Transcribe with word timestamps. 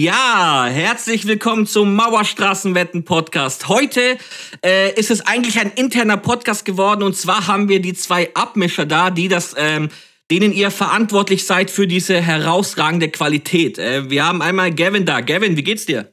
Ja, 0.00 0.68
herzlich 0.70 1.26
willkommen 1.26 1.66
zum 1.66 1.96
Mauerstraßenwetten-Podcast. 1.96 3.66
Heute 3.66 4.16
äh, 4.64 4.94
ist 4.94 5.10
es 5.10 5.26
eigentlich 5.26 5.58
ein 5.58 5.72
interner 5.72 6.16
Podcast 6.16 6.64
geworden 6.64 7.02
und 7.02 7.16
zwar 7.16 7.48
haben 7.48 7.68
wir 7.68 7.82
die 7.82 7.94
zwei 7.94 8.32
Abmischer 8.34 8.86
da, 8.86 9.10
die 9.10 9.26
das, 9.26 9.56
ähm, 9.58 9.88
denen 10.30 10.52
ihr 10.52 10.70
verantwortlich 10.70 11.46
seid 11.46 11.68
für 11.68 11.88
diese 11.88 12.20
herausragende 12.20 13.08
Qualität. 13.08 13.80
Äh, 13.80 14.08
wir 14.08 14.24
haben 14.24 14.40
einmal 14.40 14.72
Gavin 14.72 15.04
da. 15.04 15.20
Gavin, 15.20 15.56
wie 15.56 15.64
geht's 15.64 15.84
dir? 15.84 16.12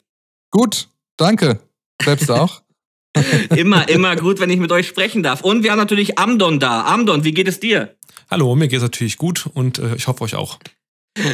Gut, 0.49 0.87
danke. 1.15 1.59
Selbst 2.03 2.31
auch. 2.31 2.63
immer, 3.55 3.87
immer 3.87 4.15
gut, 4.15 4.39
wenn 4.39 4.49
ich 4.49 4.57
mit 4.57 4.71
euch 4.71 4.87
sprechen 4.87 5.21
darf. 5.21 5.41
Und 5.41 5.61
wir 5.61 5.69
haben 5.69 5.77
natürlich 5.77 6.17
Amdon 6.17 6.59
da. 6.59 6.85
Amdon, 6.85 7.23
wie 7.23 7.33
geht 7.33 7.47
es 7.47 7.59
dir? 7.59 7.95
Hallo, 8.31 8.55
mir 8.55 8.67
geht's 8.67 8.81
natürlich 8.81 9.17
gut 9.17 9.47
und 9.53 9.77
äh, 9.77 9.93
ich 9.93 10.07
hoffe 10.07 10.23
euch 10.23 10.33
auch. 10.33 10.57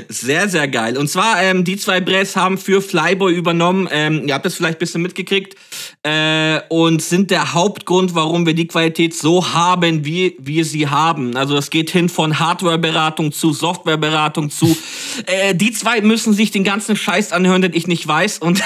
Sehr, 0.10 0.48
sehr 0.48 0.68
geil. 0.68 0.96
Und 0.96 1.08
zwar, 1.08 1.42
ähm, 1.42 1.64
die 1.64 1.76
zwei 1.76 2.02
Bress 2.02 2.36
haben 2.36 2.60
für 2.60 2.84
Flyboy 2.84 3.34
übernommen. 3.34 3.90
Ähm, 3.92 4.28
ihr 4.28 4.36
habt 4.36 4.46
das 4.46 4.54
vielleicht 4.54 4.78
ein 4.78 4.80
bisschen 4.80 5.02
mitgekriegt. 5.02 5.56
Äh, 6.04 6.62
und 6.70 7.02
sind 7.02 7.32
der 7.32 7.54
Hauptgrund, 7.54 8.14
warum 8.14 8.46
wir 8.46 8.54
die 8.54 8.68
Qualität 8.68 9.16
so 9.16 9.54
haben, 9.54 10.06
wie 10.06 10.36
wir 10.40 10.66
sie 10.66 10.88
haben. 10.88 11.36
Also 11.36 11.58
es 11.58 11.72
geht 11.72 11.90
hin 11.90 12.10
von 12.10 12.38
Hardwareberatung 12.38 13.32
zu 13.32 13.54
Softwareberatung 13.54 14.52
zu. 14.52 14.78
Äh, 15.26 15.56
die 15.56 15.72
zwei 15.72 16.02
müssen 16.02 16.34
sich 16.34 16.52
den 16.52 16.64
ganzen 16.64 16.96
Scheiß 16.96 17.32
anhören, 17.32 17.64
den 17.64 17.74
ich 17.74 17.88
nicht 17.88 18.08
weiß. 18.08 18.38
Und 18.38 18.62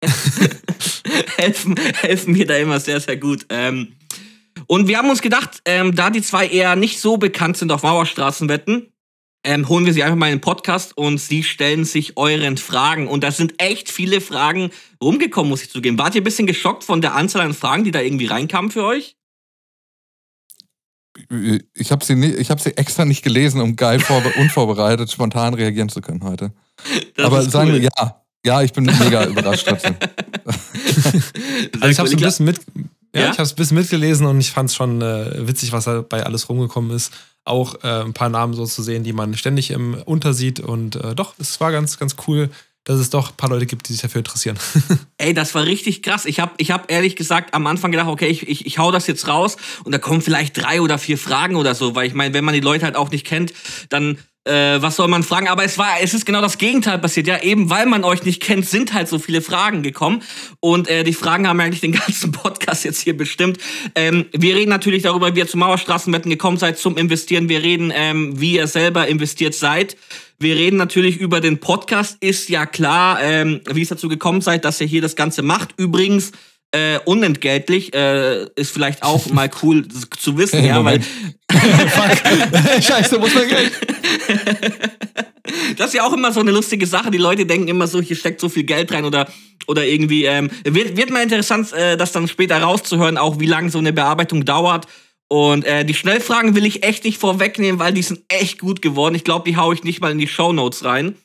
helfen, 1.36 1.74
helfen 2.02 2.34
mir 2.34 2.46
da 2.46 2.56
immer 2.56 2.78
sehr, 2.78 3.00
sehr 3.00 3.16
gut. 3.16 3.46
Ähm, 3.48 3.96
und 4.68 4.86
wir 4.86 4.98
haben 4.98 5.10
uns 5.10 5.22
gedacht, 5.22 5.60
ähm, 5.64 5.94
da 5.94 6.10
die 6.10 6.22
zwei 6.22 6.46
eher 6.46 6.76
nicht 6.76 7.00
so 7.00 7.16
bekannt 7.16 7.56
sind 7.56 7.72
auf 7.72 7.82
Mauerstraßenwetten, 7.82 8.92
ähm, 9.46 9.68
holen 9.68 9.86
wir 9.86 9.92
sie 9.92 10.02
einfach 10.02 10.16
mal 10.16 10.26
in 10.26 10.36
den 10.36 10.40
Podcast 10.40 10.96
und 10.98 11.18
sie 11.18 11.44
stellen 11.44 11.84
sich 11.84 12.16
euren 12.16 12.56
Fragen. 12.56 13.06
Und 13.06 13.22
da 13.22 13.30
sind 13.30 13.54
echt 13.62 13.88
viele 13.88 14.20
Fragen 14.20 14.70
rumgekommen, 15.02 15.48
muss 15.48 15.62
ich 15.62 15.70
zugeben. 15.70 15.98
Wart 15.98 16.16
ihr 16.16 16.20
ein 16.20 16.24
bisschen 16.24 16.48
geschockt 16.48 16.82
von 16.82 17.00
der 17.00 17.14
Anzahl 17.14 17.42
an 17.42 17.54
Fragen, 17.54 17.84
die 17.84 17.92
da 17.92 18.00
irgendwie 18.00 18.26
reinkamen 18.26 18.72
für 18.72 18.84
euch? 18.84 19.16
Ich 21.74 21.92
habe 21.92 22.04
sie, 22.04 22.14
hab 22.14 22.60
sie 22.60 22.76
extra 22.76 23.04
nicht 23.04 23.22
gelesen, 23.22 23.60
um 23.60 23.76
geil 23.76 24.02
unvorbereitet 24.38 25.10
spontan 25.10 25.54
reagieren 25.54 25.88
zu 25.88 26.00
können 26.00 26.24
heute. 26.24 26.52
Das 27.14 27.26
Aber 27.26 27.42
sagen 27.42 27.70
cool. 27.70 27.80
wir 27.80 27.90
ja. 27.96 28.22
Ja, 28.44 28.62
ich 28.62 28.72
bin 28.72 28.84
mega 28.84 29.24
überrascht 29.24 29.66
trotzdem. 29.66 29.96
also 31.80 31.88
ich 31.88 31.98
habe 31.98 32.08
ein 32.08 32.16
bisschen 32.16 32.46
mit, 32.46 32.60
ja, 33.12 33.22
ja? 33.22 33.30
ich 33.32 33.38
habe 33.38 33.48
ein 33.48 33.56
bisschen 33.56 33.76
mitgelesen 33.76 34.24
und 34.26 34.38
ich 34.38 34.52
fand 34.52 34.70
es 34.70 34.76
schon 34.76 35.02
äh, 35.02 35.48
witzig, 35.48 35.72
was 35.72 35.86
da 35.86 36.02
bei 36.02 36.24
alles 36.24 36.48
rumgekommen 36.48 36.94
ist 36.94 37.12
auch 37.46 37.82
äh, 37.82 38.02
ein 38.02 38.12
paar 38.12 38.28
Namen 38.28 38.54
so 38.54 38.66
zu 38.66 38.82
sehen, 38.82 39.04
die 39.04 39.12
man 39.12 39.36
ständig 39.36 39.70
im 39.70 39.94
Untersieht. 40.04 40.60
Und 40.60 40.96
äh, 40.96 41.14
doch, 41.14 41.34
es 41.38 41.60
war 41.60 41.72
ganz, 41.72 41.98
ganz 41.98 42.16
cool, 42.26 42.50
dass 42.84 43.00
es 43.00 43.10
doch 43.10 43.30
ein 43.30 43.36
paar 43.36 43.50
Leute 43.50 43.66
gibt, 43.66 43.88
die 43.88 43.92
sich 43.92 44.02
dafür 44.02 44.20
interessieren. 44.20 44.58
Ey, 45.18 45.34
das 45.34 45.54
war 45.54 45.64
richtig 45.64 46.02
krass. 46.02 46.24
Ich 46.24 46.40
habe 46.40 46.52
ich 46.58 46.70
hab 46.70 46.90
ehrlich 46.90 47.16
gesagt 47.16 47.52
am 47.52 47.66
Anfang 47.66 47.90
gedacht, 47.90 48.08
okay, 48.08 48.28
ich, 48.28 48.48
ich, 48.48 48.64
ich 48.64 48.78
hau 48.78 48.92
das 48.92 49.06
jetzt 49.06 49.26
raus 49.26 49.56
und 49.84 49.92
da 49.92 49.98
kommen 49.98 50.22
vielleicht 50.22 50.56
drei 50.56 50.80
oder 50.80 50.98
vier 50.98 51.18
Fragen 51.18 51.56
oder 51.56 51.74
so, 51.74 51.94
weil 51.94 52.06
ich 52.06 52.14
meine, 52.14 52.32
wenn 52.32 52.44
man 52.44 52.54
die 52.54 52.60
Leute 52.60 52.84
halt 52.84 52.96
auch 52.96 53.10
nicht 53.10 53.26
kennt, 53.26 53.52
dann 53.88 54.18
äh, 54.46 54.80
was 54.80 54.96
soll 54.96 55.08
man 55.08 55.22
fragen? 55.22 55.48
Aber 55.48 55.64
es 55.64 55.78
war, 55.78 56.00
es 56.00 56.14
ist 56.14 56.24
genau 56.24 56.40
das 56.40 56.58
Gegenteil 56.58 56.98
passiert. 56.98 57.26
Ja, 57.26 57.42
eben 57.42 57.70
weil 57.70 57.86
man 57.86 58.04
euch 58.04 58.22
nicht 58.24 58.42
kennt, 58.42 58.68
sind 58.68 58.92
halt 58.92 59.08
so 59.08 59.18
viele 59.18 59.42
Fragen 59.42 59.82
gekommen. 59.82 60.22
Und 60.60 60.88
äh, 60.88 61.04
die 61.04 61.12
Fragen 61.12 61.48
haben 61.48 61.60
eigentlich 61.60 61.80
den 61.80 61.92
ganzen 62.06 62.32
Podcast 62.32 62.84
jetzt 62.84 63.00
hier 63.00 63.16
bestimmt. 63.16 63.58
Ähm, 63.94 64.26
wir 64.32 64.56
reden 64.56 64.70
natürlich 64.70 65.02
darüber, 65.02 65.34
wie 65.34 65.40
ihr 65.40 65.48
zu 65.48 65.58
Mauerstraßenwetten 65.58 66.30
gekommen 66.30 66.56
seid 66.56 66.78
zum 66.78 66.96
Investieren. 66.96 67.48
Wir 67.48 67.62
reden, 67.62 67.92
ähm, 67.94 68.40
wie 68.40 68.54
ihr 68.54 68.66
selber 68.66 69.08
investiert 69.08 69.54
seid. 69.54 69.96
Wir 70.38 70.56
reden 70.56 70.76
natürlich 70.76 71.16
über 71.16 71.40
den 71.40 71.58
Podcast. 71.58 72.18
Ist 72.20 72.48
ja 72.48 72.66
klar, 72.66 73.22
ähm, 73.22 73.60
wie 73.70 73.82
es 73.82 73.88
dazu 73.88 74.08
gekommen 74.08 74.42
seid, 74.42 74.64
dass 74.64 74.80
ihr 74.80 74.86
hier 74.86 75.00
das 75.00 75.16
Ganze 75.16 75.42
macht. 75.42 75.70
Übrigens, 75.78 76.32
äh, 76.72 76.98
unentgeltlich, 77.04 77.94
äh, 77.94 78.44
ist 78.54 78.70
vielleicht 78.70 79.02
auch 79.02 79.26
mal 79.30 79.50
cool 79.62 79.86
zu 79.88 80.36
wissen, 80.36 80.64
ja, 80.64 80.84
weil. 80.84 81.00
Scheiße, 82.82 83.18
muss 83.18 83.34
man 83.34 83.48
Geld. 83.48 83.72
das 85.76 85.88
ist 85.88 85.94
ja 85.94 86.06
auch 86.06 86.12
immer 86.12 86.32
so 86.32 86.40
eine 86.40 86.50
lustige 86.50 86.86
Sache. 86.86 87.10
Die 87.10 87.18
Leute 87.18 87.46
denken 87.46 87.68
immer 87.68 87.86
so, 87.86 88.00
hier 88.00 88.16
steckt 88.16 88.40
so 88.40 88.48
viel 88.48 88.64
Geld 88.64 88.92
rein 88.92 89.04
oder, 89.04 89.28
oder 89.66 89.86
irgendwie. 89.86 90.24
Ähm, 90.24 90.50
wird, 90.64 90.96
wird 90.96 91.10
mal 91.10 91.22
interessant, 91.22 91.72
äh, 91.72 91.96
das 91.96 92.12
dann 92.12 92.28
später 92.28 92.58
rauszuhören, 92.58 93.18
auch 93.18 93.38
wie 93.40 93.46
lange 93.46 93.70
so 93.70 93.78
eine 93.78 93.92
Bearbeitung 93.92 94.44
dauert. 94.44 94.86
Und 95.28 95.64
äh, 95.64 95.84
die 95.84 95.94
Schnellfragen 95.94 96.54
will 96.54 96.64
ich 96.64 96.84
echt 96.84 97.04
nicht 97.04 97.18
vorwegnehmen, 97.18 97.80
weil 97.80 97.92
die 97.92 98.02
sind 98.02 98.20
echt 98.28 98.60
gut 98.60 98.80
geworden. 98.80 99.14
Ich 99.14 99.24
glaube, 99.24 99.48
die 99.48 99.56
hau 99.56 99.72
ich 99.72 99.82
nicht 99.82 100.00
mal 100.00 100.12
in 100.12 100.18
die 100.18 100.28
Show 100.28 100.52
Notes 100.52 100.84
rein 100.84 101.16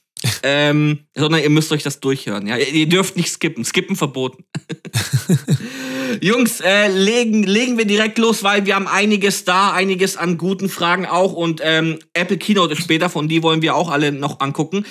ähm, 0.43 0.99
sondern 1.15 1.41
ihr 1.41 1.49
müsst 1.49 1.71
euch 1.71 1.83
das 1.83 1.99
durchhören. 1.99 2.47
Ja? 2.47 2.57
Ihr 2.57 2.87
dürft 2.87 3.17
nicht 3.17 3.29
skippen. 3.29 3.65
Skippen 3.65 3.95
verboten. 3.95 4.43
Jungs, 6.21 6.59
äh, 6.61 6.87
legen, 6.87 7.43
legen 7.43 7.77
wir 7.77 7.85
direkt 7.85 8.17
los, 8.17 8.43
weil 8.43 8.65
wir 8.65 8.75
haben 8.75 8.87
einiges 8.87 9.45
da, 9.45 9.71
einiges 9.71 10.17
an 10.17 10.37
guten 10.37 10.69
Fragen 10.69 11.05
auch. 11.05 11.33
Und 11.33 11.61
ähm, 11.63 11.99
Apple 12.13 12.37
Keynote 12.37 12.73
ist 12.73 12.83
später, 12.83 13.09
von 13.09 13.27
die 13.27 13.43
wollen 13.43 13.61
wir 13.61 13.75
auch 13.75 13.89
alle 13.89 14.11
noch 14.11 14.39
angucken. 14.39 14.85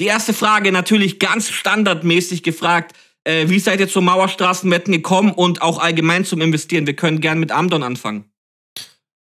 Die 0.00 0.06
erste 0.06 0.34
Frage 0.34 0.72
natürlich 0.72 1.18
ganz 1.18 1.48
standardmäßig 1.48 2.42
gefragt. 2.42 2.94
Äh, 3.24 3.48
wie 3.48 3.58
seid 3.58 3.80
ihr 3.80 3.88
zur 3.88 4.02
Mauerstraßenwetten 4.02 4.92
gekommen 4.92 5.32
und 5.32 5.62
auch 5.62 5.78
allgemein 5.78 6.24
zum 6.24 6.40
Investieren? 6.40 6.86
Wir 6.86 6.94
können 6.94 7.20
gern 7.20 7.40
mit 7.40 7.50
Amdon 7.50 7.82
anfangen. 7.82 8.30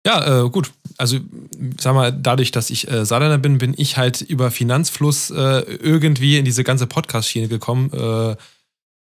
Ja, 0.06 0.44
äh, 0.44 0.50
gut. 0.50 0.72
Also, 0.96 1.18
sag 1.80 1.94
mal, 1.94 2.12
dadurch, 2.12 2.50
dass 2.50 2.70
ich 2.70 2.90
äh, 2.90 3.04
Saarländer 3.04 3.38
bin, 3.38 3.58
bin 3.58 3.74
ich 3.76 3.96
halt 3.96 4.20
über 4.20 4.50
Finanzfluss 4.50 5.30
äh, 5.30 5.60
irgendwie 5.60 6.38
in 6.38 6.44
diese 6.44 6.64
ganze 6.64 6.86
Podcast-Schiene 6.86 7.48
gekommen. 7.48 7.92
Äh, 7.92 8.36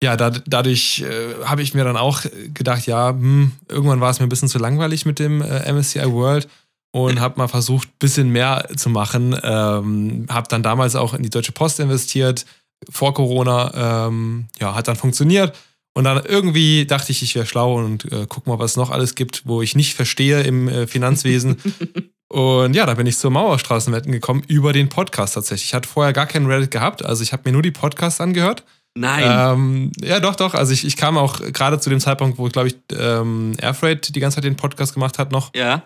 ja, 0.03 0.17
da, 0.17 0.31
dadurch 0.31 1.03
äh, 1.03 1.45
habe 1.45 1.63
ich 1.63 1.75
mir 1.75 1.85
dann 1.85 1.97
auch 1.97 2.23
gedacht, 2.53 2.87
ja, 2.87 3.11
hm, 3.11 3.53
irgendwann 3.69 4.01
war 4.01 4.11
es 4.11 4.21
mir 4.21 4.27
ein 4.27 4.31
bisschen 4.31 4.49
zu 4.49 4.59
langweilig 4.59 5.07
mit 5.07 5.19
dem 5.19 5.43
äh, 5.43 5.73
MSCI 5.73 6.11
World 6.11 6.49
und 6.93 7.21
habe 7.21 7.39
mal 7.39 7.49
versucht, 7.49 7.89
ein 7.89 7.99
bisschen 7.99 8.31
mehr 8.31 8.69
zu 8.77 8.89
machen. 8.89 9.37
Ähm, 9.43 10.27
habe 10.29 10.49
dann 10.49 10.63
damals 10.63 10.97
auch 10.97 11.15
in 11.15 11.23
die 11.23 11.31
Deutsche 11.31 11.53
Post 11.53 11.81
investiert, 11.81 12.47
vor 12.91 13.15
Corona. 13.15 14.07
Ähm, 14.07 14.47
ja, 14.61 14.75
hat 14.75 14.89
dann 14.89 14.97
funktioniert 14.97 15.55
und 15.95 16.05
dann 16.05 16.25
irgendwie 16.25 16.87
dachte 16.87 17.13
ich, 17.13 17.23
ich 17.23 17.35
wäre 17.35 17.47
schlau 17.47 17.79
und 17.79 18.11
äh, 18.13 18.27
guck 18.29 18.47
mal, 18.47 18.59
was 18.59 18.73
es 18.73 18.77
noch 18.77 18.91
alles 18.91 19.15
gibt, 19.15 19.47
wo 19.47 19.63
ich 19.63 19.77
nicht 19.77 19.95
verstehe 19.95 20.43
im 20.43 20.69
äh, 20.69 20.87
Finanzwesen. 20.89 21.57
und 22.29 22.75
ja, 22.75 22.85
da 22.85 22.95
bin 22.95 23.07
ich 23.07 23.17
zur 23.17 23.31
Mauerstraßenwetten 23.31 24.11
gekommen 24.11 24.43
über 24.49 24.73
den 24.73 24.89
Podcast 24.89 25.35
tatsächlich. 25.35 25.69
Ich 25.69 25.75
hatte 25.75 25.89
vorher 25.89 26.13
gar 26.13 26.27
keinen 26.27 26.47
Reddit 26.47 26.73
gehabt, 26.73 27.05
also 27.05 27.23
ich 27.23 27.33
habe 27.33 27.43
mir 27.47 27.53
nur 27.53 27.63
die 27.63 27.71
Podcasts 27.71 28.21
angehört. 28.21 28.65
Nein. 28.97 29.25
Ähm, 29.27 29.93
ja, 30.01 30.21
doch, 30.21 30.37
doch. 30.37 30.55
Also 30.55 30.73
ich, 30.73 30.85
ich 30.85 30.97
kam 30.97 31.19
auch 31.19 31.41
gerade 31.41 31.81
zu 31.81 31.91
dem 31.91 32.01
Zeitpunkt, 32.01 32.39
wo, 32.39 32.49
glaube 32.49 32.69
ich, 32.69 32.77
ähm, 32.97 33.53
Airfreight 33.61 34.15
die 34.15 34.21
ganze 34.21 34.37
Zeit 34.37 34.45
den 34.45 34.57
Podcast 34.57 34.95
gemacht 34.95 35.19
hat 35.19 35.33
noch. 35.33 35.53
Ja. 35.55 35.83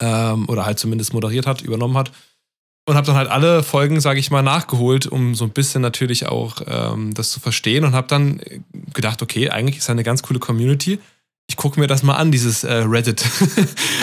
Ähm, 0.00 0.48
oder 0.48 0.66
halt 0.66 0.78
zumindest 0.78 1.12
moderiert 1.12 1.46
hat, 1.46 1.62
übernommen 1.62 1.96
hat. 1.96 2.10
Und 2.88 2.96
habe 2.96 3.06
dann 3.06 3.16
halt 3.16 3.28
alle 3.28 3.62
Folgen, 3.62 4.00
sage 4.00 4.18
ich 4.18 4.30
mal, 4.30 4.40
nachgeholt, 4.40 5.06
um 5.06 5.34
so 5.34 5.44
ein 5.44 5.50
bisschen 5.50 5.82
natürlich 5.82 6.26
auch 6.26 6.62
ähm, 6.66 7.12
das 7.12 7.30
zu 7.30 7.38
verstehen. 7.38 7.84
Und 7.84 7.92
habe 7.92 8.08
dann 8.08 8.40
gedacht, 8.94 9.20
okay, 9.20 9.50
eigentlich 9.50 9.76
ist 9.76 9.88
ja 9.88 9.92
eine 9.92 10.04
ganz 10.04 10.22
coole 10.22 10.38
Community. 10.38 10.98
Ich 11.48 11.56
gucke 11.56 11.78
mir 11.78 11.86
das 11.86 12.02
mal 12.02 12.14
an, 12.14 12.32
dieses 12.32 12.64
äh, 12.64 12.72
Reddit. 12.72 13.22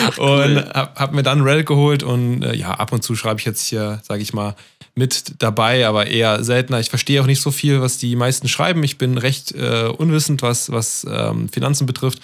Ach, 0.04 0.18
cool. 0.18 0.26
und 0.28 0.72
habe 0.72 0.92
hab 0.94 1.12
mir 1.12 1.24
dann 1.24 1.40
Reddit 1.40 1.66
geholt 1.66 2.04
und 2.04 2.44
äh, 2.44 2.54
ja, 2.54 2.74
ab 2.74 2.92
und 2.92 3.02
zu 3.02 3.16
schreibe 3.16 3.40
ich 3.40 3.44
jetzt 3.44 3.66
hier, 3.66 4.00
sage 4.04 4.22
ich 4.22 4.32
mal, 4.32 4.54
mit 4.94 5.42
dabei, 5.42 5.84
aber 5.88 6.06
eher 6.06 6.44
seltener. 6.44 6.78
Ich 6.78 6.88
verstehe 6.88 7.20
auch 7.20 7.26
nicht 7.26 7.42
so 7.42 7.50
viel, 7.50 7.80
was 7.80 7.98
die 7.98 8.14
meisten 8.14 8.46
schreiben. 8.46 8.84
Ich 8.84 8.98
bin 8.98 9.18
recht 9.18 9.50
äh, 9.50 9.88
unwissend, 9.88 10.42
was, 10.42 10.70
was 10.70 11.04
ähm, 11.10 11.48
Finanzen 11.48 11.86
betrifft 11.86 12.22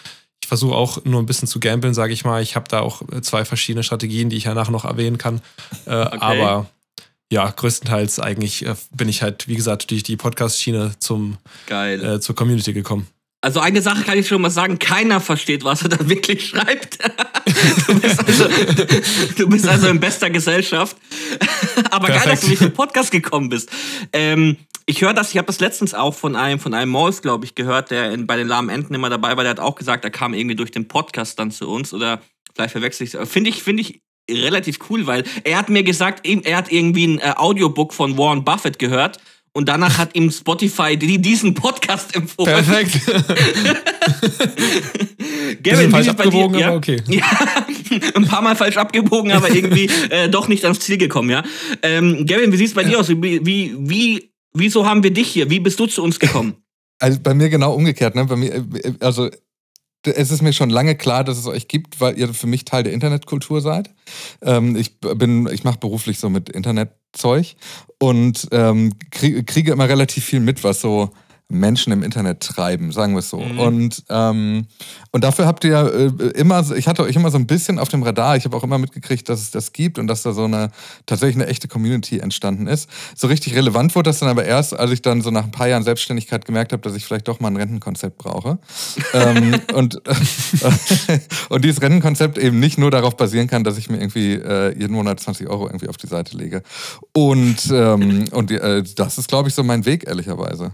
versuche 0.52 0.74
auch 0.74 1.02
nur 1.06 1.22
ein 1.22 1.24
bisschen 1.24 1.48
zu 1.48 1.60
gambeln, 1.60 1.94
sage 1.94 2.12
ich 2.12 2.26
mal. 2.26 2.42
Ich 2.42 2.56
habe 2.56 2.68
da 2.68 2.80
auch 2.80 3.00
äh, 3.10 3.22
zwei 3.22 3.46
verschiedene 3.46 3.82
Strategien, 3.82 4.28
die 4.28 4.36
ich 4.36 4.44
ja 4.44 4.52
nachher 4.52 4.70
noch 4.70 4.84
erwähnen 4.84 5.16
kann. 5.16 5.40
Äh, 5.86 5.94
okay. 5.94 6.18
Aber 6.20 6.66
ja, 7.32 7.48
größtenteils 7.48 8.20
eigentlich 8.20 8.66
äh, 8.66 8.74
bin 8.94 9.08
ich 9.08 9.22
halt, 9.22 9.48
wie 9.48 9.54
gesagt, 9.54 9.91
durch 9.91 10.03
die 10.03 10.18
Podcast-Schiene 10.18 10.92
zum 10.98 11.38
äh, 11.71 12.21
zur 12.21 12.34
Community 12.34 12.74
gekommen. 12.74 13.06
Also 13.41 13.60
eine 13.60 13.80
Sache 13.80 14.03
kann 14.03 14.18
ich 14.18 14.28
schon 14.28 14.42
mal 14.42 14.50
sagen, 14.50 14.78
keiner 14.78 15.22
versteht, 15.22 15.65
was 15.65 15.84
er 15.84 15.88
da 15.88 15.97
wirklich 16.06 16.47
schreibt. 16.47 16.98
du, 17.86 17.98
bist 17.98 18.22
also, 18.22 18.44
du 19.38 19.48
bist 19.48 19.66
also 19.66 19.88
in 19.88 20.00
bester 20.00 20.28
Gesellschaft. 20.28 20.98
Aber 21.91 22.09
Perfekt. 22.09 22.24
geil, 22.24 22.32
dass 22.34 22.41
du 22.42 22.47
durch 22.48 22.59
den 22.59 22.74
Podcast 22.74 23.10
gekommen 23.10 23.48
bist. 23.48 23.71
Ähm, 24.12 24.59
ich 24.86 25.02
höre 25.02 25.14
das, 25.14 25.30
ich 25.30 25.38
habe 25.38 25.46
das 25.46 25.60
letztens 25.60 25.94
auch 25.94 26.14
von 26.14 26.36
einem, 26.36 26.58
von 26.58 26.74
einem 26.74 26.90
Maus, 26.90 27.22
glaube 27.22 27.44
ich, 27.44 27.54
gehört, 27.54 27.90
der 27.90 28.12
in, 28.12 28.26
bei 28.26 28.36
den 28.36 28.48
lahmen 28.48 28.68
Enten 28.68 28.94
immer 28.94 29.10
dabei 29.10 29.36
war, 29.36 29.44
der 29.44 29.50
hat 29.50 29.60
auch 29.60 29.74
gesagt, 29.74 30.04
er 30.04 30.10
kam 30.10 30.34
irgendwie 30.34 30.56
durch 30.56 30.70
den 30.70 30.88
Podcast 30.88 31.38
dann 31.38 31.50
zu 31.50 31.68
uns 31.68 31.94
oder 31.94 32.20
vielleicht 32.54 32.72
verwechsel 32.72 33.06
ich 33.06 33.14
es. 33.14 33.28
Finde 33.28 33.50
ich, 33.50 33.62
finde 33.62 33.82
ich 33.82 34.00
relativ 34.30 34.78
cool, 34.90 35.06
weil 35.06 35.24
er 35.44 35.58
hat 35.58 35.68
mir 35.68 35.82
gesagt, 35.82 36.26
er 36.26 36.56
hat 36.56 36.72
irgendwie 36.72 37.06
ein 37.06 37.18
äh, 37.18 37.34
Audiobook 37.36 37.92
von 37.92 38.16
Warren 38.16 38.44
Buffett 38.44 38.78
gehört 38.78 39.18
und 39.52 39.68
danach 39.68 39.98
hat 39.98 40.14
ihm 40.14 40.30
Spotify 40.30 40.96
diesen 40.96 41.54
Podcast 41.54 42.14
empfohlen. 42.16 42.64
Perfekt. 42.64 43.00
Gavin, 45.62 45.90
falsch 45.90 46.08
abgebogen, 46.08 46.56
dir? 46.56 46.68
aber 46.68 46.76
okay. 46.76 47.02
Ja, 47.08 47.24
ein 48.14 48.26
paar 48.26 48.42
Mal 48.42 48.56
falsch 48.56 48.76
abgebogen, 48.76 49.32
aber 49.32 49.54
irgendwie 49.54 49.88
äh, 50.08 50.28
doch 50.28 50.48
nicht 50.48 50.64
ans 50.64 50.80
Ziel 50.80 50.96
gekommen, 50.96 51.30
ja. 51.30 51.42
Ähm, 51.82 52.24
Gavin, 52.26 52.52
wie 52.52 52.56
sieht 52.56 52.68
es 52.68 52.74
bei 52.74 52.84
dir 52.84 52.98
aus? 52.98 53.10
Wie, 53.10 53.44
wie, 53.44 53.74
wie 53.78 54.31
wieso 54.54 54.87
haben 54.87 55.03
wir 55.03 55.13
dich 55.13 55.28
hier? 55.28 55.51
Wie 55.51 55.60
bist 55.60 55.78
du 55.81 55.87
zu 55.87 56.03
uns 56.03 56.19
gekommen? 56.19 56.57
Also 56.99 57.19
bei 57.21 57.34
mir 57.34 57.49
genau 57.49 57.75
umgekehrt, 57.75 58.15
ne? 58.15 58.27
Bei 58.27 58.37
mir, 58.37 58.54
äh, 58.54 58.93
also 59.01 59.28
es 60.04 60.31
ist 60.31 60.43
mir 60.43 60.53
schon 60.53 60.71
lange 60.71 60.95
klar, 60.95 61.25
dass 61.25 61.39
es 61.39 61.47
euch 61.47 61.69
gibt, 61.69 62.01
weil 62.01 62.19
ihr 62.19 62.33
für 62.33 62.47
mich 62.47 62.65
Teil 62.65 62.83
der 62.83 62.93
Internetkultur 62.93 63.60
seid. 63.60 63.91
Ähm, 64.41 64.77
ich 64.77 65.01
bin, 65.01 65.49
ich 65.53 65.65
mache 65.65 65.78
beruflich 65.78 66.19
so 66.19 66.28
mit 66.28 66.49
Internetzeug 66.49 67.54
und 67.99 68.49
ähm, 68.53 68.93
kriege, 69.10 69.45
kriege 69.45 69.72
immer 69.72 69.89
relativ 69.89 70.25
viel 70.25 70.41
mit, 70.41 70.63
was 70.65 70.81
so 70.81 71.10
Menschen 71.53 71.93
im 71.93 72.03
Internet 72.03 72.41
treiben, 72.41 72.93
sagen 72.93 73.15
wir 73.15 73.21
es 73.21 73.31
so. 73.31 73.41
Mhm. 73.41 73.59
Und, 73.59 74.04
ähm, 74.09 74.66
und 75.10 75.25
dafür 75.25 75.47
habt 75.47 75.65
ihr 75.65 76.13
äh, 76.21 76.27
immer, 76.39 76.65
ich 76.77 76.89
hatte 76.89 77.03
euch 77.03 77.16
immer 77.16 77.31
so 77.31 77.39
ein 77.39 77.47
bisschen 77.47 77.78
auf 77.78 77.89
dem 77.89 78.03
Radar. 78.03 78.37
Ich 78.37 78.45
habe 78.45 78.57
auch 78.57 78.65
immer 78.65 78.78
mitgekriegt, 78.78 79.28
dass 79.28 79.41
es 79.41 79.51
das 79.51 79.72
gibt 79.72 79.99
und 79.99 80.07
dass 80.07 80.22
da 80.22 80.33
so 80.33 80.45
eine 80.45 80.71
tatsächlich 81.07 81.37
eine 81.37 81.47
echte 81.47 81.69
Community 81.69 82.19
entstanden 82.19 82.66
ist. 82.66 82.89
So 83.15 83.27
richtig 83.27 83.54
relevant 83.54 83.95
wurde 83.95 84.10
das 84.10 84.19
dann 84.19 84.28
aber 84.28 84.45
erst, 84.45 84.78
als 84.78 84.91
ich 84.91 85.03
dann 85.03 85.22
so 85.22 85.31
nach 85.31 85.45
ein 85.45 85.51
paar 85.51 85.69
Jahren 85.69 85.83
Selbstständigkeit 85.83 86.45
gemerkt 86.45 86.72
habe, 86.72 86.83
dass 86.83 86.95
ich 86.95 87.04
vielleicht 87.04 87.28
doch 87.28 87.41
mal 87.41 87.49
ein 87.49 87.57
Rentenkonzept 87.57 88.19
brauche. 88.19 88.59
ähm, 89.15 89.60
und, 89.75 90.01
und 91.49 91.65
dieses 91.65 91.83
Rentenkonzept 91.83 92.39
eben 92.39 92.60
nicht 92.60 92.78
nur 92.78 92.91
darauf 92.91 93.16
basieren 93.16 93.47
kann, 93.47 93.65
dass 93.65 93.78
ich 93.78 93.91
mir 93.91 93.99
irgendwie 93.99 94.34
äh, 94.34 94.78
jeden 94.78 94.95
Monat 94.95 95.21
20 95.21 95.49
Euro 95.49 95.66
irgendwie 95.66 95.89
auf 95.89 95.97
die 95.97 96.07
Seite 96.07 96.37
lege. 96.37 96.63
Und, 97.13 97.71
ähm, 97.72 98.25
und 98.33 98.51
äh, 98.51 98.83
das 98.97 99.19
ist, 99.19 99.28
glaube 99.28 99.49
ich, 99.49 99.54
so 99.54 99.63
mein 99.63 99.84
Weg, 99.84 100.07
ehrlicherweise. 100.07 100.72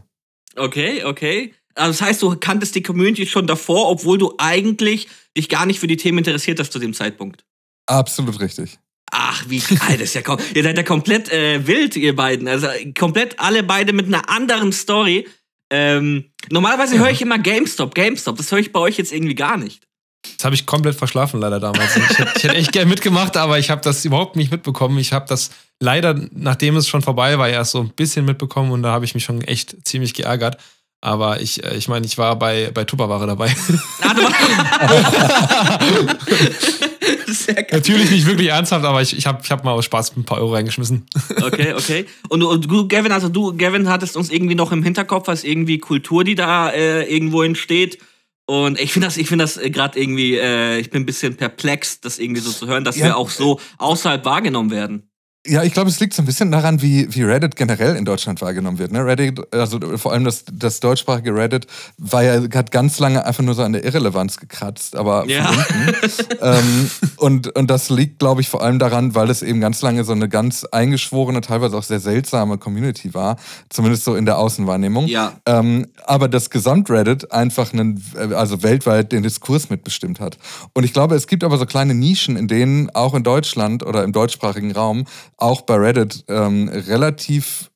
Okay, 0.58 1.05
okay. 1.05 1.55
Also 1.75 1.99
das 1.99 2.08
heißt, 2.08 2.22
du 2.22 2.37
kanntest 2.37 2.75
die 2.75 2.82
Community 2.82 3.26
schon 3.26 3.46
davor, 3.46 3.88
obwohl 3.88 4.19
du 4.19 4.34
eigentlich 4.38 5.08
dich 5.37 5.49
gar 5.49 5.66
nicht 5.66 5.78
für 5.78 5.87
die 5.87 5.96
Themen 5.96 6.19
interessiert 6.19 6.58
hast 6.58 6.72
zu 6.72 6.78
dem 6.78 6.93
Zeitpunkt. 6.93 7.44
Absolut 7.87 8.40
richtig. 8.40 8.78
Ach, 9.10 9.44
wie 9.49 9.60
geil, 9.60 9.96
das 9.99 10.14
ist 10.14 10.14
ja 10.14 10.37
Ihr 10.55 10.62
seid 10.62 10.76
ja 10.76 10.82
komplett 10.82 11.32
äh, 11.32 11.66
wild, 11.66 11.96
ihr 11.96 12.14
beiden. 12.14 12.46
Also 12.49 12.69
komplett 12.99 13.38
alle 13.38 13.62
beide 13.62 13.93
mit 13.93 14.06
einer 14.06 14.28
anderen 14.28 14.72
Story. 14.72 15.26
Ähm, 15.70 16.31
normalerweise 16.50 16.96
ja. 16.96 17.02
höre 17.02 17.10
ich 17.10 17.22
immer 17.22 17.38
GameStop, 17.38 17.94
GameStop. 17.94 18.37
Das 18.37 18.50
höre 18.50 18.58
ich 18.58 18.72
bei 18.72 18.81
euch 18.81 18.99
jetzt 18.99 19.12
irgendwie 19.12 19.34
gar 19.34 19.56
nicht. 19.56 19.87
Das 20.37 20.44
habe 20.44 20.55
ich 20.55 20.66
komplett 20.66 20.96
verschlafen 20.96 21.40
leider 21.40 21.60
damals. 21.60 21.96
Ich 21.96 22.19
hätte, 22.19 22.32
ich 22.37 22.44
hätte 22.44 22.55
echt 22.55 22.72
gern 22.72 22.88
mitgemacht, 22.88 23.37
aber 23.37 23.58
ich 23.58 23.70
habe 23.70 23.81
das 23.82 24.05
überhaupt 24.05 24.37
nicht 24.37 24.50
mitbekommen. 24.50 24.99
Ich 24.99 25.12
habe 25.12 25.26
das 25.28 25.50
leider, 25.81 26.19
nachdem 26.33 26.77
es 26.77 26.89
schon 26.89 27.03
vorbei 27.03 27.39
war, 27.39 27.49
erst 27.49 27.73
so 27.73 27.81
ein 27.81 27.91
bisschen 27.91 28.25
mitbekommen 28.25 28.73
und 28.73 28.83
da 28.83 28.93
habe 28.93 29.05
ich 29.05 29.15
mich 29.15 29.25
schon 29.25 29.43
echt 29.43 29.87
ziemlich 29.87 30.15
geärgert. 30.15 30.59
Aber 31.01 31.41
ich, 31.41 31.63
äh, 31.63 31.77
ich 31.77 31.89
meine, 31.89 32.07
ich 32.07 32.19
war 32.19 32.37
bei, 32.37 32.71
bei 32.73 32.85
Tupperware 32.85 33.27
dabei. 33.27 33.55
Ah, 34.01 34.15
Natürlich 37.73 38.11
nicht 38.11 38.27
wirklich 38.27 38.49
ernsthaft, 38.49 38.85
aber 38.85 39.03
ich, 39.03 39.17
ich 39.17 39.27
habe 39.27 39.41
ich 39.43 39.51
hab 39.51 39.65
mal 39.65 39.73
aus 39.73 39.85
Spaß 39.85 40.17
ein 40.17 40.25
paar 40.25 40.39
Euro 40.39 40.55
reingeschmissen. 40.55 41.07
Okay, 41.43 41.75
okay. 41.75 42.07
Und, 42.29 42.43
und 42.43 42.71
du, 42.71 42.89
Gavin, 42.89 43.13
also 43.13 43.29
du, 43.29 43.57
Gavin, 43.57 43.89
hattest 43.89 44.17
uns 44.17 44.31
irgendwie 44.31 44.55
noch 44.55 44.73
im 44.73 44.83
Hinterkopf 44.83 45.29
als 45.29 45.45
irgendwie 45.45 45.79
Kultur, 45.79 46.25
die 46.25 46.35
da 46.35 46.71
äh, 46.71 47.05
irgendwo 47.05 47.43
entsteht. 47.43 47.99
Und 48.47 48.81
ich 48.81 48.93
finde 48.93 49.07
das, 49.07 49.17
ich 49.17 49.29
finde 49.29 49.45
das 49.45 49.57
äh, 49.57 49.71
gerade 49.71 50.01
irgendwie, 50.01 50.37
äh, 50.37 50.79
ich 50.79 50.91
bin 50.91 51.03
ein 51.03 51.07
bisschen 51.07 51.37
perplex, 51.37 52.01
das 52.01 52.19
irgendwie 52.19 52.41
so 52.41 52.51
zu 52.51 52.67
hören, 52.67 52.85
dass 52.85 52.97
ja. 52.97 53.07
wir 53.07 53.17
auch 53.17 53.31
so 53.31 53.61
außerhalb 53.79 54.25
wahrgenommen 54.25 54.71
werden. 54.71 55.07
Ja, 55.46 55.62
ich 55.62 55.73
glaube, 55.73 55.88
es 55.88 56.00
liegt 56.00 56.14
so 56.14 56.23
ein 56.23 56.26
bisschen 56.26 56.50
daran, 56.50 56.82
wie, 56.82 57.14
wie 57.14 57.23
Reddit 57.23 57.55
generell 57.55 57.96
in 57.96 58.05
Deutschland 58.05 58.43
wahrgenommen 58.43 58.79
wird. 58.79 58.90
Ne? 58.90 59.06
Reddit, 59.06 59.40
also 59.55 59.79
vor 59.96 60.12
allem 60.12 60.25
das, 60.25 60.44
das 60.52 60.81
deutschsprachige 60.81 61.35
Reddit, 61.35 61.67
war 61.96 62.23
ja, 62.23 62.43
hat 62.55 62.73
ganz 62.73 62.99
lange 62.99 63.25
einfach 63.25 63.43
nur 63.43 63.55
so 63.55 63.62
an 63.62 63.73
der 63.73 63.85
Irrelevanz 63.85 64.38
gekratzt, 64.38 64.96
aber 64.96 65.26
ja. 65.26 65.50
ähm, 66.43 66.90
und, 67.17 67.56
und 67.56 67.70
das 67.70 67.88
liegt, 67.88 68.19
glaube 68.19 68.40
ich, 68.40 68.49
vor 68.49 68.62
allem 68.62 68.81
daran, 68.81 69.14
weil 69.14 69.31
es 69.31 69.43
eben 69.43 69.61
ganz 69.61 69.81
lange 69.81 70.05
so 70.05 70.12
eine 70.12 70.29
ganz 70.29 70.64
eingeschworene, 70.64 71.41
teilweise 71.41 71.79
auch 71.79 71.84
sehr 71.84 72.00
seltsame 72.00 72.58
Community 72.58 73.14
war, 73.14 73.37
zumindest 73.70 74.05
so 74.05 74.17
in 74.17 74.26
der 74.26 74.38
Außenwahrnehmung. 74.38 75.06
Ja. 75.06 75.34
Ähm, 75.46 75.87
aber 76.05 76.29
das 76.29 76.50
Gesamt-Reddit 76.50 77.32
einfach 77.32 77.73
einen, 77.73 78.05
also 78.34 78.62
weltweit 78.64 79.12
den 79.12 79.23
Diskurs 79.23 79.70
mitbestimmt 79.70 80.20
hat. 80.20 80.37
Und 80.75 80.84
ich 80.84 80.93
glaube, 80.93 81.14
es 81.14 81.29
gibt 81.29 81.44
aber 81.44 81.58
so 81.58 81.64
kleine 81.64 81.94
Nischen, 81.94 82.37
in 82.37 82.49
denen 82.49 82.91
auch 82.91 83.14
in 83.14 83.23
Deutschland 83.23 83.87
oder 83.87 84.02
im 84.02 84.12
deutschsprachigen 84.12 84.73
Raum 84.73 85.05
auch 85.38 85.62
bei 85.62 85.76
Reddit 85.76 86.25
ähm, 86.29 86.69
relativ 86.69 87.70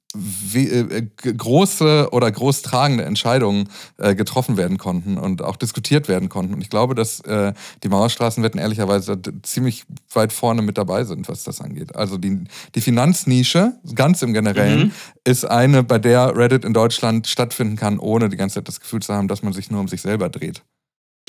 äh, 0.54 1.06
große 1.22 2.08
oder 2.12 2.30
großtragende 2.30 3.04
Entscheidungen 3.04 3.70
äh, 3.96 4.14
getroffen 4.14 4.58
werden 4.58 4.76
konnten 4.76 5.16
und 5.16 5.40
auch 5.40 5.56
diskutiert 5.56 6.06
werden 6.06 6.28
konnten. 6.28 6.52
Und 6.52 6.60
ich 6.60 6.68
glaube, 6.68 6.94
dass 6.94 7.20
äh, 7.20 7.54
die 7.82 7.88
Mauerstraßenwetten 7.88 8.60
ehrlicherweise 8.60 9.18
ziemlich 9.42 9.84
weit 10.12 10.34
vorne 10.34 10.60
mit 10.60 10.76
dabei 10.76 11.04
sind, 11.04 11.30
was 11.30 11.44
das 11.44 11.62
angeht. 11.62 11.96
Also 11.96 12.18
die, 12.18 12.44
die 12.74 12.80
Finanznische, 12.82 13.72
ganz 13.94 14.20
im 14.20 14.34
Generellen, 14.34 14.88
mhm. 14.88 14.92
ist 15.24 15.46
eine, 15.46 15.82
bei 15.82 15.98
der 15.98 16.36
Reddit 16.36 16.66
in 16.66 16.74
Deutschland 16.74 17.26
stattfinden 17.26 17.76
kann, 17.76 17.98
ohne 17.98 18.28
die 18.28 18.36
ganze 18.36 18.56
Zeit 18.56 18.68
das 18.68 18.80
Gefühl 18.80 19.00
zu 19.00 19.14
haben, 19.14 19.28
dass 19.28 19.42
man 19.42 19.54
sich 19.54 19.70
nur 19.70 19.80
um 19.80 19.88
sich 19.88 20.02
selber 20.02 20.28
dreht. 20.28 20.62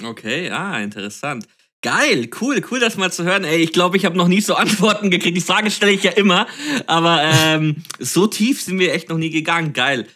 Okay, 0.04 0.50
ah, 0.50 0.80
interessant. 0.80 1.48
Geil, 1.84 2.30
cool, 2.40 2.62
cool, 2.72 2.80
das 2.80 2.96
mal 2.96 3.12
zu 3.12 3.26
hören. 3.26 3.44
Ey, 3.44 3.58
ich 3.58 3.74
glaube, 3.74 3.98
ich 3.98 4.06
habe 4.06 4.18
noch 4.18 4.30
nie 4.30 4.40
so 4.40 4.56
Antworten 4.56 5.12
gekriegt. 5.12 5.36
Die 5.36 5.42
Frage 5.42 5.70
stelle 5.70 5.92
ich 5.92 6.02
ja 6.02 6.12
immer, 6.12 6.48
aber 6.88 7.22
ähm, 7.24 7.84
so 8.00 8.26
tief 8.26 8.62
sind 8.62 8.80
wir 8.80 8.94
echt 8.94 9.10
noch 9.10 9.18
nie 9.18 9.30
gegangen. 9.30 9.74
Geil. 9.74 10.08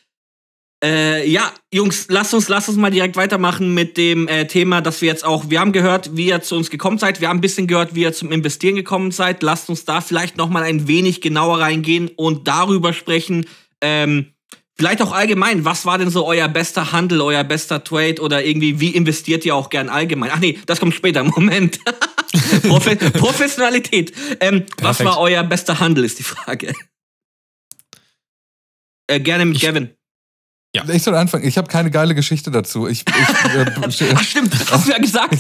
Äh, 0.81 1.29
ja, 1.29 1.51
Jungs, 1.73 2.05
lasst 2.07 2.33
uns, 2.33 2.47
lasst 2.47 2.69
uns 2.69 2.77
mal 2.77 2.91
direkt 2.91 3.17
weitermachen 3.17 3.73
mit 3.73 3.97
dem 3.97 4.29
äh, 4.29 4.47
Thema, 4.47 4.79
dass 4.79 5.01
wir 5.01 5.09
jetzt 5.09 5.25
auch, 5.25 5.49
wir 5.49 5.59
haben 5.59 5.73
gehört, 5.73 6.15
wie 6.15 6.27
ihr 6.27 6.41
zu 6.41 6.55
uns 6.55 6.69
gekommen 6.69 6.99
seid, 6.99 7.19
wir 7.19 7.27
haben 7.27 7.39
ein 7.39 7.41
bisschen 7.41 7.67
gehört, 7.67 7.95
wie 7.95 8.03
ihr 8.03 8.13
zum 8.13 8.31
Investieren 8.31 8.75
gekommen 8.75 9.11
seid. 9.11 9.43
Lasst 9.43 9.69
uns 9.69 9.83
da 9.83 9.99
vielleicht 9.99 10.37
noch 10.37 10.49
mal 10.49 10.63
ein 10.63 10.87
wenig 10.87 11.19
genauer 11.19 11.59
reingehen 11.59 12.09
und 12.15 12.47
darüber 12.47 12.93
sprechen, 12.93 13.45
ähm, 13.81 14.33
Vielleicht 14.79 15.01
auch 15.01 15.12
allgemein, 15.12 15.65
was 15.65 15.85
war 15.85 15.97
denn 15.97 16.12
so 16.12 16.25
euer 16.25 16.47
bester 16.47 16.91
Handel, 16.91 17.21
euer 17.21 17.44
bester 17.44 17.83
Trade 17.83 18.21
oder 18.21 18.45
irgendwie, 18.45 18.79
wie 18.79 18.91
investiert 18.91 19.44
ihr 19.44 19.56
auch 19.56 19.69
gern 19.69 19.89
allgemein? 19.89 20.29
Ach 20.31 20.39
nee, 20.39 20.59
das 20.68 20.79
kommt 20.79 20.94
später, 20.94 21.24
Moment. 21.35 21.79
Profe 22.68 22.95
Professionalität. 22.95 24.13
Ähm, 24.39 24.65
was 24.79 25.03
war 25.03 25.19
euer 25.19 25.44
bester 25.44 25.79
Handel, 25.79 26.03
ist 26.03 26.19
die 26.19 26.24
Frage. 26.24 26.74
Äh, 29.07 29.19
gerne 29.19 29.45
mit 29.45 29.56
ich, 29.57 29.63
Gavin. 29.63 29.96
Ja. 30.75 30.83
Ich 30.89 31.01
soll 31.01 31.15
anfangen. 31.15 31.47
Ich 31.47 31.57
habe 31.57 31.67
keine 31.67 31.89
geile 31.89 32.13
Geschichte 32.13 32.51
dazu. 32.51 32.87
Ich, 32.87 33.05
ich, 33.07 33.55
äh, 33.55 33.65
Ach 34.15 34.21
stimmt, 34.21 34.53
hast 34.69 34.87
du 34.87 34.91
ja 34.91 34.97
gesagt. 34.97 35.37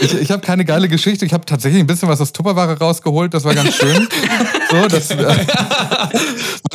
ich, 0.00 0.14
ich 0.14 0.30
habe 0.30 0.42
keine 0.42 0.64
geile 0.64 0.88
Geschichte. 0.88 1.24
Ich 1.24 1.32
habe 1.32 1.44
tatsächlich 1.46 1.80
ein 1.80 1.86
bisschen 1.86 2.08
was 2.08 2.20
aus 2.20 2.32
Tupperware 2.32 2.78
rausgeholt. 2.78 3.32
Das 3.32 3.44
war 3.44 3.54
ganz 3.54 3.74
schön. 3.74 4.06
so, 4.70 4.86
das, 4.86 5.10
äh, 5.10 5.46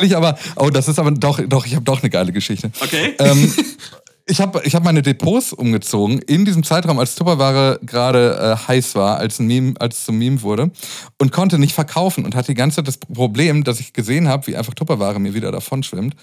ich 0.00 0.16
aber, 0.16 0.36
oh, 0.56 0.68
das 0.68 0.88
ist 0.88 0.98
aber 0.98 1.12
doch, 1.12 1.40
doch, 1.46 1.64
ich 1.64 1.74
habe 1.74 1.84
doch 1.84 2.02
eine 2.02 2.10
geile 2.10 2.32
Geschichte. 2.32 2.70
Okay. 2.80 3.14
Ähm, 3.18 3.54
ich 4.28 4.40
habe 4.40 4.60
ich 4.64 4.74
hab 4.74 4.84
meine 4.84 5.02
Depots 5.02 5.52
umgezogen 5.52 6.18
in 6.18 6.44
diesem 6.44 6.62
Zeitraum, 6.62 6.98
als 6.98 7.14
Tupperware 7.14 7.80
gerade 7.82 8.56
äh, 8.62 8.68
heiß 8.68 8.94
war, 8.94 9.16
als, 9.18 9.38
ein 9.38 9.46
Meme, 9.46 9.74
als 9.80 9.98
es 9.98 10.04
zum 10.04 10.18
Meme 10.18 10.42
wurde 10.42 10.70
und 11.18 11.32
konnte 11.32 11.58
nicht 11.58 11.74
verkaufen 11.74 12.24
und 12.24 12.34
hatte 12.34 12.48
die 12.48 12.54
ganze 12.54 12.76
Zeit 12.76 12.88
das 12.88 12.98
Problem, 12.98 13.64
dass 13.64 13.80
ich 13.80 13.92
gesehen 13.92 14.28
habe, 14.28 14.46
wie 14.46 14.56
einfach 14.56 14.74
Tupperware 14.74 15.18
mir 15.18 15.34
wieder 15.34 15.50
davon 15.50 15.82
schwimmt. 15.82 16.14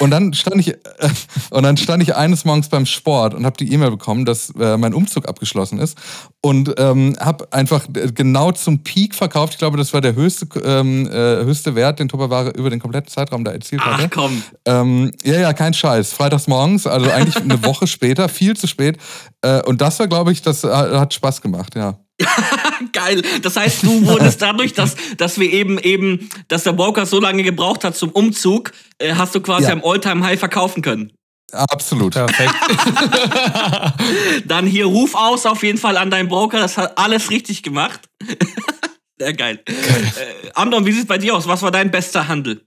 Und 0.00 0.10
dann 0.10 0.34
stand 0.34 0.60
ich 0.60 0.68
äh, 0.68 0.78
und 1.50 1.62
dann 1.62 1.76
stand 1.76 2.02
ich 2.02 2.16
eines 2.16 2.44
Morgens 2.44 2.68
beim 2.68 2.84
Sport 2.84 3.34
und 3.34 3.46
habe 3.46 3.56
die 3.56 3.72
E-Mail 3.72 3.92
bekommen, 3.92 4.24
dass 4.24 4.50
äh, 4.58 4.76
mein 4.76 4.92
Umzug 4.92 5.28
abgeschlossen 5.28 5.78
ist 5.78 5.96
und 6.40 6.74
ähm, 6.78 7.16
habe 7.20 7.46
einfach 7.52 7.86
genau 8.14 8.50
zum 8.50 8.82
Peak 8.82 9.14
verkauft. 9.14 9.52
Ich 9.54 9.58
glaube, 9.58 9.76
das 9.76 9.94
war 9.94 10.00
der 10.00 10.16
höchste 10.16 10.46
ähm, 10.64 11.06
äh, 11.06 11.44
höchste 11.44 11.76
Wert, 11.76 12.00
den 12.00 12.08
Tupperware 12.08 12.50
über 12.50 12.70
den 12.70 12.80
kompletten 12.80 13.08
Zeitraum 13.08 13.44
da 13.44 13.52
erzielt 13.52 13.84
hatte. 13.84 14.04
Ach 14.06 14.10
komm. 14.10 14.42
Ähm, 14.64 15.12
ja, 15.22 15.38
ja, 15.38 15.52
kein 15.52 15.72
Scheiß. 15.72 16.12
Freitags 16.12 16.48
morgens, 16.48 16.86
also 16.86 17.08
eigentlich 17.10 17.36
eine 17.52 17.64
Woche 17.64 17.86
später, 17.86 18.28
viel 18.28 18.56
zu 18.56 18.66
spät. 18.66 18.98
Äh, 19.42 19.62
und 19.62 19.80
das 19.80 19.98
war, 19.98 20.08
glaube 20.08 20.32
ich, 20.32 20.42
das 20.42 20.64
hat 20.64 21.14
Spaß 21.14 21.40
gemacht, 21.40 21.74
ja. 21.74 21.98
Geil. 22.92 23.22
Das 23.42 23.56
heißt, 23.56 23.82
du 23.82 24.06
wurdest 24.06 24.42
dadurch, 24.42 24.72
dass, 24.72 24.96
dass 25.16 25.38
wir 25.38 25.52
eben 25.52 25.78
eben, 25.78 26.28
dass 26.48 26.64
der 26.64 26.72
Broker 26.72 27.06
so 27.06 27.20
lange 27.20 27.42
gebraucht 27.42 27.84
hat 27.84 27.96
zum 27.96 28.10
Umzug, 28.10 28.72
äh, 28.98 29.14
hast 29.14 29.34
du 29.34 29.40
quasi 29.40 29.66
ja. 29.66 29.72
am 29.72 29.82
Alltime 29.84 30.24
High 30.24 30.38
verkaufen 30.38 30.82
können. 30.82 31.12
Absolut. 31.52 32.14
Perfekt. 32.14 32.54
Dann 34.46 34.66
hier 34.66 34.86
Ruf 34.86 35.14
aus 35.14 35.44
auf 35.44 35.62
jeden 35.62 35.78
Fall 35.78 35.98
an 35.98 36.10
deinen 36.10 36.28
Broker. 36.28 36.58
Das 36.58 36.78
hat 36.78 36.96
alles 36.96 37.30
richtig 37.30 37.62
gemacht. 37.62 38.00
Sehr 39.18 39.34
geil. 39.34 39.60
geil. 39.66 40.12
Äh, 40.46 40.50
Amdon, 40.54 40.86
wie 40.86 40.92
sieht 40.92 41.02
es 41.02 41.08
bei 41.08 41.18
dir 41.18 41.34
aus? 41.36 41.46
Was 41.46 41.60
war 41.60 41.70
dein 41.70 41.90
bester 41.90 42.26
Handel? 42.26 42.64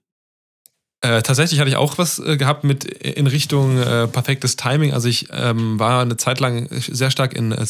Äh, 1.06 1.22
tatsächlich 1.22 1.60
hatte 1.60 1.70
ich 1.70 1.76
auch 1.76 2.00
was 2.00 2.18
äh, 2.18 2.36
gehabt 2.36 2.64
mit 2.64 2.84
in 2.84 3.28
Richtung 3.28 3.78
äh, 3.78 4.08
perfektes 4.08 4.56
Timing. 4.56 4.92
Also 4.92 5.08
ich 5.08 5.28
ähm, 5.32 5.80
war 5.80 6.02
eine 6.02 6.18
Zeit 6.18 6.40
lang 6.40 6.68
sehr 6.72 7.12
stark 7.12 7.34
in 7.34 7.52
äh, 7.52 7.66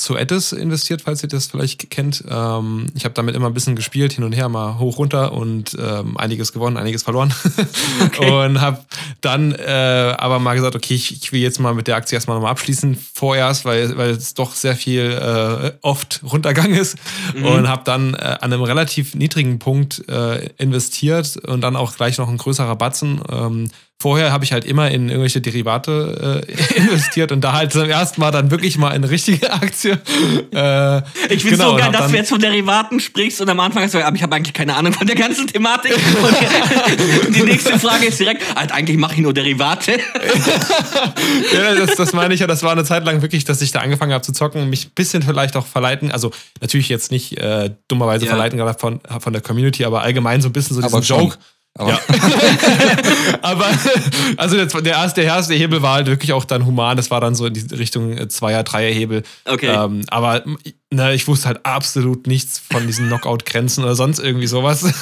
investiert, 0.56 1.01
falls 1.01 1.22
ihr 1.22 1.27
das 1.27 1.48
vielleicht 1.48 1.89
kennt. 1.89 2.24
Ähm, 2.30 2.86
ich 2.96 3.04
habe 3.04 3.13
damit 3.13 3.36
immer 3.36 3.48
ein 3.48 3.54
bisschen 3.54 3.75
gespielt, 3.75 4.13
hin 4.13 4.24
und 4.24 4.32
her, 4.32 4.48
mal 4.48 4.80
hoch 4.80 5.00
runter 5.00 5.34
und 5.34 5.75
ähm, 5.77 6.15
einiges 6.15 6.54
gewonnen, 6.54 6.77
einiges 6.77 7.04
verloren. 7.04 7.34
Okay. 8.06 8.30
und 8.30 8.62
habe 8.62 8.80
dann 9.22 9.54
äh, 9.54 10.13
aber 10.18 10.39
mal 10.39 10.54
gesagt, 10.54 10.75
okay, 10.75 10.94
ich, 10.94 11.12
ich 11.12 11.32
will 11.32 11.42
jetzt 11.42 11.60
mal 11.60 11.74
mit 11.74 11.88
der 11.88 11.96
Aktie 11.96 12.15
erstmal 12.15 12.38
nochmal 12.38 12.51
abschließen 12.51 12.96
vorerst, 13.13 13.65
weil, 13.65 13.98
weil 13.98 14.12
es 14.12 14.34
doch 14.34 14.54
sehr 14.54 14.75
viel 14.75 15.12
äh, 15.12 15.72
oft 15.82 16.22
runtergegangen 16.24 16.77
ist 16.77 16.98
mhm. 17.36 17.46
und 17.46 17.68
habe 17.68 17.84
dann 17.86 18.13
äh, 18.13 18.18
an 18.18 18.54
einem 18.54 18.63
relativ 18.63 19.15
niedrigen 19.15 19.60
Punkt 19.60 20.08
äh, 20.08 20.48
investiert 20.58 21.38
und 21.38 21.62
dann 21.62 21.75
auch 21.75 21.96
gleich 21.96 22.18
noch 22.18 22.30
ein 22.30 22.38
größerer 22.38 22.75
Batzen. 22.75 23.22
Ähm, 23.29 23.70
Vorher 23.98 24.34
habe 24.34 24.44
ich 24.44 24.51
halt 24.51 24.65
immer 24.65 24.91
in 24.91 25.08
irgendwelche 25.08 25.39
Derivate 25.39 26.44
äh, 26.46 26.77
investiert 26.77 27.32
und 27.32 27.39
da 27.41 27.53
halt 27.53 27.72
zum 27.72 27.89
ersten 27.89 28.20
Mal 28.20 28.29
dann 28.29 28.51
wirklich 28.51 28.77
mal 28.77 28.89
in 28.89 28.96
eine 28.96 29.10
richtige 29.10 29.51
Aktie. 29.53 29.94
Äh, 30.53 30.98
ich 31.34 31.41
finde 31.41 31.58
genau, 31.58 31.72
so 31.72 31.77
geil, 31.77 31.91
dass 31.94 32.12
du 32.12 32.17
jetzt 32.17 32.29
von 32.29 32.39
Derivaten 32.39 33.00
sprichst 33.00 33.39
und 33.39 33.50
am 33.50 33.60
Anfang 33.62 33.84
hast 33.84 33.94
du, 33.94 34.05
aber 34.05 34.15
ich 34.15 34.22
habe 34.22 34.36
eigentlich 34.36 34.53
keine 34.53 34.75
Ahnung 34.75 34.91
von 34.91 35.08
der 35.08 35.15
ganzen 35.15 35.48
Thematik. 35.48 35.96
Und 37.25 37.36
die 37.36 37.44
nächste 37.44 37.79
Frage 37.79 38.08
ist 38.08 38.20
direkt, 38.20 38.44
halt, 38.53 38.74
eigentlich 38.74 38.98
mache 38.98 39.13
ich 39.15 39.22
nur 39.22 39.34
Derivate. 39.34 39.94
ja, 41.53 41.75
das, 41.75 41.96
das 41.96 42.12
meine 42.12 42.34
ich 42.34 42.41
ja, 42.41 42.48
das 42.48 42.63
war 42.63 42.74
eine 42.74 42.84
Zeit 42.84 43.05
lang 43.05 43.22
wirklich, 43.22 43.46
dass 43.46 43.62
ich 43.62 43.72
da 43.72 43.79
angefangen 43.79 44.12
habe 44.12 44.24
zu 44.24 44.34
zocken, 44.34 44.70
mich 44.70 44.88
ein 44.88 44.91
bisschen 44.94 45.24
vielleicht 45.24 45.55
auch 45.55 45.65
verleiten, 45.65 46.12
also 46.12 46.32
natürlich 46.60 46.89
jetzt 46.89 47.12
nicht 47.12 47.38
äh, 47.38 47.72
dummerweise 47.88 48.25
ja. 48.25 48.32
verleiten 48.32 48.60
gerade 48.60 48.77
von, 48.77 49.00
von 49.20 49.32
der 49.32 49.41
Community, 49.41 49.86
aber 49.86 50.01
allgemein 50.01 50.41
so 50.41 50.50
ein 50.50 50.53
bisschen 50.53 50.75
so 50.75 50.82
diesen 50.82 51.01
Joke. 51.01 51.38
Aber, 51.77 51.91
ja. 51.91 52.00
aber 53.41 53.65
also 54.38 54.55
der, 54.55 54.82
der, 54.82 54.94
erste, 54.94 55.22
der 55.22 55.29
erste 55.36 55.53
Hebel 55.53 55.82
war 55.82 55.96
halt 55.96 56.08
wirklich 56.08 56.32
auch 56.32 56.46
dann 56.46 56.65
human. 56.65 56.96
Das 56.96 57.12
war 57.12 57.20
dann 57.20 57.36
so 57.36 57.46
in 57.46 57.53
die 57.53 57.75
Richtung 57.75 58.17
äh, 58.17 58.27
Zweier-, 58.29 58.63
Dreier-Hebel. 58.63 59.24
Okay. 59.44 59.67
Ähm, 59.67 60.03
aber 60.08 60.44
ne, 60.91 61.13
ich 61.13 61.27
wusste 61.27 61.48
halt 61.48 61.65
absolut 61.65 62.27
nichts 62.27 62.60
von 62.60 62.88
diesen 62.88 63.08
Knockout-Grenzen 63.08 63.84
oder 63.84 63.96
sonst 63.96 64.20
irgendwie 64.20 64.48
sowas. 64.48 64.86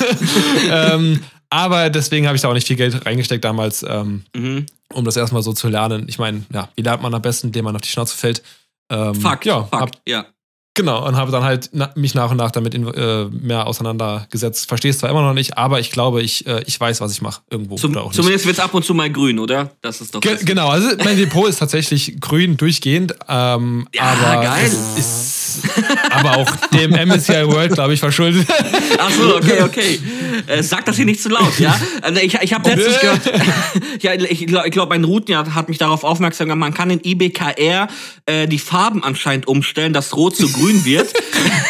ähm, 0.71 1.19
aber 1.51 1.91
deswegen 1.91 2.25
habe 2.25 2.35
ich 2.35 2.41
da 2.41 2.49
auch 2.49 2.53
nicht 2.53 2.65
viel 2.65 2.75
Geld 2.75 3.05
reingesteckt 3.05 3.45
damals, 3.45 3.85
ähm, 3.87 4.23
mhm. 4.35 4.65
um 4.91 5.05
das 5.05 5.15
erstmal 5.15 5.43
so 5.43 5.53
zu 5.53 5.67
lernen. 5.67 6.05
Ich 6.07 6.17
meine, 6.17 6.43
ja, 6.51 6.69
wie 6.75 6.81
lernt 6.81 7.03
man 7.03 7.13
am 7.13 7.21
besten, 7.21 7.47
indem 7.47 7.65
man 7.65 7.75
auf 7.75 7.81
die 7.81 7.89
Schnauze 7.89 8.17
fällt? 8.17 8.41
Ähm, 8.89 9.13
Fakt, 9.13 9.45
ja, 9.45 9.63
Fakt, 9.65 9.81
hab, 9.81 10.01
ja. 10.07 10.25
Genau, 10.75 11.05
und 11.07 11.15
habe 11.15 11.31
dann 11.31 11.43
halt 11.43 11.69
na, 11.71 11.91
mich 11.95 12.15
nach 12.15 12.31
und 12.31 12.37
nach 12.37 12.49
damit 12.49 12.73
in, 12.73 12.87
äh, 12.87 13.25
mehr 13.25 13.67
auseinandergesetzt. 13.67 14.67
Verstehe 14.67 14.89
es 14.89 14.97
zwar 14.97 15.11
immer 15.11 15.21
noch 15.21 15.33
nicht, 15.33 15.55
aber 15.55 15.79
ich 15.79 15.91
glaube, 15.91 16.23
ich, 16.23 16.47
äh, 16.47 16.63
ich 16.65 16.79
weiß, 16.79 16.99
was 16.99 17.11
ich 17.11 17.21
mache 17.21 17.41
irgendwo. 17.51 17.75
Zum, 17.75 17.93
zumindest 18.11 18.47
wird 18.47 18.57
es 18.57 18.63
ab 18.63 18.73
und 18.73 18.83
zu 18.83 18.95
mal 18.95 19.11
grün, 19.11 19.37
oder? 19.37 19.69
Das 19.81 20.01
ist 20.01 20.15
doch. 20.15 20.21
Ge 20.21 20.35
genau, 20.43 20.69
also 20.69 20.89
mein 21.03 21.17
Depot 21.17 21.47
ist 21.47 21.57
tatsächlich 21.57 22.19
grün 22.19 22.57
durchgehend. 22.57 23.13
Ähm, 23.29 23.87
ja, 23.93 24.01
aber 24.01 24.41
geil. 24.41 24.71
Ist 24.97 25.61
aber 26.09 26.37
auch 26.37 26.55
dem 26.73 26.91
MSCI 26.91 27.47
World, 27.47 27.73
glaube 27.73 27.93
ich, 27.93 27.99
verschuldet. 27.99 28.47
Ach 28.97 29.11
so, 29.11 29.35
okay, 29.35 29.61
okay. 29.61 29.99
Äh, 30.47 30.63
sag 30.63 30.85
das 30.85 30.95
hier 30.95 31.05
nicht 31.05 31.21
zu 31.21 31.29
laut, 31.29 31.59
ja? 31.59 31.79
Also 32.01 32.21
ich, 32.21 32.35
ich 32.35 32.53
habe 32.53 32.69
letztens 32.69 32.99
gehört, 32.99 33.21
ja, 34.01 34.13
ich 34.13 34.45
glaube, 34.47 34.69
glaub, 34.69 34.89
mein 34.89 35.03
Routenjahr 35.03 35.55
hat 35.55 35.69
mich 35.69 35.77
darauf 35.77 36.03
aufmerksam 36.03 36.47
gemacht, 36.47 36.59
man 36.59 36.73
kann 36.73 36.89
in 36.89 36.99
IBKR 37.03 37.87
äh, 38.25 38.47
die 38.47 38.59
Farben 38.59 39.03
anscheinend 39.03 39.47
umstellen, 39.47 39.93
dass 39.93 40.15
rot 40.15 40.35
zu 40.35 40.51
grün 40.51 40.85
wird. 40.85 41.13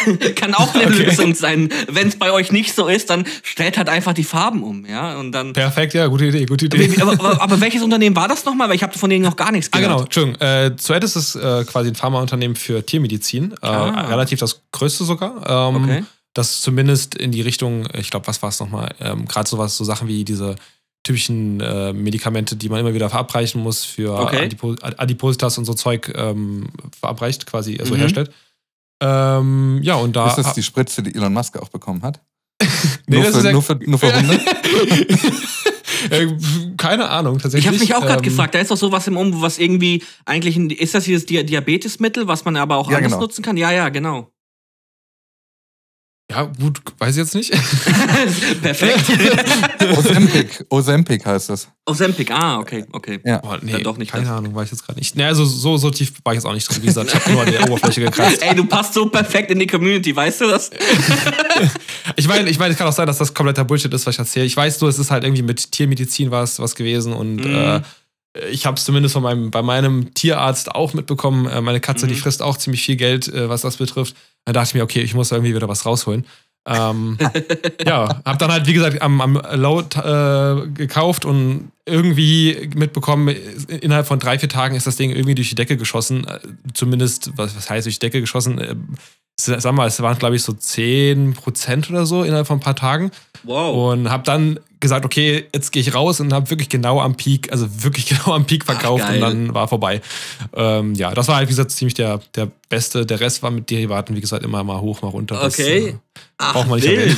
Kann 0.36 0.54
auch 0.54 0.74
eine 0.74 0.86
okay. 0.86 1.04
Lösung 1.04 1.34
sein. 1.34 1.70
Wenn 1.88 2.08
es 2.08 2.16
bei 2.16 2.30
euch 2.30 2.52
nicht 2.52 2.74
so 2.74 2.86
ist, 2.86 3.10
dann 3.10 3.24
stellt 3.42 3.78
halt 3.78 3.88
einfach 3.88 4.12
die 4.12 4.24
Farben 4.24 4.62
um, 4.62 4.84
ja. 4.86 5.18
Und 5.18 5.32
dann. 5.32 5.52
Perfekt, 5.52 5.94
ja, 5.94 6.06
gute 6.06 6.26
Idee, 6.26 6.44
gute 6.46 6.66
Idee. 6.66 6.90
Aber, 7.00 7.12
aber, 7.12 7.42
aber 7.42 7.60
welches 7.60 7.82
Unternehmen 7.82 8.14
war 8.14 8.28
das 8.28 8.44
nochmal? 8.44 8.68
Weil 8.68 8.76
ich 8.76 8.82
habe 8.82 8.96
von 8.98 9.10
denen 9.10 9.24
noch 9.24 9.36
gar 9.36 9.52
nichts 9.52 9.70
gehört. 9.70 9.90
Ah, 9.90 9.94
genau, 9.94 10.04
Entschuldigung. 10.04 10.40
Äh, 10.40 10.76
Zuerst 10.76 11.04
ist 11.04 11.16
es 11.16 11.36
äh, 11.36 11.64
quasi 11.64 11.88
ein 11.88 11.94
Pharmaunternehmen 11.94 12.56
für 12.56 12.84
Tiermedizin. 12.84 13.52
Äh, 13.62 13.66
ah. 13.66 14.02
Relativ 14.08 14.38
das 14.40 14.60
größte 14.72 15.04
sogar. 15.04 15.68
Ähm, 15.68 15.82
okay. 15.82 16.04
Das 16.34 16.60
zumindest 16.60 17.14
in 17.14 17.30
die 17.30 17.42
Richtung, 17.42 17.88
ich 17.94 18.10
glaube, 18.10 18.26
was 18.26 18.42
war 18.42 18.48
es 18.48 18.60
nochmal? 18.60 18.94
Ähm, 19.00 19.26
Gerade 19.26 19.48
sowas, 19.48 19.76
so 19.76 19.84
Sachen 19.84 20.08
wie 20.08 20.24
diese 20.24 20.56
typischen 21.04 21.60
äh, 21.60 21.92
Medikamente, 21.92 22.56
die 22.56 22.68
man 22.68 22.80
immer 22.80 22.94
wieder 22.94 23.08
verabreichen 23.08 23.62
muss 23.62 23.84
für 23.84 24.18
okay. 24.18 24.44
Adipo 24.44 24.74
Adipositas 24.80 25.58
und 25.58 25.64
so 25.64 25.74
Zeug 25.74 26.12
ähm, 26.16 26.68
verabreicht, 26.98 27.46
quasi, 27.46 27.78
also 27.78 27.94
mhm. 27.94 27.98
herstellt. 27.98 28.32
Ähm, 29.00 29.80
ja, 29.82 29.96
und 29.96 30.16
da. 30.16 30.28
Ist 30.28 30.36
das 30.36 30.54
die 30.54 30.62
Spritze, 30.62 31.02
die 31.02 31.14
Elon 31.14 31.32
Musk 31.32 31.58
auch 31.58 31.68
bekommen 31.68 32.02
hat? 32.02 32.20
nee, 33.06 33.20
nur, 33.20 33.32
für, 33.32 33.52
nur, 33.52 33.62
für, 33.62 33.74
nur 33.84 33.98
für 34.00 34.14
Hunde? 34.14 34.40
Äh, 36.10 36.28
keine 36.76 37.08
Ahnung, 37.08 37.38
tatsächlich. 37.38 37.64
Ich 37.64 37.68
habe 37.68 37.78
mich 37.78 37.94
auch 37.94 38.00
gerade 38.00 38.18
ähm, 38.18 38.22
gefragt, 38.22 38.54
da 38.54 38.58
ist 38.58 38.70
doch 38.70 38.76
sowas 38.76 39.06
im 39.06 39.16
Um, 39.16 39.40
was 39.40 39.58
irgendwie 39.58 40.02
eigentlich, 40.24 40.56
ist 40.78 40.94
das 40.94 41.04
dieses 41.04 41.26
Diabetesmittel, 41.26 42.26
was 42.26 42.44
man 42.44 42.56
aber 42.56 42.76
auch 42.76 42.90
ja, 42.90 42.98
anders 42.98 43.12
genau. 43.12 43.22
nutzen 43.22 43.42
kann? 43.42 43.56
Ja, 43.56 43.72
ja, 43.72 43.88
genau. 43.88 44.30
Ja, 46.30 46.44
gut, 46.58 46.80
weiß 46.98 47.10
ich 47.10 47.16
jetzt 47.18 47.34
nicht. 47.34 47.50
Perfekt. 48.62 49.04
Ozempic. 49.98 50.64
Ozempic 50.70 51.26
heißt 51.26 51.50
das. 51.50 51.68
Ozempic, 51.84 52.30
ah, 52.30 52.58
okay, 52.60 52.86
okay. 52.92 53.20
Ja. 53.24 53.42
Oh, 53.44 53.54
nee, 53.60 53.82
doch 53.82 53.98
nicht 53.98 54.10
keine 54.10 54.24
das. 54.24 54.32
Ahnung, 54.32 54.54
weiß 54.54 54.66
ich 54.66 54.72
jetzt 54.72 54.86
gerade 54.86 54.98
nicht. 54.98 55.14
Nee, 55.16 55.24
also 55.24 55.44
so, 55.44 55.76
so 55.76 55.90
tief 55.90 56.14
war 56.24 56.32
ich 56.32 56.38
jetzt 56.38 56.46
auch 56.46 56.54
nicht 56.54 56.66
drin. 56.66 56.82
Wie 56.82 56.86
gesagt, 56.86 57.10
ich 57.10 57.14
habe 57.14 57.30
nur 57.30 57.42
an 57.42 57.50
der 57.50 57.70
Oberfläche 57.70 58.00
gekratzt. 58.00 58.42
Ey, 58.48 58.54
du 58.54 58.64
passt 58.64 58.94
so 58.94 59.06
perfekt 59.10 59.50
in 59.50 59.58
die 59.58 59.66
Community, 59.66 60.16
weißt 60.16 60.40
du 60.40 60.46
das? 60.46 60.70
ich 62.16 62.26
meine, 62.26 62.48
ich 62.48 62.58
mein, 62.58 62.72
es 62.72 62.78
kann 62.78 62.88
auch 62.88 62.92
sein, 62.92 63.06
dass 63.06 63.18
das 63.18 63.34
kompletter 63.34 63.64
Bullshit 63.64 63.92
ist, 63.92 64.06
was 64.06 64.14
ich 64.14 64.18
erzähle. 64.18 64.46
Ich 64.46 64.56
weiß 64.56 64.80
nur, 64.80 64.88
es 64.88 64.98
ist 64.98 65.10
halt 65.10 65.24
irgendwie 65.24 65.42
mit 65.42 65.72
Tiermedizin 65.72 66.30
was, 66.30 66.58
was 66.58 66.74
gewesen 66.74 67.12
und 67.12 67.44
mhm. 67.44 67.54
äh, 67.54 67.82
ich 68.50 68.66
habe 68.66 68.76
es 68.76 68.84
zumindest 68.84 69.12
von 69.12 69.22
meinem, 69.22 69.50
bei 69.50 69.62
meinem 69.62 70.12
Tierarzt 70.14 70.74
auch 70.74 70.94
mitbekommen. 70.94 71.46
Äh, 71.46 71.60
meine 71.60 71.80
Katze, 71.80 72.06
mhm. 72.06 72.10
die 72.10 72.16
frisst 72.16 72.42
auch 72.42 72.56
ziemlich 72.56 72.82
viel 72.82 72.96
Geld, 72.96 73.28
äh, 73.28 73.48
was 73.48 73.60
das 73.60 73.76
betrifft. 73.76 74.16
Da 74.44 74.52
dachte 74.52 74.68
ich 74.68 74.74
mir, 74.74 74.82
okay, 74.82 75.00
ich 75.00 75.14
muss 75.14 75.32
irgendwie 75.32 75.54
wieder 75.54 75.68
was 75.68 75.86
rausholen. 75.86 76.26
Ähm, 76.66 77.18
ja, 77.86 78.22
habe 78.24 78.38
dann 78.38 78.50
halt, 78.50 78.66
wie 78.66 78.72
gesagt, 78.72 79.02
am, 79.02 79.20
am 79.20 79.40
Load 79.54 79.98
äh, 79.98 80.66
gekauft 80.68 81.24
und 81.24 81.70
irgendwie 81.86 82.70
mitbekommen, 82.74 83.28
innerhalb 83.68 84.06
von 84.06 84.18
drei, 84.18 84.38
vier 84.38 84.48
Tagen 84.48 84.74
ist 84.74 84.86
das 84.86 84.96
Ding 84.96 85.10
irgendwie 85.10 85.34
durch 85.34 85.50
die 85.50 85.54
Decke 85.54 85.76
geschossen. 85.76 86.26
Äh, 86.26 86.40
zumindest, 86.72 87.32
was, 87.36 87.54
was 87.56 87.68
heißt 87.68 87.86
durch 87.86 87.98
die 87.98 88.06
Decke 88.06 88.20
geschossen? 88.20 88.58
Äh, 88.58 88.76
sag 89.36 89.72
mal, 89.72 89.86
es 89.86 90.00
waren, 90.00 90.18
glaube 90.18 90.36
ich, 90.36 90.42
so 90.42 90.52
10% 90.52 91.90
oder 91.90 92.06
so 92.06 92.22
innerhalb 92.22 92.46
von 92.46 92.58
ein 92.58 92.62
paar 92.62 92.76
Tagen. 92.76 93.10
Wow. 93.42 93.92
Und 93.92 94.10
habe 94.10 94.22
dann 94.22 94.58
gesagt, 94.84 95.04
okay, 95.04 95.46
jetzt 95.52 95.72
gehe 95.72 95.80
ich 95.80 95.94
raus 95.94 96.20
und 96.20 96.32
habe 96.32 96.48
wirklich 96.50 96.68
genau 96.68 97.00
am 97.00 97.16
Peak, 97.16 97.50
also 97.50 97.66
wirklich 97.82 98.06
genau 98.08 98.34
am 98.34 98.46
Peak 98.46 98.64
verkauft 98.64 99.02
Ach, 99.04 99.12
und 99.12 99.20
dann 99.20 99.54
war 99.54 99.66
vorbei. 99.66 100.00
Ähm, 100.54 100.94
ja, 100.94 101.12
das 101.12 101.26
war 101.26 101.36
halt, 101.36 101.48
wie 101.48 101.52
gesagt, 101.52 101.72
ziemlich 101.72 101.94
der, 101.94 102.20
der 102.36 102.48
beste. 102.68 103.04
Der 103.04 103.18
Rest 103.18 103.42
war 103.42 103.50
mit 103.50 103.68
Derivaten, 103.70 104.14
wie 104.14 104.20
gesagt, 104.20 104.44
immer 104.44 104.62
mal 104.62 104.80
hoch, 104.80 105.02
mal 105.02 105.08
runter. 105.08 105.42
Okay. 105.42 105.46
Das, 105.46 105.58
äh, 105.58 105.94
Ach, 106.38 106.52
braucht 106.52 106.68
man 106.68 106.78
nicht 106.78 106.88
wild. 106.88 107.16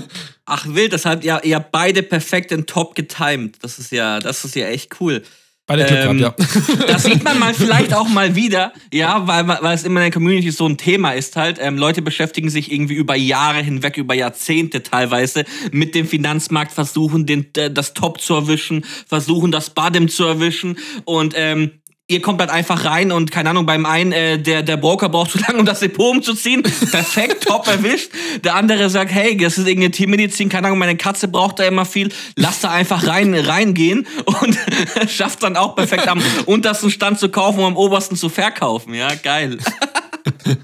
Ach 0.46 0.66
wild, 0.66 0.94
das 0.94 1.04
hat 1.04 1.24
ja 1.24 1.40
ihr 1.40 1.60
beide 1.60 2.02
perfekt 2.02 2.52
in 2.52 2.64
Top 2.64 2.94
getimed. 2.94 3.62
Das 3.62 3.78
ist 3.78 3.92
ja, 3.92 4.18
das 4.18 4.44
ist 4.44 4.54
ja 4.54 4.68
echt 4.68 4.98
cool. 5.00 5.22
Bei 5.68 5.76
der 5.76 5.86
Glück 5.86 5.98
ähm, 6.00 6.18
gehabt, 6.18 6.40
ja. 6.40 6.86
Das 6.86 7.02
sieht 7.02 7.22
man 7.22 7.38
mal 7.38 7.52
vielleicht 7.52 7.92
auch 7.92 8.08
mal 8.08 8.34
wieder, 8.34 8.72
ja, 8.90 9.26
weil, 9.28 9.46
weil 9.46 9.74
es 9.74 9.84
immer 9.84 10.00
in 10.00 10.04
der 10.04 10.10
Community 10.10 10.50
so 10.50 10.66
ein 10.66 10.78
Thema 10.78 11.12
ist 11.12 11.36
halt. 11.36 11.58
Ähm, 11.60 11.76
Leute 11.76 12.00
beschäftigen 12.00 12.48
sich 12.48 12.72
irgendwie 12.72 12.94
über 12.94 13.14
Jahre 13.14 13.60
hinweg, 13.60 13.98
über 13.98 14.14
Jahrzehnte 14.14 14.82
teilweise 14.82 15.44
mit 15.70 15.94
dem 15.94 16.08
Finanzmarkt, 16.08 16.72
versuchen 16.72 17.26
den, 17.26 17.48
das 17.52 17.92
Top 17.92 18.18
zu 18.18 18.32
erwischen, 18.32 18.82
versuchen 19.06 19.52
das 19.52 19.68
Bottom 19.68 20.08
zu 20.08 20.24
erwischen 20.24 20.78
und 21.04 21.34
ähm, 21.36 21.72
ihr 22.10 22.22
kommt 22.22 22.40
halt 22.40 22.50
einfach 22.50 22.86
rein 22.86 23.12
und 23.12 23.30
keine 23.30 23.50
Ahnung, 23.50 23.66
beim 23.66 23.84
einen, 23.84 24.12
äh, 24.12 24.38
der, 24.38 24.62
der 24.62 24.78
Broker 24.78 25.10
braucht 25.10 25.30
zu 25.30 25.38
lange, 25.46 25.60
um 25.60 25.66
das 25.66 25.80
Depot 25.80 26.16
umzuziehen. 26.16 26.62
Perfekt, 26.62 27.44
top 27.46 27.66
erwischt. 27.68 28.10
Der 28.42 28.54
andere 28.54 28.88
sagt, 28.88 29.12
hey, 29.12 29.36
das 29.36 29.58
ist 29.58 29.66
irgendeine 29.66 29.90
Tiermedizin, 29.90 30.48
keine 30.48 30.68
Ahnung, 30.68 30.78
meine 30.78 30.96
Katze 30.96 31.28
braucht 31.28 31.58
da 31.58 31.64
immer 31.64 31.84
viel. 31.84 32.10
Lass 32.34 32.60
da 32.60 32.70
einfach 32.70 33.06
rein, 33.06 33.34
reingehen 33.34 34.06
und 34.24 34.58
schafft 35.08 35.42
dann 35.42 35.56
auch 35.56 35.76
perfekt 35.76 36.08
am 36.08 36.22
untersten 36.46 36.90
Stand 36.90 37.18
zu 37.18 37.28
kaufen 37.28 37.60
und 37.60 37.66
am 37.66 37.76
obersten 37.76 38.16
zu 38.16 38.30
verkaufen. 38.30 38.94
Ja, 38.94 39.14
geil. 39.14 39.58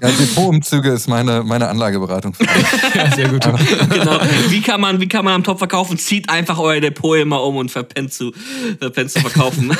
Ja, 0.01 0.09
Depotumzüge 0.11 0.91
ist 0.91 1.07
meine, 1.07 1.43
meine 1.43 1.67
Anlageberatung. 1.67 2.35
ja, 2.95 3.15
sehr 3.15 3.29
gut. 3.29 3.43
genau. 3.89 4.19
Wie 4.49 4.61
kann, 4.61 4.81
man, 4.81 4.99
wie 4.99 5.07
kann 5.07 5.25
man 5.25 5.35
am 5.35 5.43
Top 5.43 5.57
verkaufen? 5.57 5.97
Zieht 5.97 6.29
einfach 6.29 6.57
euer 6.57 6.81
Depot 6.81 7.17
immer 7.17 7.43
um 7.43 7.57
und 7.57 7.71
verpennt 7.71 8.13
zu, 8.13 8.33
verpennt 8.79 9.11
zu 9.11 9.19
verkaufen. 9.19 9.71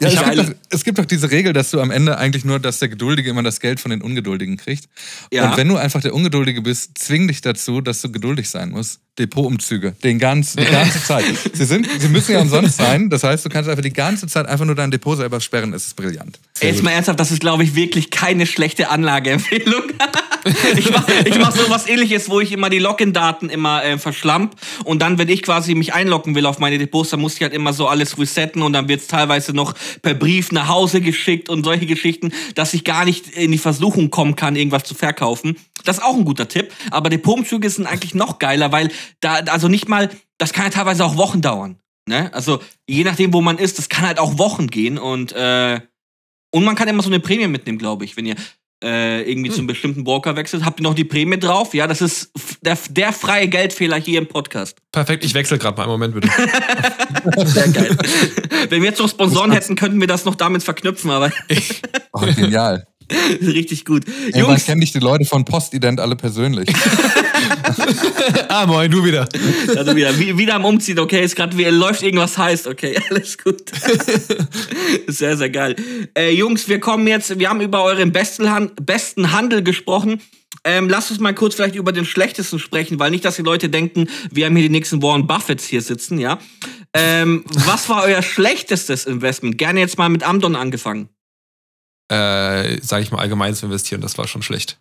ja, 0.00 0.08
es 0.08 0.22
gibt, 0.22 0.38
doch, 0.38 0.54
es 0.70 0.84
gibt 0.84 0.98
doch 0.98 1.04
diese 1.04 1.30
Regel, 1.30 1.52
dass 1.52 1.70
du 1.70 1.80
am 1.80 1.90
Ende 1.90 2.18
eigentlich 2.18 2.44
nur, 2.44 2.58
dass 2.58 2.78
der 2.78 2.88
Geduldige 2.88 3.30
immer 3.30 3.42
das 3.42 3.60
Geld 3.60 3.80
von 3.80 3.90
den 3.90 4.02
Ungeduldigen 4.02 4.56
kriegt. 4.56 4.88
Ja. 5.32 5.50
Und 5.50 5.56
wenn 5.56 5.68
du 5.68 5.76
einfach 5.76 6.00
der 6.00 6.14
Ungeduldige 6.14 6.62
bist, 6.62 6.98
zwing 6.98 7.28
dich 7.28 7.40
dazu, 7.40 7.80
dass 7.80 8.02
du 8.02 8.10
geduldig 8.10 8.48
sein 8.48 8.70
musst. 8.70 9.00
Depotumzüge. 9.18 9.92
Den 10.02 10.18
ganzen, 10.18 10.58
die 10.58 10.70
ganze 10.70 11.02
Zeit. 11.02 11.24
Sie, 11.52 11.64
sind, 11.64 11.86
sie 11.98 12.08
müssen 12.08 12.32
ja 12.32 12.40
umsonst 12.40 12.78
sein. 12.78 13.10
Das 13.10 13.22
heißt, 13.22 13.44
du 13.44 13.50
kannst 13.50 13.68
einfach 13.68 13.82
die 13.82 13.92
ganze 13.92 14.26
Zeit 14.26 14.46
einfach 14.46 14.64
nur 14.64 14.74
dein 14.74 14.90
Depot 14.90 15.16
selber 15.16 15.40
sperren. 15.40 15.74
Es 15.74 15.88
ist 15.88 15.96
brillant. 15.96 16.38
Ey, 16.60 16.70
jetzt 16.70 16.82
mal 16.82 16.92
ernsthaft, 16.92 17.20
das 17.20 17.30
ist, 17.30 17.40
glaube 17.40 17.62
ich, 17.64 17.74
wirklich 17.74 18.10
keine 18.10 18.46
schlechte 18.46 18.88
Anlageempfehlung. 19.20 19.84
ich 20.76 20.90
mache 20.90 21.12
ich 21.24 21.38
mach 21.38 21.52
so 21.52 21.68
was 21.70 21.86
ähnliches, 21.86 22.28
wo 22.28 22.40
ich 22.40 22.52
immer 22.52 22.70
die 22.70 22.78
Login-Daten 22.78 23.48
immer 23.48 23.84
äh, 23.84 23.98
verschlamp. 23.98 24.56
Und 24.84 25.02
dann, 25.02 25.18
wenn 25.18 25.28
ich 25.28 25.42
quasi 25.42 25.74
mich 25.74 25.92
einloggen 25.92 26.34
will 26.34 26.46
auf 26.46 26.58
meine 26.58 26.78
Depots, 26.78 27.10
dann 27.10 27.20
muss 27.20 27.34
ich 27.34 27.42
halt 27.42 27.52
immer 27.52 27.72
so 27.72 27.86
alles 27.86 28.18
resetten 28.18 28.62
und 28.62 28.72
dann 28.72 28.88
wird 28.88 29.00
es 29.00 29.06
teilweise 29.06 29.52
noch 29.52 29.74
per 30.02 30.14
Brief 30.14 30.52
nach 30.52 30.68
Hause 30.68 31.00
geschickt 31.00 31.48
und 31.48 31.64
solche 31.64 31.86
Geschichten, 31.86 32.32
dass 32.54 32.74
ich 32.74 32.84
gar 32.84 33.04
nicht 33.04 33.28
in 33.28 33.52
die 33.52 33.58
Versuchung 33.58 34.10
kommen 34.10 34.36
kann, 34.36 34.56
irgendwas 34.56 34.84
zu 34.84 34.94
verkaufen. 34.94 35.56
Das 35.84 35.98
ist 35.98 36.02
auch 36.02 36.16
ein 36.16 36.24
guter 36.24 36.48
Tipp. 36.48 36.72
Aber 36.90 37.10
Depotumzüge 37.10 37.68
sind 37.68 37.86
eigentlich 37.86 38.14
noch 38.14 38.38
geiler, 38.38 38.72
weil 38.72 38.90
da, 39.20 39.34
also 39.34 39.68
nicht 39.68 39.88
mal, 39.88 40.10
das 40.38 40.52
kann 40.52 40.64
ja 40.64 40.70
teilweise 40.70 41.04
auch 41.04 41.16
Wochen 41.16 41.40
dauern. 41.40 41.76
Ne? 42.08 42.32
Also 42.32 42.60
je 42.88 43.04
nachdem, 43.04 43.32
wo 43.32 43.40
man 43.40 43.58
ist, 43.58 43.78
das 43.78 43.88
kann 43.88 44.06
halt 44.06 44.18
auch 44.18 44.38
Wochen 44.38 44.68
gehen 44.68 44.98
und 44.98 45.32
äh, 45.32 45.80
und 46.52 46.64
man 46.64 46.74
kann 46.74 46.88
immer 46.88 47.02
so 47.02 47.10
eine 47.10 47.20
Prämie 47.20 47.46
mitnehmen, 47.46 47.78
glaube 47.78 48.04
ich, 48.04 48.16
wenn 48.16 48.26
ihr 48.26 48.34
äh, 48.82 49.30
irgendwie 49.30 49.50
hm. 49.50 49.56
zum 49.56 49.66
bestimmten 49.66 50.04
Broker 50.04 50.36
wechselt. 50.36 50.64
Habt 50.64 50.80
ihr 50.80 50.84
noch 50.84 50.94
die 50.94 51.04
Prämie 51.04 51.38
drauf? 51.38 51.74
Ja, 51.74 51.86
das 51.86 52.00
ist 52.00 52.32
der, 52.62 52.78
der 52.90 53.12
freie 53.12 53.48
Geldfehler 53.48 53.96
hier 53.96 54.18
im 54.18 54.26
Podcast. 54.26 54.78
Perfekt, 54.92 55.24
ich 55.24 55.34
wechsle 55.34 55.58
gerade 55.58 55.76
mal 55.76 55.84
einen 55.84 55.92
Moment 55.92 56.14
bitte. 56.14 56.28
Sehr 57.46 57.68
geil. 57.68 57.96
Wenn 58.68 58.82
wir 58.82 58.88
jetzt 58.88 58.98
noch 58.98 59.08
Sponsoren 59.08 59.52
hätten, 59.52 59.76
könnten 59.76 60.00
wir 60.00 60.08
das 60.08 60.24
noch 60.24 60.34
damit 60.34 60.62
verknüpfen, 60.62 61.10
aber. 61.10 61.30
oh, 62.12 62.20
genial. 62.20 62.86
Richtig 63.42 63.84
gut. 63.84 64.04
Ey, 64.32 64.40
Jungs, 64.40 64.64
kenne 64.64 64.82
ich 64.84 64.92
die 64.92 64.98
Leute 64.98 65.24
von 65.24 65.44
Postident 65.44 66.00
alle 66.00 66.16
persönlich. 66.16 66.68
ah, 68.48 68.66
moin, 68.66 68.90
du 68.90 69.04
wieder. 69.04 69.28
Ja, 69.74 69.84
du 69.84 69.94
wieder. 69.94 70.18
Wie, 70.18 70.36
wieder 70.36 70.54
am 70.54 70.64
Umziehen, 70.64 70.98
okay, 70.98 71.22
ist 71.22 71.36
gerade, 71.36 71.56
läuft 71.70 72.02
irgendwas 72.02 72.36
heißt, 72.38 72.66
okay, 72.66 72.98
alles 73.10 73.38
gut. 73.38 73.62
sehr, 75.06 75.36
sehr 75.36 75.50
geil. 75.50 75.76
Äh, 76.16 76.32
Jungs, 76.32 76.68
wir 76.68 76.80
kommen 76.80 77.06
jetzt, 77.06 77.38
wir 77.38 77.48
haben 77.48 77.60
über 77.60 77.84
euren 77.84 78.12
besten, 78.12 78.70
besten 78.82 79.32
Handel 79.32 79.62
gesprochen. 79.62 80.20
Ähm, 80.62 80.88
lasst 80.88 81.10
uns 81.10 81.20
mal 81.20 81.34
kurz 81.34 81.54
vielleicht 81.54 81.74
über 81.74 81.92
den 81.92 82.04
schlechtesten 82.04 82.58
sprechen, 82.58 82.98
weil 82.98 83.10
nicht, 83.10 83.24
dass 83.24 83.36
die 83.36 83.42
Leute 83.42 83.70
denken, 83.70 84.08
wir 84.30 84.44
haben 84.44 84.56
hier 84.56 84.68
die 84.68 84.72
nächsten 84.72 85.02
Warren 85.02 85.26
Buffets 85.26 85.66
hier 85.66 85.80
sitzen, 85.80 86.18
ja. 86.18 86.38
Ähm, 86.92 87.44
was 87.46 87.88
war 87.88 88.02
euer 88.02 88.20
schlechtestes 88.20 89.06
Investment? 89.06 89.56
Gerne 89.56 89.80
jetzt 89.80 89.96
mal 89.96 90.08
mit 90.08 90.22
Amdon 90.22 90.56
angefangen 90.56 91.08
äh, 92.10 92.80
sage 92.82 93.04
ich 93.04 93.12
mal, 93.12 93.18
allgemein 93.18 93.54
zu 93.54 93.66
investieren, 93.66 94.00
das 94.00 94.18
war 94.18 94.26
schon 94.26 94.42
schlecht. 94.42 94.78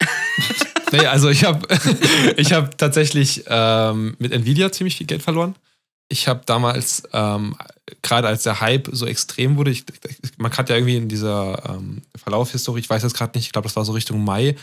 nee, 0.92 1.06
also 1.06 1.28
ich 1.28 1.44
habe 1.44 1.66
ich 2.36 2.52
hab 2.52 2.76
tatsächlich 2.76 3.44
ähm, 3.46 4.16
mit 4.18 4.32
Nvidia 4.32 4.72
ziemlich 4.72 4.96
viel 4.96 5.06
Geld 5.06 5.22
verloren. 5.22 5.54
Ich 6.08 6.28
habe 6.28 6.42
damals, 6.44 7.04
ähm, 7.12 7.56
gerade 8.02 8.28
als 8.28 8.42
der 8.42 8.60
Hype 8.60 8.88
so 8.92 9.06
extrem 9.06 9.56
wurde, 9.56 9.70
ich, 9.70 9.84
man 10.36 10.52
hat 10.52 10.68
ja 10.68 10.76
irgendwie 10.76 10.96
in 10.96 11.08
dieser 11.08 11.70
ähm, 11.70 12.02
Verlaufhistorie, 12.16 12.80
ich 12.80 12.90
weiß 12.90 13.02
jetzt 13.02 13.14
gerade 13.14 13.38
nicht, 13.38 13.46
ich 13.46 13.52
glaube, 13.52 13.66
das 13.66 13.76
war 13.76 13.84
so 13.84 13.92
Richtung 13.92 14.22
Mai, 14.22 14.56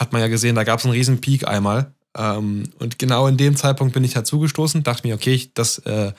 hat 0.00 0.12
man 0.12 0.22
ja 0.22 0.28
gesehen, 0.28 0.56
da 0.56 0.64
gab 0.64 0.78
es 0.78 0.86
einen 0.86 0.94
riesen 0.94 1.20
Peak 1.20 1.46
einmal. 1.46 1.92
Ähm, 2.16 2.70
und 2.78 2.98
genau 2.98 3.26
in 3.26 3.36
dem 3.36 3.56
Zeitpunkt 3.56 3.92
bin 3.92 4.04
ich 4.04 4.16
halt 4.16 4.26
zugestoßen, 4.26 4.82
dachte 4.82 5.06
mir, 5.06 5.14
okay, 5.14 5.34
ich, 5.34 5.52
das 5.52 5.78
äh, 5.80 6.12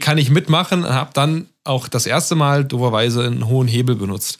kann 0.00 0.18
ich 0.18 0.30
mitmachen, 0.30 0.88
habe 0.88 1.10
dann 1.12 1.46
auch 1.64 1.86
das 1.86 2.06
erste 2.06 2.34
Mal 2.34 2.64
doberweise 2.64 3.24
einen 3.24 3.46
hohen 3.46 3.68
Hebel 3.68 3.94
benutzt. 3.94 4.38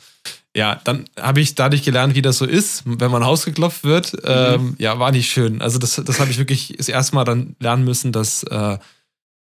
Ja, 0.56 0.80
dann 0.82 1.04
habe 1.18 1.40
ich 1.40 1.54
dadurch 1.54 1.84
gelernt, 1.84 2.16
wie 2.16 2.22
das 2.22 2.38
so 2.38 2.44
ist, 2.44 2.82
wenn 2.84 3.10
man 3.10 3.22
ausgeklopft 3.22 3.84
wird. 3.84 4.14
Mhm. 4.14 4.18
Ähm, 4.24 4.74
ja, 4.78 4.98
war 4.98 5.12
nicht 5.12 5.30
schön. 5.30 5.62
Also 5.62 5.78
das, 5.78 6.00
das 6.04 6.18
habe 6.18 6.30
ich 6.30 6.38
wirklich 6.38 6.74
das 6.76 6.88
erste 6.88 7.14
Mal 7.14 7.24
dann 7.24 7.54
lernen 7.60 7.84
müssen, 7.84 8.10
dass 8.10 8.42
äh, 8.44 8.78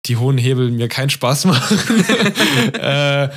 die 0.06 0.16
hohen 0.16 0.36
Hebel 0.36 0.70
mir 0.70 0.88
keinen 0.88 1.10
Spaß 1.10 1.44
machen. 1.46 1.78
äh, 2.74 3.28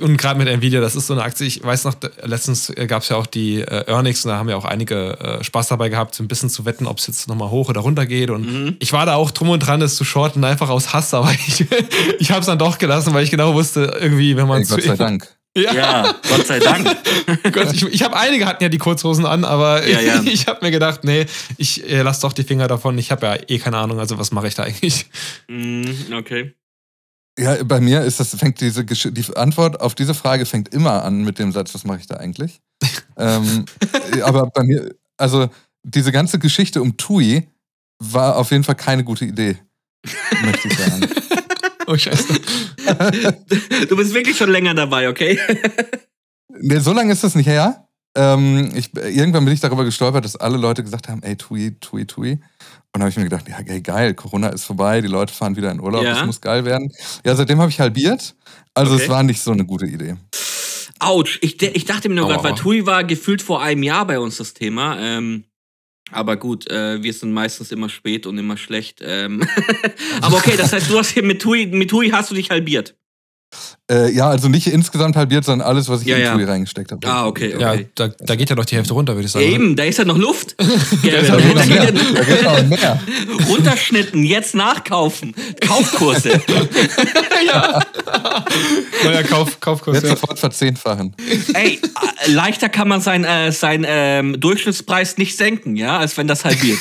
und 0.00 0.18
gerade 0.18 0.38
mit 0.38 0.48
Nvidia, 0.48 0.82
das 0.82 0.94
ist 0.94 1.06
so 1.06 1.14
eine 1.14 1.22
Aktie, 1.22 1.46
ich 1.46 1.64
weiß 1.64 1.84
noch, 1.84 1.94
letztens 2.22 2.70
gab 2.88 3.02
es 3.02 3.08
ja 3.08 3.16
auch 3.16 3.26
die 3.26 3.62
äh, 3.62 3.90
Earnings 3.90 4.22
und 4.24 4.30
da 4.30 4.36
haben 4.36 4.50
ja 4.50 4.56
auch 4.56 4.66
einige 4.66 5.18
äh, 5.18 5.42
Spaß 5.42 5.68
dabei 5.68 5.88
gehabt, 5.88 6.14
so 6.14 6.22
ein 6.22 6.28
bisschen 6.28 6.50
zu 6.50 6.66
wetten, 6.66 6.86
ob 6.86 6.98
es 6.98 7.06
jetzt 7.06 7.26
nochmal 7.26 7.50
hoch 7.50 7.70
oder 7.70 7.80
runter 7.80 8.04
geht. 8.04 8.28
Und 8.28 8.52
mhm. 8.52 8.76
ich 8.80 8.92
war 8.92 9.06
da 9.06 9.14
auch 9.14 9.30
drum 9.30 9.48
und 9.48 9.60
dran, 9.60 9.80
das 9.80 9.96
zu 9.96 10.04
shorten, 10.04 10.44
einfach 10.44 10.68
aus 10.68 10.92
Hass, 10.92 11.14
aber 11.14 11.32
ich, 11.46 11.64
ich 12.18 12.30
habe 12.30 12.40
es 12.40 12.46
dann 12.46 12.58
doch 12.58 12.76
gelassen, 12.76 13.14
weil 13.14 13.24
ich 13.24 13.30
genau 13.30 13.54
wusste, 13.54 13.96
irgendwie, 13.98 14.36
wenn 14.36 14.46
man 14.46 14.58
hey, 14.58 14.68
Gott 14.68 14.82
sei 14.82 14.96
Dank. 14.96 15.35
Ja. 15.56 15.72
ja, 15.72 16.14
Gott 16.28 16.46
sei 16.46 16.58
Dank. 16.58 16.84
Gott, 17.52 17.72
ich, 17.72 17.82
ich 17.84 18.02
habe 18.02 18.14
einige 18.14 18.44
hatten 18.44 18.62
ja 18.62 18.68
die 18.68 18.76
Kurzhosen 18.76 19.24
an, 19.24 19.44
aber 19.44 19.86
ja, 19.86 20.00
ja. 20.00 20.22
ich 20.24 20.46
habe 20.48 20.64
mir 20.64 20.70
gedacht, 20.70 21.02
nee, 21.02 21.24
ich 21.56 21.88
äh, 21.88 22.02
lass 22.02 22.20
doch 22.20 22.34
die 22.34 22.42
Finger 22.42 22.68
davon. 22.68 22.98
Ich 22.98 23.10
habe 23.10 23.26
ja 23.26 23.38
eh 23.48 23.58
keine 23.58 23.78
Ahnung, 23.78 23.98
also 23.98 24.18
was 24.18 24.32
mache 24.32 24.48
ich 24.48 24.54
da 24.54 24.64
eigentlich? 24.64 25.06
Mm, 25.48 26.12
okay. 26.12 26.54
Ja, 27.38 27.62
bei 27.64 27.80
mir 27.80 28.02
ist 28.02 28.20
das, 28.20 28.34
fängt 28.34 28.60
diese 28.60 28.84
die 28.84 29.36
Antwort 29.36 29.80
auf 29.80 29.94
diese 29.94 30.14
Frage 30.14 30.44
fängt 30.44 30.74
immer 30.74 31.02
an 31.04 31.22
mit 31.22 31.38
dem 31.38 31.52
Satz, 31.52 31.74
was 31.74 31.84
mache 31.84 32.00
ich 32.00 32.06
da 32.06 32.16
eigentlich? 32.16 32.60
ähm, 33.16 33.64
aber 34.22 34.50
bei 34.50 34.62
mir, 34.62 34.94
also 35.16 35.48
diese 35.82 36.12
ganze 36.12 36.38
Geschichte 36.38 36.82
um 36.82 36.98
Tui 36.98 37.48
war 37.98 38.36
auf 38.36 38.50
jeden 38.50 38.64
Fall 38.64 38.74
keine 38.74 39.04
gute 39.04 39.24
Idee, 39.24 39.56
möchte 40.42 40.68
ich 40.68 40.76
sagen. 40.76 41.08
Oh, 41.86 41.96
scheiße. 41.96 42.34
du 43.88 43.96
bist 43.96 44.14
wirklich 44.14 44.36
schon 44.36 44.50
länger 44.50 44.74
dabei, 44.74 45.08
okay? 45.08 45.38
nee, 46.60 46.78
so 46.78 46.92
lange 46.92 47.12
ist 47.12 47.24
das 47.24 47.34
nicht 47.34 47.46
her. 47.46 47.86
Ähm, 48.16 48.70
ich, 48.74 48.94
irgendwann 48.96 49.44
bin 49.44 49.52
ich 49.52 49.60
darüber 49.60 49.84
gestolpert, 49.84 50.24
dass 50.24 50.36
alle 50.36 50.56
Leute 50.56 50.82
gesagt 50.82 51.08
haben, 51.08 51.22
ey, 51.22 51.36
Tui, 51.36 51.76
Tui, 51.80 52.06
Tui. 52.06 52.32
Und 52.32 52.40
dann 52.92 53.02
habe 53.02 53.10
ich 53.10 53.16
mir 53.16 53.24
gedacht, 53.24 53.46
ja, 53.48 53.58
ey, 53.58 53.82
geil, 53.82 54.14
Corona 54.14 54.48
ist 54.48 54.64
vorbei, 54.64 55.02
die 55.02 55.08
Leute 55.08 55.34
fahren 55.34 55.54
wieder 55.54 55.70
in 55.70 55.80
Urlaub, 55.80 56.02
ja. 56.02 56.14
das 56.14 56.24
muss 56.24 56.40
geil 56.40 56.64
werden. 56.64 56.90
Ja, 57.24 57.34
seitdem 57.34 57.60
habe 57.60 57.70
ich 57.70 57.78
halbiert. 57.78 58.34
Also 58.72 58.94
okay. 58.94 59.02
es 59.02 59.08
war 59.10 59.22
nicht 59.22 59.42
so 59.42 59.52
eine 59.52 59.66
gute 59.66 59.86
Idee. 59.86 60.16
Autsch, 60.98 61.38
ich, 61.42 61.62
ich 61.62 61.84
dachte 61.84 62.08
mir 62.08 62.14
nur 62.14 62.28
gerade, 62.28 62.42
weil 62.42 62.54
Tui 62.54 62.86
war 62.86 63.04
gefühlt 63.04 63.42
vor 63.42 63.62
einem 63.62 63.82
Jahr 63.82 64.06
bei 64.06 64.18
uns 64.18 64.38
das 64.38 64.54
Thema. 64.54 64.98
Ähm, 64.98 65.44
aber 66.10 66.36
gut, 66.36 66.70
äh, 66.70 67.02
wir 67.02 67.12
sind 67.12 67.32
meistens 67.32 67.72
immer 67.72 67.88
spät 67.88 68.26
und 68.26 68.38
immer 68.38 68.56
schlecht. 68.56 69.00
Ähm 69.02 69.46
aber 70.20 70.36
okay, 70.36 70.56
das 70.56 70.72
heißt, 70.72 70.90
du 70.90 70.98
hast 70.98 71.10
hier 71.10 71.24
mit 71.24 71.42
Tui, 71.42 71.66
mit 71.66 71.90
Tui 71.90 72.10
hast 72.10 72.30
du 72.30 72.34
dich 72.34 72.50
halbiert. 72.50 72.96
Äh, 73.88 74.10
ja, 74.10 74.28
also 74.28 74.48
nicht 74.48 74.66
insgesamt 74.66 75.14
halbiert, 75.14 75.44
sondern 75.44 75.68
alles, 75.68 75.88
was 75.88 76.00
ich 76.00 76.08
ja, 76.08 76.16
in 76.16 76.22
ja. 76.24 76.34
Tui 76.34 76.42
reingesteckt 76.42 76.90
habe. 76.90 77.06
Ah, 77.06 77.24
okay, 77.24 77.54
okay. 77.54 77.62
Ja, 77.62 77.76
da, 77.94 78.08
da, 78.18 78.34
geht 78.34 78.50
ja 78.50 78.56
noch 78.56 78.64
die 78.64 78.74
Hälfte 78.74 78.94
runter, 78.94 79.14
würde 79.14 79.26
ich 79.26 79.30
sagen. 79.30 79.44
Eben, 79.44 79.76
da 79.76 79.84
ist 79.84 79.98
ja 79.98 80.04
noch 80.04 80.18
Luft. 80.18 80.56
Da, 81.06 81.22
da 81.22 81.38
geht 81.38 82.42
noch 82.42 82.62
mehr. 82.64 83.00
Runterschnitten, 83.48 84.24
jetzt 84.24 84.54
nachkaufen. 84.54 85.34
Kaufkurse. 85.60 86.30
ja. 87.46 87.80
Neuer 89.04 89.22
Kauf, 89.22 89.60
Kaufkurs. 89.60 90.02
Jetzt 90.02 90.08
sofort 90.08 90.38
verzehnfachen. 90.38 91.14
Ey, 91.54 91.80
äh, 92.26 92.30
leichter 92.30 92.68
kann 92.68 92.88
man 92.88 93.00
seinen 93.00 93.24
äh, 93.24 93.52
sein, 93.52 93.84
ähm, 93.88 94.40
Durchschnittspreis 94.40 95.16
nicht 95.16 95.36
senken, 95.36 95.76
ja, 95.76 95.98
als 95.98 96.16
wenn 96.16 96.26
das 96.26 96.44
halbiert. 96.44 96.78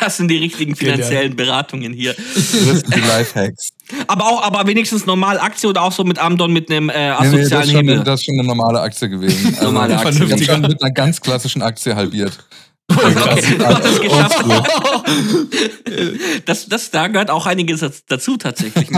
das 0.00 0.16
sind 0.16 0.28
die 0.28 0.38
richtigen 0.38 0.76
finanziellen 0.76 1.34
Beratungen 1.34 1.92
hier. 1.92 2.14
Das 2.14 2.52
sind 2.52 2.94
die 2.94 3.00
Lifehacks. 3.00 3.70
Aber 4.06 4.26
auch, 4.26 4.42
aber 4.42 4.66
wenigstens 4.76 5.06
normal 5.06 5.38
Aktie 5.38 5.68
oder 5.68 5.82
auch 5.82 5.92
so 5.92 6.04
mit 6.04 6.18
Amdon 6.18 6.52
mit 6.52 6.70
einem 6.70 6.90
äh, 6.90 6.92
asozialen 6.92 7.68
nee, 7.68 7.82
nee, 7.82 7.88
das? 7.88 7.96
Schon, 7.96 8.04
das 8.04 8.20
ist 8.20 8.26
schon 8.26 8.38
eine 8.38 8.46
normale 8.46 8.80
Aktie 8.80 9.08
gewesen. 9.08 9.46
Also 9.56 9.72
normale 9.72 9.98
Aktie. 9.98 10.36
Ich 10.36 10.50
habe 10.50 10.68
mit 10.68 10.82
einer 10.82 10.92
ganz 10.92 11.20
klassischen 11.20 11.62
Aktie 11.62 11.96
halbiert. 11.96 12.38
Okay, 12.88 13.58
das, 13.58 14.00
geschafft. 14.00 14.44
das, 16.44 16.68
das, 16.68 16.90
da 16.92 17.08
gehört 17.08 17.30
auch 17.30 17.46
einiges 17.46 17.84
dazu 18.06 18.36
tatsächlich. 18.36 18.88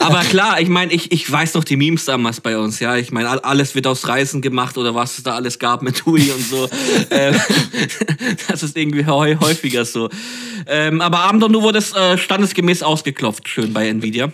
Aber 0.00 0.20
klar, 0.20 0.58
ich 0.58 0.70
meine, 0.70 0.90
ich, 0.92 1.12
ich 1.12 1.30
weiß 1.30 1.52
noch 1.52 1.64
die 1.64 1.76
Memes 1.76 2.06
damals 2.06 2.40
bei 2.40 2.56
uns, 2.56 2.80
ja. 2.80 2.96
Ich 2.96 3.12
meine, 3.12 3.44
alles 3.44 3.74
wird 3.74 3.86
aus 3.86 4.08
Reisen 4.08 4.40
gemacht 4.40 4.78
oder 4.78 4.94
was 4.94 5.18
es 5.18 5.24
da 5.24 5.34
alles 5.34 5.58
gab 5.58 5.82
mit 5.82 5.98
Tui 5.98 6.30
und 6.30 6.42
so. 6.42 6.70
Ähm, 7.10 7.38
das 8.48 8.62
ist 8.62 8.76
irgendwie 8.76 9.04
häufiger 9.04 9.84
so. 9.84 10.08
Ähm, 10.66 11.02
aber 11.02 11.20
Abend 11.20 11.42
du 11.42 11.60
wurdest 11.60 11.94
äh, 11.94 12.16
standesgemäß 12.16 12.82
ausgeklopft, 12.82 13.50
schön 13.50 13.74
bei 13.74 13.88
Nvidia. 13.88 14.32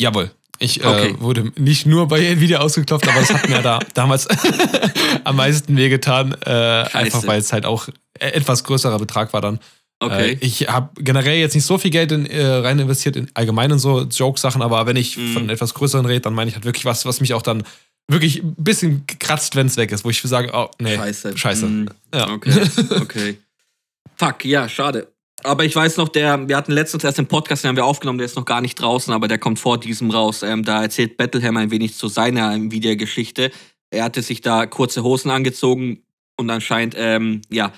Jawohl. 0.00 0.30
Ich 0.58 0.82
äh, 0.82 0.86
okay. 0.86 1.14
wurde 1.18 1.52
nicht 1.56 1.86
nur 1.86 2.06
bei 2.08 2.24
Nvidia 2.24 2.60
ausgeklopft, 2.60 3.08
aber 3.08 3.20
es 3.20 3.32
hat 3.32 3.48
mir 3.48 3.62
da 3.62 3.80
damals 3.94 4.28
am 5.24 5.36
meisten 5.36 5.76
wehgetan. 5.76 6.36
Äh, 6.44 6.50
einfach 6.50 7.26
weil 7.26 7.40
es 7.40 7.52
halt 7.52 7.66
auch 7.66 7.88
etwas 8.18 8.64
größerer 8.64 8.98
Betrag 8.98 9.32
war 9.32 9.40
dann. 9.40 9.58
Okay. 9.98 10.32
Äh, 10.32 10.36
ich 10.40 10.68
habe 10.68 10.90
generell 11.02 11.38
jetzt 11.38 11.54
nicht 11.54 11.64
so 11.64 11.78
viel 11.78 11.90
Geld 11.90 12.12
in, 12.12 12.26
äh, 12.26 12.44
rein 12.44 12.78
investiert 12.78 13.16
in 13.16 13.28
allgemeinen 13.34 13.78
so 13.78 14.02
Joke-Sachen, 14.02 14.62
aber 14.62 14.86
wenn 14.86 14.96
ich 14.96 15.16
mm. 15.16 15.32
von 15.32 15.48
etwas 15.48 15.74
größeren 15.74 16.06
rede, 16.06 16.20
dann 16.20 16.34
meine 16.34 16.48
ich 16.48 16.54
halt 16.56 16.64
wirklich 16.64 16.84
was, 16.84 17.06
was 17.06 17.20
mich 17.20 17.34
auch 17.34 17.42
dann 17.42 17.62
wirklich 18.08 18.42
ein 18.42 18.54
bisschen 18.56 19.06
kratzt, 19.06 19.54
wenn 19.54 19.68
es 19.68 19.76
weg 19.76 19.92
ist, 19.92 20.04
wo 20.04 20.10
ich 20.10 20.20
sage, 20.22 20.50
oh, 20.52 20.70
nee, 20.80 20.96
scheiße. 20.96 21.38
Scheiße. 21.38 21.66
Mm. 21.66 21.88
Ja. 22.12 22.30
Okay, 22.30 22.52
okay. 23.00 23.38
Fuck, 24.16 24.44
ja, 24.44 24.68
schade. 24.68 25.08
Aber 25.44 25.64
ich 25.64 25.74
weiß 25.74 25.96
noch, 25.96 26.08
der, 26.08 26.48
wir 26.48 26.56
hatten 26.56 26.72
letztens 26.72 27.04
erst 27.04 27.18
den 27.18 27.26
Podcast, 27.26 27.64
den 27.64 27.70
haben 27.70 27.76
wir 27.76 27.84
aufgenommen, 27.84 28.18
der 28.18 28.26
ist 28.26 28.36
noch 28.36 28.44
gar 28.44 28.60
nicht 28.60 28.76
draußen, 28.76 29.12
aber 29.12 29.28
der 29.28 29.38
kommt 29.38 29.58
vor 29.58 29.78
diesem 29.78 30.10
raus. 30.10 30.42
Ähm, 30.42 30.64
da 30.64 30.82
erzählt 30.82 31.16
Battleham 31.16 31.56
ein 31.56 31.70
wenig 31.70 31.96
zu 31.96 32.08
seiner 32.08 32.54
Videogeschichte. 32.70 33.50
Er 33.90 34.04
hatte 34.04 34.22
sich 34.22 34.40
da 34.40 34.66
kurze 34.66 35.02
Hosen 35.02 35.30
angezogen 35.30 36.02
und 36.36 36.50
anscheinend, 36.50 36.94
ähm, 36.96 37.42
ja, 37.50 37.72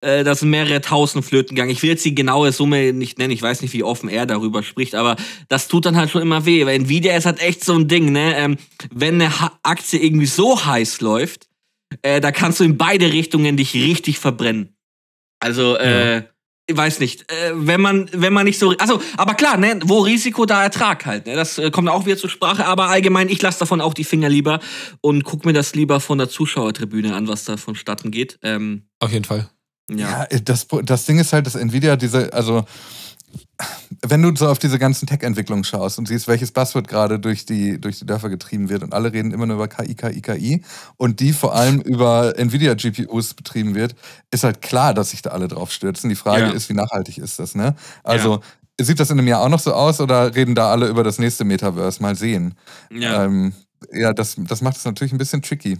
äh, 0.00 0.24
da 0.24 0.34
sind 0.34 0.50
mehrere 0.50 0.80
tausend 0.80 1.24
Flöten 1.24 1.54
gegangen. 1.54 1.70
Ich 1.70 1.82
will 1.82 1.90
jetzt 1.90 2.04
die 2.04 2.14
genaue 2.14 2.52
Summe 2.52 2.92
nicht 2.92 3.18
nennen, 3.18 3.32
ich 3.32 3.42
weiß 3.42 3.60
nicht, 3.60 3.74
wie 3.74 3.84
offen 3.84 4.08
er 4.08 4.24
darüber 4.26 4.62
spricht, 4.62 4.94
aber 4.94 5.16
das 5.48 5.68
tut 5.68 5.84
dann 5.86 5.96
halt 5.96 6.10
schon 6.10 6.22
immer 6.22 6.46
weh, 6.46 6.64
weil 6.64 6.76
Nvidia 6.76 7.16
ist 7.16 7.26
halt 7.26 7.40
echt 7.40 7.64
so 7.64 7.74
ein 7.74 7.86
Ding, 7.86 8.12
ne? 8.12 8.34
Ähm, 8.36 8.56
wenn 8.92 9.16
eine 9.16 9.40
ha 9.40 9.52
Aktie 9.62 10.00
irgendwie 10.00 10.26
so 10.26 10.64
heiß 10.64 11.02
läuft, 11.02 11.48
äh, 12.02 12.20
da 12.20 12.32
kannst 12.32 12.60
du 12.60 12.64
in 12.64 12.78
beide 12.78 13.12
Richtungen 13.12 13.56
dich 13.56 13.74
richtig 13.74 14.18
verbrennen. 14.18 14.74
Also, 15.38 15.76
äh, 15.76 16.16
ja 16.16 16.22
ich 16.70 16.76
weiß 16.76 17.00
nicht, 17.00 17.30
äh, 17.30 17.52
wenn 17.54 17.80
man, 17.80 18.08
wenn 18.12 18.32
man 18.32 18.44
nicht 18.44 18.58
so, 18.58 18.70
also, 18.78 19.02
aber 19.16 19.34
klar, 19.34 19.56
ne, 19.56 19.80
wo 19.84 19.98
Risiko, 20.00 20.46
da 20.46 20.62
Ertrag 20.62 21.04
halt, 21.04 21.26
ne, 21.26 21.34
das 21.34 21.58
äh, 21.58 21.70
kommt 21.70 21.88
auch 21.88 22.06
wieder 22.06 22.16
zur 22.16 22.30
Sprache, 22.30 22.64
aber 22.64 22.88
allgemein, 22.88 23.28
ich 23.28 23.42
lasse 23.42 23.58
davon 23.58 23.80
auch 23.80 23.92
die 23.92 24.04
Finger 24.04 24.28
lieber 24.28 24.60
und 25.00 25.24
guck 25.24 25.44
mir 25.44 25.52
das 25.52 25.74
lieber 25.74 26.00
von 26.00 26.18
der 26.18 26.28
Zuschauertribüne 26.28 27.14
an, 27.14 27.28
was 27.28 27.44
da 27.44 27.56
vonstatten 27.56 28.10
geht. 28.10 28.38
Ähm, 28.42 28.84
Auf 29.00 29.12
jeden 29.12 29.24
Fall. 29.24 29.50
Ja, 29.90 30.26
ja 30.30 30.38
das, 30.40 30.68
das 30.84 31.06
Ding 31.06 31.18
ist 31.18 31.32
halt, 31.32 31.46
dass 31.46 31.56
Nvidia 31.56 31.96
diese, 31.96 32.32
also, 32.32 32.64
wenn 34.06 34.22
du 34.22 34.34
so 34.34 34.48
auf 34.48 34.58
diese 34.58 34.78
ganzen 34.78 35.06
Tech-Entwicklungen 35.06 35.64
schaust 35.64 35.98
und 35.98 36.08
siehst, 36.08 36.28
welches 36.28 36.52
Buzzword 36.52 36.88
gerade 36.88 37.18
durch 37.18 37.44
die, 37.44 37.80
durch 37.80 37.98
die 37.98 38.06
Dörfer 38.06 38.28
getrieben 38.28 38.68
wird 38.68 38.82
und 38.82 38.94
alle 38.94 39.12
reden 39.12 39.32
immer 39.32 39.46
nur 39.46 39.56
über 39.56 39.68
KI, 39.68 39.94
KI, 39.94 40.20
KI 40.20 40.64
und 40.96 41.20
die 41.20 41.32
vor 41.32 41.54
allem 41.54 41.80
über 41.80 42.38
Nvidia-GPUs 42.38 43.34
betrieben 43.34 43.74
wird, 43.74 43.94
ist 44.30 44.44
halt 44.44 44.62
klar, 44.62 44.94
dass 44.94 45.10
sich 45.10 45.22
da 45.22 45.30
alle 45.30 45.48
drauf 45.48 45.72
stürzen. 45.72 46.08
Die 46.08 46.16
Frage 46.16 46.46
ja. 46.46 46.50
ist, 46.50 46.68
wie 46.68 46.74
nachhaltig 46.74 47.18
ist 47.18 47.38
das, 47.38 47.54
ne? 47.54 47.74
Also, 48.04 48.36
ja. 48.36 48.40
Sieht 48.82 48.98
das 48.98 49.10
in 49.10 49.18
einem 49.18 49.28
Jahr 49.28 49.42
auch 49.42 49.50
noch 49.50 49.60
so 49.60 49.74
aus 49.74 50.00
oder 50.00 50.34
reden 50.34 50.54
da 50.54 50.70
alle 50.70 50.88
über 50.88 51.04
das 51.04 51.18
nächste 51.18 51.44
Metaverse? 51.44 52.00
Mal 52.00 52.16
sehen. 52.16 52.54
Ja, 52.90 53.24
ähm, 53.24 53.52
ja 53.92 54.14
das, 54.14 54.36
das 54.38 54.62
macht 54.62 54.78
es 54.78 54.86
natürlich 54.86 55.12
ein 55.12 55.18
bisschen 55.18 55.42
tricky. 55.42 55.78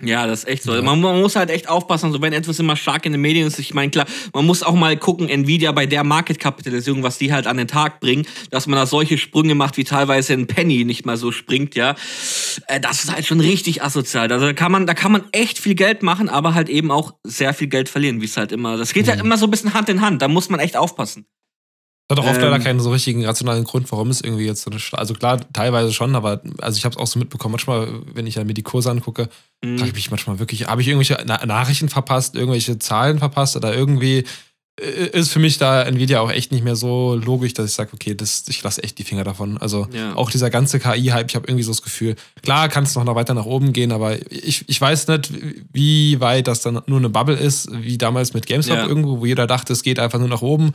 Ja, 0.00 0.28
das 0.28 0.40
ist 0.40 0.48
echt 0.48 0.62
so. 0.62 0.74
Ja. 0.74 0.82
Man, 0.82 1.00
man, 1.00 1.20
muss 1.20 1.34
halt 1.34 1.50
echt 1.50 1.68
aufpassen, 1.68 2.06
also 2.06 2.22
wenn 2.22 2.32
etwas 2.32 2.58
immer 2.60 2.76
stark 2.76 3.04
in 3.04 3.12
den 3.12 3.20
Medien 3.20 3.46
ist, 3.48 3.58
ich 3.58 3.74
meine, 3.74 3.90
klar, 3.90 4.06
man 4.32 4.46
muss 4.46 4.62
auch 4.62 4.74
mal 4.74 4.96
gucken, 4.96 5.28
Nvidia 5.28 5.72
bei 5.72 5.86
der 5.86 6.04
Marketkapitalisierung, 6.04 7.02
was 7.02 7.18
die 7.18 7.32
halt 7.32 7.48
an 7.48 7.56
den 7.56 7.66
Tag 7.66 7.98
bringen, 7.98 8.24
dass 8.50 8.68
man 8.68 8.78
da 8.78 8.86
solche 8.86 9.18
Sprünge 9.18 9.56
macht, 9.56 9.76
wie 9.76 9.82
teilweise 9.82 10.34
ein 10.34 10.46
Penny 10.46 10.84
nicht 10.84 11.04
mal 11.04 11.16
so 11.16 11.32
springt, 11.32 11.74
ja. 11.74 11.96
Äh, 12.68 12.78
das 12.78 13.04
ist 13.04 13.12
halt 13.12 13.26
schon 13.26 13.40
richtig 13.40 13.82
asozial. 13.82 14.30
Also 14.30 14.46
da 14.46 14.52
kann 14.52 14.70
man, 14.70 14.86
da 14.86 14.94
kann 14.94 15.10
man 15.10 15.24
echt 15.32 15.58
viel 15.58 15.74
Geld 15.74 16.04
machen, 16.04 16.28
aber 16.28 16.54
halt 16.54 16.68
eben 16.68 16.92
auch 16.92 17.14
sehr 17.24 17.52
viel 17.52 17.68
Geld 17.68 17.88
verlieren, 17.88 18.20
wie 18.20 18.26
es 18.26 18.36
halt 18.36 18.52
immer. 18.52 18.76
Das 18.76 18.92
geht 18.92 19.06
mhm. 19.06 19.10
halt 19.10 19.20
immer 19.20 19.36
so 19.36 19.46
ein 19.46 19.50
bisschen 19.50 19.74
Hand 19.74 19.88
in 19.88 20.00
Hand. 20.00 20.22
Da 20.22 20.28
muss 20.28 20.48
man 20.48 20.60
echt 20.60 20.76
aufpassen. 20.76 21.26
Hat 22.10 22.18
auch 22.18 22.26
oft 22.26 22.36
ähm, 22.36 22.44
leider 22.44 22.58
keinen 22.60 22.80
so 22.80 22.90
richtigen 22.90 23.24
rationalen 23.24 23.64
Grund, 23.64 23.90
warum 23.92 24.08
es 24.08 24.22
irgendwie 24.22 24.46
jetzt 24.46 24.62
so 24.62 24.70
eine. 24.70 24.80
Also 24.92 25.12
klar, 25.12 25.40
teilweise 25.52 25.92
schon, 25.92 26.16
aber 26.16 26.40
also 26.58 26.78
ich 26.78 26.84
habe 26.86 26.94
es 26.94 26.98
auch 26.98 27.06
so 27.06 27.18
mitbekommen. 27.18 27.52
Manchmal, 27.52 27.88
wenn 28.14 28.26
ich 28.26 28.36
mir 28.36 28.54
die 28.54 28.62
Kurse 28.62 28.90
angucke, 28.90 29.28
mhm. 29.62 29.76
frage 29.76 29.90
ich 29.90 29.94
mich 29.94 30.10
manchmal 30.10 30.38
wirklich, 30.38 30.66
habe 30.66 30.80
ich 30.80 30.88
irgendwelche 30.88 31.22
Na 31.26 31.44
Nachrichten 31.44 31.90
verpasst, 31.90 32.34
irgendwelche 32.34 32.78
Zahlen 32.78 33.18
verpasst 33.18 33.56
oder 33.56 33.74
irgendwie 33.74 34.24
äh, 34.80 35.10
ist 35.18 35.30
für 35.30 35.38
mich 35.38 35.58
da 35.58 35.82
Nvidia 35.82 36.20
auch 36.20 36.30
echt 36.30 36.52
nicht 36.52 36.64
mehr 36.64 36.76
so 36.76 37.14
logisch, 37.14 37.54
dass 37.54 37.70
ich 37.70 37.76
sage, 37.76 37.90
okay, 37.92 38.14
das, 38.14 38.44
ich 38.48 38.62
lasse 38.62 38.82
echt 38.82 38.98
die 38.98 39.04
Finger 39.04 39.24
davon. 39.24 39.58
Also 39.58 39.86
ja. 39.92 40.14
auch 40.14 40.30
dieser 40.30 40.50
ganze 40.50 40.78
KI-Hype, 40.78 41.28
ich 41.28 41.36
habe 41.36 41.46
irgendwie 41.46 41.64
so 41.64 41.72
das 41.72 41.82
Gefühl, 41.82 42.16
klar 42.42 42.68
kann 42.68 42.84
es 42.84 42.94
noch 42.94 43.14
weiter 43.14 43.34
nach 43.34 43.46
oben 43.46 43.72
gehen, 43.72 43.92
aber 43.92 44.16
ich, 44.32 44.68
ich 44.68 44.80
weiß 44.80 45.08
nicht, 45.08 45.30
wie 45.72 46.20
weit 46.20 46.46
das 46.46 46.62
dann 46.62 46.80
nur 46.86 46.98
eine 46.98 47.08
Bubble 47.08 47.36
ist, 47.36 47.68
wie 47.72 47.98
damals 47.98 48.34
mit 48.34 48.46
GameStop 48.46 48.76
ja. 48.76 48.86
irgendwo, 48.86 49.20
wo 49.20 49.26
jeder 49.26 49.46
dachte, 49.46 49.72
es 49.72 49.82
geht 49.82 49.98
einfach 49.98 50.18
nur 50.18 50.28
nach 50.28 50.42
oben. 50.42 50.72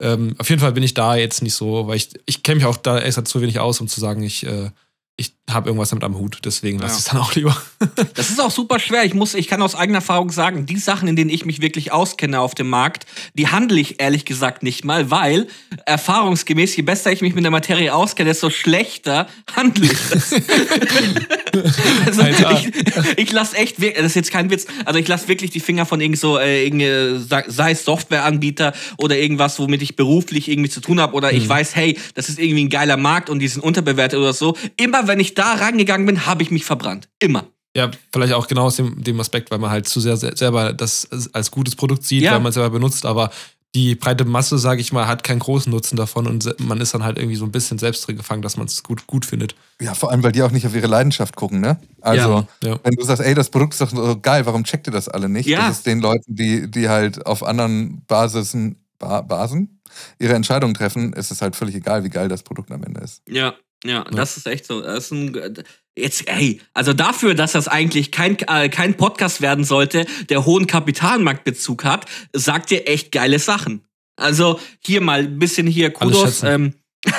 Ähm, 0.00 0.34
auf 0.38 0.50
jeden 0.50 0.60
Fall 0.60 0.72
bin 0.72 0.82
ich 0.82 0.94
da 0.94 1.16
jetzt 1.16 1.42
nicht 1.42 1.54
so, 1.54 1.86
weil 1.86 1.96
ich, 1.96 2.10
ich 2.26 2.42
kenne 2.42 2.56
mich 2.56 2.66
auch 2.66 2.76
da 2.76 2.98
erst 2.98 3.26
zu 3.26 3.40
wenig 3.40 3.58
aus, 3.58 3.80
um 3.80 3.88
zu 3.88 4.00
sagen, 4.00 4.22
ich 4.22 4.46
äh, 4.46 4.70
ich 5.16 5.35
habe 5.48 5.68
irgendwas 5.68 5.90
damit 5.90 6.02
am 6.02 6.18
Hut, 6.18 6.40
deswegen 6.44 6.78
lasse 6.80 6.94
ja. 6.94 6.98
ich 6.98 7.06
es 7.06 7.10
dann 7.12 7.20
auch 7.20 7.34
lieber. 7.34 7.56
das 8.14 8.30
ist 8.30 8.40
auch 8.40 8.50
super 8.50 8.80
schwer. 8.80 9.04
Ich 9.04 9.14
muss, 9.14 9.34
ich 9.34 9.46
kann 9.46 9.62
aus 9.62 9.76
eigener 9.76 9.98
Erfahrung 9.98 10.32
sagen, 10.32 10.66
die 10.66 10.76
Sachen, 10.76 11.06
in 11.06 11.14
denen 11.14 11.30
ich 11.30 11.44
mich 11.44 11.60
wirklich 11.60 11.92
auskenne 11.92 12.40
auf 12.40 12.56
dem 12.56 12.68
Markt, 12.68 13.06
die 13.34 13.46
handle 13.48 13.78
ich 13.78 14.00
ehrlich 14.00 14.24
gesagt 14.24 14.64
nicht 14.64 14.84
mal, 14.84 15.10
weil 15.10 15.46
erfahrungsgemäß, 15.84 16.74
je 16.74 16.82
besser 16.82 17.12
ich 17.12 17.20
mich 17.20 17.34
mit 17.34 17.44
der 17.44 17.52
Materie 17.52 17.94
auskenne, 17.94 18.30
desto 18.30 18.50
schlechter 18.50 19.28
handle 19.54 19.84
ich 19.86 19.98
das. 20.10 20.32
also 22.06 22.22
ich, 22.22 22.72
ich 23.16 23.32
lasse 23.32 23.56
echt, 23.56 23.76
das 23.78 24.06
ist 24.06 24.16
jetzt 24.16 24.32
kein 24.32 24.50
Witz, 24.50 24.66
also 24.84 24.98
ich 24.98 25.06
lasse 25.06 25.28
wirklich 25.28 25.52
die 25.52 25.60
Finger 25.60 25.86
von 25.86 26.00
irgend 26.00 26.18
so, 26.18 26.38
äh, 26.40 27.18
sei 27.18 27.70
es 27.70 27.84
Softwareanbieter 27.84 28.72
oder 28.98 29.16
irgendwas, 29.16 29.60
womit 29.60 29.82
ich 29.82 29.94
beruflich 29.94 30.48
irgendwie 30.48 30.70
zu 30.70 30.80
tun 30.80 31.00
habe 31.00 31.14
oder 31.14 31.30
mhm. 31.30 31.38
ich 31.38 31.48
weiß, 31.48 31.76
hey, 31.76 31.96
das 32.14 32.28
ist 32.28 32.40
irgendwie 32.40 32.64
ein 32.64 32.70
geiler 32.70 32.96
Markt 32.96 33.30
und 33.30 33.38
die 33.38 33.48
sind 33.48 33.62
unterbewertet 33.62 34.18
oder 34.18 34.32
so. 34.32 34.56
Immer 34.76 35.06
wenn 35.06 35.20
ich 35.20 35.35
da 35.38 35.54
rangegangen 35.54 36.06
bin, 36.06 36.26
habe 36.26 36.42
ich 36.42 36.50
mich 36.50 36.64
verbrannt. 36.64 37.08
Immer. 37.18 37.46
Ja, 37.76 37.90
vielleicht 38.10 38.32
auch 38.32 38.48
genau 38.48 38.64
aus 38.64 38.76
dem, 38.76 39.02
dem 39.02 39.20
Aspekt, 39.20 39.50
weil 39.50 39.58
man 39.58 39.70
halt 39.70 39.86
zu 39.86 40.00
sehr 40.00 40.16
selber 40.16 40.72
das 40.72 41.08
als 41.32 41.50
gutes 41.50 41.76
Produkt 41.76 42.04
sieht, 42.04 42.22
ja. 42.22 42.32
weil 42.32 42.40
man 42.40 42.48
es 42.48 42.54
selber 42.54 42.70
benutzt, 42.70 43.04
aber 43.04 43.30
die 43.74 43.94
breite 43.94 44.24
Masse, 44.24 44.56
sage 44.56 44.80
ich 44.80 44.94
mal, 44.94 45.06
hat 45.06 45.22
keinen 45.22 45.40
großen 45.40 45.70
Nutzen 45.70 45.96
davon 45.96 46.26
und 46.26 46.58
man 46.58 46.80
ist 46.80 46.94
dann 46.94 47.04
halt 47.04 47.18
irgendwie 47.18 47.36
so 47.36 47.44
ein 47.44 47.52
bisschen 47.52 47.78
selbst 47.78 48.06
drin 48.06 48.16
gefangen, 48.16 48.40
dass 48.40 48.56
man 48.56 48.66
es 48.66 48.82
gut, 48.82 49.06
gut 49.06 49.26
findet. 49.26 49.54
Ja, 49.82 49.92
vor 49.92 50.10
allem, 50.10 50.22
weil 50.22 50.32
die 50.32 50.42
auch 50.42 50.50
nicht 50.50 50.66
auf 50.66 50.74
ihre 50.74 50.86
Leidenschaft 50.86 51.36
gucken, 51.36 51.60
ne? 51.60 51.78
Also, 52.00 52.46
ja, 52.64 52.80
wenn 52.82 52.94
du 52.94 53.04
sagst, 53.04 53.22
ey, 53.22 53.34
das 53.34 53.50
Produkt 53.50 53.74
ist 53.74 53.82
doch 53.82 53.90
so 53.90 54.18
geil, 54.18 54.46
warum 54.46 54.64
checkt 54.64 54.86
ihr 54.88 54.92
das 54.92 55.08
alle 55.10 55.28
nicht? 55.28 55.46
Ja. 55.46 55.68
Das 55.68 55.78
ist 55.78 55.86
den 55.86 56.00
Leuten, 56.00 56.34
die, 56.34 56.70
die 56.70 56.88
halt 56.88 57.26
auf 57.26 57.42
anderen 57.42 58.02
Basisen, 58.06 58.76
ba 58.98 59.20
Basen 59.20 59.82
ihre 60.18 60.34
Entscheidungen 60.34 60.72
treffen, 60.72 61.12
ist 61.12 61.30
es 61.30 61.42
halt 61.42 61.54
völlig 61.54 61.74
egal, 61.74 62.04
wie 62.04 62.08
geil 62.08 62.28
das 62.28 62.42
Produkt 62.42 62.70
am 62.70 62.82
Ende 62.82 63.02
ist. 63.02 63.20
Ja, 63.28 63.54
ja, 63.84 64.04
das 64.04 64.36
ist 64.36 64.46
echt 64.46 64.66
so. 64.66 64.80
Das 64.80 65.06
ist 65.06 65.10
ein, 65.12 65.64
jetzt, 65.96 66.24
hey, 66.28 66.60
also 66.74 66.92
dafür, 66.92 67.34
dass 67.34 67.52
das 67.52 67.68
eigentlich 67.68 68.12
kein, 68.12 68.38
äh, 68.48 68.68
kein 68.68 68.96
Podcast 68.96 69.40
werden 69.40 69.64
sollte, 69.64 70.06
der 70.28 70.44
hohen 70.44 70.66
Kapitalmarktbezug 70.66 71.84
hat, 71.84 72.06
sagt 72.32 72.70
ihr 72.70 72.88
echt 72.88 73.12
geile 73.12 73.38
Sachen. 73.38 73.86
Also 74.16 74.60
hier 74.80 75.00
mal 75.00 75.20
ein 75.20 75.38
bisschen 75.38 75.66
hier 75.66 75.90
Kudos. 75.90 76.42
Ähm, 76.42 76.74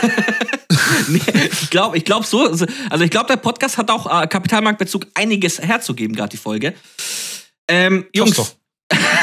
nee, 1.07 1.21
ich 1.51 1.69
glaube, 1.69 1.97
ich 1.97 2.05
glaube 2.05 2.25
so. 2.25 2.43
Also 2.43 2.65
ich 3.03 3.11
glaube, 3.11 3.27
der 3.27 3.37
Podcast 3.37 3.77
hat 3.77 3.91
auch 3.91 4.05
äh, 4.05 4.27
Kapitalmarktbezug 4.27 5.05
einiges 5.13 5.59
herzugeben, 5.59 6.15
gerade 6.15 6.29
die 6.29 6.37
Folge. 6.37 6.73
Ähm, 7.67 8.05
Jungs, 8.13 8.56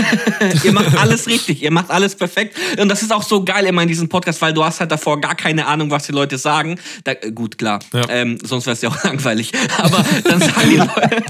ihr 0.65 0.73
macht 0.73 0.97
alles 0.97 1.27
richtig, 1.27 1.63
ihr 1.63 1.71
macht 1.71 1.91
alles 1.91 2.15
perfekt. 2.15 2.57
Und 2.79 2.89
das 2.89 3.03
ist 3.03 3.13
auch 3.13 3.23
so 3.23 3.45
geil 3.45 3.67
immer 3.67 3.83
in 3.83 3.89
diesem 3.89 4.09
Podcast, 4.09 4.41
weil 4.43 4.53
du 4.53 4.65
hast 4.65 4.81
halt 4.81 4.91
davor 4.91 5.21
gar 5.21 5.35
keine 5.35 5.67
Ahnung, 5.67 5.91
was 5.91 6.07
die 6.07 6.13
Leute 6.13 6.39
sagen. 6.39 6.79
Da, 7.05 7.13
äh, 7.13 7.31
gut, 7.33 7.59
klar. 7.59 7.81
Ja. 7.93 8.09
Ähm, 8.09 8.39
sonst 8.43 8.67
wäre 8.67 8.75
es 8.75 8.83
ja 8.83 8.89
auch 8.89 9.05
langweilig. 9.05 9.53
Aber 9.79 10.05
dann 10.25 10.41
sagen 10.41 10.71
die 10.71 10.77
Leute. 10.77 11.23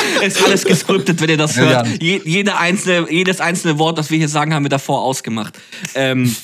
ist 0.22 0.44
alles 0.44 0.64
gescriptet, 0.64 1.20
wenn 1.20 1.30
ihr 1.30 1.36
das 1.36 1.56
hört. 1.56 1.86
Je, 2.00 2.20
jede 2.24 2.56
einzelne, 2.56 3.10
jedes 3.10 3.40
einzelne 3.40 3.78
Wort, 3.78 3.98
das 3.98 4.10
wir 4.10 4.18
hier 4.18 4.28
sagen, 4.28 4.54
haben 4.54 4.64
wir 4.64 4.70
davor 4.70 5.02
ausgemacht. 5.02 5.58
Ähm, 5.94 6.34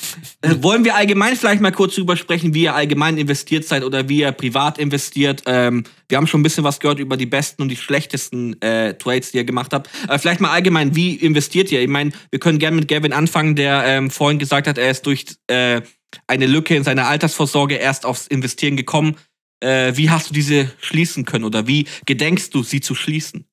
äh, 0.41 0.55
wollen 0.61 0.83
wir 0.83 0.95
allgemein 0.95 1.35
vielleicht 1.35 1.61
mal 1.61 1.71
kurz 1.71 1.95
drüber 1.95 2.17
sprechen, 2.17 2.53
wie 2.53 2.63
ihr 2.63 2.75
allgemein 2.75 3.17
investiert 3.17 3.65
seid 3.65 3.83
oder 3.83 4.09
wie 4.09 4.19
ihr 4.19 4.31
privat 4.31 4.77
investiert? 4.77 5.43
Ähm, 5.45 5.83
wir 6.09 6.17
haben 6.17 6.27
schon 6.27 6.41
ein 6.41 6.43
bisschen 6.43 6.63
was 6.63 6.79
gehört 6.79 6.99
über 6.99 7.17
die 7.17 7.25
besten 7.25 7.61
und 7.61 7.69
die 7.69 7.75
schlechtesten 7.75 8.61
äh, 8.61 8.93
Trades, 8.93 9.31
die 9.31 9.37
ihr 9.37 9.43
gemacht 9.43 9.73
habt. 9.73 9.89
Aber 10.07 10.19
vielleicht 10.19 10.41
mal 10.41 10.51
allgemein, 10.51 10.95
wie 10.95 11.15
investiert 11.15 11.71
ihr? 11.71 11.81
Ich 11.81 11.89
meine, 11.89 12.11
wir 12.29 12.39
können 12.39 12.59
gerne 12.59 12.77
mit 12.77 12.87
Gavin 12.87 13.13
anfangen, 13.13 13.55
der 13.55 13.83
ähm, 13.85 14.09
vorhin 14.09 14.39
gesagt 14.39 14.67
hat, 14.67 14.77
er 14.77 14.91
ist 14.91 15.05
durch 15.05 15.25
äh, 15.47 15.81
eine 16.27 16.45
Lücke 16.45 16.75
in 16.75 16.83
seiner 16.83 17.07
Altersvorsorge 17.07 17.75
erst 17.75 18.05
aufs 18.05 18.27
Investieren 18.27 18.77
gekommen. 18.77 19.15
Äh, 19.59 19.95
wie 19.95 20.09
hast 20.09 20.29
du 20.29 20.33
diese 20.33 20.71
schließen 20.79 21.25
können 21.25 21.45
oder 21.45 21.67
wie 21.67 21.87
gedenkst 22.05 22.53
du, 22.53 22.63
sie 22.63 22.81
zu 22.81 22.95
schließen? 22.95 23.47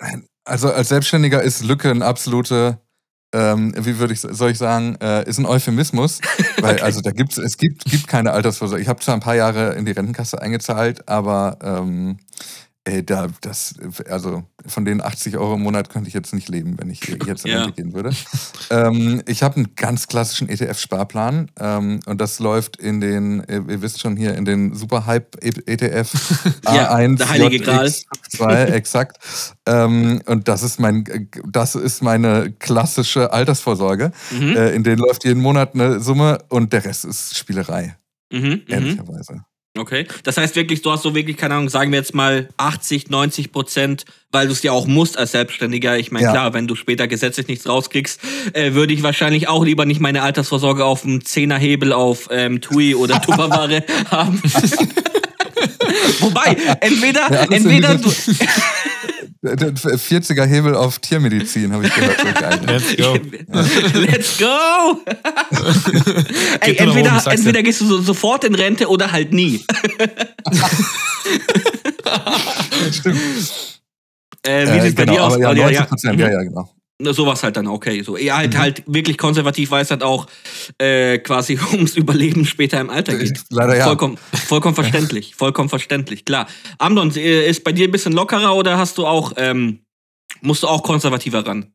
Also 0.45 0.71
als 0.71 0.89
Selbstständiger 0.89 1.43
ist 1.43 1.65
Lücke 1.65 1.91
eine 1.91 2.05
absolute, 2.05 2.79
ähm, 3.35 3.75
wie 3.79 3.99
würde 3.99 4.13
ich, 4.13 4.21
soll 4.21 4.51
ich 4.51 4.59
sagen, 4.59 4.97
äh, 5.01 5.27
ist 5.29 5.39
ein 5.39 5.47
Euphemismus, 5.47 6.21
weil 6.59 6.75
okay. 6.75 6.83
also 6.83 7.01
da 7.01 7.11
gibt's, 7.11 7.39
es 7.39 7.57
gibt, 7.57 7.87
gibt 7.87 8.07
keine 8.07 8.33
Altersvorsorge. 8.33 8.83
Ich 8.83 8.89
habe 8.89 9.01
zwar 9.01 9.15
ein 9.15 9.21
paar 9.21 9.37
Jahre 9.37 9.75
in 9.75 9.87
die 9.87 9.93
Rentenkasse 9.93 10.41
eingezahlt, 10.41 11.09
aber 11.09 11.59
ähm, 11.63 12.19
Ey, 12.87 13.05
da, 13.05 13.29
das, 13.41 13.77
also 14.11 14.45
von 14.67 14.85
den 14.85 15.01
80 15.01 15.39
Euro 15.39 15.55
im 15.55 15.63
Monat 15.63 15.89
könnte 15.89 16.09
ich 16.09 16.15
jetzt 16.15 16.35
nicht 16.35 16.51
leben, 16.51 16.77
wenn 16.79 16.91
ich 16.91 17.01
jetzt 17.27 17.47
in 17.47 17.53
ja. 17.53 17.71
gehen 17.71 17.95
würde. 17.95 18.11
ähm, 18.71 19.23
ich 19.27 19.43
habe 19.43 19.57
einen 19.57 19.75
ganz 19.75 20.07
klassischen 20.07 20.51
ETF-Sparplan 20.51 21.51
ähm, 21.59 22.01
und 22.05 22.21
das 22.21 22.41
läuft 22.41 22.77
in 22.77 23.01
den, 23.01 23.43
ihr 23.49 23.81
wisst 23.81 24.01
schon 24.01 24.17
hier, 24.19 24.35
in 24.35 24.45
den 24.45 24.75
Superhype-ETF 24.75 26.13
A1, 26.67 27.17
der 27.17 27.29
Heilige 27.31 27.65
Gral. 27.65 27.91
2 28.29 28.65
exakt. 28.65 29.17
ähm, 29.65 30.21
und 30.27 30.47
das 30.47 30.63
ist 30.63 30.79
mein, 30.79 31.05
das 31.49 31.77
ist 31.77 32.03
meine 32.03 32.53
klassische 32.53 33.33
Altersvorsorge. 33.33 34.13
Mhm. 34.31 34.57
Äh, 34.57 34.71
in 34.75 34.85
denen 34.85 34.99
läuft 34.99 35.25
jeden 35.25 35.41
Monat 35.41 35.75
eine 35.75 36.01
Summe 36.01 36.41
und 36.51 36.75
der 36.75 36.85
Rest 36.85 37.07
ist 37.07 37.35
Spielerei. 37.35 37.97
Mhm, 38.31 38.41
mhm. 38.41 38.63
ehrlicherweise. 38.69 39.45
Okay. 39.77 40.07
Das 40.23 40.37
heißt 40.37 40.55
wirklich, 40.55 40.83
du 40.83 40.93
hast 40.93 41.03
so 41.03 41.17
wirklich, 41.17 41.37
keine 41.37 41.55
Ahnung, 41.55 41.69
sagen 41.69 41.91
wir 41.91 41.99
jetzt 41.99 42.15
mal 42.15 42.49
80, 42.59 43.11
90 43.11 43.51
Prozent, 43.51 44.05
weil 44.31 44.47
du 44.47 44.53
es 44.53 44.63
ja 44.63 44.71
auch 44.71 44.87
musst 44.87 45.19
als 45.19 45.33
Selbstständiger. 45.33 45.99
Ich 45.99 46.13
meine, 46.13 46.27
ja. 46.27 46.31
klar, 46.31 46.55
wenn 46.55 46.69
du 46.69 46.77
später 46.77 47.09
gesetzlich 47.09 47.49
nichts 47.49 47.69
rauskriegst, 47.69 48.21
äh, 48.53 48.75
würde 48.75 48.93
ich 48.93 49.03
wahrscheinlich 49.03 49.49
auch 49.49 49.65
lieber 49.65 49.85
nicht 49.85 50.01
meine 50.01 50.23
Altersvorsorge 50.23 50.85
auf 50.85 51.03
dem 51.03 51.25
Zehnerhebel 51.25 51.93
auf 51.93 52.29
ähm, 52.31 52.61
TUI 52.61 52.95
oder 52.95 53.21
Tupperware 53.21 53.83
haben. 54.13 54.41
Wobei, 56.21 56.57
entweder, 56.81 57.33
ja, 57.33 57.43
entweder 57.51 57.97
du. 57.97 58.13
40er 59.45 60.47
Hebel 60.47 60.75
auf 60.75 60.99
Tiermedizin, 60.99 61.73
habe 61.73 61.87
ich 61.87 61.95
gehört. 61.95 62.67
Let's 62.67 62.97
go. 62.97 63.15
Let's 63.99 64.39
go! 64.39 65.01
Ey, 66.61 66.77
entweder, 66.77 67.17
oben, 67.17 67.31
entweder 67.31 67.63
gehst 67.63 67.81
du 67.83 67.87
so, 67.87 68.01
sofort 68.01 68.45
in 68.45 68.55
Rente 68.55 68.89
oder 68.89 69.13
halt 69.13 69.33
nie. 69.33 69.65
Stimmt. 72.91 73.21
Äh, 74.47 74.67
wie 74.67 74.79
äh, 74.79 74.83
sieht 74.83 74.97
genau, 74.97 75.13
bei 75.13 75.13
dir 75.13 75.25
aus? 75.25 75.39
Ja, 75.39 75.55
90 75.55 75.89
Prozent, 75.89 76.21
ja, 76.21 76.31
ja, 76.31 76.43
genau. 76.43 76.74
Sowas 77.03 77.43
halt 77.43 77.57
dann 77.57 77.67
okay. 77.67 78.03
So 78.03 78.17
eher 78.17 78.37
halt 78.37 78.55
mhm. 78.55 78.59
halt 78.59 78.83
wirklich 78.87 79.19
konservativ, 79.19 79.73
weil 79.73 79.83
es 79.83 79.91
halt 79.91 80.03
auch 80.03 80.27
äh, 80.79 81.19
quasi 81.19 81.59
ums 81.73 81.97
Überleben 81.97 82.45
später 82.45 82.81
im 82.81 82.91
Alter 82.91 83.17
geht. 83.17 83.41
Leider 83.51 83.77
ja. 83.77 83.85
Vollkommen, 83.85 84.17
vollkommen 84.33 84.75
verständlich, 84.75 85.35
vollkommen 85.37 85.69
verständlich, 85.69 86.25
klar. 86.25 86.47
Amnon, 86.79 87.15
äh, 87.17 87.49
ist 87.49 87.65
bei 87.65 87.73
dir 87.73 87.89
ein 87.89 87.91
bisschen 87.91 88.13
lockerer 88.13 88.55
oder 88.55 88.79
hast 88.79 88.99
du 88.99 89.07
auch, 89.07 89.33
ähm, 89.37 89.81
musst 90.41 90.63
du 90.63 90.69
auch 90.69 90.83
konservativer 90.83 91.45
ran? 91.45 91.73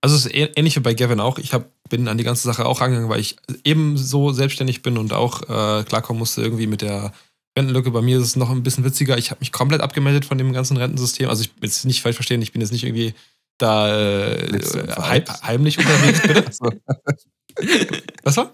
Also 0.00 0.16
es 0.16 0.26
ist 0.26 0.34
ähnlich 0.34 0.76
wie 0.76 0.80
bei 0.80 0.94
Gavin 0.94 1.20
auch. 1.20 1.38
Ich 1.38 1.52
habe 1.54 1.66
bin 1.88 2.08
an 2.08 2.18
die 2.18 2.24
ganze 2.24 2.42
Sache 2.48 2.64
auch 2.66 2.80
rangegangen, 2.80 3.10
weil 3.10 3.20
ich 3.20 3.36
ebenso 3.64 4.32
selbstständig 4.32 4.82
bin 4.82 4.96
und 4.96 5.12
auch 5.12 5.42
äh, 5.42 5.84
klarkommen 5.84 6.18
musste 6.18 6.42
irgendwie 6.42 6.66
mit 6.66 6.80
der 6.82 7.12
Rentenlücke. 7.56 7.90
Bei 7.90 8.00
mir 8.00 8.18
ist 8.18 8.24
es 8.24 8.36
noch 8.36 8.50
ein 8.50 8.62
bisschen 8.62 8.84
witziger. 8.84 9.18
Ich 9.18 9.30
habe 9.30 9.40
mich 9.40 9.52
komplett 9.52 9.82
abgemeldet 9.82 10.24
von 10.24 10.38
dem 10.38 10.52
ganzen 10.52 10.76
Rentensystem. 10.78 11.28
Also 11.28 11.42
ich 11.42 11.52
bin 11.52 11.68
jetzt 11.68 11.84
nicht 11.84 12.00
falsch 12.00 12.16
verstehen, 12.16 12.40
ich 12.40 12.52
bin 12.52 12.62
jetzt 12.62 12.72
nicht 12.72 12.84
irgendwie 12.84 13.14
da 13.58 13.94
äh, 13.94 14.60
heim, 15.00 15.24
heimlich 15.42 15.78
unterwegs, 15.78 16.20
bitte. 16.22 16.44
Was 18.22 18.36
war? 18.36 18.52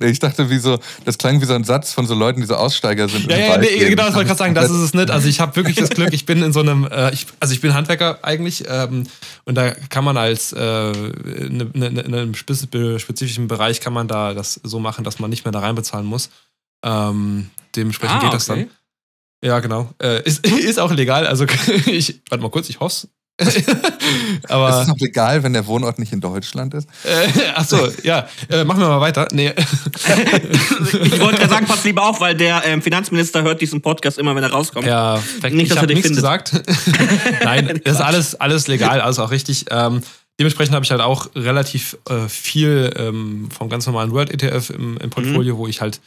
Ich 0.00 0.18
dachte, 0.18 0.48
wie 0.48 0.58
so, 0.58 0.78
das 1.04 1.18
klang 1.18 1.42
wie 1.42 1.44
so 1.44 1.52
ein 1.52 1.64
Satz 1.64 1.92
von 1.92 2.06
so 2.06 2.14
Leuten, 2.14 2.40
die 2.40 2.46
so 2.46 2.54
Aussteiger 2.54 3.06
sind. 3.06 3.30
Ja, 3.30 3.36
ja, 3.36 3.58
nee, 3.58 3.90
genau, 3.90 4.04
das 4.04 4.14
wollte 4.14 4.22
ich 4.22 4.28
gerade 4.28 4.38
sagen, 4.38 4.54
das 4.54 4.70
ist 4.70 4.78
es 4.78 4.94
nicht. 4.94 5.10
Also 5.10 5.28
ich 5.28 5.40
habe 5.40 5.54
wirklich 5.56 5.76
das 5.76 5.90
Glück, 5.90 6.14
ich 6.14 6.24
bin 6.24 6.42
in 6.42 6.54
so 6.54 6.60
einem, 6.60 6.86
äh, 6.90 7.12
ich, 7.12 7.26
also 7.38 7.52
ich 7.52 7.60
bin 7.60 7.74
Handwerker 7.74 8.18
eigentlich 8.22 8.64
ähm, 8.66 9.06
und 9.44 9.56
da 9.56 9.72
kann 9.72 10.04
man 10.04 10.16
als 10.16 10.54
äh, 10.54 10.58
ne, 10.58 11.70
ne, 11.74 11.90
ne 11.90 12.00
in 12.00 12.14
einem 12.14 12.34
spezifischen 12.34 13.46
Bereich 13.46 13.82
kann 13.82 13.92
man 13.92 14.08
da 14.08 14.32
das 14.32 14.58
so 14.62 14.78
machen, 14.78 15.04
dass 15.04 15.18
man 15.18 15.28
nicht 15.28 15.44
mehr 15.44 15.52
da 15.52 15.60
reinbezahlen 15.60 16.06
muss. 16.06 16.30
Ähm, 16.82 17.50
dementsprechend 17.76 18.16
ah, 18.16 18.22
geht 18.22 18.32
das 18.32 18.48
okay. 18.48 18.68
dann. 19.42 19.48
Ja, 19.48 19.60
genau. 19.60 19.92
Äh, 20.02 20.22
ist, 20.22 20.46
ist 20.46 20.80
auch 20.80 20.92
legal. 20.92 21.26
Also 21.26 21.44
ich, 21.86 22.22
warte 22.30 22.42
mal 22.42 22.50
kurz, 22.50 22.70
ich 22.70 22.80
hoffe 22.80 23.08
Aber 24.48 24.70
ist 24.70 24.82
es 24.82 24.88
noch 24.88 24.98
legal, 24.98 25.42
wenn 25.42 25.52
der 25.52 25.66
Wohnort 25.66 25.98
nicht 25.98 26.12
in 26.12 26.20
Deutschland 26.20 26.74
ist? 26.74 26.88
Äh, 27.04 27.28
achso, 27.54 27.88
ja. 28.02 28.28
Äh, 28.48 28.64
machen 28.64 28.80
wir 28.80 28.88
mal 28.88 29.00
weiter. 29.00 29.28
Nee. 29.32 29.52
ich 29.56 31.20
wollte 31.20 31.38
gerade 31.38 31.48
sagen, 31.48 31.66
pass 31.66 31.84
lieber 31.84 32.08
auf, 32.08 32.20
weil 32.20 32.34
der 32.34 32.62
ähm, 32.64 32.82
Finanzminister 32.82 33.42
hört 33.42 33.60
diesen 33.60 33.80
Podcast 33.80 34.18
immer, 34.18 34.34
wenn 34.34 34.42
er 34.42 34.50
rauskommt. 34.50 34.86
Ja, 34.86 35.22
nicht, 35.50 35.70
dass 35.70 35.78
er 35.78 35.86
nichts 35.86 36.08
gesagt. 36.08 36.52
Nein, 37.44 37.80
das 37.84 37.94
ist 37.94 38.00
alles, 38.00 38.34
alles 38.34 38.66
legal, 38.66 39.00
alles 39.00 39.20
auch 39.20 39.30
richtig. 39.30 39.66
Ähm, 39.70 40.02
dementsprechend 40.40 40.74
habe 40.74 40.84
ich 40.84 40.90
halt 40.90 41.00
auch 41.00 41.28
relativ 41.36 41.96
äh, 42.08 42.28
viel 42.28 42.92
ähm, 42.96 43.48
vom 43.56 43.68
ganz 43.68 43.86
normalen 43.86 44.10
World 44.10 44.30
ETF 44.30 44.70
im, 44.70 44.96
im 44.96 45.10
Portfolio, 45.10 45.54
mhm. 45.54 45.58
wo 45.58 45.66
ich 45.68 45.80
halt 45.80 46.00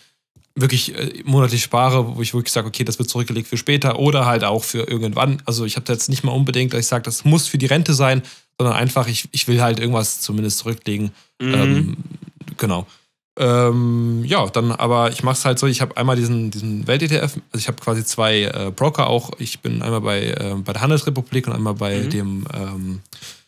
wirklich 0.55 0.95
äh, 0.95 1.21
monatlich 1.23 1.61
spare, 1.63 2.15
wo 2.15 2.21
ich 2.21 2.33
wirklich 2.33 2.51
sage, 2.51 2.67
okay, 2.67 2.83
das 2.83 2.99
wird 2.99 3.09
zurückgelegt 3.09 3.47
für 3.47 3.57
später 3.57 3.99
oder 3.99 4.25
halt 4.25 4.43
auch 4.43 4.63
für 4.63 4.87
irgendwann. 4.87 5.41
Also 5.45 5.65
ich 5.65 5.75
habe 5.75 5.85
da 5.85 5.93
jetzt 5.93 6.09
nicht 6.09 6.23
mal 6.23 6.31
unbedingt, 6.31 6.73
dass 6.73 6.81
ich 6.81 6.87
sage, 6.87 7.03
das 7.03 7.25
muss 7.25 7.47
für 7.47 7.57
die 7.57 7.65
Rente 7.65 7.93
sein, 7.93 8.21
sondern 8.57 8.75
einfach, 8.75 9.07
ich, 9.07 9.29
ich 9.31 9.47
will 9.47 9.61
halt 9.61 9.79
irgendwas 9.79 10.21
zumindest 10.21 10.59
zurücklegen. 10.59 11.11
Mhm. 11.39 11.53
Ähm, 11.53 11.97
genau. 12.57 12.85
Ähm, 13.39 14.23
ja, 14.25 14.45
dann 14.47 14.71
aber 14.71 15.09
ich 15.09 15.23
mache 15.23 15.35
es 15.35 15.45
halt 15.45 15.57
so, 15.57 15.65
ich 15.65 15.81
habe 15.81 15.95
einmal 15.95 16.17
diesen, 16.17 16.51
diesen 16.51 16.85
Welt-ETF, 16.85 17.21
also 17.21 17.57
ich 17.57 17.67
habe 17.67 17.81
quasi 17.81 18.03
zwei 18.03 18.43
äh, 18.43 18.71
Broker 18.75 19.07
auch. 19.07 19.31
Ich 19.39 19.61
bin 19.61 19.81
einmal 19.81 20.01
bei, 20.01 20.25
äh, 20.25 20.55
bei 20.57 20.73
der 20.73 20.81
Handelsrepublik 20.81 21.47
und 21.47 21.53
einmal 21.53 21.75
bei 21.75 21.99
mhm. 21.99 22.09
dem 22.09 22.47
ähm, 22.53 23.01
äh, 23.13 23.40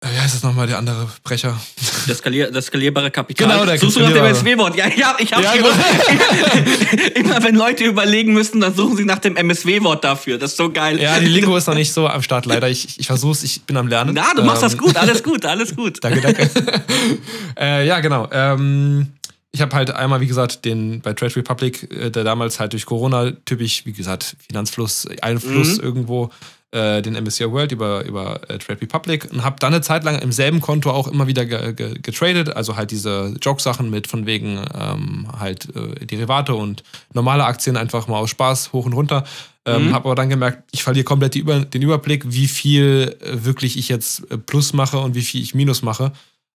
wie 0.00 0.20
heißt 0.20 0.36
das 0.36 0.42
nochmal, 0.44 0.68
der 0.68 0.78
andere 0.78 1.08
Brecher? 1.24 1.58
Das, 2.06 2.18
skalier 2.18 2.52
das 2.52 2.66
skalierbare 2.66 3.10
Kapital. 3.10 3.48
Genau, 3.48 3.64
der 3.64 3.78
Suchst 3.78 3.96
du 3.96 4.00
nach 4.00 4.12
dem 4.12 4.24
MSW-Wort? 4.24 4.76
Ja, 4.76 4.86
ja, 4.86 5.16
ich 5.18 5.32
hab's 5.32 5.44
ja, 5.44 5.56
genau. 5.56 5.68
Immer 7.16 7.42
wenn 7.42 7.56
Leute 7.56 7.84
überlegen 7.84 8.32
müssen, 8.32 8.60
dann 8.60 8.74
suchen 8.74 8.96
sie 8.96 9.04
nach 9.04 9.18
dem 9.18 9.34
MSW-Wort 9.36 10.04
dafür. 10.04 10.38
Das 10.38 10.52
ist 10.52 10.56
so 10.56 10.70
geil. 10.70 11.00
Ja, 11.00 11.18
die 11.18 11.26
Lingo 11.26 11.56
ist 11.56 11.66
noch 11.66 11.74
nicht 11.74 11.92
so 11.92 12.06
am 12.06 12.22
Start, 12.22 12.46
leider. 12.46 12.68
Ich, 12.68 13.00
ich 13.00 13.06
versuch's, 13.08 13.42
ich 13.42 13.62
bin 13.62 13.76
am 13.76 13.88
Lernen. 13.88 14.14
Na, 14.14 14.34
du 14.36 14.44
machst 14.44 14.62
ähm, 14.62 14.68
das 14.68 14.78
gut, 14.78 14.96
alles 14.96 15.24
gut, 15.24 15.44
alles 15.44 15.74
gut. 15.74 15.98
danke, 16.02 16.20
danke. 16.20 16.48
äh, 17.58 17.84
ja, 17.84 17.98
genau. 17.98 18.28
Ähm, 18.30 19.08
ich 19.52 19.62
habe 19.62 19.74
halt 19.74 19.90
einmal, 19.90 20.20
wie 20.20 20.26
gesagt, 20.26 20.64
den 20.64 21.00
bei 21.00 21.14
Trade 21.14 21.36
Republic, 21.36 21.90
äh, 21.90 22.10
der 22.10 22.24
damals 22.24 22.60
halt 22.60 22.72
durch 22.72 22.86
Corona 22.86 23.32
typisch, 23.44 23.86
wie 23.86 23.92
gesagt, 23.92 24.36
Finanzfluss, 24.46 25.06
Einfluss 25.22 25.78
mhm. 25.78 25.84
irgendwo 25.84 26.30
äh, 26.70 27.00
den 27.00 27.14
MSCI 27.14 27.50
World 27.50 27.72
über, 27.72 28.04
über 28.04 28.42
äh, 28.50 28.58
Trade 28.58 28.82
Republic 28.82 29.26
und 29.32 29.42
habe 29.42 29.56
dann 29.58 29.72
eine 29.72 29.80
Zeit 29.80 30.04
lang 30.04 30.18
im 30.18 30.32
selben 30.32 30.60
Konto 30.60 30.90
auch 30.90 31.08
immer 31.08 31.26
wieder 31.26 31.46
ge 31.46 31.72
ge 31.72 31.94
getradet, 32.02 32.54
also 32.54 32.76
halt 32.76 32.90
diese 32.90 33.34
Joke-Sachen 33.40 33.88
mit 33.88 34.06
von 34.06 34.26
wegen 34.26 34.60
ähm, 34.78 35.28
halt 35.38 35.74
äh, 35.74 36.04
Derivate 36.04 36.54
und 36.54 36.82
normale 37.14 37.44
Aktien 37.44 37.78
einfach 37.78 38.06
mal 38.06 38.18
aus 38.18 38.30
Spaß 38.30 38.74
hoch 38.74 38.84
und 38.84 38.92
runter. 38.92 39.24
Ähm, 39.64 39.88
mhm. 39.88 39.94
Habe 39.94 40.06
aber 40.06 40.14
dann 40.14 40.28
gemerkt, 40.28 40.64
ich 40.72 40.82
verliere 40.82 41.04
komplett 41.04 41.36
Über 41.36 41.60
den 41.60 41.82
Überblick, 41.82 42.24
wie 42.26 42.48
viel 42.48 43.16
äh, 43.20 43.44
wirklich 43.44 43.78
ich 43.78 43.88
jetzt 43.88 44.30
äh, 44.30 44.36
Plus 44.36 44.74
mache 44.74 44.98
und 44.98 45.14
wie 45.14 45.22
viel 45.22 45.42
ich 45.42 45.54
Minus 45.54 45.82
mache. 45.82 46.12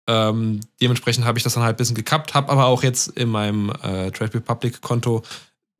Ähm, 0.08 0.60
dementsprechend 0.80 1.26
habe 1.26 1.38
ich 1.38 1.44
das 1.44 1.54
dann 1.54 1.62
halt 1.62 1.74
ein 1.74 1.76
bisschen 1.76 1.94
gekappt, 1.94 2.34
habe 2.34 2.50
aber 2.50 2.64
auch 2.64 2.82
jetzt 2.82 3.08
in 3.08 3.28
meinem 3.28 3.70
äh, 3.82 4.10
Trade 4.10 4.34
Republic 4.34 4.80
Konto 4.80 5.22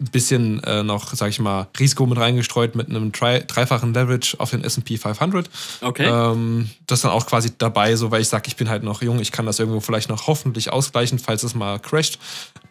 ein 0.00 0.10
bisschen 0.12 0.62
äh, 0.62 0.84
noch, 0.84 1.12
sag 1.14 1.30
ich 1.30 1.40
mal, 1.40 1.66
Risiko 1.76 2.06
mit 2.06 2.18
reingestreut 2.18 2.76
mit 2.76 2.88
einem 2.88 3.10
drei, 3.10 3.40
dreifachen 3.40 3.92
Leverage 3.92 4.36
auf 4.38 4.50
den 4.50 4.62
SP 4.62 4.94
500. 4.96 5.50
Okay. 5.80 6.06
Ähm, 6.06 6.70
das 6.86 6.98
ist 6.98 7.04
dann 7.04 7.10
auch 7.10 7.26
quasi 7.26 7.50
dabei, 7.58 7.96
so 7.96 8.12
weil 8.12 8.20
ich 8.20 8.28
sage, 8.28 8.44
ich 8.46 8.54
bin 8.54 8.68
halt 8.68 8.84
noch 8.84 9.02
jung, 9.02 9.18
ich 9.18 9.32
kann 9.32 9.46
das 9.46 9.58
irgendwo 9.58 9.80
vielleicht 9.80 10.08
noch 10.08 10.28
hoffentlich 10.28 10.72
ausgleichen, 10.72 11.18
falls 11.18 11.42
es 11.42 11.56
mal 11.56 11.80
crasht. 11.80 12.18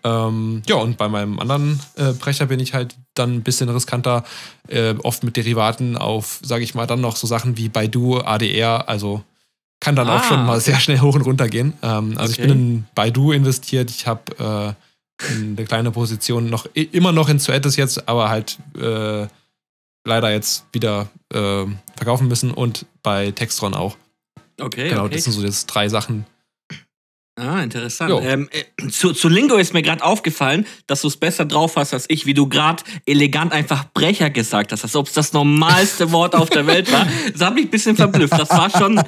Ähm, 0.05 0.61
ja, 0.67 0.75
und 0.75 0.97
bei 0.97 1.09
meinem 1.09 1.37
anderen 1.39 1.81
äh, 1.95 2.13
Brecher 2.13 2.45
bin 2.45 2.61
ich 2.61 2.73
halt 2.73 2.95
dann 3.13 3.33
ein 3.33 3.43
bisschen 3.43 3.67
riskanter, 3.67 4.23
äh, 4.69 4.93
oft 5.03 5.25
mit 5.25 5.35
Derivaten 5.35 5.97
auf, 5.97 6.39
sage 6.43 6.63
ich 6.63 6.75
mal, 6.75 6.87
dann 6.87 7.01
noch 7.01 7.17
so 7.17 7.27
Sachen 7.27 7.57
wie 7.57 7.67
Baidu, 7.67 8.19
ADR, 8.19 8.87
also 8.87 9.21
kann 9.79 9.95
dann 9.95 10.07
ah, 10.07 10.17
auch 10.17 10.23
schon 10.23 10.45
mal 10.45 10.59
sehr 10.59 10.79
schnell 10.79 10.99
hoch 10.99 11.15
und 11.15 11.21
runter 11.21 11.47
gehen. 11.47 11.73
Ähm, 11.81 12.17
also 12.17 12.33
okay. 12.33 12.41
ich 12.41 12.47
bin 12.47 12.49
in 12.49 12.85
Baidu 12.95 13.31
investiert, 13.31 13.89
ich 13.91 14.07
habe 14.07 14.75
äh, 15.19 15.27
eine 15.31 15.65
kleine 15.65 15.91
Position 15.91 16.49
noch 16.49 16.67
immer 16.73 17.11
noch 17.11 17.29
in 17.29 17.39
Suetes 17.39 17.75
jetzt, 17.75 18.07
aber 18.07 18.29
halt 18.29 18.57
äh, 18.79 19.27
leider 20.05 20.31
jetzt 20.31 20.65
wieder 20.71 21.09
äh, 21.33 21.65
verkaufen 21.95 22.27
müssen 22.27 22.51
und 22.51 22.85
bei 23.03 23.31
Textron 23.31 23.73
auch. 23.73 23.97
Okay. 24.59 24.89
Genau, 24.89 25.05
okay. 25.05 25.15
das 25.15 25.25
sind 25.25 25.33
so 25.33 25.43
jetzt 25.43 25.67
drei 25.67 25.89
Sachen, 25.89 26.25
Ah, 27.37 27.61
interessant. 27.61 28.11
Ähm, 28.23 28.49
äh, 28.51 28.87
zu, 28.89 29.13
zu 29.13 29.29
Lingo 29.29 29.57
ist 29.57 29.71
mir 29.71 29.83
gerade 29.83 30.03
aufgefallen, 30.03 30.65
dass 30.87 31.01
du 31.01 31.07
es 31.07 31.17
besser 31.17 31.45
drauf 31.45 31.75
hast 31.75 31.93
als 31.93 32.05
ich, 32.09 32.25
wie 32.25 32.33
du 32.33 32.49
gerade 32.49 32.83
elegant 33.05 33.53
einfach 33.53 33.85
Brecher 33.93 34.31
gesagt 34.31 34.71
hast, 34.71 34.83
als 34.83 34.95
ob 34.95 35.05
es 35.05 35.13
das 35.13 35.33
normalste 35.33 36.11
Wort 36.13 36.33
auf 36.33 36.49
der 36.49 36.65
Welt 36.65 36.91
war. 36.91 37.07
Das 37.31 37.41
hat 37.41 37.53
mich 37.53 37.65
ein 37.65 37.69
bisschen 37.69 37.95
verblüfft. 37.95 38.33
Das 38.33 38.49
war 38.49 38.71
schon 38.71 38.97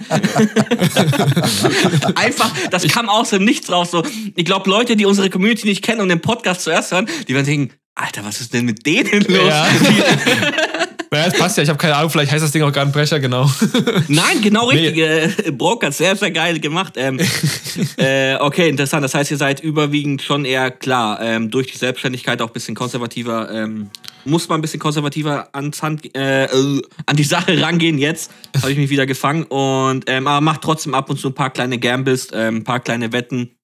einfach, 2.16 2.52
das 2.70 2.88
kam 2.88 3.10
aus 3.10 3.32
dem 3.32 3.44
Nichts 3.44 3.72
raus. 3.72 3.90
So, 3.90 4.04
ich 4.36 4.46
glaube, 4.46 4.70
Leute, 4.70 4.96
die 4.96 5.08
unsere 5.08 5.32
Community 5.32 5.68
nicht 5.68 5.84
kennen 5.84 6.02
und 6.02 6.10
den 6.10 6.22
Podcast 6.22 6.62
zuerst 6.62 6.92
hören, 6.92 7.10
die 7.28 7.34
werden 7.34 7.48
denken, 7.48 7.74
Alter, 7.96 8.24
was 8.24 8.42
ist 8.42 8.54
denn 8.54 8.66
mit 8.66 8.86
denen 8.86 9.22
los? 9.22 9.48
Ja. 9.48 9.68
Ja, 11.12 11.26
das 11.26 11.38
passt 11.38 11.58
ja. 11.58 11.64
Ich 11.64 11.70
habe 11.70 11.80
keine 11.80 11.96
Ahnung, 11.96 12.12
vielleicht 12.12 12.32
heißt 12.32 12.44
das 12.44 12.52
Ding 12.52 12.62
auch 12.62 12.72
gar 12.72 12.86
ein 12.86 12.92
Brecher, 12.92 13.20
genau. 13.20 13.50
Nein, 14.08 14.42
genau 14.42 14.68
richtig. 14.68 14.96
Nee. 14.96 15.48
Äh, 15.48 15.52
Brock 15.52 15.84
hat 15.84 15.94
sehr, 15.94 16.16
sehr 16.16 16.30
geil 16.30 16.60
gemacht. 16.60 16.94
Ähm, 16.98 17.20
äh, 17.98 18.36
okay, 18.36 18.70
interessant. 18.70 19.04
Das 19.04 19.16
heißt, 19.16 19.32
ihr 19.32 19.38
seid 19.38 19.60
überwiegend 19.60 20.22
schon 20.22 20.46
eher 20.46 20.70
klar, 20.70 21.20
ähm, 21.22 21.50
durch 21.50 21.68
die 21.68 21.78
Selbstständigkeit 21.78 22.42
auch 22.42 22.48
ein 22.48 22.54
bisschen 22.54 22.76
konservativer. 22.76 23.50
Ähm, 23.52 23.90
muss 24.26 24.48
man 24.50 24.60
ein 24.60 24.62
bisschen 24.62 24.80
konservativer 24.80 25.50
ans 25.54 25.82
Hand, 25.82 26.16
äh, 26.16 26.46
äh 26.46 26.82
an 27.08 27.16
die 27.16 27.24
Sache 27.24 27.60
rangehen. 27.60 27.98
Jetzt 27.98 28.32
habe 28.62 28.72
ich 28.72 28.78
mich 28.78 28.92
wieder 28.92 29.08
gefangen. 29.08 29.44
Und, 29.44 30.06
ähm, 30.08 30.28
aber 30.28 30.42
macht 30.42 30.62
trotzdem 30.62 30.94
ab 30.94 31.10
und 31.10 31.18
zu 31.18 31.30
ein 31.30 31.36
paar 31.36 31.50
kleine 31.50 31.80
Gambles, 31.80 32.28
ähm, 32.34 32.58
ein 32.58 32.64
paar 32.64 32.82
kleine 32.82 33.12
Wetten. 33.12 33.56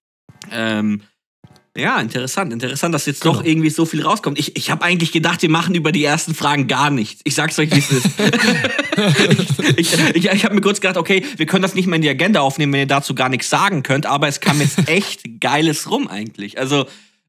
Ähm, 0.50 1.02
ja, 1.76 2.00
interessant, 2.00 2.52
interessant, 2.52 2.94
dass 2.94 3.06
jetzt 3.06 3.22
genau. 3.22 3.34
doch 3.34 3.44
irgendwie 3.44 3.70
so 3.70 3.84
viel 3.84 4.02
rauskommt. 4.02 4.38
Ich, 4.38 4.56
ich 4.56 4.70
habe 4.70 4.82
eigentlich 4.82 5.12
gedacht, 5.12 5.42
wir 5.42 5.50
machen 5.50 5.74
über 5.74 5.92
die 5.92 6.04
ersten 6.04 6.34
Fragen 6.34 6.66
gar 6.66 6.90
nichts. 6.90 7.20
Ich 7.24 7.34
sag's 7.34 7.58
euch, 7.58 7.70
wie 7.70 7.78
es 7.78 7.90
ist. 7.90 8.06
ich 9.76 9.92
ich, 9.92 10.14
ich, 10.14 10.26
ich 10.26 10.44
habe 10.44 10.54
mir 10.54 10.60
kurz 10.60 10.80
gedacht, 10.80 10.96
okay, 10.96 11.24
wir 11.36 11.46
können 11.46 11.62
das 11.62 11.74
nicht 11.74 11.86
mehr 11.86 11.96
in 11.96 12.02
die 12.02 12.08
Agenda 12.08 12.40
aufnehmen, 12.40 12.72
wenn 12.72 12.80
ihr 12.80 12.86
dazu 12.86 13.14
gar 13.14 13.28
nichts 13.28 13.50
sagen 13.50 13.82
könnt, 13.82 14.06
aber 14.06 14.28
es 14.28 14.40
kam 14.40 14.60
jetzt 14.60 14.78
echt 14.88 15.40
Geiles 15.40 15.90
rum 15.90 16.08
eigentlich. 16.08 16.58
Also, 16.58 16.86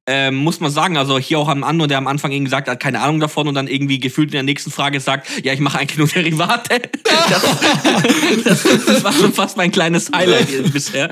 ähm, 0.07 0.35
muss 0.35 0.61
man 0.61 0.71
sagen, 0.71 0.97
also 0.97 1.19
hier 1.19 1.37
auch 1.37 1.49
am 1.49 1.65
Ando, 1.65 1.85
der 1.85 1.97
am 1.97 2.07
Anfang 2.07 2.31
eben 2.31 2.45
gesagt 2.45 2.69
hat, 2.69 2.79
keine 2.79 3.01
Ahnung 3.01 3.19
davon 3.19 3.47
und 3.49 3.55
dann 3.55 3.67
irgendwie 3.67 3.99
gefühlt 3.99 4.29
in 4.29 4.33
der 4.33 4.43
nächsten 4.43 4.71
Frage 4.71 5.01
sagt, 5.01 5.27
ja, 5.43 5.51
ich 5.51 5.59
mache 5.59 5.79
eigentlich 5.79 5.97
nur 5.97 6.07
Derivate. 6.23 6.81
Das, 7.03 7.41
das, 8.43 8.63
das, 8.85 9.03
war 9.03 9.11
schon 9.11 9.33
fast 9.33 9.57
mein 9.57 9.71
kleines 9.71 10.09
Highlight 10.13 10.71
bisher. 10.71 11.09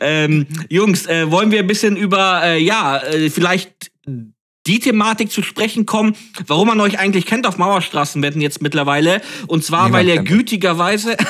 Ähm, 0.00 0.46
Jungs, 0.70 1.06
äh, 1.06 1.30
wollen 1.30 1.50
wir 1.50 1.58
ein 1.58 1.66
bisschen 1.66 1.96
über, 1.96 2.42
äh, 2.42 2.58
ja, 2.62 2.96
äh, 2.98 3.28
vielleicht 3.28 3.90
die 4.66 4.80
Thematik 4.80 5.30
zu 5.30 5.42
sprechen 5.42 5.84
kommen, 5.84 6.16
warum 6.46 6.68
man 6.68 6.80
euch 6.80 6.98
eigentlich 6.98 7.26
kennt 7.26 7.46
auf 7.46 7.58
Mauerstraßenwetten 7.58 8.40
jetzt 8.40 8.62
mittlerweile. 8.62 9.20
Und 9.46 9.62
zwar, 9.62 9.86
Niemand 9.86 10.06
weil 10.06 10.16
er 10.16 10.22
gütigerweise... 10.22 11.16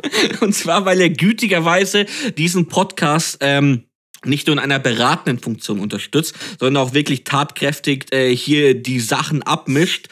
und 0.40 0.54
zwar, 0.54 0.86
weil 0.86 1.00
er 1.00 1.10
gütigerweise 1.10 2.06
diesen 2.38 2.68
Podcast... 2.68 3.38
Ähm, 3.40 3.84
nicht 4.24 4.46
nur 4.46 4.56
in 4.56 4.62
einer 4.62 4.78
beratenden 4.78 5.38
Funktion 5.38 5.80
unterstützt, 5.80 6.34
sondern 6.58 6.82
auch 6.82 6.94
wirklich 6.94 7.24
tatkräftig 7.24 8.12
äh, 8.12 8.34
hier 8.34 8.74
die 8.74 9.00
Sachen 9.00 9.42
abmischt. 9.42 10.08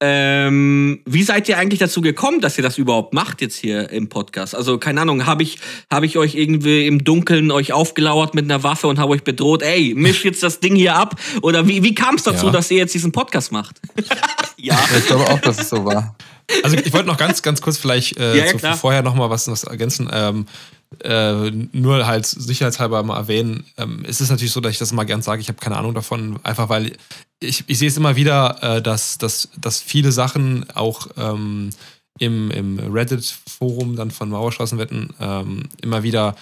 Ähm, 0.00 1.00
wie 1.06 1.22
seid 1.22 1.48
ihr 1.48 1.58
eigentlich 1.58 1.78
dazu 1.78 2.00
gekommen, 2.00 2.40
dass 2.40 2.58
ihr 2.58 2.62
das 2.64 2.78
überhaupt 2.78 3.14
macht 3.14 3.40
jetzt 3.40 3.56
hier 3.56 3.90
im 3.90 4.08
Podcast? 4.08 4.54
Also 4.54 4.78
keine 4.78 5.00
Ahnung, 5.00 5.26
habe 5.26 5.42
ich 5.42 5.58
habe 5.90 6.06
ich 6.06 6.18
euch 6.18 6.34
irgendwie 6.34 6.86
im 6.86 7.04
Dunkeln 7.04 7.50
euch 7.50 7.72
aufgelauert 7.72 8.34
mit 8.34 8.44
einer 8.44 8.62
Waffe 8.62 8.88
und 8.88 8.98
habe 8.98 9.12
euch 9.12 9.22
bedroht, 9.22 9.62
ey, 9.62 9.94
misch 9.94 10.24
jetzt 10.24 10.42
das 10.42 10.60
Ding 10.60 10.74
hier 10.74 10.96
ab? 10.96 11.14
Oder 11.42 11.68
wie, 11.68 11.82
wie 11.82 11.94
kam 11.94 12.16
es 12.16 12.24
dazu, 12.24 12.46
ja. 12.46 12.52
dass 12.52 12.70
ihr 12.70 12.78
jetzt 12.78 12.94
diesen 12.94 13.12
Podcast 13.12 13.52
macht? 13.52 13.80
ja. 14.56 14.78
Ich 14.98 15.06
glaube 15.06 15.28
auch, 15.28 15.40
dass 15.40 15.58
es 15.58 15.68
so 15.68 15.84
war. 15.84 16.16
Also 16.62 16.76
ich 16.76 16.92
wollte 16.92 17.06
noch 17.06 17.16
ganz, 17.16 17.42
ganz 17.42 17.60
kurz 17.60 17.78
vielleicht 17.78 18.18
äh, 18.18 18.36
ja, 18.36 18.56
ja, 18.56 18.74
vorher 18.74 19.02
noch 19.02 19.14
mal 19.14 19.30
was, 19.30 19.48
was 19.48 19.64
ergänzen. 19.64 20.10
Ähm, 20.12 20.46
äh, 21.04 21.50
nur 21.72 22.06
halt 22.06 22.26
sicherheitshalber 22.26 23.02
mal 23.02 23.16
erwähnen. 23.16 23.64
Ähm, 23.76 24.04
es 24.06 24.20
ist 24.20 24.30
natürlich 24.30 24.52
so, 24.52 24.60
dass 24.60 24.72
ich 24.72 24.78
das 24.78 24.92
immer 24.92 25.04
gern 25.04 25.22
sage, 25.22 25.40
ich 25.40 25.48
habe 25.48 25.58
keine 25.58 25.76
Ahnung 25.76 25.94
davon, 25.94 26.38
einfach 26.42 26.68
weil 26.68 26.92
ich, 27.40 27.64
ich 27.66 27.78
sehe 27.78 27.88
es 27.88 27.96
immer 27.96 28.16
wieder, 28.16 28.62
äh, 28.62 28.82
dass, 28.82 29.18
dass, 29.18 29.48
dass 29.56 29.80
viele 29.80 30.12
Sachen 30.12 30.68
auch 30.74 31.08
ähm, 31.16 31.70
im, 32.18 32.50
im 32.50 32.78
Reddit-Forum 32.78 33.96
dann 33.96 34.10
von 34.10 34.28
Mauerstraßenwetten 34.28 35.10
ähm, 35.20 35.68
immer 35.82 36.02
wieder 36.02 36.36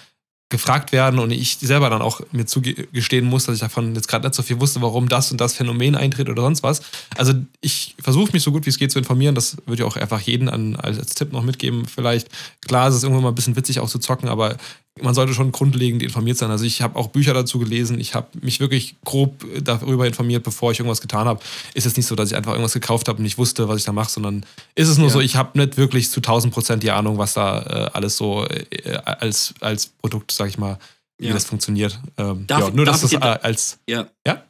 gefragt 0.51 0.91
werden 0.91 1.19
und 1.19 1.31
ich 1.31 1.57
selber 1.57 1.89
dann 1.89 2.01
auch 2.01 2.21
mir 2.31 2.45
zugestehen 2.45 3.25
muss, 3.25 3.45
dass 3.45 3.55
ich 3.55 3.61
davon 3.61 3.95
jetzt 3.95 4.07
gerade 4.07 4.27
nicht 4.27 4.35
so 4.35 4.43
viel 4.43 4.59
wusste, 4.59 4.81
warum 4.81 5.09
das 5.09 5.31
und 5.31 5.41
das 5.41 5.55
Phänomen 5.55 5.95
eintritt 5.95 6.29
oder 6.29 6.43
sonst 6.43 6.61
was. 6.61 6.81
Also 7.17 7.33
ich 7.61 7.95
versuche 7.99 8.31
mich 8.33 8.43
so 8.43 8.51
gut 8.51 8.65
wie 8.65 8.69
es 8.69 8.77
geht 8.77 8.91
zu 8.91 8.99
informieren. 8.99 9.33
Das 9.33 9.57
würde 9.65 9.81
ich 9.81 9.87
auch 9.87 9.95
einfach 9.95 10.21
jeden 10.21 10.49
an, 10.49 10.75
als, 10.75 10.99
als 10.99 11.15
Tipp 11.15 11.31
noch 11.31 11.43
mitgeben. 11.43 11.85
Vielleicht, 11.85 12.27
klar, 12.67 12.89
ist 12.89 12.95
es 12.95 13.03
irgendwann 13.03 13.23
mal 13.23 13.29
ein 13.29 13.35
bisschen 13.35 13.55
witzig 13.55 13.79
auch 13.79 13.89
zu 13.89 13.97
zocken, 13.97 14.29
aber 14.29 14.57
man 14.99 15.13
sollte 15.13 15.33
schon 15.33 15.51
grundlegend 15.51 16.03
informiert 16.03 16.37
sein. 16.37 16.51
Also 16.51 16.65
ich 16.65 16.81
habe 16.81 16.97
auch 16.97 17.07
Bücher 17.07 17.33
dazu 17.33 17.59
gelesen, 17.59 17.99
ich 17.99 18.13
habe 18.13 18.27
mich 18.41 18.59
wirklich 18.59 18.95
grob 19.05 19.45
darüber 19.63 20.05
informiert, 20.05 20.43
bevor 20.43 20.71
ich 20.71 20.79
irgendwas 20.79 21.01
getan 21.01 21.27
habe. 21.27 21.39
Ist 21.73 21.85
es 21.85 21.95
nicht 21.95 22.05
so, 22.05 22.15
dass 22.15 22.29
ich 22.29 22.35
einfach 22.35 22.51
irgendwas 22.51 22.73
gekauft 22.73 23.07
habe 23.07 23.17
und 23.17 23.23
nicht 23.23 23.37
wusste, 23.37 23.69
was 23.69 23.79
ich 23.79 23.85
da 23.85 23.93
mache, 23.93 24.11
sondern 24.11 24.45
ist 24.75 24.89
es 24.89 24.97
nur 24.97 25.07
ja. 25.07 25.13
so, 25.13 25.19
ich 25.21 25.35
habe 25.37 25.57
nicht 25.57 25.77
wirklich 25.77 26.11
zu 26.11 26.19
1000 26.19 26.53
Prozent 26.53 26.83
die 26.83 26.91
Ahnung, 26.91 27.17
was 27.17 27.33
da 27.33 27.61
äh, 27.61 27.89
alles 27.93 28.17
so 28.17 28.45
äh, 28.45 28.97
als, 29.05 29.53
als 29.61 29.87
Produkt, 29.87 30.31
sag 30.31 30.49
ich 30.49 30.57
mal, 30.57 30.77
wie 31.17 31.27
ja. 31.27 31.33
das 31.33 31.45
funktioniert. 31.45 31.99
Ähm, 32.17 32.45
darf, 32.47 32.67
ja, 32.67 32.69
nur, 32.71 32.85
dass 32.85 33.01
das 33.01 33.15
als... 33.15 33.79
Ja. 33.87 34.07
ja? 34.27 34.43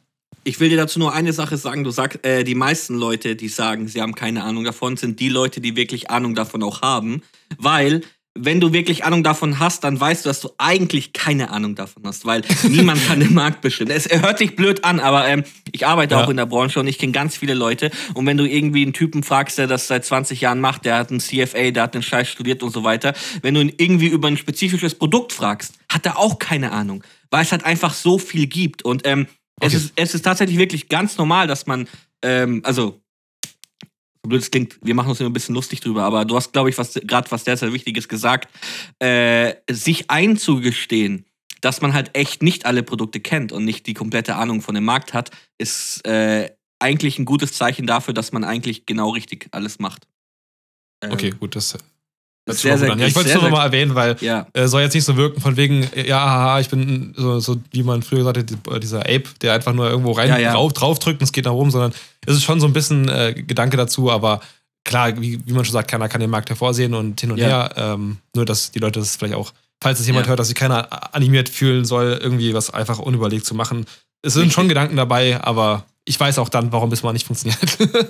Ich 0.44 0.58
will 0.58 0.68
dir 0.68 0.76
dazu 0.76 0.98
nur 0.98 1.12
eine 1.12 1.32
Sache 1.32 1.56
sagen. 1.56 1.84
Du 1.84 1.92
sagst, 1.92 2.24
äh, 2.24 2.42
die 2.42 2.56
meisten 2.56 2.96
Leute, 2.96 3.36
die 3.36 3.48
sagen, 3.48 3.86
sie 3.86 4.02
haben 4.02 4.16
keine 4.16 4.42
Ahnung 4.42 4.64
davon, 4.64 4.96
sind 4.96 5.20
die 5.20 5.28
Leute, 5.28 5.60
die 5.60 5.76
wirklich 5.76 6.10
Ahnung 6.10 6.34
davon 6.34 6.64
auch 6.64 6.82
haben. 6.82 7.22
Weil 7.58 8.02
wenn 8.34 8.60
du 8.60 8.72
wirklich 8.72 9.04
Ahnung 9.04 9.22
davon 9.22 9.58
hast, 9.58 9.84
dann 9.84 10.00
weißt 10.00 10.24
du, 10.24 10.30
dass 10.30 10.40
du 10.40 10.50
eigentlich 10.56 11.12
keine 11.12 11.50
Ahnung 11.50 11.74
davon 11.74 12.02
hast, 12.06 12.24
weil 12.24 12.42
niemand 12.68 13.06
kann 13.06 13.20
den 13.20 13.34
Markt 13.34 13.60
bestimmen. 13.60 13.90
Es 13.90 14.08
hört 14.08 14.38
sich 14.38 14.56
blöd 14.56 14.84
an, 14.84 15.00
aber 15.00 15.28
ähm, 15.28 15.44
ich 15.70 15.86
arbeite 15.86 16.14
ja. 16.14 16.24
auch 16.24 16.30
in 16.30 16.38
der 16.38 16.46
Branche 16.46 16.80
und 16.80 16.86
ich 16.86 16.98
kenne 16.98 17.12
ganz 17.12 17.36
viele 17.36 17.52
Leute. 17.52 17.90
Und 18.14 18.24
wenn 18.24 18.38
du 18.38 18.48
irgendwie 18.48 18.82
einen 18.82 18.94
Typen 18.94 19.22
fragst, 19.22 19.58
der 19.58 19.66
das 19.66 19.86
seit 19.86 20.04
20 20.04 20.40
Jahren 20.40 20.60
macht, 20.60 20.86
der 20.86 20.96
hat 20.96 21.10
einen 21.10 21.20
CFA, 21.20 21.70
der 21.70 21.82
hat 21.82 21.94
einen 21.94 22.02
Scheiß 22.02 22.28
studiert 22.28 22.62
und 22.62 22.70
so 22.70 22.84
weiter, 22.84 23.12
wenn 23.42 23.54
du 23.54 23.60
ihn 23.60 23.72
irgendwie 23.76 24.08
über 24.08 24.28
ein 24.28 24.38
spezifisches 24.38 24.94
Produkt 24.94 25.32
fragst, 25.32 25.74
hat 25.90 26.06
er 26.06 26.18
auch 26.18 26.38
keine 26.38 26.72
Ahnung, 26.72 27.04
weil 27.30 27.42
es 27.42 27.52
halt 27.52 27.64
einfach 27.64 27.92
so 27.92 28.18
viel 28.18 28.46
gibt. 28.46 28.82
Und 28.82 29.06
ähm, 29.06 29.26
okay. 29.60 29.66
es, 29.66 29.74
ist, 29.74 29.92
es 29.96 30.14
ist 30.14 30.22
tatsächlich 30.22 30.58
wirklich 30.58 30.88
ganz 30.88 31.18
normal, 31.18 31.46
dass 31.46 31.66
man, 31.66 31.86
ähm, 32.22 32.62
also 32.64 33.01
so 34.22 34.28
blöd 34.28 34.42
es 34.42 34.50
klingt, 34.50 34.78
wir 34.82 34.94
machen 34.94 35.10
uns 35.10 35.20
immer 35.20 35.30
ein 35.30 35.32
bisschen 35.32 35.54
lustig 35.54 35.80
drüber, 35.80 36.04
aber 36.04 36.24
du 36.24 36.36
hast, 36.36 36.52
glaube 36.52 36.70
ich, 36.70 36.78
was 36.78 36.94
gerade 36.94 37.30
was 37.30 37.44
derzeit 37.44 37.72
Wichtiges 37.72 38.08
gesagt, 38.08 38.48
äh, 39.00 39.54
sich 39.68 40.10
einzugestehen, 40.10 41.26
dass 41.60 41.80
man 41.80 41.92
halt 41.92 42.16
echt 42.16 42.42
nicht 42.42 42.66
alle 42.66 42.82
Produkte 42.82 43.20
kennt 43.20 43.52
und 43.52 43.64
nicht 43.64 43.86
die 43.86 43.94
komplette 43.94 44.36
Ahnung 44.36 44.62
von 44.62 44.74
dem 44.74 44.84
Markt 44.84 45.12
hat, 45.12 45.30
ist 45.58 46.06
äh, 46.06 46.50
eigentlich 46.78 47.18
ein 47.18 47.24
gutes 47.24 47.52
Zeichen 47.52 47.86
dafür, 47.86 48.14
dass 48.14 48.32
man 48.32 48.44
eigentlich 48.44 48.86
genau 48.86 49.10
richtig 49.10 49.48
alles 49.52 49.78
macht. 49.78 50.06
Ähm, 51.02 51.12
okay, 51.12 51.30
gut, 51.30 51.56
das 51.56 51.78
sehr, 52.46 52.76
sehr, 52.76 52.88
ja, 52.96 53.06
ich 53.06 53.14
wollte 53.14 53.28
es 53.28 53.34
nur 53.34 53.44
nochmal 53.44 53.66
erwähnen, 53.66 53.94
weil 53.94 54.16
ja. 54.20 54.46
äh, 54.52 54.66
soll 54.66 54.82
jetzt 54.82 54.94
nicht 54.94 55.04
so 55.04 55.16
wirken 55.16 55.40
von 55.40 55.56
wegen, 55.56 55.88
ja, 55.94 56.18
haha, 56.18 56.60
ich 56.60 56.68
bin 56.68 57.14
so, 57.16 57.38
so, 57.38 57.56
wie 57.70 57.84
man 57.84 58.02
früher 58.02 58.18
gesagt 58.18 58.38
hat, 58.38 58.82
dieser 58.82 59.00
Ape, 59.00 59.24
der 59.40 59.54
einfach 59.54 59.72
nur 59.72 59.88
irgendwo 59.88 60.12
rein 60.12 60.28
ja, 60.28 60.38
ja. 60.38 60.52
Drauf, 60.52 60.72
draufdrückt 60.72 61.20
und 61.20 61.24
es 61.24 61.32
geht 61.32 61.44
nach 61.44 61.52
oben, 61.52 61.70
sondern 61.70 61.92
es 62.26 62.36
ist 62.36 62.42
schon 62.42 62.60
so 62.60 62.66
ein 62.66 62.72
bisschen 62.72 63.08
äh, 63.08 63.32
Gedanke 63.34 63.76
dazu, 63.76 64.10
aber 64.10 64.40
klar, 64.84 65.20
wie, 65.20 65.40
wie 65.46 65.52
man 65.52 65.64
schon 65.64 65.72
sagt, 65.72 65.90
keiner 65.90 66.08
kann 66.08 66.20
den 66.20 66.30
Markt 66.30 66.48
hervorsehen 66.48 66.94
und 66.94 67.20
hin 67.20 67.30
und 67.30 67.38
her. 67.38 67.70
Ähm, 67.76 68.18
nur, 68.34 68.44
dass 68.44 68.72
die 68.72 68.78
Leute 68.78 69.00
das 69.00 69.16
vielleicht 69.16 69.34
auch, 69.34 69.52
falls 69.80 70.00
es 70.00 70.06
jemand 70.06 70.26
hört, 70.26 70.38
dass 70.38 70.48
sich 70.48 70.56
keiner 70.56 71.14
animiert 71.14 71.48
fühlen 71.48 71.84
soll, 71.84 72.18
irgendwie 72.20 72.54
was 72.54 72.70
einfach 72.70 72.98
unüberlegt 72.98 73.46
zu 73.46 73.54
machen. 73.54 73.86
Es 74.22 74.34
sind 74.34 74.52
schon 74.52 74.68
Gedanken 74.68 74.96
dabei, 74.96 75.40
aber 75.42 75.84
ich 76.04 76.18
weiß 76.18 76.40
auch 76.40 76.48
dann, 76.48 76.72
warum 76.72 76.90
es 76.90 77.04
mal 77.04 77.12
nicht 77.12 77.26
funktioniert. 77.26 77.60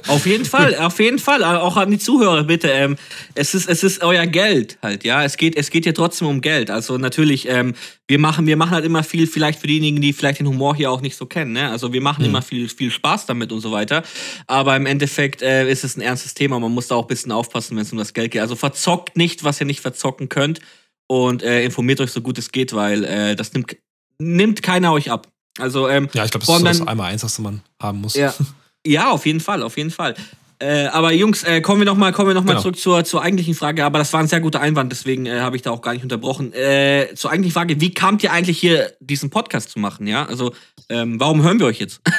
auf 0.09 0.25
jeden 0.25 0.47
Fall, 0.47 0.77
auf 0.77 0.99
jeden 0.99 1.19
Fall. 1.19 1.45
Auch 1.45 1.77
an 1.77 1.91
die 1.91 1.99
Zuhörer 1.99 2.45
bitte. 2.45 2.69
Ähm, 2.69 2.97
es, 3.35 3.55
ist, 3.55 3.69
es 3.69 3.83
ist 3.83 4.03
euer 4.03 4.27
Geld 4.27 4.79
halt, 4.83 5.05
ja. 5.05 5.23
Es 5.25 5.37
geht, 5.37 5.57
es 5.57 5.69
geht 5.69 5.85
ja 5.85 5.93
trotzdem 5.93 6.29
um 6.29 6.41
Geld. 6.41 6.71
Also 6.71 6.97
natürlich, 6.97 7.47
ähm, 7.49 7.75
wir, 8.09 8.19
machen, 8.19 8.47
wir 8.47 8.57
machen 8.57 8.71
halt 8.71 8.87
immer 8.87 9.03
viel, 9.03 9.27
vielleicht 9.27 9.61
für 9.61 9.67
diejenigen, 9.67 10.01
die 10.01 10.15
vielleicht 10.15 10.41
den 10.41 10.47
Humor 10.49 10.75
hier 10.75 10.91
auch 10.91 11.03
nicht 11.03 11.17
so 11.17 11.27
kennen. 11.27 11.53
Ne? 11.53 11.69
Also 11.69 11.93
wir 11.93 12.01
machen 12.01 12.23
mhm. 12.23 12.31
immer 12.31 12.41
viel, 12.41 12.67
viel 12.71 12.91
Spaß 12.91 13.27
damit 13.27 13.53
und 13.53 13.61
so 13.61 13.73
weiter. 13.73 14.03
Aber 14.47 14.75
im 14.75 14.87
Endeffekt 14.87 15.43
äh, 15.43 15.71
ist 15.71 15.85
es 15.85 15.99
ein 15.99 16.01
ernstes 16.01 16.33
Thema. 16.33 16.59
Man 16.59 16.73
muss 16.73 16.89
da 16.89 16.95
auch 16.95 17.05
ein 17.05 17.09
bisschen 17.09 17.31
aufpassen, 17.31 17.77
wenn 17.77 17.83
es 17.83 17.93
um 17.93 17.99
das 17.99 18.15
Geld 18.15 18.31
geht. 18.31 18.41
Also 18.41 18.57
verzockt 18.57 19.19
nicht, 19.19 19.45
was 19.45 19.61
ihr 19.61 19.67
nicht 19.67 19.81
verzocken 19.81 20.31
könnt. 20.31 20.61
Und 21.09 21.43
äh, 21.43 21.63
informiert 21.63 22.01
euch 22.01 22.11
so 22.11 22.23
gut 22.23 22.39
es 22.39 22.53
geht, 22.53 22.73
weil 22.73 23.05
äh, 23.05 23.37
das 23.37 23.53
nimmt, 23.53 23.77
nimmt 24.19 24.63
keiner 24.63 24.93
euch 24.93 25.11
ab. 25.11 25.32
Also, 25.59 25.89
ähm, 25.89 26.09
ja, 26.13 26.25
ich 26.25 26.31
glaube, 26.31 26.47
das 26.47 26.57
ist 26.57 26.81
das 26.81 26.89
einmal 26.89 27.13
eins, 27.13 27.23
was 27.25 27.39
man 27.39 27.61
haben 27.81 28.01
muss. 28.01 28.15
Ja, 28.15 28.35
ja 28.87 29.11
auf 29.11 29.27
jeden 29.27 29.41
Fall, 29.41 29.63
auf 29.63 29.77
jeden 29.77 29.91
Fall. 29.91 30.15
Äh, 30.63 30.87
aber 30.87 31.13
Jungs, 31.13 31.43
äh, 31.43 31.61
kommen 31.61 31.81
wir 31.81 31.87
nochmal 31.87 32.13
noch, 32.13 32.47
genau. 32.47 32.61
zurück 32.61 32.79
zur, 32.79 33.05
zur 33.05 33.21
eigentlichen 33.21 33.55
Frage. 33.55 33.85
Aber 33.85 33.99
das 33.99 34.13
war 34.13 34.21
ein 34.21 34.29
sehr 34.29 34.41
guter 34.41 34.61
Einwand, 34.61 34.93
deswegen 34.93 35.27
äh, 35.27 35.41
habe 35.41 35.57
ich 35.57 35.63
da 35.63 35.73
auch 35.73 35.83
gar 35.83 35.93
nicht 35.93 36.05
unterbrochen. 36.05 36.53
Äh, 36.53 37.09
zur 37.17 37.33
eigentlichen 37.33 37.55
Frage, 37.55 37.81
wie 37.81 37.93
kamt 37.93 38.23
ihr 38.23 38.33
eigentlich 38.33 38.61
hier, 38.61 38.93
diesen 39.01 39.29
Podcast 39.29 39.71
zu 39.71 39.81
machen? 39.81 40.07
Ja, 40.07 40.25
also 40.25 40.55
ähm, 40.89 41.19
warum 41.19 41.43
hören 41.43 41.59
wir 41.59 41.67
euch 41.67 41.81
jetzt? 41.81 42.01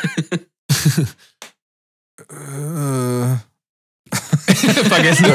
Äh. 2.30 2.34
Vergessen. 4.88 5.26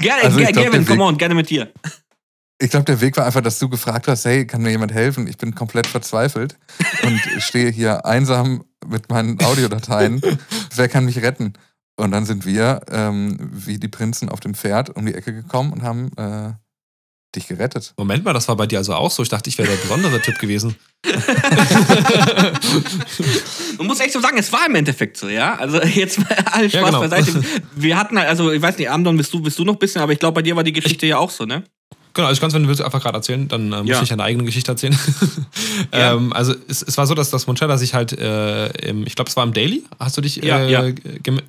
gerne, 0.00 0.22
also 0.22 0.38
Gavin, 0.38 0.86
come 0.86 1.02
on, 1.02 1.18
gerne 1.18 1.34
mit 1.34 1.50
dir. 1.50 1.72
Ich 2.58 2.70
glaube, 2.70 2.84
der 2.84 3.00
Weg 3.00 3.16
war 3.16 3.26
einfach, 3.26 3.40
dass 3.40 3.58
du 3.58 3.68
gefragt 3.68 4.06
hast, 4.06 4.24
hey, 4.24 4.46
kann 4.46 4.62
mir 4.62 4.70
jemand 4.70 4.92
helfen? 4.92 5.26
Ich 5.26 5.38
bin 5.38 5.54
komplett 5.54 5.86
verzweifelt 5.86 6.56
und 7.02 7.20
stehe 7.38 7.70
hier 7.70 8.06
einsam 8.06 8.64
mit 8.86 9.10
meinen 9.10 9.42
Audiodateien. 9.42 10.22
Wer 10.74 10.88
kann 10.88 11.04
mich 11.04 11.20
retten? 11.20 11.54
Und 11.96 12.10
dann 12.10 12.26
sind 12.26 12.44
wir, 12.46 12.80
ähm, 12.90 13.38
wie 13.40 13.78
die 13.78 13.88
Prinzen 13.88 14.28
auf 14.28 14.40
dem 14.40 14.54
Pferd, 14.54 14.90
um 14.96 15.06
die 15.06 15.14
Ecke 15.14 15.32
gekommen 15.32 15.72
und 15.72 15.82
haben 15.82 16.10
äh, 16.16 16.52
dich 17.36 17.46
gerettet. 17.48 17.94
Moment 17.96 18.24
mal, 18.24 18.32
das 18.32 18.48
war 18.48 18.56
bei 18.56 18.66
dir 18.66 18.78
also 18.78 18.94
auch 18.94 19.10
so. 19.10 19.22
Ich 19.22 19.28
dachte, 19.28 19.50
ich 19.50 19.58
wäre 19.58 19.68
der 19.68 19.76
besondere 19.76 20.20
Typ 20.20 20.38
gewesen. 20.38 20.76
Man 23.78 23.86
muss 23.86 24.00
echt 24.00 24.12
so 24.12 24.20
sagen, 24.20 24.38
es 24.38 24.52
war 24.52 24.66
im 24.66 24.74
Endeffekt 24.74 25.16
so, 25.16 25.28
ja. 25.28 25.54
Also 25.56 25.80
jetzt 25.82 26.18
mal 26.18 26.28
alles 26.52 26.72
Spaß 26.72 26.80
ja, 26.80 26.86
genau. 26.86 27.00
beiseite. 27.00 27.44
Wir 27.74 27.96
hatten, 27.98 28.18
also 28.18 28.50
ich 28.52 28.62
weiß 28.62 28.78
nicht, 28.78 28.90
Amdon, 28.90 29.16
bist 29.16 29.32
du, 29.32 29.40
bist 29.40 29.58
du 29.58 29.64
noch 29.64 29.74
ein 29.74 29.78
bisschen, 29.78 30.02
aber 30.02 30.12
ich 30.12 30.18
glaube, 30.18 30.34
bei 30.36 30.42
dir 30.42 30.56
war 30.56 30.64
die 30.64 30.72
Geschichte 30.72 31.06
ich, 31.06 31.10
ja 31.10 31.18
auch 31.18 31.30
so, 31.30 31.44
ne? 31.44 31.64
Genau, 32.14 32.28
also 32.28 32.40
ganz, 32.40 32.54
wenn 32.54 32.62
du 32.62 32.68
willst, 32.68 32.80
einfach 32.80 33.02
gerade 33.02 33.16
erzählen, 33.16 33.48
dann 33.48 33.72
äh, 33.72 33.78
muss 33.80 33.88
ja. 33.88 34.02
ich 34.02 34.12
eine 34.12 34.22
eigene 34.22 34.44
Geschichte 34.44 34.70
erzählen. 34.70 34.96
ja. 35.92 36.12
ähm, 36.14 36.32
also 36.32 36.54
es, 36.68 36.80
es, 36.80 36.96
war 36.96 37.08
so, 37.08 37.14
dass 37.14 37.30
das 37.30 37.48
Monchella 37.48 37.76
sich 37.76 37.92
halt, 37.92 38.16
äh, 38.16 38.68
im, 38.88 39.04
ich 39.04 39.16
glaube, 39.16 39.28
es 39.28 39.36
war 39.36 39.42
im 39.42 39.52
Daily, 39.52 39.82
hast 39.98 40.16
du 40.16 40.20
dich 40.20 40.36
ja, 40.36 40.64
äh, 40.64 40.94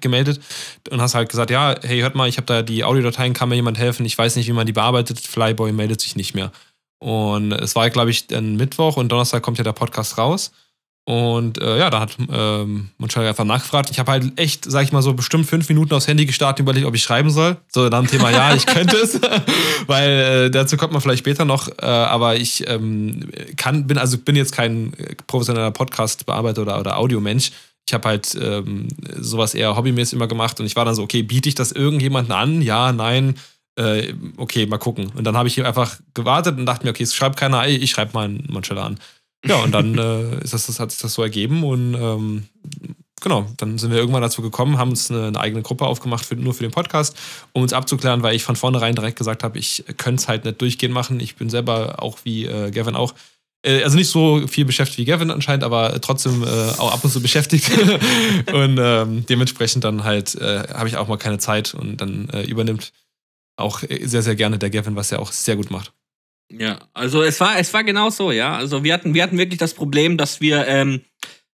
gemeldet 0.01 0.41
und 0.89 1.01
hast 1.01 1.13
halt 1.13 1.29
gesagt, 1.29 1.51
ja, 1.51 1.75
hey, 1.83 2.01
hört 2.01 2.15
mal, 2.15 2.27
ich 2.27 2.37
habe 2.37 2.47
da 2.47 2.63
die 2.63 2.83
Audiodateien, 2.83 3.33
kann 3.33 3.49
mir 3.49 3.55
jemand 3.55 3.77
helfen, 3.77 4.05
ich 4.07 4.17
weiß 4.17 4.35
nicht, 4.37 4.47
wie 4.47 4.53
man 4.53 4.65
die 4.65 4.73
bearbeitet, 4.73 5.19
Flyboy 5.19 5.71
meldet 5.71 6.01
sich 6.01 6.15
nicht 6.15 6.33
mehr. 6.33 6.51
Und 6.97 7.51
es 7.51 7.75
war, 7.75 7.87
glaube 7.91 8.09
ich, 8.09 8.25
ein 8.33 8.55
Mittwoch 8.55 8.97
und 8.97 9.11
Donnerstag 9.11 9.43
kommt 9.43 9.59
ja 9.59 9.63
der 9.63 9.73
Podcast 9.73 10.17
raus. 10.17 10.51
Und 11.07 11.61
äh, 11.61 11.77
ja, 11.77 11.91
da 11.91 11.99
hat 11.99 12.17
ähm, 12.31 12.89
Monchal 12.97 13.27
einfach 13.27 13.45
nachgefragt. 13.45 13.91
Ich 13.91 13.99
habe 13.99 14.11
halt 14.11 14.39
echt, 14.39 14.65
sag 14.69 14.83
ich 14.83 14.91
mal 14.91 15.03
so, 15.03 15.13
bestimmt 15.13 15.45
fünf 15.45 15.69
Minuten 15.69 15.93
aufs 15.93 16.07
Handy 16.07 16.25
gestartet 16.25 16.61
und 16.61 16.63
überlegt, 16.63 16.87
ob 16.87 16.95
ich 16.95 17.03
schreiben 17.03 17.29
soll. 17.29 17.57
So, 17.67 17.89
dann 17.89 18.07
Thema, 18.07 18.31
ja, 18.31 18.55
ich 18.55 18.65
könnte 18.65 18.97
es. 18.97 19.21
Weil 19.87 20.09
äh, 20.09 20.49
dazu 20.49 20.77
kommt 20.77 20.93
man 20.93 21.01
vielleicht 21.03 21.19
später 21.19 21.45
noch. 21.45 21.67
Äh, 21.67 21.85
aber 21.85 22.37
ich 22.37 22.67
ähm, 22.67 23.29
kann, 23.55 23.85
bin, 23.85 23.99
also 23.99 24.17
bin 24.17 24.35
jetzt 24.35 24.51
kein 24.51 24.93
professioneller 25.27 25.69
Podcast-Bearbeiter 25.69 26.63
oder, 26.63 26.79
oder 26.79 26.97
Audiomensch. 26.97 27.51
Ich 27.87 27.93
habe 27.93 28.07
halt 28.07 28.35
ähm, 28.41 28.87
sowas 29.15 29.53
eher 29.53 29.75
hobbymäßig 29.75 30.13
immer 30.13 30.27
gemacht 30.27 30.59
und 30.59 30.65
ich 30.65 30.75
war 30.75 30.85
dann 30.85 30.95
so, 30.95 31.03
okay, 31.03 31.21
biete 31.21 31.47
ich 31.49 31.53
das 31.53 31.71
irgendjemandem 31.71 32.35
an? 32.35 32.61
Ja, 32.63 32.91
nein. 32.91 33.35
Äh, 33.75 34.13
okay, 34.37 34.65
mal 34.65 34.79
gucken. 34.79 35.11
Und 35.15 35.25
dann 35.25 35.37
habe 35.37 35.49
ich 35.49 35.63
einfach 35.63 35.99
gewartet 36.15 36.57
und 36.57 36.65
dachte 36.65 36.83
mir, 36.83 36.89
okay, 36.89 37.03
es 37.03 37.13
schreibt 37.13 37.37
keiner, 37.37 37.67
ich 37.67 37.91
schreibe 37.91 38.13
mal 38.13 38.25
einen 38.25 38.47
Monchella 38.49 38.87
an. 38.87 38.97
Ja, 39.49 39.63
und 39.63 39.71
dann 39.71 39.97
äh, 39.97 40.43
ist 40.43 40.53
das, 40.53 40.65
das, 40.67 40.79
hat 40.79 40.91
sich 40.91 41.01
das 41.01 41.13
so 41.13 41.21
ergeben 41.21 41.63
und 41.63 41.93
ähm, 41.93 42.43
genau, 43.21 43.45
dann 43.57 43.77
sind 43.77 43.91
wir 43.91 43.99
irgendwann 43.99 44.21
dazu 44.21 44.41
gekommen, 44.41 44.77
haben 44.77 44.89
uns 44.89 45.11
eine, 45.11 45.27
eine 45.27 45.39
eigene 45.39 45.61
Gruppe 45.61 45.85
aufgemacht, 45.85 46.25
für, 46.25 46.35
nur 46.35 46.53
für 46.53 46.63
den 46.63 46.71
Podcast, 46.71 47.15
um 47.53 47.61
uns 47.61 47.73
abzuklären, 47.73 48.23
weil 48.23 48.35
ich 48.35 48.43
von 48.43 48.55
vornherein 48.55 48.95
direkt 48.95 49.17
gesagt 49.17 49.43
habe, 49.43 49.59
ich 49.59 49.83
könnte 49.97 50.21
es 50.21 50.27
halt 50.27 50.45
nicht 50.45 50.61
durchgehend 50.61 50.93
machen. 50.93 51.19
Ich 51.19 51.35
bin 51.35 51.49
selber 51.49 52.01
auch 52.01 52.19
wie 52.23 52.45
äh, 52.45 52.71
Gavin 52.71 52.95
auch 52.95 53.13
äh, 53.65 53.83
also 53.83 53.97
nicht 53.97 54.09
so 54.09 54.47
viel 54.47 54.65
beschäftigt 54.65 54.99
wie 54.99 55.05
Gavin 55.05 55.31
anscheinend, 55.31 55.63
aber 55.63 55.99
trotzdem 56.01 56.43
äh, 56.43 56.47
auch 56.77 56.93
ab 56.93 57.03
und 57.03 57.11
zu 57.11 57.21
beschäftigt. 57.21 57.69
und 58.53 58.77
ähm, 58.79 59.25
dementsprechend 59.27 59.83
dann 59.83 60.03
halt 60.03 60.35
äh, 60.35 60.67
habe 60.73 60.87
ich 60.87 60.97
auch 60.97 61.07
mal 61.07 61.17
keine 61.17 61.39
Zeit 61.39 61.73
und 61.73 61.97
dann 61.97 62.29
äh, 62.29 62.43
übernimmt 62.43 62.93
auch 63.57 63.81
sehr, 64.01 64.21
sehr 64.21 64.35
gerne 64.35 64.59
der 64.59 64.69
Gavin, 64.69 64.95
was 64.95 65.11
er 65.11 65.19
auch 65.19 65.31
sehr 65.31 65.55
gut 65.55 65.71
macht. 65.71 65.93
Ja, 66.51 66.87
also 66.93 67.23
es 67.23 67.39
war, 67.39 67.57
es 67.57 67.73
war 67.73 67.83
genau 67.83 68.09
so, 68.09 68.31
ja. 68.31 68.55
Also 68.55 68.83
wir 68.83 68.93
hatten, 68.93 69.13
wir 69.13 69.23
hatten 69.23 69.37
wirklich 69.37 69.59
das 69.59 69.73
Problem, 69.73 70.17
dass 70.17 70.41
wir, 70.41 70.67
ähm, 70.67 71.01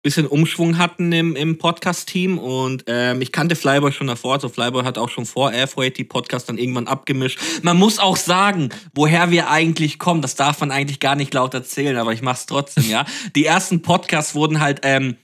bisschen 0.06 0.28
Umschwung 0.28 0.78
hatten 0.78 1.10
im, 1.10 1.34
im 1.34 1.58
Podcast-Team 1.58 2.38
und 2.38 2.84
ähm, 2.86 3.20
ich 3.20 3.32
kannte 3.32 3.56
Flyboy 3.56 3.90
schon 3.90 4.06
davor, 4.06 4.34
also 4.34 4.48
Flyboy 4.48 4.84
hat 4.84 4.98
auch 4.98 5.08
schon 5.08 5.26
vor 5.26 5.52
Airfreight 5.52 5.98
die 5.98 6.04
Podcast 6.04 6.48
dann 6.48 6.58
irgendwann 6.58 6.86
abgemischt. 6.86 7.40
Man 7.62 7.76
muss 7.76 7.98
auch 7.98 8.16
sagen, 8.16 8.68
woher 8.94 9.32
wir 9.32 9.50
eigentlich 9.50 9.98
kommen, 9.98 10.22
das 10.22 10.36
darf 10.36 10.60
man 10.60 10.70
eigentlich 10.70 11.00
gar 11.00 11.16
nicht 11.16 11.34
laut 11.34 11.54
erzählen, 11.54 11.96
aber 11.96 12.12
ich 12.12 12.22
mach's 12.22 12.46
trotzdem, 12.46 12.88
ja. 12.88 13.04
Die 13.34 13.46
ersten 13.46 13.82
Podcasts 13.82 14.36
wurden 14.36 14.60
halt 14.60 14.82
ähm, 14.84 15.16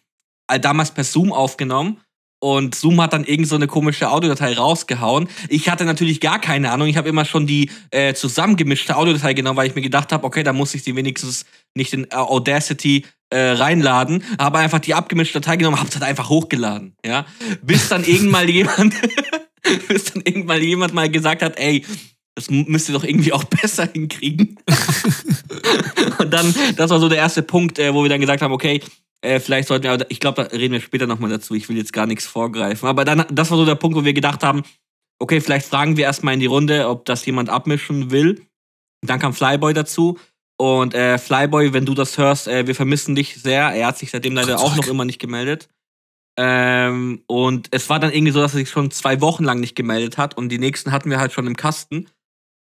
damals 0.61 0.91
per 0.91 1.05
Zoom 1.05 1.33
aufgenommen 1.33 2.01
und 2.43 2.75
Zoom 2.75 3.01
hat 3.01 3.13
dann 3.13 3.23
irgend 3.23 3.47
so 3.47 3.55
eine 3.55 3.69
komische 3.69 4.11
Audiodatei 4.11 4.55
rausgehauen. 4.55 5.29
Ich 5.49 5.69
hatte 5.69 5.85
natürlich 5.85 6.21
gar 6.21 6.41
keine 6.41 6.73
Ahnung. 6.73 6.89
Ich 6.89 6.97
habe 6.97 7.09
immer 7.09 7.25
schon 7.25 7.47
die 7.47 7.71
äh, 7.93 8.15
zusammengemischte 8.15 8.97
Audiodatei 8.97 9.33
genommen, 9.33 9.57
weil 9.57 9.69
ich 9.69 9.77
mir 9.77 9.81
gedacht 9.81 10.13
habe, 10.13 10.25
okay, 10.25 10.43
da 10.43 10.53
muss 10.53 10.75
ich 10.75 10.83
die 10.83 10.97
wenigstens 10.97 11.47
nicht 11.77 11.93
in 11.93 12.13
Audacity 12.13 13.07
äh, 13.31 13.39
reinladen. 13.39 14.25
Habe 14.41 14.59
einfach 14.59 14.81
die 14.81 14.93
abgemischte 14.93 15.41
Datei 15.41 15.57
genommen, 15.57 15.79
habe 15.79 15.89
halt 15.89 16.03
einfach 16.03 16.31
hochgeladen. 16.31 16.97
Ja, 17.07 17.27
bis 17.63 17.89
dann 17.89 18.03
irgendwann 18.03 18.49
jemand, 18.49 18.95
bis 19.89 20.07
dann 20.07 20.23
irgendwann 20.25 20.63
jemand 20.63 20.95
mal 20.95 21.09
gesagt 21.09 21.43
hat, 21.43 21.61
ey, 21.61 21.85
das 22.35 22.51
müsst 22.51 22.89
ihr 22.89 22.95
doch 22.95 23.05
irgendwie 23.05 23.33
auch 23.33 23.45
besser 23.63 23.89
hinkriegen. 23.93 24.59
und 26.19 26.31
dann, 26.31 26.55
das 26.77 26.91
war 26.91 27.01
so 27.01 27.09
der 27.09 27.19
erste 27.19 27.43
Punkt, 27.43 27.79
äh, 27.79 27.93
wo 27.95 28.03
wir 28.03 28.11
dann 28.11 28.21
gesagt 28.21 28.43
haben, 28.43 28.53
okay, 28.53 28.81
äh, 29.23 29.39
vielleicht 29.41 29.69
sollten 29.69 29.85
wir, 29.85 30.07
ich 30.09 30.21
glaube, 30.21 30.43
da 30.43 30.57
reden 30.57 30.73
wir 30.73 30.81
später 30.81 31.07
nochmal 31.07 31.31
dazu. 31.31 31.55
Ich 31.55 31.69
will 31.69 31.77
jetzt 31.77 31.93
gar 31.93 32.07
nichts 32.07 32.27
vorgreifen. 32.27 32.89
Aber 32.89 33.05
dann, 33.05 33.25
das 33.31 33.51
war 33.51 33.59
so 33.59 33.65
der 33.65 33.77
Punkt, 33.77 33.97
wo 33.97 34.05
wir 34.05 34.13
gedacht 34.13 34.43
haben, 34.43 34.63
okay, 35.21 35.41
vielleicht 35.41 35.67
fragen 35.67 35.97
wir 35.97 36.05
erstmal 36.05 36.35
in 36.35 36.41
die 36.41 36.47
Runde, 36.47 36.89
ob 36.89 37.05
das 37.05 37.25
jemand 37.25 37.49
abmischen 37.49 38.11
will. 38.11 38.45
Dann 39.07 39.21
kam 39.21 39.33
Flyboy 39.33 39.75
dazu. 39.75 40.19
Und 40.59 40.95
äh, 40.95 41.19
Flyboy, 41.19 41.73
wenn 41.73 41.87
du 41.87 41.95
das 41.95 42.19
hörst, 42.19 42.49
äh, 42.49 42.67
wir 42.67 42.75
vermissen 42.75 43.15
dich 43.15 43.41
sehr. 43.41 43.71
Er 43.71 43.89
hat 43.89 43.99
sich 43.99 44.11
seitdem 44.11 44.35
leider 44.35 44.61
auch 44.61 44.77
noch 44.77 44.87
immer 44.87 45.05
nicht 45.05 45.21
gemeldet. 45.21 45.69
Ähm, 46.37 47.23
und 47.27 47.69
es 47.73 47.89
war 47.91 48.01
dann 48.01 48.13
irgendwie 48.13 48.33
so, 48.33 48.41
dass 48.41 48.55
er 48.55 48.59
sich 48.59 48.71
schon 48.71 48.91
zwei 48.91 49.21
Wochen 49.21 49.45
lang 49.45 49.61
nicht 49.61 49.77
gemeldet 49.77 50.19
hat. 50.19 50.37
Und 50.37 50.49
die 50.49 50.59
nächsten 50.59 50.93
hatten 50.93 51.11
wir 51.11 51.21
halt 51.21 51.33
schon 51.33 51.47
im 51.47 51.57
Kasten. 51.57 52.07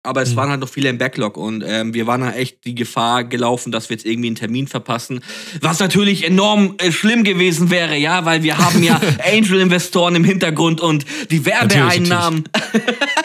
Aber 0.04 0.22
es 0.22 0.32
mhm. 0.32 0.36
waren 0.36 0.50
halt 0.50 0.60
noch 0.60 0.68
viele 0.68 0.88
im 0.88 0.98
Backlog 0.98 1.36
und 1.36 1.62
ähm, 1.66 1.94
wir 1.94 2.08
waren 2.08 2.24
halt 2.24 2.36
echt 2.36 2.64
die 2.64 2.74
Gefahr 2.74 3.22
gelaufen, 3.22 3.70
dass 3.70 3.88
wir 3.88 3.96
jetzt 3.96 4.04
irgendwie 4.04 4.28
einen 4.28 4.36
Termin 4.36 4.66
verpassen. 4.66 5.20
Was 5.60 5.78
natürlich 5.78 6.24
enorm 6.24 6.74
äh, 6.78 6.90
schlimm 6.90 7.22
gewesen 7.22 7.70
wäre, 7.70 7.96
ja, 7.96 8.24
weil 8.24 8.42
wir 8.42 8.58
haben 8.58 8.82
ja 8.82 9.00
Angel-Investoren 9.32 10.16
im 10.16 10.24
Hintergrund 10.24 10.80
und 10.80 11.04
die 11.30 11.44
Werbeeinnahmen. 11.44 12.44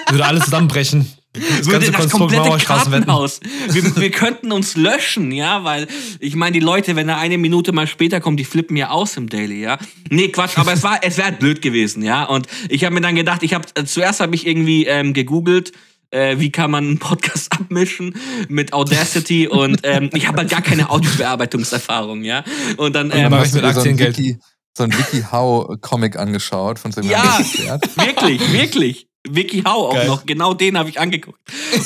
Würde 0.10 0.26
alles 0.26 0.46
zusammenbrechen. 0.46 1.12
Das 1.60 1.68
würde 1.68 1.92
das 1.92 2.10
komplette 2.10 2.58
Kartenhaus. 2.66 3.40
Wir, 3.70 3.96
wir 3.96 4.12
könnten 4.12 4.52
uns 4.52 4.76
löschen, 4.76 5.32
ja, 5.32 5.64
weil 5.64 5.88
ich 6.20 6.36
meine, 6.36 6.54
die 6.54 6.60
Leute, 6.60 6.96
wenn 6.96 7.10
er 7.10 7.18
eine 7.18 7.38
Minute 7.38 7.72
mal 7.74 7.88
später 7.88 8.20
kommt, 8.20 8.40
die 8.40 8.46
flippen 8.46 8.76
ja 8.76 8.90
aus 8.90 9.18
im 9.18 9.30
Daily, 9.30 9.62
ja. 9.62 9.78
Nee, 10.10 10.30
Quatsch, 10.30 10.58
aber 10.58 10.74
es 10.74 10.84
war, 10.84 11.00
es 11.04 11.18
wäre 11.18 11.28
halt 11.28 11.40
blöd 11.40 11.62
gewesen, 11.62 12.04
ja. 12.04 12.24
Und 12.24 12.48
ich 12.70 12.84
habe 12.86 12.96
mir 12.96 13.02
dann 13.02 13.16
gedacht, 13.16 13.44
ich 13.44 13.54
habe 13.54 13.68
äh, 13.76 13.86
zuerst 13.86 14.20
habe 14.20 14.34
ich 14.36 14.48
irgendwie 14.48 14.86
ähm, 14.86 15.14
gegoogelt, 15.14 15.74
äh, 16.12 16.40
wie 16.40 16.52
kann 16.52 16.72
man 16.72 16.86
einen 16.86 17.00
Podcast 17.00 17.52
abmischen 17.60 18.16
mit 18.48 18.74
Audacity 18.74 19.48
und 19.48 19.82
ähm, 19.84 20.10
ich 20.14 20.28
habe 20.28 20.40
halt 20.40 20.50
gar 20.50 20.62
keine 20.62 20.90
Audiobearbeitungserfahrung, 20.90 22.24
ja. 22.24 22.44
Und 22.78 22.96
dann, 22.96 23.12
ähm, 23.12 23.26
und 23.26 23.32
dann 23.32 23.40
hast 23.40 23.54
du 23.54 23.58
mit 23.58 23.66
Aktiengeld. 23.66 24.18
So 24.78 24.84
ein 24.84 24.94
Wiki 24.94 25.24
How 25.32 25.82
Comic 25.82 26.18
angeschaut 26.18 26.78
von 26.78 26.92
seinem 26.92 27.10
Ja, 27.10 27.40
wirklich, 27.96 28.54
wirklich. 28.54 29.07
Vicky 29.30 29.64
Hau 29.66 29.88
auch 29.90 29.94
Geil. 29.94 30.08
noch, 30.08 30.26
genau 30.26 30.54
den 30.54 30.78
habe 30.78 30.90
ich 30.90 31.00
angeguckt. 31.00 31.40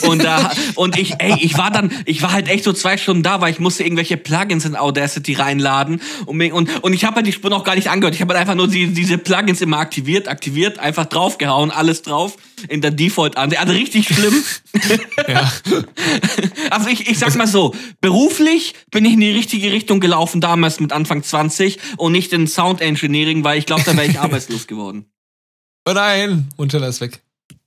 Und 0.04 0.24
da 0.24 0.52
und 0.76 0.98
ich 0.98 1.16
ey, 1.20 1.36
ich 1.42 1.58
war 1.58 1.72
dann, 1.72 1.92
ich 2.06 2.22
war 2.22 2.32
halt 2.32 2.48
echt 2.48 2.64
so 2.64 2.74
zwei 2.74 2.98
Stunden 2.98 3.24
da, 3.24 3.42
weil 3.42 3.52
ich 3.52 3.60
musste 3.60 3.84
irgendwelche 3.84 4.18
Plugins 4.18 4.66
in 4.66 4.76
Audacity 4.76 5.34
reinladen 5.34 6.02
und 6.26 6.38
mir, 6.38 6.54
und, 6.54 6.84
und 6.84 6.94
ich 6.94 7.06
habe 7.06 7.18
halt 7.18 7.28
die 7.28 7.32
Spur 7.32 7.50
noch 7.50 7.64
gar 7.64 7.76
nicht 7.76 7.90
angehört. 7.90 8.16
Ich 8.16 8.22
habe 8.22 8.34
halt 8.34 8.42
einfach 8.42 8.56
nur 8.56 8.68
die, 8.68 8.88
diese 8.88 9.18
Plugins 9.18 9.62
immer 9.62 9.78
aktiviert, 9.80 10.28
aktiviert, 10.28 10.80
einfach 10.80 11.06
draufgehauen, 11.06 11.72
alles 11.72 12.02
drauf 12.02 12.38
in 12.68 12.82
der 12.82 12.92
Default 12.92 13.38
an. 13.38 13.54
Also 13.56 13.74
richtig 13.74 14.08
schlimm. 14.08 14.44
ja. 15.28 15.52
Also 16.70 16.88
ich, 16.88 17.10
ich 17.10 17.20
sag 17.20 17.36
mal 17.36 17.48
so, 17.48 17.76
beruflich 18.00 18.74
bin 18.92 19.04
ich 19.04 19.14
in 19.14 19.20
die 19.20 19.32
richtige 19.32 19.72
Richtung 19.72 20.00
gelaufen 20.00 20.42
damals 20.42 20.80
mit 20.80 20.94
Anfang 20.94 21.22
20 21.22 21.80
und 21.98 22.12
nicht 22.14 22.32
in 22.34 22.48
Sound 22.48 22.82
Engineering, 22.82 23.44
weil 23.44 23.58
ich 23.60 23.66
glaube, 23.66 23.84
da 23.86 23.96
wäre 23.96 24.08
ich 24.08 24.20
arbeitslos 24.22 24.68
geworden. 24.68 25.06
Oh 25.88 25.94
nein, 25.94 26.50
und 26.58 26.70
Teller 26.70 26.88
ist 26.88 27.02
weg. 27.02 27.22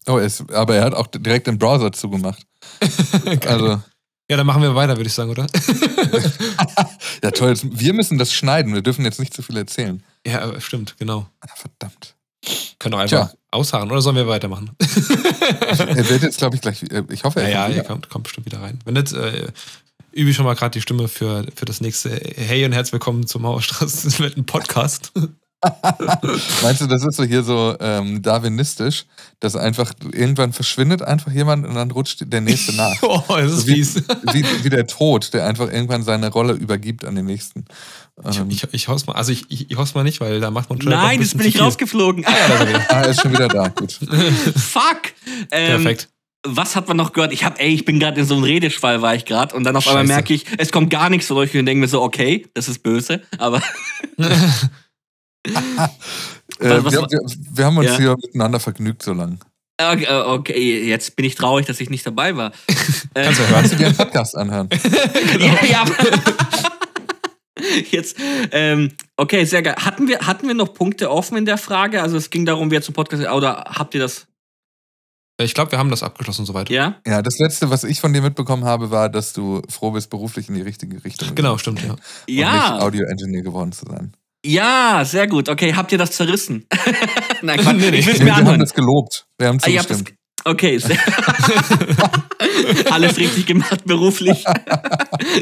Oh, 0.07 0.19
ist, 0.19 0.51
aber 0.53 0.77
er 0.77 0.85
hat 0.85 0.95
auch 0.95 1.07
direkt 1.07 1.47
den 1.47 1.59
Browser 1.59 1.93
zugemacht. 1.93 2.47
also. 3.47 3.83
Ja, 4.31 4.39
dann 4.39 4.47
machen 4.47 4.63
wir 4.63 4.75
weiter, 4.75 4.97
würde 4.97 5.09
ich 5.09 5.13
sagen, 5.13 5.31
oder? 5.31 5.47
ja, 7.23 7.31
toll. 7.31 7.55
Wir 7.63 7.93
müssen 7.93 8.17
das 8.17 8.33
schneiden. 8.33 8.73
Wir 8.73 8.81
dürfen 8.81 9.05
jetzt 9.05 9.21
nicht 9.21 9.35
zu 9.35 9.43
viel 9.43 9.57
erzählen. 9.57 10.03
Ja, 10.27 10.59
stimmt, 10.61 10.97
genau. 10.99 11.27
Ah, 11.41 11.55
verdammt. 11.55 12.15
Können 12.79 12.93
doch 12.93 12.99
einfach 13.01 13.29
Tja. 13.31 13.39
ausharren 13.51 13.91
oder 13.91 14.01
sollen 14.01 14.17
wir 14.17 14.27
weitermachen? 14.27 14.71
er 14.79 16.09
wird 16.09 16.23
jetzt, 16.23 16.39
glaube 16.39 16.57
ich, 16.57 16.63
gleich. 16.63 16.83
Äh, 16.85 17.05
ich 17.11 17.25
hoffe, 17.25 17.43
er 17.43 17.51
ja, 17.51 17.69
ja, 17.69 17.77
er 17.77 17.85
kommt, 17.85 18.09
kommt 18.09 18.25
bestimmt 18.25 18.47
wieder 18.47 18.63
rein. 18.63 18.79
Wenn 18.85 18.95
nicht, 18.95 19.13
äh, 19.13 19.49
übe 20.13 20.31
ich 20.31 20.37
schon 20.37 20.47
mal 20.47 20.55
gerade 20.55 20.73
die 20.73 20.81
Stimme 20.81 21.09
für, 21.09 21.47
für 21.55 21.65
das 21.67 21.81
nächste. 21.81 22.11
Hey 22.11 22.65
und 22.65 22.73
herzlich 22.73 22.95
willkommen 22.95 23.27
zum 23.27 23.43
Mauerstraße 23.43 24.31
Podcast. 24.43 25.13
Meinst 26.62 26.81
du, 26.81 26.87
das 26.87 27.05
ist 27.05 27.17
so 27.17 27.25
hier 27.25 27.43
so 27.43 27.77
ähm, 27.81 28.23
darwinistisch, 28.23 29.07
dass 29.41 29.57
einfach 29.57 29.93
irgendwann 30.12 30.53
verschwindet 30.53 31.03
einfach 31.03 31.33
jemand 31.33 31.67
und 31.67 31.75
dann 31.75 31.91
rutscht 31.91 32.25
der 32.27 32.41
nächste 32.41 32.73
nach? 32.77 33.03
oh, 33.03 33.23
das 33.29 33.53
ist 33.53 33.61
so 33.61 33.67
wie, 33.69 33.75
fies. 33.75 34.03
Wie, 34.33 34.45
wie, 34.62 34.71
der 34.71 34.87
Tod, 34.87 35.33
der 35.35 35.47
einfach 35.47 35.71
irgendwann 35.71 36.03
seine 36.03 36.31
Rolle 36.31 36.55
übergibt 36.55 37.05
an 37.05 37.15
den 37.15 37.27
nächsten. 37.27 37.65
Ähm, 38.25 38.49
ich, 38.51 38.62
ich, 38.62 38.75
ich 38.75 38.89
hau's 38.89 39.07
mal, 39.07 39.15
also 39.15 39.33
ich, 39.33 39.45
ich, 39.49 39.71
ich 39.71 39.77
hau's 39.77 39.95
mal 39.95 40.05
nicht, 40.05 40.21
weil 40.21 40.41
da 40.41 40.51
macht 40.51 40.71
man 40.71 40.81
schon. 40.81 40.93
Nein, 40.93 41.21
jetzt 41.21 41.37
bin 41.37 41.47
ich 41.47 41.61
rausgeflogen. 41.61 42.25
Ah, 42.27 42.31
ja, 42.31 42.87
ah, 42.89 43.01
er 43.03 43.09
ist 43.09 43.21
schon 43.21 43.33
wieder 43.33 43.49
da. 43.49 43.69
Gut. 43.69 43.93
Fuck! 44.57 45.12
Ähm, 45.51 45.83
Perfekt 45.83 46.09
was 46.45 46.77
hat 46.77 46.89
man 46.89 46.97
noch 46.97 47.12
gehört? 47.12 47.33
Ich 47.33 47.45
hab, 47.45 47.61
ey, 47.61 47.69
ich 47.69 47.85
bin 47.85 47.99
gerade 47.99 48.21
in 48.21 48.27
so 48.27 48.35
einem 48.35 48.45
Redeschwall 48.45 49.03
war 49.03 49.15
ich 49.15 49.25
gerade 49.25 49.55
und 49.55 49.65
dann 49.65 49.75
auf 49.77 49.85
Scheiße. 49.85 49.99
einmal 49.99 50.17
merke 50.17 50.35
ich, 50.35 50.45
es 50.59 50.71
kommt 50.71 50.91
gar 50.91 51.11
nichts 51.11 51.27
von 51.27 51.39
euch 51.39 51.57
und 51.57 51.67
denke 51.67 51.81
mir 51.81 51.89
so, 51.89 52.03
okay, 52.03 52.47
das 52.55 52.69
ist 52.69 52.83
böse, 52.83 53.23
aber 53.39 53.62
äh, 56.59 56.85
was, 56.85 56.93
wir, 56.93 57.03
wir, 57.03 57.21
wir, 57.53 57.65
haben 57.65 57.77
uns 57.77 57.87
ja. 57.87 57.97
hier 57.99 58.17
miteinander 58.17 58.61
vergnügt 58.61 59.03
so 59.03 59.13
lange. 59.13 59.39
Okay, 59.81 60.05
äh, 60.05 60.23
okay, 60.23 60.89
jetzt 60.89 61.17
bin 61.17 61.27
ich 61.27 61.35
traurig, 61.35 61.67
dass 61.67 61.81
ich 61.81 61.91
nicht 61.91 62.07
dabei 62.07 62.37
war. 62.37 62.53
Kannst 63.15 63.41
du, 63.41 63.45
kannst 63.45 63.73
du 63.73 63.77
dir 63.77 63.87
einen 63.87 63.97
Podcast 63.97 64.37
anhören? 64.37 64.69
genau. 64.69 65.45
Ja, 65.45 65.65
ja. 65.65 65.85
Jetzt, 67.91 68.17
ähm, 68.51 68.93
okay, 69.17 69.45
sehr 69.45 69.63
geil. 69.63 69.77
Hatten 69.79 70.09
wir, 70.09 70.21
hatten 70.21 70.49
wir 70.49 70.55
noch 70.55 70.75
Punkte 70.75 71.11
offen 71.11 71.37
in 71.39 71.47
der 71.47 71.59
Frage? 71.59 72.03
Also 72.03 72.17
es 72.17 72.31
ging 72.31 72.45
darum, 72.45 72.71
wer 72.71 72.83
zum 72.83 72.95
Podcast, 72.95 73.25
oder 73.29 73.65
habt 73.69 73.95
ihr 73.95 74.01
das? 74.01 74.27
Ich 75.41 75.55
glaube, 75.55 75.73
wir 75.73 75.79
haben 75.79 75.91
das 75.91 76.03
abgeschlossen 76.03 76.47
soweit. 76.47 76.71
Ja? 76.71 76.97
Ja, 77.07 77.23
das 77.23 77.39
letzte, 77.39 77.71
was 77.71 77.85
ich 77.85 78.01
von 78.01 78.13
dir 78.13 78.23
mitbekommen 78.23 78.65
habe, 78.65 78.91
war, 78.91 79.09
dass 79.09 79.33
du 79.33 79.63
froh 79.69 79.91
bist, 79.91 80.11
beruflich 80.11 80.49
in 80.49 80.55
die 80.55 80.63
richtige 80.63 81.03
Richtung 81.05 81.35
Genau, 81.35 81.59
stimmt, 81.59 81.83
ja. 81.83 81.93
Und 81.93 82.01
ja. 82.29 82.53
nicht 82.53 82.83
Audio-Engineer 82.83 83.43
geworden 83.43 83.73
zu 83.73 83.87
sein. 83.87 84.13
Ja, 84.45 85.03
sehr 85.05 85.27
gut. 85.27 85.49
Okay, 85.49 85.75
habt 85.75 85.91
ihr 85.93 85.99
das 85.99 86.13
zerrissen? 86.13 86.67
Nein, 87.43 87.61
Quatsch. 87.61 87.77
nee, 87.77 87.91
nee. 87.91 87.99
Ich 87.99 88.07
will 88.07 88.15
nee, 88.19 88.25
mir 88.25 88.35
anhören. 88.35 88.47
Wir 88.47 88.53
haben 88.53 88.61
das 88.61 88.75
gelobt. 88.75 89.27
Wir 89.39 89.49
haben 89.49 89.59
zugestimmt. 89.59 90.11
Ah, 90.11 90.24
Okay, 90.47 90.79
alles 92.91 93.17
richtig 93.17 93.47
gemacht 93.47 93.83
beruflich. 93.87 94.45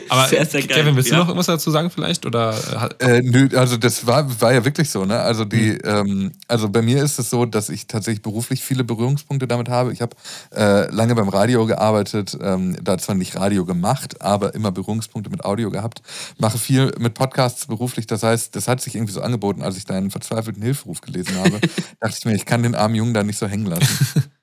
Aber 0.08 0.28
sehr, 0.28 0.46
sehr 0.46 0.62
geil. 0.62 0.78
Kevin, 0.78 0.94
willst 0.94 1.10
du 1.10 1.14
ja. 1.14 1.20
noch 1.20 1.26
irgendwas 1.26 1.46
dazu 1.46 1.72
sagen 1.72 1.90
vielleicht? 1.90 2.24
Oder? 2.24 2.54
Äh, 3.00 3.20
nö, 3.22 3.48
also 3.56 3.76
das 3.76 4.06
war, 4.06 4.40
war 4.40 4.52
ja 4.52 4.64
wirklich 4.64 4.90
so, 4.90 5.04
ne? 5.04 5.18
Also 5.18 5.44
die, 5.44 5.72
mhm. 5.72 5.80
ähm, 5.84 6.30
also 6.46 6.68
bei 6.68 6.82
mir 6.82 7.02
ist 7.02 7.18
es 7.18 7.30
so, 7.30 7.46
dass 7.46 7.68
ich 7.68 7.88
tatsächlich 7.88 8.22
beruflich 8.22 8.62
viele 8.62 8.84
Berührungspunkte 8.84 9.48
damit 9.48 9.68
habe. 9.68 9.92
Ich 9.92 10.00
habe 10.00 10.14
äh, 10.54 10.88
lange 10.94 11.16
beim 11.16 11.28
Radio 11.28 11.66
gearbeitet, 11.66 12.38
ähm, 12.40 12.76
da 12.80 12.96
zwar 12.98 13.16
nicht 13.16 13.34
Radio 13.34 13.64
gemacht, 13.64 14.22
aber 14.22 14.54
immer 14.54 14.70
Berührungspunkte 14.70 15.30
mit 15.30 15.44
Audio 15.44 15.70
gehabt. 15.70 16.00
Mache 16.38 16.58
viel 16.58 16.92
mit 16.98 17.14
Podcasts 17.14 17.66
beruflich. 17.66 18.06
Das 18.06 18.22
heißt, 18.22 18.54
das 18.54 18.68
hat 18.68 18.80
sich 18.80 18.94
irgendwie 18.94 19.12
so 19.12 19.20
angeboten, 19.20 19.62
als 19.62 19.76
ich 19.76 19.84
deinen 19.84 20.12
verzweifelten 20.12 20.62
Hilferuf 20.62 21.00
gelesen 21.00 21.38
habe, 21.38 21.58
dachte 22.00 22.16
ich 22.16 22.24
mir, 22.24 22.34
ich 22.34 22.46
kann 22.46 22.62
den 22.62 22.76
armen 22.76 22.94
Jungen 22.94 23.14
da 23.14 23.24
nicht 23.24 23.38
so 23.38 23.48
hängen 23.48 23.66
lassen. 23.66 24.30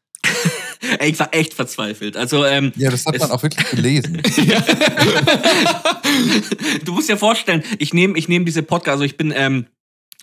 Ey, 1.00 1.10
ich 1.12 1.20
war 1.20 1.34
echt 1.34 1.54
verzweifelt. 1.54 2.18
Also, 2.18 2.46
ähm, 2.46 2.72
ja, 2.76 2.90
das 2.90 3.06
hat 3.06 3.18
man 3.20 3.32
auch 3.32 3.44
wirklich 3.44 3.70
gelesen. 3.70 4.22
du 6.86 6.94
musst 6.94 7.10
dir 7.10 7.18
vorstellen, 7.18 7.64
ich 7.78 7.94
nehme 7.94 8.18
ich 8.18 8.28
nehm 8.28 8.46
diese 8.46 8.64
Podcast, 8.64 8.94
also 8.94 9.04
ich 9.04 9.18
bin, 9.18 9.34
ähm, 9.36 9.68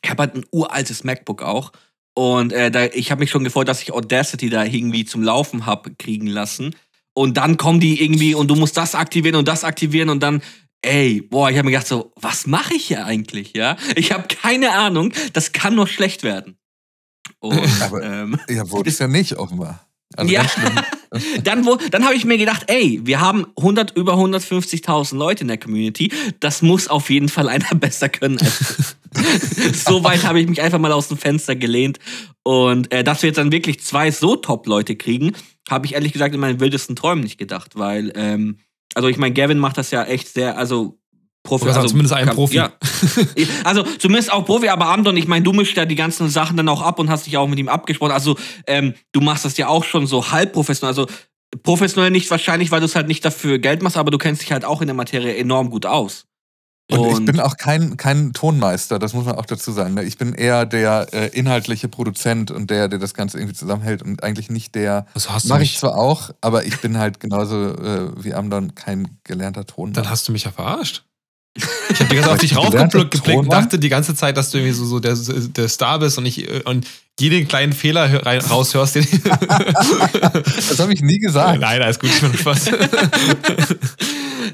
ich 0.02 0.10
habe 0.10 0.22
halt 0.22 0.34
ein 0.34 0.44
uraltes 0.50 1.04
MacBook 1.04 1.42
auch. 1.42 1.72
Und 2.14 2.52
äh, 2.52 2.70
da, 2.70 2.86
ich 2.86 3.10
habe 3.10 3.20
mich 3.20 3.30
schon 3.30 3.44
gefreut, 3.44 3.68
dass 3.68 3.82
ich 3.82 3.92
Audacity 3.92 4.48
da 4.48 4.64
irgendwie 4.64 5.04
zum 5.04 5.22
Laufen 5.22 5.66
habe 5.66 5.94
kriegen 5.94 6.26
lassen. 6.26 6.74
Und 7.12 7.36
dann 7.36 7.56
kommen 7.56 7.80
die 7.80 8.02
irgendwie 8.02 8.34
und 8.34 8.48
du 8.48 8.56
musst 8.56 8.76
das 8.76 8.94
aktivieren 8.94 9.36
und 9.36 9.48
das 9.48 9.64
aktivieren 9.64 10.10
und 10.10 10.22
dann 10.22 10.42
ey, 10.82 11.20
boah, 11.20 11.50
ich 11.50 11.56
habe 11.56 11.66
mir 11.66 11.72
gedacht 11.72 11.88
so, 11.88 12.12
was 12.16 12.46
mache 12.46 12.74
ich 12.74 12.86
hier 12.86 13.04
eigentlich, 13.04 13.54
ja? 13.54 13.76
Ich 13.96 14.12
habe 14.12 14.28
keine 14.28 14.72
Ahnung, 14.72 15.12
das 15.32 15.52
kann 15.52 15.74
nur 15.74 15.88
schlecht 15.88 16.22
werden. 16.22 16.58
Und, 17.48 17.82
Aber 17.82 18.02
ähm, 18.02 18.38
ja, 18.48 18.70
wurde 18.70 18.90
es 18.90 18.98
ja 18.98 19.08
nicht 19.08 19.34
offenbar. 19.36 19.86
Also 20.16 20.32
ja, 20.32 20.46
dann, 21.42 21.66
dann 21.90 22.04
habe 22.04 22.14
ich 22.14 22.24
mir 22.24 22.38
gedacht, 22.38 22.64
ey, 22.68 23.00
wir 23.02 23.20
haben 23.20 23.46
100, 23.56 23.96
über 23.96 24.14
150.000 24.14 25.16
Leute 25.16 25.42
in 25.42 25.48
der 25.48 25.58
Community. 25.58 26.12
Das 26.40 26.62
muss 26.62 26.88
auf 26.88 27.10
jeden 27.10 27.28
Fall 27.28 27.48
einer 27.48 27.74
besser 27.74 28.08
können 28.08 28.38
als 28.38 28.96
so 29.72 30.04
weit 30.04 30.24
habe 30.24 30.40
ich 30.40 30.48
mich 30.48 30.60
einfach 30.60 30.78
mal 30.78 30.92
aus 30.92 31.08
dem 31.08 31.16
Fenster 31.16 31.56
gelehnt. 31.56 31.98
Und 32.42 32.92
äh, 32.92 33.02
dass 33.02 33.22
wir 33.22 33.28
jetzt 33.28 33.38
dann 33.38 33.52
wirklich 33.52 33.80
zwei 33.80 34.10
so 34.10 34.36
Top-Leute 34.36 34.96
kriegen, 34.96 35.32
habe 35.68 35.86
ich 35.86 35.94
ehrlich 35.94 36.12
gesagt 36.12 36.34
in 36.34 36.40
meinen 36.40 36.60
wildesten 36.60 36.96
Träumen 36.96 37.24
nicht 37.24 37.38
gedacht. 37.38 37.72
Weil, 37.76 38.12
ähm, 38.14 38.58
also 38.94 39.08
ich 39.08 39.16
meine, 39.16 39.34
Gavin 39.34 39.58
macht 39.58 39.78
das 39.78 39.90
ja 39.90 40.04
echt 40.04 40.28
sehr, 40.28 40.58
also 40.58 40.98
Profi. 41.46 41.68
Also, 41.68 41.86
zumindest 41.86 42.14
ein 42.14 42.28
Profi. 42.28 42.56
Ja. 42.56 42.72
Also 43.64 43.82
zumindest 43.82 44.32
auch 44.32 44.44
Profi, 44.44 44.68
aber 44.68 44.86
Amdon, 44.86 45.16
ich 45.16 45.26
meine, 45.26 45.42
du 45.42 45.52
mischst 45.52 45.76
ja 45.76 45.84
die 45.84 45.94
ganzen 45.94 46.28
Sachen 46.28 46.56
dann 46.56 46.68
auch 46.68 46.82
ab 46.82 46.98
und 46.98 47.10
hast 47.10 47.26
dich 47.26 47.36
auch 47.36 47.48
mit 47.48 47.58
ihm 47.58 47.68
abgesprochen. 47.68 48.12
Also 48.12 48.36
ähm, 48.66 48.94
du 49.12 49.20
machst 49.20 49.44
das 49.44 49.56
ja 49.56 49.68
auch 49.68 49.84
schon 49.84 50.06
so 50.06 50.30
halb 50.30 50.52
professionell. 50.52 50.90
Also 50.90 51.06
professionell 51.62 52.10
nicht 52.10 52.30
wahrscheinlich, 52.30 52.70
weil 52.70 52.80
du 52.80 52.86
es 52.86 52.96
halt 52.96 53.08
nicht 53.08 53.24
dafür 53.24 53.58
Geld 53.58 53.82
machst, 53.82 53.96
aber 53.96 54.10
du 54.10 54.18
kennst 54.18 54.42
dich 54.42 54.52
halt 54.52 54.64
auch 54.64 54.80
in 54.80 54.86
der 54.86 54.94
Materie 54.94 55.36
enorm 55.36 55.70
gut 55.70 55.86
aus. 55.86 56.26
Und, 56.88 57.00
und, 57.00 57.18
ich 57.18 57.24
bin 57.24 57.40
auch 57.40 57.56
kein, 57.56 57.96
kein 57.96 58.32
Tonmeister, 58.32 59.00
das 59.00 59.12
muss 59.12 59.24
man 59.24 59.34
auch 59.34 59.46
dazu 59.46 59.72
sagen. 59.72 59.94
Ne? 59.94 60.04
Ich 60.04 60.18
bin 60.18 60.34
eher 60.34 60.66
der 60.66 61.08
äh, 61.12 61.26
inhaltliche 61.36 61.88
Produzent 61.88 62.52
und 62.52 62.70
der, 62.70 62.88
der 62.88 63.00
das 63.00 63.12
Ganze 63.12 63.38
irgendwie 63.38 63.56
zusammenhält 63.56 64.02
und 64.02 64.22
eigentlich 64.22 64.50
nicht 64.50 64.76
der. 64.76 65.06
Das 65.14 65.28
hast 65.28 65.46
Mache 65.46 65.64
ich 65.64 65.78
zwar 65.78 65.96
auch, 65.96 66.30
aber 66.40 66.64
ich 66.64 66.80
bin 66.80 66.96
halt 66.96 67.18
genauso 67.18 67.74
äh, 67.74 68.12
wie 68.22 68.34
Amdon 68.34 68.76
kein 68.76 69.18
gelernter 69.24 69.66
Tonmeister. 69.66 70.02
Dann 70.02 70.10
hast 70.10 70.28
du 70.28 70.32
mich 70.32 70.44
ja 70.44 70.52
verarscht. 70.52 71.04
Ich 71.90 72.00
habe 72.00 72.10
die 72.10 72.16
ganze 72.16 72.22
Zeit 72.22 72.34
auf 72.34 72.38
dich 72.38 72.56
raufgeblickt 72.56 73.28
und 73.28 73.52
dachte 73.52 73.78
die 73.78 73.88
ganze 73.88 74.14
Zeit, 74.14 74.36
dass 74.36 74.50
du 74.50 74.58
irgendwie 74.58 74.74
so, 74.74 74.84
so 74.84 75.00
der, 75.00 75.16
der 75.16 75.68
Star 75.68 75.98
bist 75.98 76.18
und 76.18 76.26
ich 76.26 76.46
und 76.66 76.86
jeden 77.18 77.48
kleinen 77.48 77.72
Fehler 77.72 78.26
rein, 78.26 78.40
raushörst. 78.40 78.96
das 78.96 80.78
habe 80.78 80.92
ich 80.92 81.00
nie 81.00 81.18
gesagt. 81.18 81.60
Nein, 81.60 81.80
alles 81.80 81.98
gut, 81.98 82.10
ich 82.10 82.20
bin 82.20 82.36
Spaß. 82.36 82.70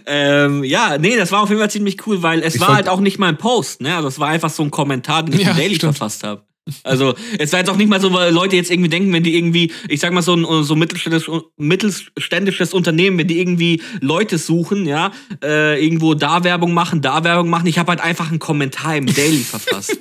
ähm, 0.06 0.64
ja, 0.64 0.96
nee, 0.98 1.16
das 1.16 1.32
war 1.32 1.42
auf 1.42 1.48
jeden 1.48 1.60
Fall 1.60 1.70
ziemlich 1.70 2.06
cool, 2.06 2.22
weil 2.22 2.42
es 2.42 2.54
ich 2.54 2.60
war 2.60 2.76
halt 2.76 2.88
auch 2.88 3.00
nicht 3.00 3.18
mal 3.18 3.28
ein 3.28 3.38
Post, 3.38 3.80
ne? 3.80 3.96
Also 3.96 4.08
es 4.08 4.18
war 4.20 4.28
einfach 4.28 4.50
so 4.50 4.62
ein 4.62 4.70
Kommentar, 4.70 5.24
den 5.24 5.34
ich 5.34 5.44
ja, 5.44 5.50
im 5.50 5.56
Daily 5.56 5.74
stimmt. 5.74 5.96
verfasst 5.96 6.22
habe. 6.22 6.42
Also, 6.84 7.14
es 7.38 7.52
war 7.52 7.58
jetzt 7.58 7.70
auch 7.70 7.76
nicht 7.76 7.88
mal 7.88 8.00
so, 8.00 8.12
weil 8.12 8.32
Leute 8.32 8.54
jetzt 8.54 8.70
irgendwie 8.70 8.88
denken, 8.88 9.12
wenn 9.12 9.24
die 9.24 9.36
irgendwie, 9.36 9.72
ich 9.88 9.98
sag 9.98 10.12
mal 10.12 10.22
so 10.22 10.34
ein 10.34 10.62
so 10.62 10.76
mittelständisches, 10.76 11.42
mittelständisches 11.56 12.72
Unternehmen, 12.72 13.18
wenn 13.18 13.26
die 13.26 13.40
irgendwie 13.40 13.82
Leute 14.00 14.38
suchen, 14.38 14.86
ja, 14.86 15.10
äh, 15.42 15.84
irgendwo 15.84 16.14
da 16.14 16.44
Werbung 16.44 16.72
machen, 16.72 17.02
da 17.02 17.24
Werbung 17.24 17.50
machen, 17.50 17.66
ich 17.66 17.78
habe 17.78 17.90
halt 17.90 18.00
einfach 18.00 18.30
einen 18.30 18.38
Kommentar 18.38 18.96
im 18.96 19.12
Daily 19.12 19.38
verfasst. 19.42 19.98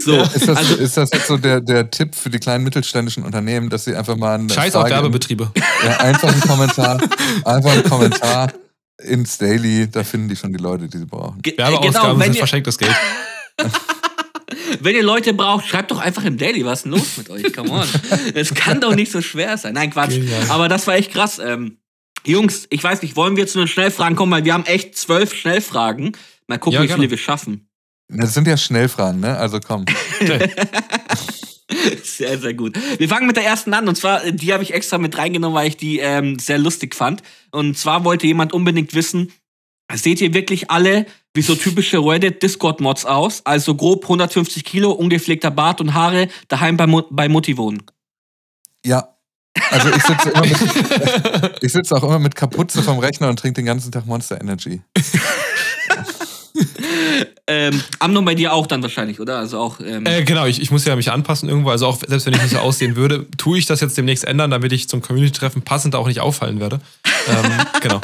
So, 0.00 0.14
ja, 0.14 0.22
ist, 0.22 0.48
das, 0.48 0.56
also, 0.56 0.76
ist 0.76 0.96
das 0.96 1.10
jetzt 1.12 1.26
so 1.26 1.36
der, 1.36 1.60
der 1.60 1.90
Tipp 1.90 2.14
für 2.14 2.30
die 2.30 2.38
kleinen 2.38 2.64
mittelständischen 2.64 3.22
Unternehmen, 3.22 3.68
dass 3.68 3.84
sie 3.84 3.94
einfach 3.94 4.16
mal 4.16 4.34
einen 4.34 4.48
Scheiß 4.48 4.76
auf 4.76 4.88
Werbebetriebe. 4.88 5.52
Ja, 5.84 5.98
einfach 5.98 6.32
einen 6.32 6.40
Kommentar, 6.40 7.02
einfach 7.44 7.72
einen 7.72 7.84
Kommentar 7.84 8.52
ins 9.02 9.36
Daily, 9.36 9.88
da 9.90 10.04
finden 10.04 10.30
die 10.30 10.36
schon 10.36 10.52
die 10.52 10.58
Leute, 10.58 10.88
die 10.88 10.98
sie 10.98 11.06
brauchen. 11.06 11.40
Werbeausgaben 11.44 12.12
genau, 12.12 12.24
sind 12.24 12.36
verschenktes 12.36 12.78
Geld. 12.78 12.96
Wenn 14.80 14.96
ihr 14.96 15.02
Leute 15.02 15.34
braucht, 15.34 15.66
schreibt 15.66 15.90
doch 15.90 15.98
einfach 15.98 16.24
im 16.24 16.38
Daily, 16.38 16.64
was 16.64 16.78
ist 16.78 16.84
denn 16.84 16.92
los 16.92 17.16
mit 17.18 17.30
euch? 17.30 17.52
Come 17.52 17.70
on. 17.70 17.86
Es 18.34 18.54
kann 18.54 18.80
doch 18.80 18.94
nicht 18.94 19.12
so 19.12 19.20
schwer 19.20 19.58
sein. 19.58 19.74
Nein, 19.74 19.90
Quatsch. 19.90 20.14
Genial. 20.14 20.46
Aber 20.48 20.68
das 20.68 20.86
war 20.86 20.94
echt 20.94 21.12
krass. 21.12 21.38
Ähm, 21.38 21.78
Jungs, 22.24 22.66
ich 22.70 22.82
weiß 22.82 23.02
nicht, 23.02 23.16
wollen 23.16 23.36
wir 23.36 23.46
zu 23.46 23.58
den 23.58 23.68
Schnellfragen 23.68 24.16
kommen, 24.16 24.32
weil 24.32 24.44
wir 24.44 24.54
haben 24.54 24.64
echt 24.64 24.96
zwölf 24.96 25.34
Schnellfragen. 25.34 26.12
Mal 26.46 26.58
gucken, 26.58 26.80
ja, 26.80 26.88
wie 26.88 26.92
viele 26.92 27.10
wir 27.10 27.18
schaffen. 27.18 27.68
Das 28.08 28.32
sind 28.32 28.46
ja 28.46 28.56
Schnellfragen, 28.56 29.20
ne? 29.20 29.36
Also 29.36 29.60
komm. 29.60 29.84
sehr, 32.02 32.38
sehr 32.38 32.54
gut. 32.54 32.78
Wir 32.98 33.08
fangen 33.08 33.26
mit 33.26 33.36
der 33.36 33.44
ersten 33.44 33.74
an. 33.74 33.86
Und 33.86 33.96
zwar, 33.96 34.30
die 34.30 34.52
habe 34.52 34.62
ich 34.62 34.72
extra 34.72 34.96
mit 34.98 35.18
reingenommen, 35.18 35.54
weil 35.54 35.68
ich 35.68 35.76
die 35.76 35.98
ähm, 35.98 36.38
sehr 36.38 36.58
lustig 36.58 36.94
fand. 36.94 37.22
Und 37.50 37.76
zwar 37.76 38.04
wollte 38.04 38.26
jemand 38.26 38.54
unbedingt 38.54 38.94
wissen, 38.94 39.30
seht 39.92 40.20
ihr 40.20 40.32
wirklich 40.34 40.70
alle 40.70 41.06
wie 41.38 41.42
so 41.42 41.54
typische 41.54 41.98
Reddit-Discord-Mods 41.98 43.04
aus? 43.04 43.46
Also 43.46 43.76
grob 43.76 44.02
150 44.02 44.64
Kilo, 44.64 44.90
ungepflegter 44.90 45.52
Bart 45.52 45.80
und 45.80 45.94
Haare, 45.94 46.26
daheim 46.48 46.76
bei, 46.76 46.88
Mo 46.88 47.04
bei 47.10 47.28
Mutti 47.28 47.56
wohnen. 47.56 47.80
Ja. 48.84 49.14
Also 49.70 49.88
ich 49.90 50.02
sitze 50.02 50.32
ich 51.60 51.72
sitze 51.72 51.96
auch 51.96 52.02
immer 52.02 52.18
mit 52.18 52.34
Kapuze 52.34 52.82
vom 52.82 52.98
Rechner 52.98 53.28
und 53.28 53.38
trinke 53.38 53.60
den 53.60 53.66
ganzen 53.66 53.92
Tag 53.92 54.06
Monster 54.06 54.40
Energy. 54.40 54.82
ähm, 57.46 57.80
Amnon 58.00 58.24
bei 58.24 58.34
dir 58.34 58.52
auch 58.52 58.66
dann 58.66 58.82
wahrscheinlich, 58.82 59.20
oder? 59.20 59.38
Also 59.38 59.58
auch. 59.58 59.78
Ähm 59.78 60.04
äh, 60.06 60.24
genau, 60.24 60.46
ich, 60.46 60.60
ich 60.60 60.72
muss 60.72 60.84
ja 60.84 60.96
mich 60.96 61.12
anpassen 61.12 61.48
irgendwo. 61.48 61.70
Also 61.70 61.86
auch 61.86 61.98
selbst 62.04 62.26
wenn 62.26 62.34
ich 62.34 62.42
nicht 62.42 62.50
so 62.50 62.58
aussehen 62.58 62.96
würde, 62.96 63.26
tue 63.36 63.58
ich 63.58 63.66
das 63.66 63.80
jetzt 63.80 63.96
demnächst 63.96 64.24
ändern, 64.24 64.50
damit 64.50 64.72
ich 64.72 64.88
zum 64.88 65.02
Community-Treffen 65.02 65.62
passend 65.62 65.94
auch 65.94 66.08
nicht 66.08 66.20
auffallen 66.20 66.58
werde. 66.58 66.80
Ähm, 67.28 67.66
genau. 67.80 68.00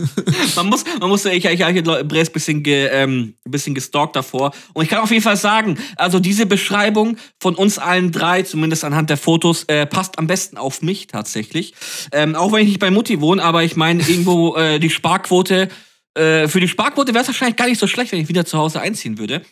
man 0.56 0.66
muss, 0.66 0.84
man 1.00 1.08
muss, 1.08 1.24
ich, 1.24 1.44
ich 1.44 1.62
habe 1.62 2.04
Bres 2.04 2.30
bisschen, 2.30 2.62
ge, 2.62 2.88
ähm, 2.92 3.34
bisschen 3.44 3.74
gestalkt 3.74 4.16
davor. 4.16 4.52
Und 4.72 4.84
ich 4.84 4.90
kann 4.90 5.00
auf 5.00 5.10
jeden 5.10 5.22
Fall 5.22 5.36
sagen, 5.36 5.78
also 5.96 6.18
diese 6.18 6.46
Beschreibung 6.46 7.16
von 7.40 7.54
uns 7.54 7.78
allen 7.78 8.12
drei, 8.12 8.42
zumindest 8.42 8.84
anhand 8.84 9.10
der 9.10 9.16
Fotos, 9.16 9.64
äh, 9.64 9.86
passt 9.86 10.18
am 10.18 10.26
besten 10.26 10.56
auf 10.56 10.82
mich 10.82 11.06
tatsächlich. 11.06 11.74
Ähm, 12.12 12.34
auch 12.34 12.52
wenn 12.52 12.62
ich 12.62 12.68
nicht 12.68 12.80
bei 12.80 12.90
Mutti 12.90 13.20
wohne, 13.20 13.42
aber 13.42 13.62
ich 13.62 13.76
meine, 13.76 14.02
irgendwo 14.02 14.56
äh, 14.56 14.78
die 14.78 14.90
Sparquote 14.90 15.68
äh, 16.14 16.46
für 16.48 16.60
die 16.60 16.68
Sparquote 16.68 17.12
wäre 17.12 17.22
es 17.22 17.28
wahrscheinlich 17.28 17.56
gar 17.56 17.66
nicht 17.66 17.80
so 17.80 17.86
schlecht, 17.86 18.12
wenn 18.12 18.20
ich 18.20 18.28
wieder 18.28 18.44
zu 18.44 18.58
Hause 18.58 18.80
einziehen 18.80 19.18
würde. 19.18 19.42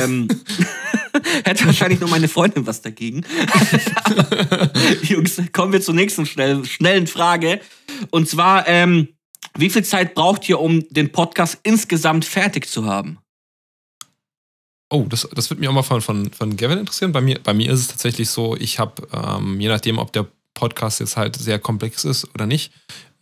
ähm, 0.00 0.28
hätte 1.44 1.66
wahrscheinlich 1.66 2.00
nur 2.00 2.10
meine 2.10 2.28
Freundin 2.28 2.66
was 2.66 2.82
dagegen. 2.82 3.24
Jungs, 5.02 5.40
kommen 5.52 5.72
wir 5.72 5.80
zur 5.80 5.94
nächsten 5.94 6.26
schnell, 6.26 6.64
schnellen 6.64 7.06
Frage. 7.06 7.60
Und 8.10 8.28
zwar, 8.28 8.66
ähm, 8.68 9.08
wie 9.56 9.70
viel 9.70 9.84
Zeit 9.84 10.14
braucht 10.14 10.48
ihr, 10.48 10.60
um 10.60 10.86
den 10.90 11.12
Podcast 11.12 11.58
insgesamt 11.62 12.24
fertig 12.24 12.68
zu 12.68 12.86
haben? 12.86 13.18
Oh, 14.88 15.04
das, 15.08 15.28
das 15.34 15.50
wird 15.50 15.58
mich 15.58 15.68
auch 15.68 15.72
mal 15.72 15.82
von, 15.82 16.00
von, 16.00 16.30
von 16.30 16.56
Gavin 16.56 16.78
interessieren. 16.78 17.10
Bei 17.12 17.20
mir, 17.20 17.40
bei 17.42 17.52
mir 17.52 17.72
ist 17.72 17.80
es 17.80 17.88
tatsächlich 17.88 18.30
so, 18.30 18.56
ich 18.56 18.78
habe, 18.78 19.06
ähm, 19.12 19.60
je 19.60 19.68
nachdem, 19.68 19.98
ob 19.98 20.12
der 20.12 20.26
Podcast 20.56 20.98
jetzt 20.98 21.16
halt 21.16 21.36
sehr 21.36 21.60
komplex 21.60 22.04
ist 22.04 22.28
oder 22.34 22.46
nicht, 22.46 22.72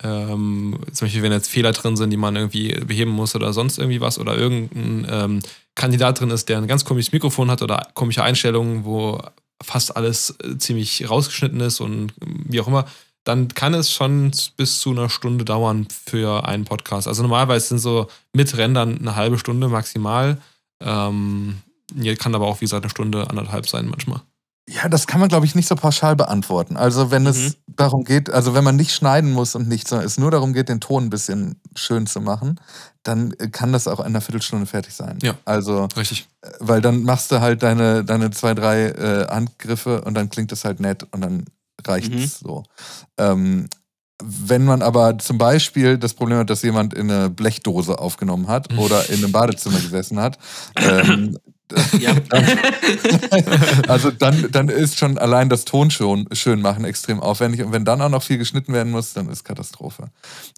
ähm, 0.03 0.79
zum 0.91 1.05
Beispiel, 1.05 1.21
wenn 1.21 1.31
jetzt 1.31 1.49
Fehler 1.49 1.71
drin 1.71 1.95
sind, 1.95 2.09
die 2.09 2.17
man 2.17 2.35
irgendwie 2.35 2.73
beheben 2.73 3.11
muss 3.11 3.35
oder 3.35 3.53
sonst 3.53 3.77
irgendwie 3.77 4.01
was 4.01 4.19
oder 4.19 4.35
irgendein 4.35 5.07
ähm, 5.09 5.39
Kandidat 5.75 6.19
drin 6.19 6.31
ist, 6.31 6.49
der 6.49 6.57
ein 6.57 6.67
ganz 6.67 6.85
komisches 6.85 7.11
Mikrofon 7.11 7.49
hat 7.49 7.61
oder 7.61 7.87
komische 7.93 8.23
Einstellungen, 8.23 8.83
wo 8.85 9.21
fast 9.63 9.95
alles 9.95 10.35
äh, 10.43 10.57
ziemlich 10.57 11.09
rausgeschnitten 11.09 11.61
ist 11.61 11.79
und 11.79 12.13
wie 12.19 12.59
auch 12.59 12.67
immer, 12.67 12.85
dann 13.23 13.47
kann 13.47 13.73
es 13.73 13.91
schon 13.91 14.31
bis 14.57 14.79
zu 14.79 14.91
einer 14.91 15.09
Stunde 15.09 15.45
dauern 15.45 15.87
für 15.89 16.47
einen 16.47 16.65
Podcast. 16.65 17.07
Also 17.07 17.23
normalerweise 17.23 17.69
sind 17.69 17.79
so 17.79 18.07
mit 18.33 18.55
Rändern 18.55 18.99
eine 18.99 19.15
halbe 19.15 19.39
Stunde 19.39 19.67
maximal. 19.67 20.39
Ähm, 20.79 21.61
kann 22.19 22.35
aber 22.35 22.45
auch, 22.45 22.61
wie 22.61 22.65
gesagt, 22.65 22.83
eine 22.83 22.91
Stunde, 22.91 23.29
anderthalb 23.29 23.67
sein 23.67 23.87
manchmal. 23.87 24.21
Ja, 24.67 24.89
das 24.89 25.05
kann 25.05 25.19
man, 25.19 25.29
glaube 25.29 25.45
ich, 25.45 25.53
nicht 25.53 25.67
so 25.67 25.75
pauschal 25.75 26.15
beantworten. 26.15 26.75
Also, 26.75 27.11
wenn 27.11 27.23
mhm. 27.23 27.29
es 27.29 27.57
darum 27.67 28.03
geht, 28.03 28.31
also 28.31 28.55
wenn 28.55 28.63
man 28.63 28.75
nicht 28.75 28.93
schneiden 28.93 29.31
muss 29.31 29.53
und 29.53 29.67
nichts, 29.67 29.91
sondern 29.91 30.07
es 30.07 30.17
nur 30.17 30.31
darum 30.31 30.53
geht, 30.53 30.69
den 30.69 30.81
Ton 30.81 31.05
ein 31.05 31.09
bisschen 31.11 31.61
schön 31.75 32.07
zu 32.07 32.19
machen, 32.19 32.59
dann 33.03 33.31
äh, 33.33 33.49
kann 33.49 33.71
das 33.71 33.87
auch 33.87 33.99
in 33.99 34.07
einer 34.07 34.21
Viertelstunde 34.21 34.65
fertig 34.65 34.95
sein. 34.95 35.19
Ja. 35.21 35.35
Also, 35.45 35.87
richtig. 35.95 36.27
Äh, 36.41 36.49
weil 36.59 36.81
dann 36.81 37.03
machst 37.03 37.31
du 37.31 37.41
halt 37.41 37.61
deine, 37.61 38.03
deine 38.03 38.31
zwei, 38.31 38.55
drei 38.55 38.87
äh, 38.87 39.27
Handgriffe 39.27 40.01
und 40.01 40.15
dann 40.15 40.31
klingt 40.31 40.51
es 40.51 40.65
halt 40.65 40.79
nett 40.79 41.05
und 41.11 41.21
dann 41.21 41.45
reicht 41.85 42.13
es 42.15 42.41
mhm. 42.41 42.47
so. 42.47 42.63
Ähm, 43.19 43.69
wenn 44.23 44.63
man 44.63 44.81
aber 44.81 45.17
zum 45.19 45.37
Beispiel 45.37 45.97
das 45.97 46.13
Problem 46.13 46.39
hat, 46.39 46.49
dass 46.49 46.61
jemand 46.63 46.93
in 46.93 47.11
eine 47.11 47.29
Blechdose 47.29 47.99
aufgenommen 47.99 48.47
hat 48.47 48.71
mhm. 48.71 48.79
oder 48.79 49.09
in 49.09 49.17
einem 49.17 49.31
Badezimmer 49.31 49.79
gesessen 49.79 50.19
hat, 50.19 50.39
ähm, 50.77 51.37
ja. 51.99 52.15
also 53.87 54.11
dann, 54.11 54.51
dann 54.51 54.69
ist 54.69 54.97
schon 54.97 55.17
allein 55.17 55.49
das 55.49 55.65
Ton 55.65 55.91
schon 55.91 56.27
schön 56.31 56.61
machen 56.61 56.85
extrem 56.85 57.19
aufwendig. 57.19 57.63
Und 57.63 57.71
wenn 57.71 57.85
dann 57.85 58.01
auch 58.01 58.09
noch 58.09 58.23
viel 58.23 58.37
geschnitten 58.37 58.73
werden 58.73 58.91
muss, 58.91 59.13
dann 59.13 59.29
ist 59.29 59.43
Katastrophe. 59.43 60.09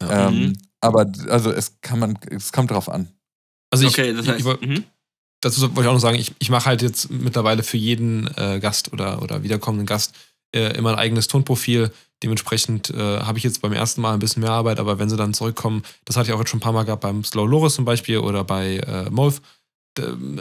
Ja. 0.01 0.28
Ähm, 0.28 0.39
mhm. 0.39 0.58
Aber 0.82 1.05
also 1.30 1.51
es 1.51 1.80
kann 1.82 1.99
man, 1.99 2.18
es 2.30 2.51
kommt 2.51 2.72
drauf 2.72 2.89
an. 2.89 3.10
Also 3.70 3.86
ich, 3.86 3.93
okay, 3.93 4.14
das 4.14 4.28
heißt, 4.28 4.39
ich, 4.39 4.45
ich, 4.45 4.68
mhm. 4.68 4.84
dazu 5.41 5.62
wollte 5.62 5.82
ich 5.82 5.88
auch 5.88 5.93
noch 5.93 5.99
sagen, 5.99 6.18
ich, 6.18 6.34
ich 6.39 6.49
mache 6.49 6.66
halt 6.66 6.82
jetzt 6.82 7.10
mittlerweile 7.10 7.64
für 7.64 7.78
jeden 7.78 8.30
äh, 8.38 8.60
Gast 8.60 8.93
oder, 8.93 9.22
oder 9.22 9.43
wiederkommenden 9.43 9.86
Gast 9.86 10.14
äh, 10.53 10.78
immer 10.78 10.91
ein 10.91 10.99
eigenes 10.99 11.28
Tonprofil. 11.28 11.91
Dementsprechend 12.24 12.89
äh, 12.89 13.20
habe 13.20 13.38
ich 13.38 13.43
jetzt 13.43 13.62
beim 13.62 13.74
ersten 13.74 14.01
Mal 14.01 14.14
ein 14.14 14.20
bisschen 14.20 14.41
mehr 14.41 14.51
Arbeit, 14.51 14.80
aber 14.80 14.97
wenn 14.97 15.10
sie 15.10 15.18
dann 15.18 15.34
zurückkommen, 15.34 15.84
das 16.05 16.16
hatte 16.16 16.30
ich 16.30 16.34
auch 16.34 16.39
jetzt 16.39 16.49
schon 16.49 16.58
ein 16.58 16.62
paar 16.62 16.74
Mal 16.74 16.84
gehabt 16.84 17.01
beim 17.01 17.24
Slow 17.24 17.45
Loris 17.45 17.76
zum 17.76 17.86
Beispiel 17.86 18.18
oder 18.20 18.43
bei 18.43 18.78
äh, 18.78 19.10
Molf, 19.10 19.41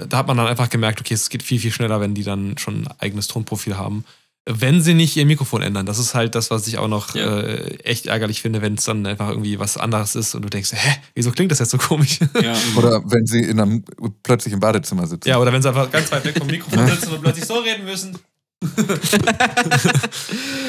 da 0.08 0.18
hat 0.18 0.26
man 0.26 0.36
dann 0.36 0.46
einfach 0.46 0.70
gemerkt, 0.70 1.00
okay, 1.00 1.14
es 1.14 1.28
geht 1.28 1.42
viel, 1.42 1.58
viel 1.58 1.72
schneller, 1.72 2.00
wenn 2.00 2.14
die 2.14 2.24
dann 2.24 2.58
schon 2.58 2.82
ein 2.82 2.88
eigenes 2.98 3.28
Tonprofil 3.28 3.76
haben. 3.76 4.04
Wenn 4.48 4.80
sie 4.80 4.94
nicht 4.94 5.16
ihr 5.16 5.26
Mikrofon 5.26 5.60
ändern. 5.60 5.86
Das 5.86 5.98
ist 5.98 6.14
halt 6.14 6.36
das, 6.36 6.52
was 6.52 6.68
ich 6.68 6.78
auch 6.78 6.86
noch 6.86 7.16
ja. 7.16 7.40
äh, 7.40 7.78
echt 7.78 8.06
ärgerlich 8.06 8.42
finde, 8.42 8.62
wenn 8.62 8.74
es 8.74 8.84
dann 8.84 9.04
einfach 9.04 9.30
irgendwie 9.30 9.58
was 9.58 9.76
anderes 9.76 10.14
ist 10.14 10.36
und 10.36 10.42
du 10.42 10.48
denkst, 10.48 10.72
hä, 10.72 10.96
wieso 11.14 11.32
klingt 11.32 11.50
das 11.50 11.58
jetzt 11.58 11.70
so 11.70 11.78
komisch? 11.78 12.20
Ja. 12.40 12.54
oder 12.76 13.02
wenn 13.10 13.26
sie 13.26 13.40
in 13.40 13.58
einem, 13.58 13.84
plötzlich 14.22 14.54
im 14.54 14.60
Badezimmer 14.60 15.08
sitzen. 15.08 15.28
Ja, 15.28 15.38
oder 15.38 15.52
wenn 15.52 15.62
sie 15.62 15.68
einfach 15.68 15.90
ganz 15.90 16.12
weit 16.12 16.24
weg 16.24 16.38
vom 16.38 16.46
Mikrofon 16.46 16.86
sitzen 16.86 17.12
und 17.12 17.22
plötzlich 17.22 17.44
so 17.44 17.54
reden 17.54 17.84
müssen. 17.84 18.16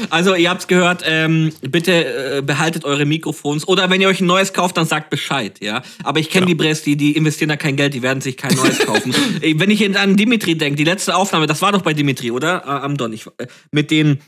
also, 0.09 0.35
ihr 0.35 0.49
habt's 0.49 0.67
gehört, 0.67 1.03
ähm, 1.05 1.53
bitte 1.61 2.37
äh, 2.37 2.41
behaltet 2.41 2.83
eure 2.85 3.05
Mikrofons. 3.05 3.65
Oder 3.67 3.89
wenn 3.89 4.01
ihr 4.01 4.07
euch 4.09 4.19
ein 4.19 4.27
neues 4.27 4.51
kauft, 4.53 4.75
dann 4.77 4.85
sagt 4.85 5.09
Bescheid, 5.09 5.57
ja. 5.61 5.81
Aber 6.03 6.19
ich 6.19 6.29
kenne 6.29 6.45
Ja. 6.45 6.47
die 6.47 6.55
Bres, 6.55 6.83
die, 6.83 6.97
die 6.97 7.15
investieren 7.15 7.49
da 7.49 7.55
kein 7.55 7.75
Geld, 7.77 7.93
die 7.93 8.01
werden 8.01 8.21
sich 8.21 8.35
kein 8.37 8.53
neues 8.55 8.79
kaufen. 8.79 9.13
Wenn 9.41 9.71
ich 9.71 9.97
an 9.97 10.17
Dimitri 10.17 10.57
denke, 10.57 10.75
die 10.75 10.83
letzte 10.83 11.15
Aufnahme, 11.15 11.47
das 11.47 11.61
war 11.61 11.71
doch 11.71 11.81
bei 11.81 11.93
Dimitri, 11.93 12.31
oder? 12.31 12.63
Äh, 12.65 12.69
am 12.69 12.97
Don. 12.97 13.13
Ich, 13.13 13.25
äh, 13.37 13.47
mit 13.71 13.89
den, 13.89 14.19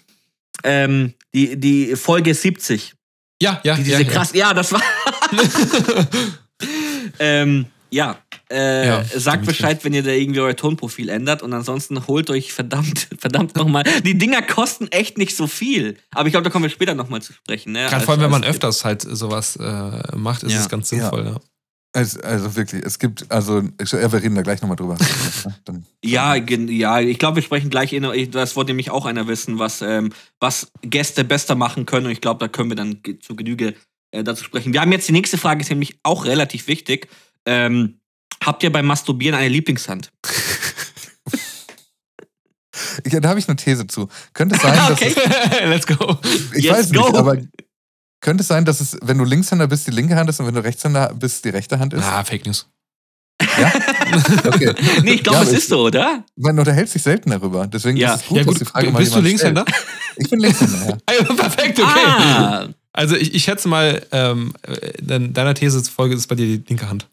ähm, 0.64 1.14
die, 1.34 1.60
die 1.60 1.96
Folge 1.96 2.34
70. 2.34 2.94
Ja, 3.42 3.60
ja, 3.64 3.76
Die, 3.76 3.84
diese 3.84 4.04
ja, 4.04 4.10
krass, 4.10 4.32
ja, 4.34 4.54
das 4.54 4.74
war. 4.74 4.82
ähm, 7.20 7.66
ja, 7.92 8.18
äh, 8.52 8.88
Ja, 8.88 9.04
sagt. 9.04 9.46
Bescheid, 9.46 9.84
wenn 9.84 9.94
ihr 9.94 10.04
da 10.04 10.12
irgendwie 10.12 10.40
euer 10.40 10.56
Tonprofil 10.56 11.10
ändert 11.10 11.42
und 11.44 11.54
ansonsten 11.54 12.08
holt 12.08 12.30
euch 12.30 12.54
verdammt, 12.54 13.08
verdammt 13.20 13.56
nochmal. 13.56 13.84
Die 14.04 14.18
Dinger 14.18 14.42
kosten 14.42 14.88
echt 14.92 15.18
nicht 15.18 15.36
so 15.36 15.48
viel. 15.48 15.98
Aber 16.12 16.28
ich 16.28 16.34
glaube, 16.34 16.44
da 16.44 16.50
kommen 16.50 16.64
wir 16.64 16.70
später 16.70 16.94
nochmal 16.96 17.22
zu 17.22 17.34
sprechen. 17.34 17.72
Ne? 17.74 17.88
Gerade 17.90 18.06
vor 18.06 18.14
allem, 18.14 18.22
wenn 18.24 18.32
man 18.32 18.44
öfters 18.44 18.86
halt 18.86 19.02
sowas 19.02 19.56
äh, 19.56 20.16
macht, 20.18 20.44
ist 20.44 20.54
Ja. 20.54 20.60
es 20.62 20.70
ganz 20.70 20.90
sinnvoll. 20.90 21.26
Ja. 21.26 21.40
Also, 21.92 22.20
also 22.22 22.56
wirklich, 22.56 22.84
es 22.86 23.00
gibt, 23.00 23.32
also, 23.32 23.64
ich, 23.82 23.92
ja, 23.92 24.12
wir 24.12 24.22
reden 24.22 24.36
da 24.36 24.44
gleich 24.44 24.62
nochmal 24.62 24.78
drüber. 24.78 24.96
Ja, 26.06 26.36
ja, 26.36 27.00
ich 27.00 27.18
glaube, 27.20 27.38
wir 27.38 27.44
sprechen 27.44 27.70
gleich 27.70 27.94
in, 27.94 28.04
ich- 28.14 28.30
das 28.30 28.56
wollte 28.56 28.70
nämlich 28.70 28.90
auch 28.92 29.06
einer 29.06 29.28
wissen, 29.28 29.60
was, 29.60 29.82
ähm, 29.82 30.12
was 30.40 30.72
Gäste 30.82 31.24
besser 31.24 31.56
machen 31.56 31.86
können. 31.86 32.06
Und 32.06 32.12
ich 32.12 32.22
glaube, 32.22 32.40
da 32.40 32.48
können 32.48 32.70
wir 32.70 32.76
dann 32.76 33.00
zu 33.22 33.36
Genüge 33.36 33.74
äh, 34.12 34.24
dazu 34.24 34.44
sprechen. 34.44 34.72
Wir 34.74 34.82
haben 34.82 34.92
jetzt 34.92 35.08
die 35.08 35.12
nächste 35.14 35.38
Frage, 35.38 35.62
ist 35.62 35.70
nämlich 35.70 36.00
auch 36.04 36.26
relativ 36.26 36.68
wichtig. 36.68 37.08
Ähm, 37.46 38.00
habt 38.44 38.64
ihr 38.64 38.72
beim 38.72 38.86
Masturbieren 38.86 39.38
eine 39.38 39.48
Lieblingshand? 39.50 40.12
ich, 43.04 43.14
da 43.14 43.30
habe 43.30 43.40
ich 43.40 43.48
eine 43.48 43.56
These 43.56 43.88
zu. 43.88 44.08
Könnte 44.34 44.56
es 44.56 44.62
sein, 44.62 44.76
dass 44.88 44.92
Okay. 44.92 45.14
Let's 45.66 45.88
go. 45.88 46.18
es, 46.24 46.54
ich 46.58 46.64
Yes, 46.66 46.74
weiß 46.78 46.92
go. 46.94 47.00
nicht, 47.08 47.16
aber 47.18 47.38
könnte 48.22 48.42
es 48.42 48.48
sein, 48.48 48.66
dass 48.66 48.82
es, 48.82 48.98
wenn 49.02 49.18
du 49.18 49.24
Linkshänder 49.24 49.68
bist, 49.68 49.88
die 49.88 49.92
linke 49.92 50.16
Hand 50.16 50.30
ist 50.30 50.40
und 50.40 50.48
wenn 50.48 50.56
du 50.56 50.64
Rechtshänder 50.64 51.14
bist, 51.14 51.44
die 51.46 51.50
rechte 51.50 51.80
Hand 51.80 51.94
ist? 51.94 52.04
Ah, 52.04 52.24
Fake 52.24 52.46
News. 52.46 52.68
Ja? 53.58 53.72
Okay. 54.46 54.74
Nee, 55.04 55.12
ich 55.14 55.24
glaube, 55.24 55.38
Ja, 55.40 55.44
es 55.44 55.54
ist 55.54 55.70
so, 55.70 55.86
oder? 55.86 56.26
Man 56.36 56.58
unterhält 56.58 56.90
sich 56.90 57.02
selten 57.04 57.30
darüber. 57.30 57.68
Deswegen 57.68 57.96
Ja. 57.98 58.16
ist 58.16 58.22
es 58.24 58.28
gut, 58.28 58.38
ja, 58.38 58.44
dass 58.44 58.54
gut. 58.54 58.62
die 58.62 58.66
Frage 58.66 58.92
mal 58.92 59.00
bist 59.00 59.16
du 59.16 59.20
Linkshänder? 59.20 59.64
stellt. 59.68 59.86
Ich 60.18 60.30
bin 60.30 60.40
Linkshänder, 60.40 60.88
ja. 60.90 60.98
Ah, 61.06 61.14
ja, 61.14 61.24
Perfekt, 61.36 61.80
okay. 61.80 61.90
Ah, 62.06 62.68
Also 62.92 63.16
ich, 63.16 63.34
ich 63.36 63.44
schätze 63.44 63.68
mal, 63.68 64.06
ähm, 64.12 64.54
äh, 64.64 64.92
dein- 65.02 65.32
deiner 65.34 65.54
These 65.54 65.82
zufolge 65.84 66.16
ist 66.16 66.28
bei 66.28 66.36
dir 66.36 66.46
die 66.58 66.64
linke 66.68 66.90
Hand. 66.90 67.08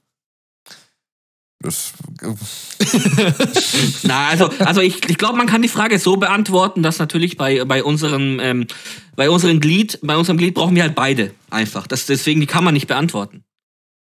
Das, 1.66 1.94
na, 4.04 4.28
also, 4.28 4.48
also 4.60 4.80
ich, 4.80 5.10
ich 5.10 5.18
glaube, 5.18 5.36
man 5.36 5.48
kann 5.48 5.62
die 5.62 5.68
Frage 5.68 5.98
so 5.98 6.16
beantworten, 6.16 6.84
dass 6.84 7.00
natürlich 7.00 7.36
bei, 7.36 7.64
bei 7.64 7.82
unserem, 7.82 8.38
ähm, 8.38 8.68
bei 9.16 9.28
unserem 9.28 9.58
Glied, 9.58 9.98
bei 10.00 10.16
unserem 10.16 10.38
Glied 10.38 10.54
brauchen 10.54 10.76
wir 10.76 10.84
halt 10.84 10.94
beide 10.94 11.34
einfach. 11.50 11.88
Das, 11.88 12.06
deswegen, 12.06 12.40
die 12.40 12.46
kann 12.46 12.62
man 12.62 12.72
nicht 12.72 12.86
beantworten. 12.86 13.42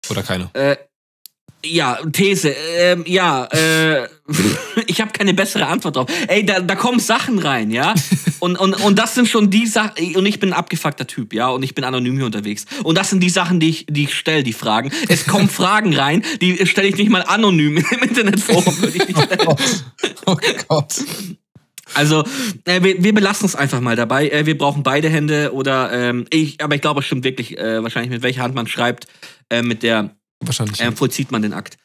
Oder 0.09 0.23
keine. 0.23 0.49
Äh, 0.55 0.75
ja, 1.63 1.99
These. 2.11 2.49
Ähm, 2.49 3.05
ja, 3.07 3.45
äh, 3.45 4.09
ich 4.88 5.01
habe 5.01 5.11
keine 5.11 5.34
bessere 5.34 5.67
Antwort 5.67 5.95
drauf. 5.95 6.09
Ey, 6.28 6.45
da, 6.45 6.59
da 6.59 6.75
kommen 6.75 6.99
Sachen 6.99 7.39
rein, 7.39 7.71
ja? 7.71 7.93
Und, 8.39 8.55
und, 8.59 8.80
und 8.84 8.99
das 8.99 9.15
sind 9.15 9.28
schon 9.28 9.49
die 9.49 9.65
Sachen. 9.65 10.15
Und 10.15 10.28
ich 10.28 10.39
bin 10.39 10.49
ein 10.49 10.53
abgefuckter 10.53 11.07
Typ, 11.07 11.34
ja? 11.34 11.47
Und 11.47 11.63
ich 11.63 11.73
bin 11.73 11.84
anonym 11.84 12.17
hier 12.17 12.25
unterwegs. 12.28 12.65
Und 12.84 12.95
das 12.95 13.09
sind 13.09 13.19
die 13.21 13.32
Sachen, 13.32 13.59
die 13.59 13.69
ich, 13.69 13.88
die 13.89 14.03
ich 14.03 14.13
stelle, 14.13 14.43
die 14.43 14.53
Fragen. 14.53 14.91
Es 15.07 15.25
kommen 15.25 15.49
Fragen 15.57 15.95
rein, 15.95 16.23
die 16.39 16.67
stelle 16.67 16.88
ich 16.88 16.97
nicht 16.97 17.09
mal 17.09 17.23
anonym 17.23 17.78
im 17.78 17.99
Internetforum. 18.03 18.80
Würde 18.80 18.95
ich 18.95 19.07
nicht 19.07 19.19
stellen. 19.19 19.47
oh 20.28 20.38
Gott. 20.67 20.93
Also, 21.95 22.23
äh, 22.65 22.84
wir, 22.84 23.03
wir 23.03 23.13
belassen 23.15 23.47
es 23.47 23.55
einfach 23.55 23.82
mal 23.82 23.95
dabei. 23.95 24.30
Äh, 24.30 24.45
wir 24.45 24.55
brauchen 24.55 24.84
beide 24.84 25.09
Hände 25.09 25.51
oder 25.53 25.91
ähm, 25.91 26.28
ich, 26.30 26.63
aber 26.63 26.75
ich 26.75 26.82
glaube, 26.82 26.99
es 26.99 27.07
stimmt 27.07 27.23
wirklich, 27.23 27.57
äh, 27.57 27.82
wahrscheinlich 27.82 28.11
mit 28.11 28.21
welcher 28.21 28.43
Hand 28.43 28.53
man 28.53 28.67
schreibt, 28.67 29.07
äh, 29.49 29.63
mit 29.63 29.82
der 29.82 30.11
Wahrscheinlich. 30.41 30.80
ähm, 30.80 30.95
vollzieht 30.95 31.32
man 31.32 31.41
den 31.41 31.53
Akt. 31.53 31.80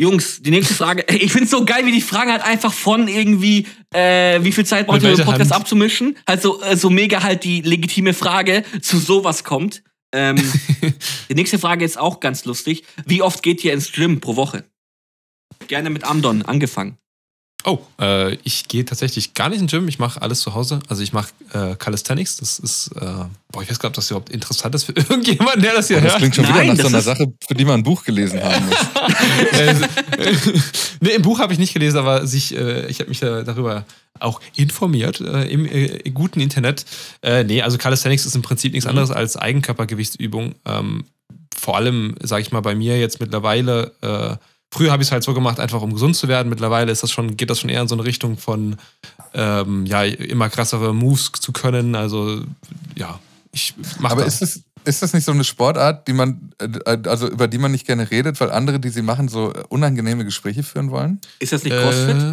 Jungs, 0.00 0.40
die 0.40 0.50
nächste 0.50 0.72
Frage. 0.72 1.04
Ich 1.14 1.30
finde 1.30 1.44
es 1.44 1.50
so 1.50 1.62
geil, 1.62 1.84
wie 1.84 1.92
die 1.92 2.00
Fragen 2.00 2.32
halt 2.32 2.42
einfach 2.42 2.72
von 2.72 3.06
irgendwie, 3.06 3.66
äh, 3.92 4.42
wie 4.42 4.50
viel 4.50 4.64
Zeit 4.64 4.86
braucht 4.86 5.02
ihr, 5.02 5.10
um 5.10 5.16
Podcast 5.16 5.50
Hand? 5.50 5.60
abzumischen? 5.60 6.16
Halt 6.26 6.40
so, 6.40 6.62
äh, 6.62 6.74
so 6.74 6.88
mega 6.88 7.22
halt 7.22 7.44
die 7.44 7.60
legitime 7.60 8.14
Frage 8.14 8.64
zu 8.80 8.98
sowas 8.98 9.44
kommt. 9.44 9.82
Ähm, 10.12 10.36
die 11.28 11.34
nächste 11.34 11.58
Frage 11.58 11.84
ist 11.84 11.98
auch 11.98 12.20
ganz 12.20 12.46
lustig. 12.46 12.84
Wie 13.04 13.20
oft 13.20 13.42
geht 13.42 13.62
ihr 13.62 13.74
ins 13.74 13.92
Gym 13.92 14.20
pro 14.20 14.36
Woche? 14.36 14.64
Gerne 15.68 15.90
mit 15.90 16.04
Amdon 16.04 16.46
angefangen. 16.46 16.96
Oh, 17.64 17.78
äh, 18.00 18.34
ich 18.42 18.68
gehe 18.68 18.84
tatsächlich 18.86 19.34
gar 19.34 19.48
nicht 19.50 19.60
in 19.60 19.66
den 19.66 19.70
Gym. 19.70 19.88
Ich 19.88 19.98
mache 19.98 20.22
alles 20.22 20.40
zu 20.40 20.54
Hause. 20.54 20.80
Also 20.88 21.02
ich 21.02 21.12
mache 21.12 21.28
äh, 21.52 21.74
Calisthenics. 21.76 22.38
Das 22.38 22.58
ist, 22.58 22.88
äh, 22.96 23.00
boah, 23.52 23.62
ich 23.62 23.68
weiß 23.70 23.78
gar 23.78 23.88
nicht, 23.90 23.92
ob 23.92 23.92
das 23.94 24.10
überhaupt 24.10 24.30
interessant 24.30 24.74
ist 24.74 24.84
für 24.84 24.92
irgendjemanden, 24.96 25.62
der 25.62 25.74
das 25.74 25.88
hier 25.88 25.98
Oh, 25.98 26.00
das 26.00 26.12
hört. 26.12 26.18
klingt 26.20 26.34
schon 26.36 26.44
wieder 26.44 26.54
Nein, 26.56 26.68
nach 26.68 26.74
das 26.76 26.82
so 26.84 26.88
einer 26.88 27.02
Sache, 27.02 27.32
für 27.46 27.54
die 27.54 27.64
man 27.66 27.80
ein 27.80 27.82
Buch 27.82 28.02
gelesen 28.04 28.40
haben 28.42 28.64
muss. 28.66 28.76
Nee, 31.00 31.10
im 31.10 31.22
Buch 31.22 31.38
habe 31.38 31.52
ich 31.52 31.58
nicht 31.58 31.72
gelesen, 31.72 31.98
aber 31.98 32.26
sich, 32.26 32.54
äh, 32.56 32.86
ich 32.88 33.00
habe 33.00 33.08
mich 33.08 33.22
äh, 33.22 33.42
darüber 33.44 33.84
auch 34.18 34.40
informiert 34.56 35.20
äh, 35.20 35.44
im 35.50 35.64
äh, 35.64 35.98
guten 36.10 36.40
Internet. 36.40 36.84
Äh, 37.22 37.44
nee, 37.44 37.62
also 37.62 37.78
Calisthenics 37.78 38.26
ist 38.26 38.34
im 38.34 38.42
Prinzip 38.42 38.72
nichts 38.72 38.84
Mhm. 38.84 38.90
anderes 38.90 39.10
als 39.10 39.36
Eigenkörpergewichtsübung. 39.36 40.54
Ähm, 40.66 41.04
vor 41.56 41.76
allem, 41.76 42.14
sage 42.22 42.42
ich 42.42 42.52
mal, 42.52 42.60
bei 42.60 42.74
mir 42.74 42.98
jetzt 42.98 43.20
mittlerweile. 43.20 43.92
Äh, 44.72 44.76
früher 44.76 44.92
habe 44.92 45.02
ich 45.02 45.08
es 45.08 45.12
halt 45.12 45.22
so 45.24 45.34
gemacht, 45.34 45.60
einfach 45.60 45.82
um 45.82 45.92
gesund 45.92 46.16
zu 46.16 46.28
werden. 46.28 46.48
Mittlerweile 46.48 46.92
ist 46.92 47.02
das 47.02 47.10
schon, 47.10 47.36
geht 47.36 47.50
das 47.50 47.60
schon 47.60 47.70
eher 47.70 47.82
in 47.82 47.88
so 47.88 47.94
eine 47.94 48.04
Richtung 48.04 48.36
von 48.38 48.76
ähm, 49.34 49.86
ja 49.86 50.02
immer 50.04 50.48
krassere 50.48 50.94
Moves 50.94 51.32
zu 51.40 51.52
können. 51.52 51.94
Also 51.94 52.42
ja, 52.96 53.18
ich 53.52 53.74
mache 53.98 54.12
Aber 54.12 54.24
das. 54.24 54.40
ist 54.42 54.56
das, 54.56 54.62
ist 54.94 55.02
das 55.02 55.12
nicht 55.12 55.24
so 55.24 55.32
eine 55.32 55.44
Sportart, 55.44 56.08
die 56.08 56.12
man, 56.12 56.52
äh, 56.58 56.98
also 57.06 57.28
über 57.28 57.48
die 57.48 57.58
man 57.58 57.70
nicht 57.72 57.86
gerne 57.86 58.10
redet, 58.10 58.40
weil 58.40 58.50
andere, 58.50 58.80
die 58.80 58.88
sie 58.90 59.02
machen, 59.02 59.28
so 59.28 59.52
äh, 59.52 59.62
unangenehme 59.68 60.24
Gespräche 60.24 60.62
führen 60.62 60.90
wollen? 60.90 61.20
Ist 61.38 61.52
das 61.52 61.64
nicht 61.64 61.76
CrossFit? 61.76 62.16
Äh, 62.16 62.32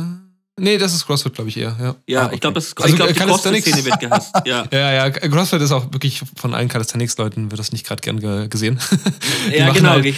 nee, 0.60 0.78
das 0.78 0.94
ist 0.96 1.06
CrossFit, 1.06 1.34
glaube 1.34 1.50
ich 1.50 1.58
eher. 1.58 1.76
Ja. 1.80 1.96
ja, 2.08 2.22
ah, 2.22 2.26
okay. 2.28 2.36
ich 2.36 2.42
glaube, 2.42 2.54
das 2.56 2.68
ist 2.68 2.78
Also, 2.78 2.90
ich 2.90 2.96
glaub, 2.96 3.10
äh, 3.10 3.14
die 3.14 3.20
Calisthenics- 3.20 3.64
CrossFit-Szene 3.66 3.86
wird 3.86 4.00
gehasst. 4.00 4.34
Ja, 4.46 4.66
Ja, 4.72 4.92
ja, 4.94 5.10
CrossFit 5.10 5.62
ist 5.62 5.72
auch 5.72 5.92
wirklich 5.92 6.22
von 6.36 6.54
allen 6.56 6.70
Calisthenics-Leuten 6.70 7.52
wird 7.52 7.60
das 7.60 7.72
nicht 7.74 7.86
gerade 7.86 8.02
gern 8.02 8.20
ge 8.20 8.48
gesehen. 8.48 8.80
Ja 9.52 9.72
genau. 9.72 9.90
halt- 9.90 10.16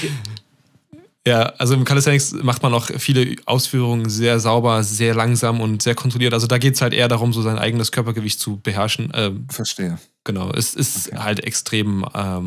ja, 1.30 1.42
also 1.58 1.74
im 1.74 1.86
Calisthenics 1.86 2.34
macht 2.42 2.62
man 2.64 2.74
auch 2.74 2.90
viele 2.98 3.36
Ausführungen 3.46 4.10
sehr 4.10 4.40
sauber, 4.40 4.84
sehr 4.84 5.14
langsam 5.16 5.62
und 5.62 5.82
sehr 5.82 5.96
kontrolliert. 5.96 6.34
Also 6.34 6.48
da 6.48 6.58
geht 6.58 6.76
es 6.76 6.82
halt 6.82 6.94
eher 6.94 7.08
darum, 7.08 7.32
so 7.34 7.42
sein 7.42 7.58
eigenes 7.58 7.92
Körpergewicht 7.92 8.40
zu 8.40 8.58
beherrschen. 8.58 9.12
Ähm, 9.14 9.48
Verstehe. 9.50 9.98
genau, 10.24 10.52
es 10.52 10.74
ist 10.74 11.08
Okay. 11.10 11.18
halt 11.18 11.40
extrem. 11.44 12.06
Ähm, 12.14 12.46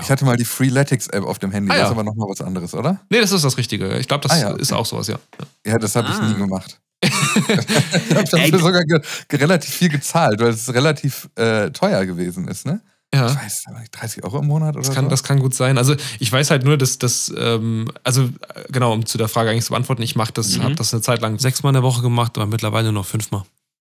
Ich 0.00 0.10
hatte 0.10 0.24
mal 0.24 0.36
die 0.36 0.44
Freeletics-App 0.44 1.24
auf 1.24 1.38
dem 1.38 1.50
Handy, 1.50 1.70
Ah, 1.70 1.74
das 1.74 1.80
ja. 1.80 1.86
ist 1.86 1.92
aber 1.92 2.04
nochmal 2.04 2.28
was 2.28 2.40
anderes, 2.40 2.72
oder? 2.74 3.00
nee, 3.10 3.20
das 3.20 3.32
ist 3.32 3.44
das 3.44 3.58
Richtige. 3.58 3.98
Ich 3.98 4.06
glaube, 4.08 4.22
das 4.22 4.32
Ah, 4.32 4.40
ja, 4.40 4.50
okay. 4.52 4.62
ist 4.62 4.72
auch 4.72 4.86
sowas, 4.86 5.08
ja. 5.08 5.18
Ja, 5.66 5.78
das 5.78 5.94
habe 5.96 6.08
ich 6.10 6.14
Ah. 6.14 6.26
nie 6.28 6.34
gemacht. 6.34 6.78
ich 7.02 8.14
habe 8.16 8.24
dafür 8.30 8.58
sogar 8.60 8.84
ge 8.84 9.00
ge 9.28 9.38
relativ 9.40 9.74
viel 9.74 9.88
gezahlt, 9.88 10.40
weil 10.40 10.50
es 10.50 10.72
relativ 10.72 11.28
äh, 11.34 11.70
teuer 11.70 12.06
gewesen 12.06 12.46
ist, 12.48 12.64
ne? 12.66 12.80
Ich 13.14 13.20
Ja. 13.20 13.26
weiß, 13.36 13.64
aber 13.68 13.80
nicht 13.80 13.90
30 13.92 14.24
Euro 14.24 14.38
im 14.38 14.46
Monat 14.46 14.74
oder 14.74 14.84
Das 14.86 14.94
kann, 14.94 15.04
so? 15.04 15.10
das 15.10 15.22
kann 15.22 15.38
gut 15.38 15.54
sein. 15.54 15.76
Also 15.76 15.94
ich 16.18 16.32
weiß 16.32 16.50
halt 16.50 16.64
nur, 16.64 16.78
dass 16.78 16.96
das, 16.98 17.30
ähm, 17.36 17.88
also 18.04 18.22
äh, 18.24 18.28
genau, 18.70 18.92
um 18.94 19.04
zu 19.04 19.18
der 19.18 19.28
Frage 19.28 19.50
eigentlich 19.50 19.64
zu 19.64 19.70
beantworten, 19.72 20.00
ich 20.02 20.16
mache 20.16 20.32
das, 20.32 20.56
Mhm. 20.56 20.62
habe 20.62 20.74
das 20.76 20.94
eine 20.94 21.02
Zeit 21.02 21.20
lang 21.20 21.38
sechsmal 21.38 21.70
in 21.70 21.74
der 21.74 21.82
Woche 21.82 22.00
gemacht, 22.00 22.38
aber 22.38 22.46
mittlerweile 22.46 22.84
nur 22.84 23.02
noch 23.02 23.06
fünfmal. 23.06 23.42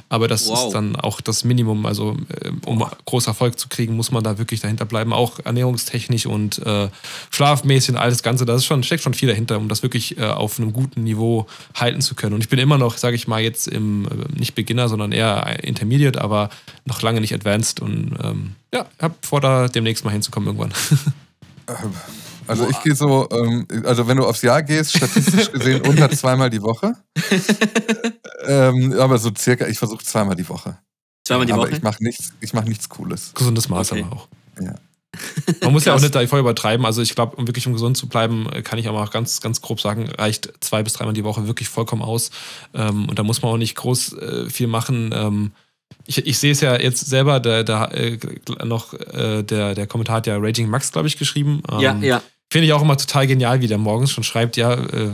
Aber 0.09 0.29
das 0.29 0.47
Wow. 0.47 0.67
ist 0.67 0.75
dann 0.75 0.95
auch 0.95 1.23
das 1.23 1.43
Minimum. 1.43 1.87
Also 1.87 2.15
äh, 2.43 2.51
um 2.67 2.85
großen 3.07 3.31
Erfolg 3.31 3.59
zu 3.59 3.69
kriegen, 3.69 3.97
muss 3.97 4.11
man 4.11 4.23
da 4.23 4.37
wirklich 4.37 4.61
dahinter 4.61 4.85
bleiben. 4.85 5.15
Auch 5.15 5.39
ernährungstechnisch 5.43 6.27
und 6.27 6.59
äh, 6.67 6.91
schlafmäßig 7.31 7.95
und 7.95 7.97
alles 7.97 8.23
Ganze. 8.23 8.45
Da 8.45 8.55
ist 8.55 8.67
schon, 8.67 8.83
steckt 8.83 9.03
schon 9.03 9.15
viel 9.15 9.29
dahinter, 9.31 9.57
um 9.57 9.71
das 9.71 9.83
wirklich 9.83 10.19
äh, 10.19 10.25
auf 10.27 10.59
einem 10.59 10.75
guten 10.75 11.03
Niveau 11.03 11.47
halten 11.75 12.03
zu 12.03 12.15
können. 12.15 12.35
Und 12.35 12.43
ich 12.43 12.51
bin 12.51 12.59
immer 12.59 12.77
noch, 12.77 12.99
sage 12.99 13.17
ich 13.17 13.27
mal, 13.27 13.41
jetzt 13.41 13.69
im 13.69 14.05
äh, 14.05 14.39
nicht 14.39 14.55
Beginner, 14.55 14.91
sondern 14.91 15.13
eher 15.13 15.65
Intermediate, 15.65 16.21
aber 16.21 16.51
noch 16.85 17.01
lange 17.01 17.23
nicht 17.23 17.33
Advanced. 17.33 17.81
Und 17.81 18.15
ähm, 18.23 18.55
ja, 18.75 18.85
habe 19.01 19.15
vor, 19.23 19.41
da 19.41 19.69
demnächst 19.69 20.05
mal 20.05 20.11
hinzukommen 20.11 20.47
irgendwann. 20.49 20.75
Also 22.47 22.69
ich 22.69 22.81
gehe 22.83 22.95
so, 22.95 23.29
ähm, 23.31 23.67
also 23.85 24.07
wenn 24.09 24.17
du 24.17 24.27
aufs 24.27 24.43
Jahr 24.43 24.63
gehst, 24.63 24.97
statistisch 24.97 25.51
gesehen 25.53 25.81
unter 25.87 26.11
zweimal 26.11 26.51
die 26.51 26.63
Woche. 26.63 26.95
ähm, 28.47 28.93
aber 28.99 29.19
so 29.19 29.31
circa, 29.37 29.67
ich 29.67 29.79
versuche 29.79 30.05
zweimal 30.05 30.37
die 30.37 30.49
Woche. 30.49 30.79
zweimal 31.25 31.47
die 31.47 31.53
aber 31.53 31.63
Woche. 31.63 31.73
ich 31.73 31.83
mache 31.83 32.03
nichts, 32.03 32.33
ich 32.41 32.53
mache 32.53 32.69
nichts 32.69 32.89
Cooles. 32.89 33.33
Gesundes 33.35 33.69
Maß 33.69 33.93
Okay. 33.93 34.05
aber 34.07 34.17
auch. 34.17 34.29
Ja. 34.61 34.75
Man 35.63 35.73
muss 35.73 35.85
ja 35.85 35.95
auch 35.95 36.01
nicht 36.01 36.15
da 36.15 36.27
voll 36.27 36.41
übertreiben. 36.41 36.87
Also 36.87 37.03
ich 37.03 37.15
glaube, 37.15 37.37
um 37.37 37.47
wirklich 37.47 37.67
um 37.67 37.75
gesund 37.75 37.97
zu 37.97 38.09
bleiben, 38.09 38.49
kann 38.65 38.79
ich 38.79 38.89
aber 38.89 39.03
auch 39.03 39.11
ganz, 39.11 39.41
ganz 39.41 39.61
grob 39.61 39.81
sagen, 39.81 40.09
reicht 40.09 40.53
zwei 40.61 40.83
bis 40.83 40.95
dreimal 40.95 41.13
die 41.13 41.25
Woche 41.25 41.47
wirklich 41.47 41.69
vollkommen 41.69 42.03
aus. 42.03 42.31
Ähm, 42.73 43.09
und 43.09 43.19
da 43.19 43.23
muss 43.23 43.43
man 43.43 43.53
auch 43.53 43.59
nicht 43.59 43.77
groß 43.77 44.15
äh, 44.15 44.51
viel 44.51 44.69
machen. 44.69 45.11
Ähm, 45.15 45.53
ich, 46.07 46.27
ich 46.27 46.39
sehe 46.39 46.53
es 46.53 46.61
ja 46.61 46.79
jetzt 46.79 47.07
selber, 47.07 47.41
der, 47.41 47.65
der, 47.65 47.93
äh, 47.95 48.19
noch 48.65 48.95
äh, 48.95 49.43
der, 49.43 49.75
der 49.75 49.87
Kommentar 49.87 50.17
hat 50.17 50.27
ja 50.27 50.37
Raging 50.39 50.69
Max, 50.69 50.93
glaube 50.93 51.09
ich, 51.09 51.19
geschrieben. 51.19 51.63
Ähm, 51.71 51.81
ja, 51.81 51.97
ja. 52.01 52.23
Finde 52.53 52.67
ich 52.67 52.75
auch 52.75 52.83
immer 52.83 52.99
total 52.99 53.27
genial, 53.27 53.63
wie 53.63 53.67
der 53.67 53.79
morgens 53.79 54.11
schon 54.11 54.25
schreibt, 54.25 54.59
ja, 54.59 54.75
äh, 54.75 55.09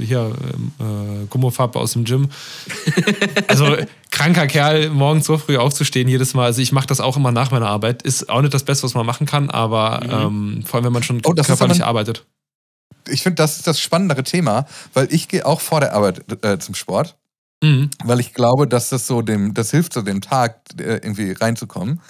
hier, 0.00 0.32
äh, 0.80 1.26
Gummofarbe 1.26 1.78
aus 1.78 1.92
dem 1.92 2.02
Gym. 2.02 2.30
also 3.46 3.76
kranker 4.10 4.48
Kerl, 4.48 4.90
morgens 4.90 5.26
so 5.26 5.38
früh 5.38 5.56
aufzustehen 5.56 6.08
jedes 6.08 6.34
Mal. 6.34 6.46
Also 6.46 6.60
ich 6.60 6.72
mache 6.72 6.88
das 6.88 7.00
auch 7.00 7.16
immer 7.16 7.30
nach 7.30 7.52
meiner 7.52 7.68
Arbeit. 7.68 8.02
Ist 8.02 8.28
auch 8.28 8.40
nicht 8.40 8.52
das 8.52 8.64
Beste, 8.64 8.82
was 8.82 8.94
man 8.94 9.06
machen 9.06 9.24
kann, 9.24 9.50
aber 9.50 10.00
mhm. 10.02 10.56
ähm, 10.58 10.62
vor 10.66 10.78
allem, 10.78 10.86
wenn 10.86 10.92
man 10.92 11.04
schon 11.04 11.20
oh, 11.24 11.32
körperlich 11.32 11.84
arbeitet. 11.84 12.26
Ich 13.08 13.22
finde, 13.22 13.36
das 13.36 13.58
ist 13.58 13.68
das 13.68 13.80
spannendere 13.80 14.24
Thema, 14.24 14.66
weil 14.92 15.06
ich 15.12 15.28
gehe 15.28 15.46
auch 15.46 15.60
vor 15.60 15.78
der 15.78 15.94
Arbeit 15.94 16.24
äh, 16.44 16.58
zum 16.58 16.74
Sport. 16.74 17.16
Mhm. 17.62 17.90
Weil 18.04 18.20
ich 18.20 18.32
glaube, 18.32 18.66
dass 18.66 18.88
das 18.88 19.06
so 19.06 19.22
dem, 19.22 19.52
das 19.54 19.70
hilft 19.70 19.92
so 19.92 20.02
dem 20.02 20.20
Tag 20.20 20.60
äh, 20.78 20.94
irgendwie 20.94 21.32
reinzukommen. 21.32 22.00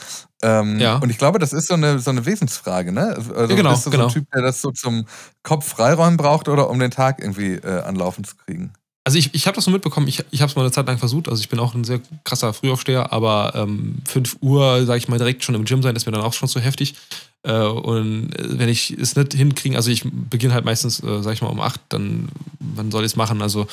Ähm, 0.43 0.79
ja. 0.79 0.97
Und 0.99 1.11
ich 1.11 1.19
glaube, 1.19 1.39
das 1.39 1.53
ist 1.53 1.69
so 1.69 1.75
eine, 1.75 1.99
so 1.99 2.11
eine 2.11 2.25
Wesensfrage, 2.25 2.93
ne? 2.93 3.15
Also 3.17 3.35
ja, 3.35 3.47
genau, 3.47 3.71
bist 3.73 3.87
du 3.87 3.91
genau. 3.91 4.05
so 4.05 4.09
ein 4.09 4.13
Typ, 4.15 4.31
der 4.33 4.43
das 4.43 4.61
so 4.63 4.71
zum 4.71 5.07
Kopf 5.43 5.69
freiräumen 5.69 6.17
braucht 6.17 6.49
oder 6.49 6.71
um 6.71 6.79
den 6.79 6.91
Tag 6.91 7.19
irgendwie 7.19 7.55
äh, 7.55 7.83
anlaufen 7.83 8.25
zu 8.25 8.37
kriegen? 8.37 8.73
Also 9.05 9.19
ich, 9.19 9.35
ich 9.35 9.47
habe 9.47 9.55
das 9.55 9.65
so 9.65 9.71
mitbekommen, 9.71 10.07
ich, 10.09 10.25
ich 10.31 10.43
habe 10.43 10.51
es 10.51 10.57
mal 10.57 10.63
eine 10.63 10.73
Zeit 10.73 10.87
lang 10.87 10.99
versucht, 10.99 11.29
also 11.29 11.41
ich 11.41 11.49
bin 11.49 11.59
auch 11.59 11.75
ein 11.75 11.85
sehr 11.85 12.01
krasser 12.25 12.53
Frühaufsteher, 12.53 13.13
aber 13.13 13.53
ähm, 13.55 13.97
5 14.07 14.37
Uhr, 14.41 14.85
sage 14.85 14.99
ich 14.99 15.09
mal, 15.09 15.19
direkt 15.19 15.43
schon 15.43 15.55
im 15.55 15.65
Gym 15.65 15.83
sein, 15.83 15.97
ist 15.97 16.07
mir 16.07 16.13
dann 16.13 16.23
auch 16.23 16.35
schon 16.35 16.49
zu 16.49 16.61
heftig. 16.61 16.95
Äh, 17.43 17.53
und 17.63 18.39
äh, 18.39 18.59
wenn 18.59 18.69
ich 18.69 18.91
es 18.91 19.17
nicht 19.17 19.33
hinkriege, 19.33 19.77
also 19.77 19.91
ich 19.91 20.05
beginne 20.05 20.53
halt 20.55 20.67
meistens, 20.67 21.03
äh, 21.03 21.23
sage 21.23 21.33
ich 21.33 21.43
mal, 21.43 21.49
um 21.49 21.61
8, 21.61 21.81
dann 21.89 22.29
wann 22.59 22.91
soll 22.91 23.03
ich 23.03 23.13
es 23.13 23.17
machen? 23.17 23.41
Also 23.41 23.67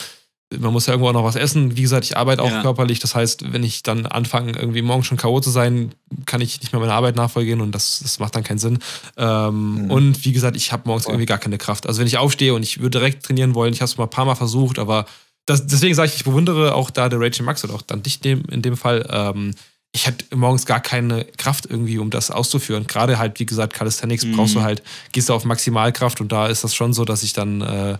man 0.56 0.72
muss 0.72 0.86
ja 0.86 0.93
irgendwo 0.93 1.10
auch 1.10 1.14
noch 1.14 1.24
was 1.24 1.36
essen. 1.36 1.76
Wie 1.76 1.82
gesagt, 1.82 2.06
ich 2.06 2.16
arbeite 2.16 2.41
auch 2.41 2.50
ja. 2.50 2.62
körperlich. 2.62 3.00
Das 3.00 3.16
heißt, 3.16 3.52
wenn 3.52 3.64
ich 3.64 3.84
dann 3.84 4.06
anfange, 4.06 4.54
irgendwie 4.58 4.82
morgen 4.82 5.04
schon 5.04 5.18
K.O. 5.18 5.41
zu 5.41 5.50
sein, 5.50 5.93
kann 6.26 6.39
ich 6.39 6.62
nicht 6.62 6.72
mehr 6.72 6.80
meiner 6.80 6.93
Arbeit 6.93 7.18
nachfolgen 7.18 7.60
und 7.60 7.74
das, 7.74 8.00
das 8.02 8.20
macht 8.20 8.36
dann 8.36 8.43
keinen 8.43 8.60
Sinn. 8.60 8.80
Ähm, 9.18 9.84
mhm. 9.84 9.91
Und 9.91 10.26
wie 10.26 10.32
gesagt, 10.32 10.56
ich 10.56 10.72
habe 10.72 10.84
morgens 10.86 11.06
irgendwie 11.06 11.26
gar 11.26 11.38
keine 11.38 11.58
Kraft. 11.58 11.86
Also 11.86 12.00
wenn 12.00 12.08
ich 12.08 12.18
aufstehe 12.18 12.54
und 12.54 12.64
ich 12.64 12.80
würde 12.80 13.00
direkt 13.00 13.26
trainieren 13.26 13.56
wollen, 13.56 13.74
ich 13.74 13.82
habe 13.82 13.89
es 13.89 13.98
mal 13.98 14.06
ein 14.06 14.10
paar 14.10 14.26
Mal 14.26 14.36
versucht, 14.36 14.80
aber 14.80 15.06
das, 15.45 15.68
deswegen 15.68 15.95
sage 15.95 16.10
ich, 16.10 16.16
ich 16.16 16.24
bewundere 16.24 16.76
auch 16.76 16.89
da 16.89 17.10
der 17.10 17.20
Rachel 17.20 17.45
Max 17.45 17.64
oder 17.64 17.74
auch 17.74 17.82
dann 17.82 18.04
dich 18.04 18.24
in 18.24 18.62
dem 18.62 18.78
Fall. 18.78 19.06
Ähm, 19.10 19.54
ich 19.93 20.06
hätte 20.06 20.36
morgens 20.36 20.66
gar 20.66 20.80
keine 20.80 21.26
Kraft 21.38 21.66
irgendwie, 21.66 21.98
um 21.98 22.10
das 22.10 22.32
auszuführen. 22.32 22.88
Gerade 22.88 23.18
halt, 23.18 23.39
wie 23.39 23.45
gesagt, 23.45 23.74
Calisthenics 23.74 24.26
mhm. 24.26 24.36
brauchst 24.36 24.56
du 24.56 24.62
halt, 24.62 24.84
gehst 25.12 25.30
du 25.30 25.34
auf 25.34 25.43
Maximalkraft 25.43 26.22
und 26.22 26.32
da 26.32 26.48
ist 26.48 26.64
das 26.64 26.76
schon 26.76 26.93
so, 26.93 27.04
dass 27.04 27.24
ich 27.24 27.34
dann 27.34 27.62
äh, 27.62 27.98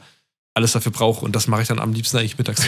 alles 0.58 0.74
dafür 0.74 0.92
brauche. 0.92 1.24
Und 1.24 1.36
das 1.36 1.48
mache 1.48 1.62
ich 1.62 1.68
dann 1.68 1.80
am 1.80 1.94
liebsten 1.94 2.18
eigentlich 2.18 2.38
mittags. 2.38 2.68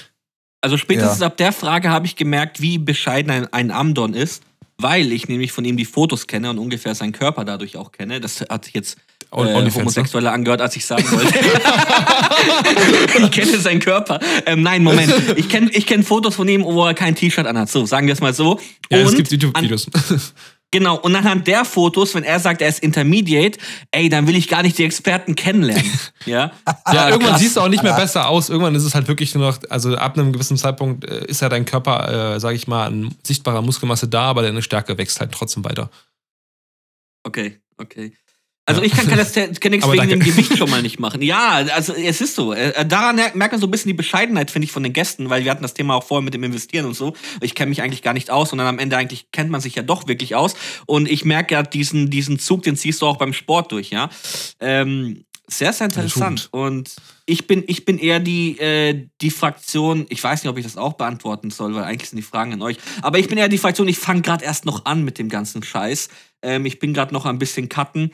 also 0.62 0.76
spätestens 0.76 1.20
ja. 1.20 1.26
ab 1.26 1.36
der 1.36 1.52
Frage 1.52 1.90
habe 1.90 2.06
ich 2.06 2.16
gemerkt, 2.16 2.62
wie 2.62 2.78
bescheiden 2.78 3.30
ein, 3.30 3.52
ein 3.52 3.70
Amdon 3.70 4.14
ist, 4.14 4.42
weil 4.78 5.12
ich 5.12 5.28
nämlich 5.28 5.52
von 5.52 5.64
ihm 5.64 5.76
die 5.76 5.84
Fotos 5.84 6.26
kenne 6.26 6.50
und 6.50 6.58
ungefähr 6.58 6.94
seinen 6.94 7.12
Körper 7.12 7.44
dadurch 7.44 7.76
auch 7.76 7.92
kenne. 7.92 8.20
Das 8.20 8.40
hat 8.40 8.70
jetzt 8.72 8.96
äh, 9.32 9.70
Homosexuelle 9.74 10.30
angehört, 10.30 10.60
als 10.60 10.76
ich 10.76 10.86
sagen 10.86 11.04
wollte. 11.10 11.34
ich 13.24 13.30
kenne 13.32 13.58
seinen 13.58 13.80
Körper. 13.80 14.20
Ähm, 14.46 14.62
nein, 14.62 14.82
Moment. 14.82 15.12
Ich 15.36 15.48
kenne 15.48 15.70
ich 15.72 15.86
kenn 15.86 16.04
Fotos 16.04 16.36
von 16.36 16.48
ihm, 16.48 16.64
wo 16.64 16.86
er 16.86 16.94
kein 16.94 17.16
T-Shirt 17.16 17.46
anhat. 17.46 17.68
So, 17.68 17.86
sagen 17.86 18.06
wir 18.06 18.14
es 18.14 18.20
mal 18.20 18.32
so. 18.32 18.60
Ja, 18.90 19.00
und 19.00 19.06
es 19.06 19.16
gibt 19.16 19.32
YouTube-Videos. 19.32 19.88
Genau, 20.72 20.96
und 20.96 21.16
anhand 21.16 21.48
der 21.48 21.64
Fotos, 21.64 22.14
wenn 22.14 22.22
er 22.22 22.38
sagt, 22.38 22.62
er 22.62 22.68
ist 22.68 22.78
Intermediate, 22.78 23.58
ey, 23.90 24.08
dann 24.08 24.28
will 24.28 24.36
ich 24.36 24.46
gar 24.46 24.62
nicht 24.62 24.78
die 24.78 24.84
Experten 24.84 25.34
kennenlernen. 25.34 25.90
ja, 26.26 26.52
ja 26.92 27.08
irgendwann 27.08 27.32
krass. 27.32 27.40
siehst 27.40 27.56
du 27.56 27.60
auch 27.60 27.68
nicht 27.68 27.82
mehr 27.82 27.94
besser 27.94 28.28
aus. 28.28 28.50
Irgendwann 28.50 28.76
ist 28.76 28.84
es 28.84 28.94
halt 28.94 29.08
wirklich 29.08 29.34
nur 29.34 29.48
noch, 29.48 29.58
also 29.68 29.96
ab 29.96 30.16
einem 30.16 30.32
gewissen 30.32 30.56
Zeitpunkt 30.56 31.04
äh, 31.04 31.24
ist 31.26 31.42
ja 31.42 31.48
dein 31.48 31.64
Körper, 31.64 32.34
äh, 32.34 32.40
sag 32.40 32.54
ich 32.54 32.68
mal, 32.68 32.86
an 32.86 33.12
sichtbarer 33.24 33.62
Muskelmasse 33.62 34.06
da, 34.06 34.22
aber 34.22 34.42
deine 34.42 34.62
Stärke 34.62 34.96
wächst 34.96 35.18
halt 35.18 35.32
trotzdem 35.32 35.64
weiter. 35.64 35.90
Okay, 37.24 37.58
okay. 37.76 38.12
Also 38.70 38.82
ich 38.82 38.92
kann 38.92 39.06
Calisthenics 39.06 39.90
wegen 39.90 40.08
dem 40.08 40.20
Gewicht 40.20 40.56
schon 40.56 40.70
mal 40.70 40.82
nicht 40.82 40.98
machen. 40.98 41.22
Ja, 41.22 41.64
also 41.74 41.92
es 41.94 42.20
ist 42.20 42.34
so. 42.34 42.52
Äh, 42.52 42.86
daran 42.86 43.16
merkt 43.16 43.52
man 43.52 43.60
so 43.60 43.66
ein 43.66 43.70
bisschen 43.70 43.88
die 43.88 43.94
Bescheidenheit, 43.94 44.50
finde 44.50 44.64
ich, 44.64 44.72
von 44.72 44.82
den 44.82 44.92
Gästen, 44.92 45.30
weil 45.30 45.44
wir 45.44 45.50
hatten 45.50 45.62
das 45.62 45.74
Thema 45.74 45.96
auch 45.96 46.04
vorher 46.04 46.24
mit 46.24 46.34
dem 46.34 46.44
Investieren 46.44 46.86
und 46.86 46.94
so. 46.94 47.14
Ich 47.40 47.54
kenne 47.54 47.70
mich 47.70 47.82
eigentlich 47.82 48.02
gar 48.02 48.14
nicht 48.14 48.30
aus 48.30 48.52
und 48.52 48.58
dann 48.58 48.66
am 48.66 48.78
Ende 48.78 48.96
eigentlich 48.96 49.30
kennt 49.32 49.50
man 49.50 49.60
sich 49.60 49.74
ja 49.74 49.82
doch 49.82 50.08
wirklich 50.08 50.34
aus. 50.34 50.54
Und 50.86 51.10
ich 51.10 51.24
merke 51.24 51.54
ja 51.54 51.62
diesen, 51.62 52.10
diesen 52.10 52.38
Zug, 52.38 52.62
den 52.62 52.76
ziehst 52.76 53.02
du 53.02 53.06
auch 53.06 53.16
beim 53.16 53.32
Sport 53.32 53.72
durch, 53.72 53.90
ja. 53.90 54.08
Ähm, 54.60 55.24
sehr, 55.50 55.72
sehr 55.72 55.86
interessant. 55.86 56.48
Und 56.52 56.94
ich 57.26 57.46
bin, 57.46 57.64
ich 57.66 57.84
bin 57.84 57.98
eher 57.98 58.20
die, 58.20 58.58
äh, 58.58 59.08
die 59.20 59.30
Fraktion, 59.30 60.06
ich 60.08 60.22
weiß 60.22 60.42
nicht, 60.42 60.50
ob 60.50 60.58
ich 60.58 60.64
das 60.64 60.76
auch 60.76 60.92
beantworten 60.94 61.50
soll, 61.50 61.74
weil 61.74 61.84
eigentlich 61.84 62.08
sind 62.08 62.18
die 62.18 62.22
Fragen 62.22 62.52
an 62.52 62.62
euch. 62.62 62.76
Aber 63.02 63.18
ich 63.18 63.28
bin 63.28 63.36
eher 63.36 63.48
die 63.48 63.58
Fraktion, 63.58 63.88
ich 63.88 63.98
fange 63.98 64.22
gerade 64.22 64.44
erst 64.44 64.64
noch 64.64 64.84
an 64.84 65.04
mit 65.04 65.18
dem 65.18 65.28
ganzen 65.28 65.62
Scheiß. 65.62 66.08
Ähm, 66.42 66.66
ich 66.66 66.78
bin 66.78 66.94
gerade 66.94 67.12
noch 67.12 67.26
ein 67.26 67.38
bisschen 67.38 67.68
cutten 67.68 68.12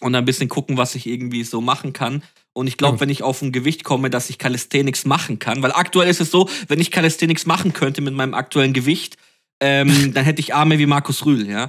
und 0.00 0.14
ein 0.14 0.24
bisschen 0.24 0.48
gucken, 0.48 0.76
was 0.76 0.94
ich 0.94 1.06
irgendwie 1.06 1.44
so 1.44 1.60
machen 1.60 1.92
kann. 1.92 2.22
Und 2.52 2.68
ich 2.68 2.76
glaube, 2.76 2.96
ja. 2.96 3.00
wenn 3.00 3.10
ich 3.10 3.22
auf 3.22 3.42
ein 3.42 3.52
Gewicht 3.52 3.84
komme, 3.84 4.10
dass 4.10 4.30
ich 4.30 4.38
Calisthenics 4.38 5.04
machen 5.04 5.38
kann, 5.38 5.62
weil 5.62 5.72
aktuell 5.72 6.08
ist 6.08 6.20
es 6.20 6.30
so, 6.30 6.48
wenn 6.68 6.80
ich 6.80 6.90
Calisthenics 6.90 7.46
machen 7.46 7.72
könnte 7.72 8.00
mit 8.00 8.14
meinem 8.14 8.34
aktuellen 8.34 8.72
Gewicht, 8.72 9.16
ähm, 9.60 10.12
dann 10.14 10.24
hätte 10.24 10.40
ich 10.40 10.54
Arme 10.54 10.78
wie 10.78 10.86
Markus 10.86 11.24
Rühl, 11.26 11.48
ja. 11.48 11.68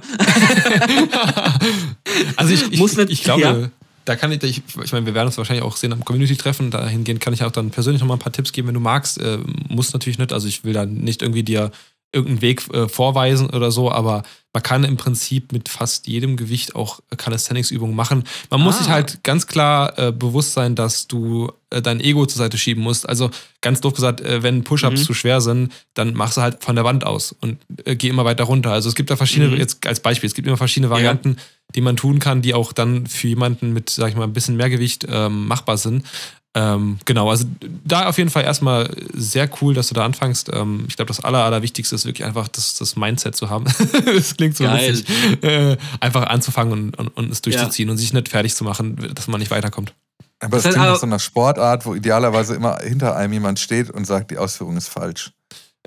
also 2.36 2.52
ich, 2.52 2.72
ich, 2.72 2.78
Muss 2.78 2.96
nicht, 2.96 3.10
ich 3.10 3.24
glaube, 3.24 3.42
ja. 3.42 3.70
da 4.04 4.16
kann 4.16 4.30
ich, 4.30 4.42
ich, 4.44 4.62
ich 4.82 4.92
meine, 4.92 5.06
wir 5.06 5.14
werden 5.14 5.26
uns 5.26 5.38
wahrscheinlich 5.38 5.64
auch 5.64 5.76
sehen 5.76 5.92
am 5.92 6.04
Community-Treffen, 6.04 6.70
dahingehend 6.70 7.20
kann 7.20 7.32
ich 7.32 7.42
auch 7.42 7.52
dann 7.52 7.70
persönlich 7.70 8.00
noch 8.00 8.08
mal 8.08 8.14
ein 8.14 8.20
paar 8.20 8.32
Tipps 8.32 8.52
geben, 8.52 8.68
wenn 8.68 8.74
du 8.74 8.80
magst. 8.80 9.18
Äh, 9.20 9.38
muss 9.68 9.92
natürlich 9.92 10.18
nicht, 10.18 10.32
also 10.32 10.46
ich 10.46 10.62
will 10.62 10.72
da 10.72 10.86
nicht 10.86 11.22
irgendwie 11.22 11.42
dir 11.42 11.72
irgendeinen 12.12 12.42
Weg 12.42 12.72
äh, 12.72 12.88
vorweisen 12.88 13.50
oder 13.50 13.70
so, 13.70 13.90
aber 13.90 14.22
man 14.56 14.62
kann 14.62 14.84
im 14.84 14.96
Prinzip 14.96 15.52
mit 15.52 15.68
fast 15.68 16.06
jedem 16.06 16.38
Gewicht 16.38 16.74
auch 16.74 17.00
Calisthenics-Übungen 17.14 17.94
machen. 17.94 18.24
Man 18.48 18.62
ah. 18.62 18.64
muss 18.64 18.78
sich 18.78 18.88
halt 18.88 19.22
ganz 19.22 19.46
klar 19.46 19.98
äh, 19.98 20.12
bewusst 20.12 20.54
sein, 20.54 20.74
dass 20.74 21.06
du 21.08 21.52
äh, 21.68 21.82
dein 21.82 22.00
Ego 22.00 22.24
zur 22.24 22.38
Seite 22.38 22.56
schieben 22.56 22.82
musst. 22.82 23.06
Also 23.06 23.30
ganz 23.60 23.82
doof 23.82 23.92
gesagt, 23.92 24.22
äh, 24.22 24.42
wenn 24.42 24.64
Push-Ups 24.64 25.00
mhm. 25.00 25.04
zu 25.04 25.12
schwer 25.12 25.42
sind, 25.42 25.74
dann 25.92 26.14
machst 26.14 26.38
du 26.38 26.40
halt 26.40 26.64
von 26.64 26.74
der 26.74 26.86
Wand 26.86 27.04
aus 27.04 27.32
und 27.32 27.58
äh, 27.84 27.96
geh 27.96 28.08
immer 28.08 28.24
weiter 28.24 28.44
runter. 28.44 28.72
Also 28.72 28.88
es 28.88 28.94
gibt 28.94 29.10
da 29.10 29.16
verschiedene, 29.16 29.50
mhm. 29.50 29.58
jetzt 29.58 29.86
als 29.86 30.00
Beispiel, 30.00 30.26
es 30.26 30.34
gibt 30.34 30.48
immer 30.48 30.56
verschiedene 30.56 30.88
Varianten, 30.88 31.32
ja. 31.36 31.42
die 31.74 31.82
man 31.82 31.98
tun 31.98 32.18
kann, 32.18 32.40
die 32.40 32.54
auch 32.54 32.72
dann 32.72 33.06
für 33.06 33.28
jemanden 33.28 33.74
mit, 33.74 33.90
sag 33.90 34.08
ich 34.08 34.16
mal, 34.16 34.24
ein 34.24 34.32
bisschen 34.32 34.56
mehr 34.56 34.70
Gewicht 34.70 35.06
ähm, 35.06 35.48
machbar 35.48 35.76
sind. 35.76 36.06
Ähm, 36.56 36.98
genau, 37.04 37.28
also 37.28 37.44
da 37.84 38.08
auf 38.08 38.16
jeden 38.16 38.30
Fall 38.30 38.44
erstmal 38.44 38.90
sehr 39.12 39.46
cool, 39.60 39.74
dass 39.74 39.88
du 39.88 39.94
da 39.94 40.06
anfängst. 40.06 40.50
Ähm, 40.54 40.86
ich 40.88 40.96
glaube, 40.96 41.08
das 41.08 41.20
Aller, 41.20 41.44
Allerwichtigste 41.44 41.94
ist 41.94 42.06
wirklich 42.06 42.26
einfach 42.26 42.48
das, 42.48 42.76
das 42.76 42.96
Mindset 42.96 43.36
zu 43.36 43.50
haben. 43.50 43.66
das 44.06 44.38
klingt 44.38 44.56
so 44.56 44.64
Geil. 44.64 44.92
lustig. 44.92 45.44
Äh, 45.44 45.76
einfach 46.00 46.22
anzufangen 46.28 46.72
und, 46.72 46.98
und, 46.98 47.08
und 47.08 47.30
es 47.30 47.42
durchzuziehen 47.42 47.88
ja. 47.88 47.92
und 47.92 47.98
sich 47.98 48.14
nicht 48.14 48.30
fertig 48.30 48.54
zu 48.54 48.64
machen, 48.64 48.96
dass 49.14 49.28
man 49.28 49.38
nicht 49.38 49.50
weiterkommt. 49.50 49.92
Aber 50.40 50.56
es 50.56 50.62
klingt 50.62 50.78
nach 50.78 50.96
so 50.96 51.04
einer 51.04 51.18
Sportart, 51.18 51.84
wo 51.84 51.94
idealerweise 51.94 52.54
immer 52.54 52.78
hinter 52.82 53.16
einem 53.16 53.34
jemand 53.34 53.58
steht 53.58 53.90
und 53.90 54.06
sagt, 54.06 54.30
die 54.30 54.38
Ausführung 54.38 54.78
ist 54.78 54.88
falsch. 54.88 55.32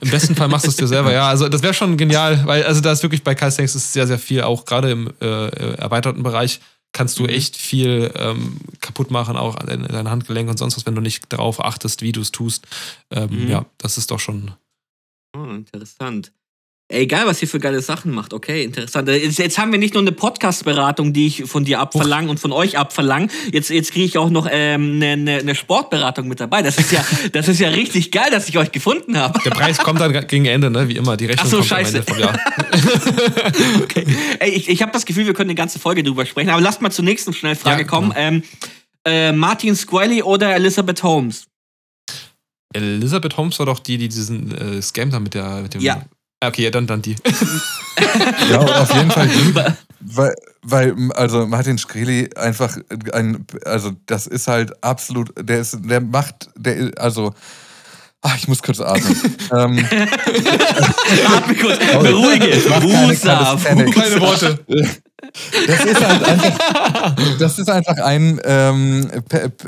Im 0.01 0.11
besten 0.11 0.35
Fall 0.35 0.49
machst 0.49 0.65
du 0.65 0.69
es 0.69 0.75
dir 0.75 0.87
selber, 0.87 1.11
ja. 1.11 1.27
Also 1.27 1.49
das 1.49 1.63
wäre 1.63 1.73
schon 1.73 1.97
genial, 1.97 2.45
weil 2.45 2.63
also 2.63 2.79
da 2.79 2.91
ist 2.91 3.01
wirklich 3.01 3.23
bei 3.23 3.33
Calisthenics 3.33 3.73
ist 3.73 3.91
sehr, 3.91 4.05
sehr 4.05 4.19
viel, 4.19 4.43
auch 4.43 4.65
gerade 4.65 4.91
im 4.91 5.11
äh, 5.19 5.75
erweiterten 5.77 6.21
Bereich 6.21 6.61
kannst 6.91 7.19
du 7.19 7.23
mhm. 7.23 7.29
echt 7.29 7.55
viel 7.55 8.11
ähm, 8.15 8.59
kaputt 8.81 9.11
machen, 9.11 9.37
auch 9.37 9.55
an 9.55 9.87
dein 9.87 10.09
Handgelenk 10.09 10.49
und 10.49 10.57
sonst 10.57 10.77
was, 10.77 10.85
wenn 10.85 10.95
du 10.95 11.01
nicht 11.01 11.31
darauf 11.31 11.63
achtest, 11.63 12.01
wie 12.01 12.11
du 12.11 12.21
es 12.21 12.31
tust. 12.31 12.67
Ähm, 13.11 13.43
mhm. 13.43 13.49
Ja, 13.49 13.65
das 13.77 13.97
ist 13.97 14.11
doch 14.11 14.19
schon. 14.19 14.51
Oh, 15.35 15.43
interessant. 15.43 16.31
Ey, 16.91 17.05
geil, 17.05 17.21
was 17.25 17.39
ihr 17.39 17.47
für 17.47 17.59
geile 17.59 17.83
Sachen 17.83 18.11
macht. 18.11 18.33
Okay, 18.33 18.63
interessant. 18.63 19.07
Äh, 19.09 19.17
jetzt, 19.17 19.37
jetzt 19.37 19.59
haben 19.59 19.71
wir 19.71 19.77
nicht 19.77 19.93
nur 19.93 20.01
eine 20.01 20.11
Podcast-Beratung, 20.11 21.13
die 21.13 21.27
ich 21.27 21.43
von 21.45 21.63
dir 21.63 21.79
abverlange 21.79 22.31
und 22.31 22.39
von 22.39 22.51
euch 22.51 22.79
abverlange. 22.79 23.27
Jetzt, 23.53 23.69
jetzt 23.69 23.91
kriege 23.91 24.05
ich 24.05 24.17
auch 24.17 24.31
noch 24.31 24.47
ähm, 24.49 24.95
eine, 24.95 25.11
eine, 25.11 25.37
eine 25.37 25.53
Sportberatung 25.53 26.27
mit 26.27 26.39
dabei. 26.39 26.63
Das 26.63 26.79
ist 26.79 26.91
ja, 26.91 27.05
das 27.31 27.47
ist 27.47 27.59
ja 27.59 27.69
richtig 27.69 28.09
geil, 28.09 28.31
dass 28.31 28.49
ich 28.49 28.57
euch 28.57 28.71
gefunden 28.71 29.17
habe. 29.17 29.39
Der 29.45 29.51
Preis 29.51 29.77
kommt 29.77 30.01
dann 30.01 30.25
gegen 30.25 30.45
Ende, 30.45 30.71
ne? 30.71 30.87
Wie 30.87 30.95
immer. 30.95 31.15
Die 31.15 31.27
Rechnung 31.27 31.45
Ach 31.45 31.51
so, 31.51 31.57
kommt 31.57 31.69
scheiße. 31.69 31.99
am 31.99 32.07
Ende 32.07 32.11
vom 32.11 32.19
Jahr. 32.19 32.39
okay. 33.83 34.05
Ey, 34.39 34.49
ich, 34.49 34.67
ich 34.67 34.81
habe 34.81 34.91
das 34.91 35.05
Gefühl, 35.05 35.27
wir 35.27 35.35
können 35.35 35.51
eine 35.51 35.55
ganze 35.55 35.77
Folge 35.77 36.01
drüber 36.01 36.25
sprechen. 36.25 36.49
Aber 36.49 36.61
lasst 36.61 36.81
mal 36.81 36.89
zur 36.89 37.05
nächsten 37.05 37.33
Schnellfrage 37.33 37.83
ja, 37.83 37.87
kommen. 37.87 38.13
Ja. 38.15 38.17
Ähm, 38.17 38.43
äh, 39.05 39.31
Martin 39.31 39.75
Squally 39.75 40.23
oder 40.23 40.55
Elizabeth 40.55 41.03
Holmes? 41.03 41.45
Elizabeth 42.73 43.37
Holmes 43.37 43.59
war 43.59 43.67
doch 43.67 43.77
die, 43.77 43.99
die 43.99 44.09
diesen 44.09 44.57
äh, 44.57 44.81
Scam 44.81 45.11
da 45.11 45.19
mit, 45.19 45.35
der, 45.35 45.61
mit 45.61 45.75
dem 45.75 45.81
ja. 45.81 46.03
Okay, 46.41 46.63
ja, 46.63 46.71
dann, 46.71 46.87
dann 46.87 47.01
die. 47.01 47.15
ja, 48.49 48.59
auf 48.59 48.93
jeden 48.93 49.11
Fall 49.11 49.27
die. 49.27 49.53
Weil, 50.01 50.33
weil, 50.61 50.95
also 51.11 51.45
Martin 51.45 51.77
Shkreli 51.77 52.29
einfach 52.37 52.77
ein, 53.11 53.45
also 53.65 53.91
das 54.05 54.27
ist 54.27 54.47
halt 54.47 54.81
absolut, 54.81 55.33
der 55.37 55.59
ist, 55.59 55.77
der 55.83 55.99
macht, 55.99 56.49
der, 56.55 56.93
also, 56.97 57.33
ach, 58.21 58.37
ich 58.37 58.47
muss 58.47 58.63
kurz 58.63 58.79
atmen. 58.79 59.13
ähm, 59.51 59.85
Atme 61.35 61.55
kurz, 61.55 61.79
beruhige, 61.79 62.45
Rusa, 62.81 63.59
keine 63.65 64.21
Worte. 64.21 64.59
Das 65.67 65.85
ist 65.85 66.05
halt 66.05 66.23
einfach, 66.23 67.15
das 67.39 67.59
ist 67.59 67.69
einfach 67.69 67.97
ein, 67.97 68.39
ähm, 68.43 69.09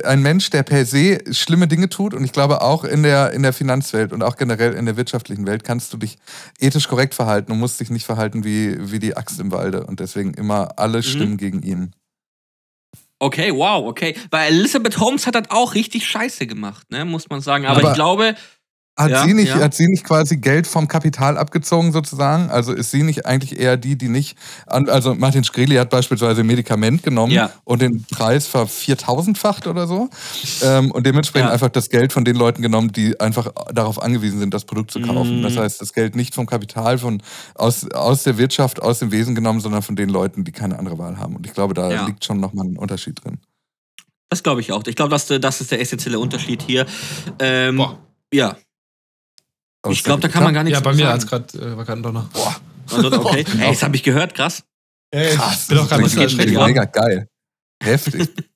ein 0.03 0.21
Mensch, 0.21 0.49
der 0.49 0.63
per 0.63 0.85
se 0.85 1.19
schlimme 1.31 1.67
Dinge 1.67 1.89
tut. 1.89 2.13
Und 2.13 2.23
ich 2.23 2.31
glaube, 2.31 2.61
auch 2.61 2.83
in 2.83 3.03
der, 3.03 3.31
in 3.31 3.43
der 3.43 3.53
Finanzwelt 3.53 4.13
und 4.13 4.23
auch 4.23 4.37
generell 4.37 4.73
in 4.73 4.85
der 4.85 4.97
wirtschaftlichen 4.97 5.45
Welt 5.45 5.63
kannst 5.63 5.93
du 5.93 5.97
dich 5.97 6.17
ethisch 6.59 6.87
korrekt 6.87 7.13
verhalten 7.13 7.51
und 7.51 7.59
musst 7.59 7.79
dich 7.79 7.89
nicht 7.89 8.05
verhalten 8.05 8.43
wie, 8.43 8.91
wie 8.91 8.99
die 8.99 9.15
Axt 9.17 9.39
im 9.39 9.51
Walde. 9.51 9.85
Und 9.85 9.99
deswegen 9.99 10.33
immer 10.33 10.77
alle 10.77 10.99
mhm. 10.99 11.03
stimmen 11.03 11.37
gegen 11.37 11.61
ihn. 11.61 11.93
Okay, 13.19 13.53
wow, 13.53 13.85
okay. 13.85 14.15
Weil 14.31 14.51
Elizabeth 14.51 14.99
Holmes 14.99 15.27
hat 15.27 15.35
das 15.35 15.49
auch 15.49 15.75
richtig 15.75 16.07
scheiße 16.07 16.47
gemacht, 16.47 16.89
ne, 16.89 17.05
muss 17.05 17.29
man 17.29 17.39
sagen. 17.39 17.67
Aber, 17.67 17.81
Aber- 17.81 17.89
ich 17.89 17.95
glaube, 17.95 18.35
Hat, 18.99 19.09
Ja, 19.09 19.23
sie 19.23 19.33
nicht, 19.33 19.47
ja. 19.47 19.55
hat 19.61 19.73
sie 19.73 19.87
nicht 19.87 20.03
quasi 20.03 20.35
Geld 20.37 20.67
vom 20.67 20.87
Kapital 20.87 21.37
abgezogen 21.37 21.93
sozusagen? 21.93 22.49
Also 22.51 22.73
ist 22.73 22.91
sie 22.91 23.03
nicht 23.03 23.25
eigentlich 23.25 23.57
eher 23.57 23.77
die, 23.77 23.95
die 23.97 24.09
nicht. 24.09 24.37
An, 24.67 24.89
also 24.89 25.15
Martin 25.15 25.45
Shkreli 25.45 25.75
hat 25.75 25.89
beispielsweise 25.89 26.41
ein 26.41 26.45
Medikament 26.47 27.01
genommen 27.01 27.31
Ja. 27.31 27.51
und 27.63 27.81
den 27.81 28.03
Preis 28.03 28.47
ver 28.47 28.67
4000-facht 28.67 29.65
oder 29.67 29.87
so. 29.87 30.09
Ähm, 30.61 30.91
und 30.91 31.05
dementsprechend 31.05 31.47
Ja. 31.47 31.53
einfach 31.53 31.69
das 31.69 31.89
Geld 31.89 32.11
von 32.11 32.25
den 32.25 32.35
Leuten 32.35 32.61
genommen, 32.61 32.91
die 32.91 33.17
einfach 33.19 33.47
darauf 33.73 34.01
angewiesen 34.01 34.39
sind, 34.39 34.53
das 34.53 34.65
Produkt 34.65 34.91
zu 34.91 34.99
kaufen. 35.01 35.39
Mm. 35.39 35.43
Das 35.43 35.55
heißt, 35.57 35.79
das 35.79 35.93
Geld 35.93 36.17
nicht 36.17 36.35
vom 36.35 36.45
Kapital, 36.45 36.97
von, 36.97 37.23
aus, 37.55 37.89
aus 37.91 38.23
der 38.23 38.37
Wirtschaft, 38.37 38.81
aus 38.81 38.99
dem 38.99 39.11
Wesen 39.13 39.35
genommen, 39.35 39.61
sondern 39.61 39.83
von 39.83 39.95
den 39.95 40.09
Leuten, 40.09 40.43
die 40.43 40.51
keine 40.51 40.77
andere 40.77 40.97
Wahl 40.97 41.17
haben. 41.17 41.37
Und 41.37 41.45
ich 41.47 41.53
glaube, 41.53 41.73
da 41.73 41.89
Ja. 41.89 42.05
liegt 42.07 42.25
schon 42.25 42.41
nochmal 42.41 42.65
ein 42.67 42.77
Unterschied 42.77 43.23
drin. 43.23 43.39
das 44.29 44.43
glaube 44.43 44.59
ich 44.61 44.71
auch. 44.73 44.83
Ich 44.85 44.95
glaube, 44.97 45.11
das, 45.11 45.27
das 45.27 45.61
ist 45.61 45.71
der 45.71 45.79
essentielle 45.81 46.19
Unterschied 46.19 46.61
hier. 46.61 46.85
Ähm, 47.39 47.77
Boah. 47.77 47.97
ja, 48.33 48.55
ich 49.89 50.03
glaube, 50.03 50.21
da 50.21 50.27
kann 50.27 50.43
man 50.43 50.53
gar 50.53 50.63
nichts 50.63 50.79
Ja, 50.79 50.84
bei 50.84 50.93
mir 50.93 51.09
hat's 51.09 51.25
gerade 51.27 51.57
äh, 51.57 51.75
war 51.77 51.86
gerade 51.86 52.01
ein 52.01 52.03
Donner. 52.03 52.29
Boah, 52.34 52.55
Also, 52.91 53.07
okay. 53.07 53.43
Boah. 53.43 53.59
Ey, 53.61 53.71
das 53.71 53.84
habe 53.84 53.95
ich 53.95 54.03
gehört, 54.03 54.36
krass. 54.36 54.63
krass. 55.11 55.67
bin 55.67 55.77
auch 55.79 55.89
gerade 55.89 56.03
mega 56.36 56.86
geil. 56.86 57.27
Heftig. 57.82 58.29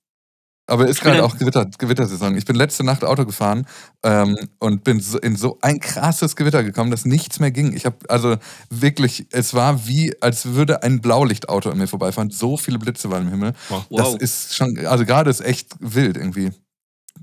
Aber 0.67 0.87
ist 0.87 0.97
Ich 0.97 1.03
bin 1.03 1.11
gerade 1.13 1.23
auch 1.23 1.37
Gewitter, 1.37 1.65
Gewittersaison. 1.77 2.35
Ich 2.37 2.45
bin 2.45 2.55
letzte 2.55 2.83
Nacht 2.83 3.03
Auto 3.03 3.25
gefahren 3.25 3.67
ähm, 4.03 4.35
und 4.59 4.83
bin 4.83 4.99
so, 4.99 5.19
in 5.19 5.35
so 5.35 5.59
ein 5.61 5.79
krasses 5.79 6.35
Gewitter 6.35 6.63
gekommen, 6.63 6.89
dass 6.89 7.05
nichts 7.05 7.39
mehr 7.39 7.51
ging. 7.51 7.75
Ich 7.75 7.85
habe 7.85 7.97
also 8.09 8.37
wirklich, 8.71 9.27
es 9.31 9.53
war 9.53 9.85
wie, 9.85 10.15
als 10.21 10.45
würde 10.47 10.81
ein 10.81 11.01
Blaulichtauto 11.01 11.69
an 11.69 11.77
mir 11.77 11.87
vorbeifahren. 11.87 12.31
So 12.31 12.57
viele 12.57 12.79
Blitze 12.79 13.11
waren 13.11 13.23
im 13.23 13.29
Himmel. 13.29 13.53
Wow. 13.69 13.85
Das 13.91 14.15
ist 14.15 14.55
schon, 14.55 14.85
also 14.87 15.05
gerade 15.05 15.29
ist 15.29 15.41
echt 15.41 15.75
wild 15.79 16.17
irgendwie. 16.17 16.51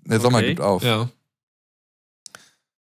Der 0.05 0.21
Sommer 0.21 0.39
Okay. 0.39 0.49
gibt 0.49 0.61
auf. 0.61 0.85
Ja. 0.85 1.09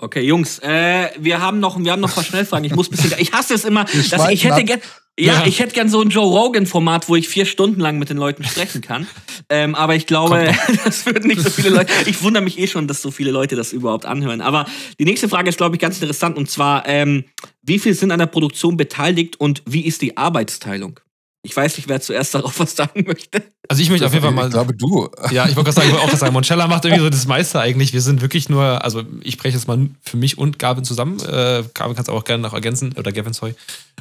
Okay, 0.06 0.20
Jungs, 0.20 0.60
äh, 0.60 1.08
wir 1.18 1.40
haben 1.40 1.58
noch, 1.58 1.76
wir 1.82 1.90
haben 1.90 2.00
noch 2.00 2.10
ein 2.10 2.14
paar 2.14 2.22
Schnellfragen. 2.30 2.64
Ich 2.64 2.76
muss 2.76 2.88
bisschen, 2.88 3.12
ich 3.18 3.32
hasse 3.32 3.54
es 3.54 3.64
immer, 3.64 3.86
dass 4.10 4.28
ich 4.30 4.44
hätte 4.44 4.62
gern, 4.62 4.80
ja, 5.18 5.40
Ja. 5.40 5.46
ich 5.46 5.58
hätte 5.58 5.74
gern 5.74 5.88
so 5.88 6.00
ein 6.00 6.10
Joe 6.10 6.24
Rogan 6.24 6.64
Format, 6.64 7.08
wo 7.08 7.16
ich 7.16 7.28
vier 7.28 7.44
Stunden 7.44 7.80
lang 7.80 7.98
mit 7.98 8.08
den 8.08 8.16
Leuten 8.16 8.44
sprechen 8.44 8.82
kann. 8.82 9.08
ähm, 9.48 9.74
aber 9.74 9.96
ich 9.96 10.06
glaube, 10.06 10.54
das 10.84 11.06
würden 11.06 11.26
nicht 11.26 11.40
so 11.40 11.50
viele 11.50 11.70
Leute. 11.70 11.92
Ich 12.06 12.22
wundere 12.22 12.44
mich 12.44 12.56
eh 12.56 12.68
schon, 12.68 12.86
dass 12.86 13.02
so 13.02 13.10
viele 13.10 13.32
Leute 13.32 13.56
das 13.56 13.72
überhaupt 13.72 14.06
anhören. 14.06 14.40
Aber 14.42 14.66
die 15.00 15.04
nächste 15.04 15.28
Frage 15.28 15.48
ist, 15.48 15.56
glaube 15.56 15.74
ich, 15.74 15.80
ganz 15.80 16.00
interessant 16.00 16.36
und 16.36 16.48
zwar, 16.48 16.86
ähm, 16.86 17.24
wie 17.62 17.80
viel 17.80 17.94
sind 17.94 18.12
an 18.12 18.20
der 18.20 18.26
Produktion 18.26 18.76
beteiligt 18.76 19.40
und 19.40 19.60
wie 19.66 19.86
ist 19.86 20.02
die 20.02 20.16
Arbeitsteilung? 20.16 21.00
Ich 21.42 21.56
weiß 21.56 21.76
nicht, 21.76 21.88
wer 21.88 22.00
zuerst 22.00 22.34
darauf 22.34 22.58
was 22.58 22.74
sagen 22.74 23.04
möchte. 23.06 23.42
Also 23.68 23.82
ich 23.82 23.90
möchte 23.90 24.06
auf 24.06 24.12
jeden 24.12 24.24
Fall 24.24 24.32
mal. 24.32 24.46
Ich 24.46 24.52
glaube, 24.52 24.74
du. 24.74 25.08
Ja, 25.30 25.48
ich 25.48 25.56
wollte 25.56 25.70
gerade 25.70 25.72
sagen, 25.72 25.88
ich 25.88 25.92
wollte 25.92 26.04
auch 26.04 26.08
gerade 26.08 26.18
sagen, 26.18 26.32
Moncella 26.32 26.66
macht 26.66 26.84
irgendwie 26.84 27.04
so 27.04 27.10
das 27.10 27.26
meiste 27.26 27.60
eigentlich. 27.60 27.92
Wir 27.92 28.00
sind 28.00 28.20
wirklich 28.20 28.48
nur, 28.48 28.84
also 28.84 29.02
ich 29.22 29.34
spreche 29.34 29.56
jetzt 29.56 29.68
mal 29.68 29.88
für 30.02 30.16
mich 30.16 30.38
und 30.38 30.58
Gavin 30.58 30.84
zusammen. 30.84 31.20
Äh, 31.20 31.64
Gavin 31.74 31.94
kann 31.94 32.02
es 32.02 32.08
auch 32.08 32.24
gerne 32.24 32.42
noch 32.42 32.52
ergänzen, 32.52 32.94
oder 32.96 33.12
Gavin, 33.12 33.32
sorry. 33.32 33.54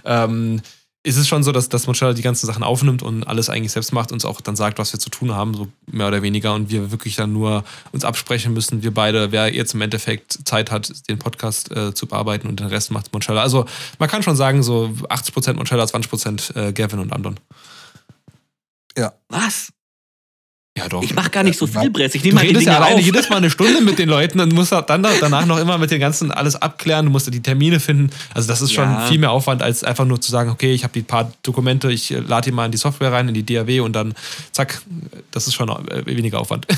Ähm, 0.05 0.61
ist 1.06 1.18
es 1.18 1.28
schon 1.28 1.43
so, 1.43 1.51
dass, 1.51 1.70
dass 1.70 1.86
Moncella 1.86 2.14
die 2.14 2.24
ganzen 2.24 2.47
Sachen 2.47 2.64
aufnimmt 2.64 3.03
und 3.03 3.28
alles 3.28 3.49
eigentlich 3.49 3.72
selbst 3.72 3.93
macht, 3.93 4.12
uns 4.12 4.26
auch 4.26 4.41
dann 4.41 4.56
sagt, 4.56 4.80
was 4.80 4.91
wir 4.91 4.99
zu 4.99 5.10
tun 5.10 5.34
haben, 5.34 5.53
so 5.53 5.68
mehr 5.86 6.08
oder 6.08 6.22
weniger, 6.22 6.53
und 6.56 6.70
wir 6.72 6.91
wirklich 6.91 7.16
dann 7.16 7.32
nur 7.32 7.64
uns 7.91 8.03
absprechen 8.03 8.53
müssen, 8.53 8.82
wir 8.82 8.93
beide, 8.93 9.32
wer 9.32 9.53
jetzt 9.53 9.76
im 9.76 9.82
Endeffekt 9.82 10.39
Zeit 10.45 10.72
hat, 10.72 10.91
den 11.08 11.20
Podcast 11.20 11.72
äh, 11.72 11.93
zu 11.93 12.08
bearbeiten 12.08 12.47
und 12.47 12.60
den 12.60 12.68
Rest 12.68 12.91
macht 12.91 13.14
Moncella. 13.14 13.41
Also 13.41 13.66
man 13.99 14.10
kann 14.10 14.24
schon 14.24 14.36
sagen, 14.36 14.64
so 14.64 14.91
80% 15.10 15.53
Moncella, 15.53 15.84
20% 15.84 16.56
äh, 16.56 16.74
Gavin 16.74 16.99
und 16.99 17.14
Andon. 17.14 17.39
Was? 19.30 19.72
Ja, 20.78 20.89
doch. 20.89 21.01
Ich 21.03 21.15
mache 21.15 21.30
gar 21.30 21.43
nicht 21.43 21.57
so 21.57 21.67
viel 21.67 21.89
Brett. 21.89 22.13
Ich 22.15 22.23
nehme 22.23 22.38
halt 22.39 22.49
die 22.49 22.53
Dinge 22.53 22.65
ja 22.65 22.78
alleine 22.78 22.95
auf. 22.99 23.05
jedes 23.05 23.30
Mal 23.30 23.38
eine 23.38 23.49
Stunde 23.49 23.80
mit 23.82 23.97
den 23.97 24.09
Leuten 24.09 24.41
und 24.41 24.51
musst 24.53 24.73
dann 24.73 25.03
da- 25.03 25.13
danach 25.21 25.45
noch 25.45 25.57
immer 25.57 25.78
mit 25.78 25.89
den 25.89 26.01
ganzen 26.01 26.32
alles 26.32 26.57
abklären. 26.57 27.05
Du 27.05 27.11
musst 27.13 27.34
die 27.34 27.41
Termine 27.41 27.80
finden. 27.80 28.09
Also 28.34 28.49
das 28.49 28.61
ist 28.61 28.73
schon 28.73 28.84
Ja. 28.89 29.07
viel 29.07 29.17
mehr 29.17 29.32
Aufwand, 29.32 29.61
als 29.63 29.86
einfach 29.86 30.03
nur 30.03 30.19
zu 30.19 30.30
sagen, 30.32 30.49
okay, 30.49 30.73
ich 30.73 30.84
habe 30.84 30.91
die 30.91 31.01
paar 31.01 31.32
Dokumente, 31.43 31.89
ich 31.91 32.11
äh, 32.11 32.19
lade 32.19 32.49
die 32.49 32.51
mal 32.51 32.65
in 32.65 32.71
die 32.73 32.78
Software 32.78 33.11
rein, 33.13 33.30
in 33.30 33.34
die 33.34 33.45
DAW 33.45 33.80
und 33.80 33.93
dann 33.93 34.13
zack, 34.51 34.82
das 35.32 35.47
ist 35.47 35.53
schon 35.53 35.69
äh, 35.69 36.05
weniger 36.05 36.39
Aufwand. 36.41 36.67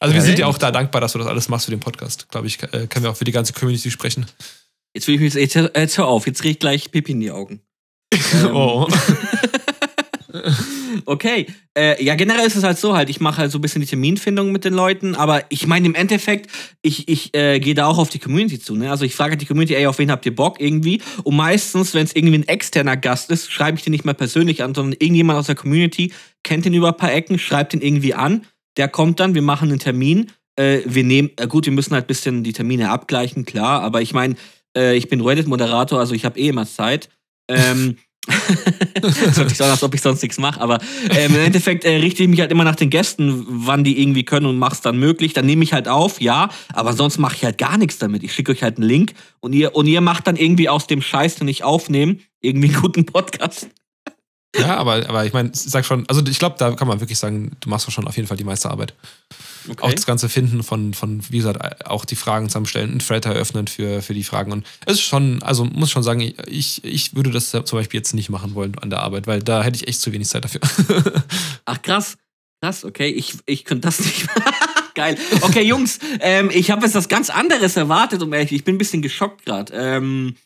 also 0.00 0.12
wir 0.12 0.20
Okay. 0.20 0.20
sind 0.20 0.38
dir 0.38 0.48
auch 0.48 0.58
da 0.58 0.72
dankbar, 0.72 1.00
dass 1.00 1.12
du 1.12 1.18
das 1.20 1.28
alles 1.28 1.48
machst 1.48 1.66
für 1.66 1.70
den 1.70 1.78
Podcast. 1.80 2.26
Glaube 2.30 2.48
ich, 2.48 2.60
äh, 2.64 2.88
können 2.88 3.04
wir 3.04 3.10
auch 3.10 3.16
für 3.16 3.24
die 3.24 3.30
ganze 3.32 3.52
Community 3.52 3.92
sprechen. 3.92 4.26
Jetzt 4.94 5.06
will 5.06 5.14
ich 5.14 5.20
mich 5.20 5.34
jetzt, 5.34 5.54
jetzt 5.76 5.96
hör 5.98 6.06
auf, 6.08 6.26
jetzt 6.26 6.42
krieg 6.42 6.50
ich 6.52 6.58
gleich 6.58 6.90
Pipi 6.90 7.12
in 7.12 7.20
die 7.20 7.30
Augen. 7.30 7.60
Ähm, 8.34 8.50
Oh. 8.56 8.88
Okay, 11.06 11.46
äh, 11.76 12.02
ja, 12.02 12.14
generell 12.14 12.46
ist 12.46 12.56
es 12.56 12.64
halt 12.64 12.78
so 12.78 12.96
halt, 12.96 13.10
ich 13.10 13.20
mache 13.20 13.38
halt 13.38 13.50
so 13.50 13.58
ein 13.58 13.60
bisschen 13.60 13.80
die 13.80 13.86
Terminfindung 13.86 14.52
mit 14.52 14.64
den 14.64 14.74
Leuten, 14.74 15.14
aber 15.14 15.44
ich 15.48 15.66
meine 15.66 15.86
im 15.86 15.94
Endeffekt, 15.94 16.50
ich, 16.82 17.08
ich 17.08 17.34
äh, 17.34 17.60
gehe 17.60 17.74
da 17.74 17.86
auch 17.86 17.98
auf 17.98 18.10
die 18.10 18.18
Community 18.18 18.58
zu, 18.58 18.76
ne? 18.76 18.90
Also 18.90 19.04
ich 19.04 19.14
frage 19.14 19.32
halt 19.32 19.40
die 19.40 19.46
Community, 19.46 19.74
ey, 19.74 19.86
auf 19.86 19.98
wen 19.98 20.10
habt 20.10 20.26
ihr 20.26 20.34
Bock 20.34 20.60
irgendwie? 20.60 21.02
Und 21.22 21.36
meistens, 21.36 21.94
wenn 21.94 22.04
es 22.04 22.14
irgendwie 22.14 22.38
ein 22.38 22.48
externer 22.48 22.96
Gast 22.96 23.30
ist, 23.30 23.50
schreibe 23.50 23.78
ich 23.78 23.84
den 23.84 23.92
nicht 23.92 24.04
mal 24.04 24.14
persönlich 24.14 24.62
an, 24.62 24.74
sondern 24.74 24.96
irgendjemand 24.98 25.38
aus 25.38 25.46
der 25.46 25.54
Community 25.54 26.12
kennt 26.42 26.64
den 26.64 26.74
über 26.74 26.88
ein 26.88 26.96
paar 26.96 27.12
Ecken, 27.12 27.38
schreibt 27.38 27.72
den 27.72 27.80
irgendwie 27.80 28.14
an, 28.14 28.46
der 28.76 28.88
kommt 28.88 29.20
dann, 29.20 29.34
wir 29.34 29.42
machen 29.42 29.70
einen 29.70 29.78
Termin, 29.78 30.30
äh, 30.56 30.80
wir 30.84 31.04
nehmen, 31.04 31.30
äh, 31.36 31.46
gut, 31.46 31.66
wir 31.66 31.72
müssen 31.72 31.94
halt 31.94 32.04
ein 32.04 32.08
bisschen 32.08 32.44
die 32.44 32.52
Termine 32.52 32.90
abgleichen, 32.90 33.44
klar, 33.44 33.82
aber 33.82 34.02
ich 34.02 34.12
meine, 34.12 34.36
äh, 34.76 34.96
ich 34.96 35.08
bin 35.08 35.20
Reddit-Moderator, 35.20 35.98
also 35.98 36.14
ich 36.14 36.24
habe 36.24 36.38
eh 36.38 36.48
immer 36.48 36.66
Zeit. 36.66 37.08
Ähm, 37.48 37.96
das 39.00 39.36
hört 39.36 39.48
sich 39.48 39.58
so 39.58 39.64
an, 39.64 39.70
als 39.70 39.82
ob 39.82 39.94
ich 39.94 40.00
sonst 40.00 40.22
nichts 40.22 40.38
mache, 40.38 40.60
aber 40.60 40.78
ähm, 41.10 41.34
im 41.34 41.40
Endeffekt 41.40 41.84
äh, 41.84 41.96
richte 41.96 42.22
ich 42.22 42.28
mich 42.28 42.40
halt 42.40 42.50
immer 42.50 42.64
nach 42.64 42.76
den 42.76 42.90
Gästen, 42.90 43.44
wann 43.46 43.84
die 43.84 44.00
irgendwie 44.00 44.24
können 44.24 44.46
und 44.46 44.58
mach's 44.58 44.80
dann 44.80 44.98
möglich. 44.98 45.32
Dann 45.32 45.46
nehme 45.46 45.64
ich 45.64 45.72
halt 45.72 45.88
auf, 45.88 46.20
ja, 46.20 46.48
aber 46.72 46.94
sonst 46.94 47.18
mache 47.18 47.36
ich 47.36 47.44
halt 47.44 47.58
gar 47.58 47.76
nichts 47.76 47.98
damit. 47.98 48.22
Ich 48.22 48.32
schicke 48.32 48.52
euch 48.52 48.62
halt 48.62 48.78
einen 48.78 48.88
Link 48.88 49.14
und 49.40 49.52
ihr, 49.52 49.74
und 49.74 49.86
ihr 49.86 50.00
macht 50.00 50.26
dann 50.26 50.36
irgendwie 50.36 50.68
aus 50.68 50.86
dem 50.86 51.02
Scheiß, 51.02 51.36
den 51.36 51.48
ich 51.48 51.64
aufnehme, 51.64 52.16
irgendwie 52.40 52.68
einen 52.68 52.80
guten 52.80 53.04
Podcast. 53.04 53.68
Ja, 54.58 54.76
aber, 54.76 55.08
aber 55.08 55.24
ich 55.24 55.32
meine, 55.32 55.50
sag 55.52 55.84
schon, 55.84 56.08
also 56.08 56.24
ich 56.26 56.38
glaube, 56.38 56.56
da 56.58 56.72
kann 56.72 56.88
man 56.88 57.00
wirklich 57.00 57.18
sagen, 57.18 57.52
du 57.60 57.68
machst 57.68 57.86
doch 57.86 57.92
schon 57.92 58.06
auf 58.06 58.16
jeden 58.16 58.28
Fall 58.28 58.36
die 58.36 58.44
meiste 58.44 58.70
Arbeit. 58.70 58.94
Auch 59.80 59.92
das 59.92 60.04
ganze 60.04 60.28
Finden 60.28 60.62
von, 60.62 60.92
von, 60.92 61.22
wie 61.30 61.38
gesagt, 61.38 61.86
auch 61.86 62.04
die 62.04 62.16
Fragen 62.16 62.48
zusammenstellen, 62.48 62.90
einen 62.90 62.98
Thread 62.98 63.24
eröffnen 63.24 63.66
für, 63.66 64.02
für 64.02 64.12
die 64.12 64.24
Fragen. 64.24 64.52
Und 64.52 64.66
es 64.84 64.94
ist 64.94 65.02
schon, 65.02 65.42
also 65.42 65.64
muss 65.64 65.90
schon 65.90 66.02
sagen, 66.02 66.34
ich, 66.46 66.84
ich 66.84 67.14
würde 67.16 67.30
das 67.30 67.50
zum 67.50 67.64
Beispiel 67.64 67.98
jetzt 67.98 68.14
nicht 68.14 68.28
machen 68.28 68.54
wollen 68.54 68.78
an 68.78 68.90
der 68.90 69.00
Arbeit, 69.00 69.26
weil 69.26 69.42
da 69.42 69.62
hätte 69.62 69.76
ich 69.76 69.88
echt 69.88 70.00
zu 70.00 70.12
wenig 70.12 70.28
Zeit 70.28 70.44
dafür. 70.44 70.60
Ach 71.64 71.80
krass, 71.80 72.16
krass, 72.60 72.84
okay, 72.84 73.08
ich, 73.08 73.36
ich 73.46 73.64
könnte 73.64 73.88
das 73.88 74.00
nicht. 74.00 74.26
Geil. 74.94 75.18
Okay, 75.40 75.62
Jungs, 75.62 75.98
ähm, 76.20 76.50
ich 76.52 76.70
habe 76.70 76.84
jetzt 76.84 76.94
was 76.94 77.08
ganz 77.08 77.28
anderes 77.28 77.76
erwartet, 77.76 78.22
um 78.22 78.32
ehrlich, 78.32 78.52
ich 78.52 78.62
bin 78.62 78.76
ein 78.76 78.78
bisschen 78.78 79.02
geschockt 79.02 79.44
gerade. 79.44 79.72
Ähm, 79.74 80.36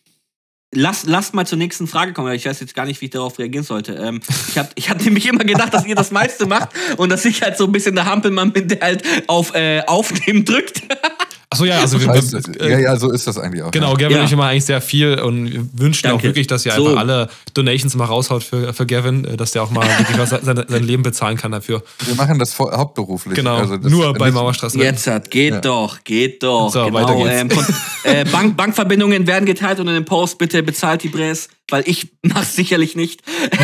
Lass, 0.74 1.06
lasst 1.06 1.32
mal 1.32 1.46
zur 1.46 1.56
nächsten 1.56 1.86
Frage 1.86 2.12
kommen, 2.12 2.28
weil 2.28 2.36
ich 2.36 2.44
weiß 2.44 2.60
jetzt 2.60 2.74
gar 2.74 2.84
nicht, 2.84 3.00
wie 3.00 3.06
ich 3.06 3.10
darauf 3.10 3.38
reagieren 3.38 3.64
sollte. 3.64 3.94
Ähm, 3.94 4.20
ich 4.48 4.58
habe 4.58 4.68
ich 4.74 4.90
hab 4.90 5.00
nämlich 5.04 5.26
immer 5.26 5.44
gedacht, 5.44 5.72
dass 5.72 5.86
ihr 5.86 5.94
das 5.94 6.10
meiste 6.10 6.46
macht 6.46 6.70
und 6.98 7.08
dass 7.08 7.24
ich 7.24 7.42
halt 7.42 7.56
so 7.56 7.64
ein 7.64 7.72
bisschen 7.72 7.94
der 7.94 8.04
Hampelmann 8.04 8.52
bin, 8.52 8.68
der 8.68 8.80
halt 8.80 9.02
auf 9.28 9.54
äh, 9.54 9.80
Aufnehmen 9.86 10.44
drückt. 10.44 10.82
Achso, 11.50 11.64
ja, 11.64 11.80
also 11.80 11.98
wir, 11.98 12.06
Scheiße. 12.08 12.42
äh, 12.60 12.70
ja, 12.72 12.78
ja, 12.78 12.96
so 12.98 13.10
ist 13.10 13.26
das 13.26 13.38
eigentlich 13.38 13.62
auch. 13.62 13.70
Genau, 13.70 13.92
Ja. 13.92 13.96
Gavin 13.96 14.10
Ja. 14.16 14.18
und 14.20 14.26
ich 14.26 14.32
immer 14.32 14.44
eigentlich 14.48 14.66
sehr 14.66 14.82
viel 14.82 15.18
und 15.18 15.50
wir 15.50 15.66
wünschen 15.80 16.06
auch 16.08 16.12
Danke. 16.12 16.24
wirklich, 16.24 16.46
dass 16.46 16.66
ihr 16.66 16.72
So. 16.72 16.88
einfach 16.88 17.00
alle 17.00 17.30
Donations 17.54 17.94
mal 17.96 18.04
raushaut 18.04 18.44
für, 18.44 18.74
für 18.74 18.84
Gavin, 18.84 19.24
äh, 19.24 19.36
dass 19.38 19.52
der 19.52 19.62
auch 19.62 19.70
mal 19.70 19.88
wirklich 19.98 20.18
was 20.18 20.28
sein, 20.28 20.62
sein 20.68 20.82
Leben 20.84 21.02
bezahlen 21.02 21.38
kann 21.38 21.50
dafür. 21.52 21.82
Wir 22.04 22.14
machen 22.16 22.38
das 22.38 22.52
vor, 22.52 22.70
hauptberuflich. 22.76 23.34
Genau, 23.34 23.56
Also 23.56 23.78
das- 23.78 23.90
nur 23.90 24.12
bei 24.12 24.26
nicht- 24.26 24.34
Mauerstraße. 24.34 24.76
Jetzt 24.78 25.06
hat, 25.06 25.30
geht 25.30 25.54
Ja. 25.54 25.60
doch, 25.62 26.04
geht 26.04 26.42
doch. 26.42 26.70
So, 26.70 26.84
genau. 26.84 26.94
weiter 27.24 27.48
geht's. 27.48 27.68
Ähm, 28.04 28.14
äh, 28.14 28.24
Bank, 28.26 28.56
Bankverbindungen 28.58 29.26
werden 29.26 29.46
geteilt 29.46 29.80
und 29.80 29.88
in 29.88 29.94
dem 29.94 30.04
Post 30.04 30.36
bitte 30.36 30.62
bezahlt 30.62 31.02
die 31.02 31.08
Bres, 31.08 31.48
weil 31.70 31.82
ich 31.86 32.08
mach's 32.20 32.56
sicherlich 32.56 32.94
nicht. 32.94 33.22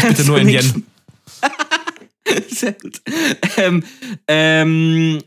Bitte 0.09 0.25
nur 0.25 0.39
in 0.39 0.49
Yen. 0.49 0.87
Sehr 2.49 2.73
gut. 2.73 3.03
Ähm, 3.59 3.85
ähm, 4.27 5.19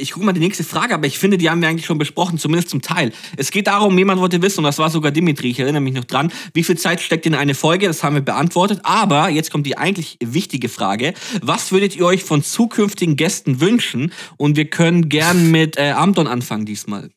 ich 0.00 0.12
gucke 0.12 0.26
mal 0.26 0.32
die 0.32 0.40
nächste 0.40 0.64
Frage, 0.64 0.94
aber 0.94 1.06
ich 1.06 1.18
finde, 1.18 1.38
die 1.38 1.50
haben 1.50 1.60
wir 1.60 1.68
eigentlich 1.68 1.86
schon 1.86 1.98
besprochen, 1.98 2.38
zumindest 2.38 2.70
zum 2.70 2.82
Teil. 2.82 3.12
Es 3.36 3.50
geht 3.50 3.66
darum, 3.66 3.96
jemand 3.98 4.20
wollte 4.20 4.42
wissen, 4.42 4.60
und 4.60 4.64
das 4.64 4.78
war 4.78 4.90
sogar 4.90 5.10
Dimitri, 5.10 5.50
ich 5.50 5.60
erinnere 5.60 5.82
mich 5.82 5.94
noch 5.94 6.04
dran, 6.04 6.32
wie 6.54 6.64
viel 6.64 6.78
Zeit 6.78 7.00
steckt 7.00 7.26
in 7.26 7.34
eine 7.34 7.54
Folge, 7.54 7.86
das 7.86 8.02
haben 8.02 8.14
wir 8.14 8.22
beantwortet. 8.22 8.80
Aber 8.82 9.28
jetzt 9.28 9.50
kommt 9.50 9.66
die 9.66 9.76
eigentlich 9.78 10.16
wichtige 10.22 10.68
Frage. 10.68 11.14
Was 11.42 11.72
würdet 11.72 11.96
ihr 11.96 12.04
euch 12.04 12.24
von 12.24 12.42
zukünftigen 12.42 13.16
Gästen 13.16 13.60
wünschen? 13.60 14.12
Und 14.36 14.56
wir 14.56 14.66
können 14.66 15.08
gern 15.08 15.50
mit 15.50 15.76
äh, 15.76 15.90
Amton 15.90 16.26
anfangen 16.26 16.66
diesmal. 16.66 17.10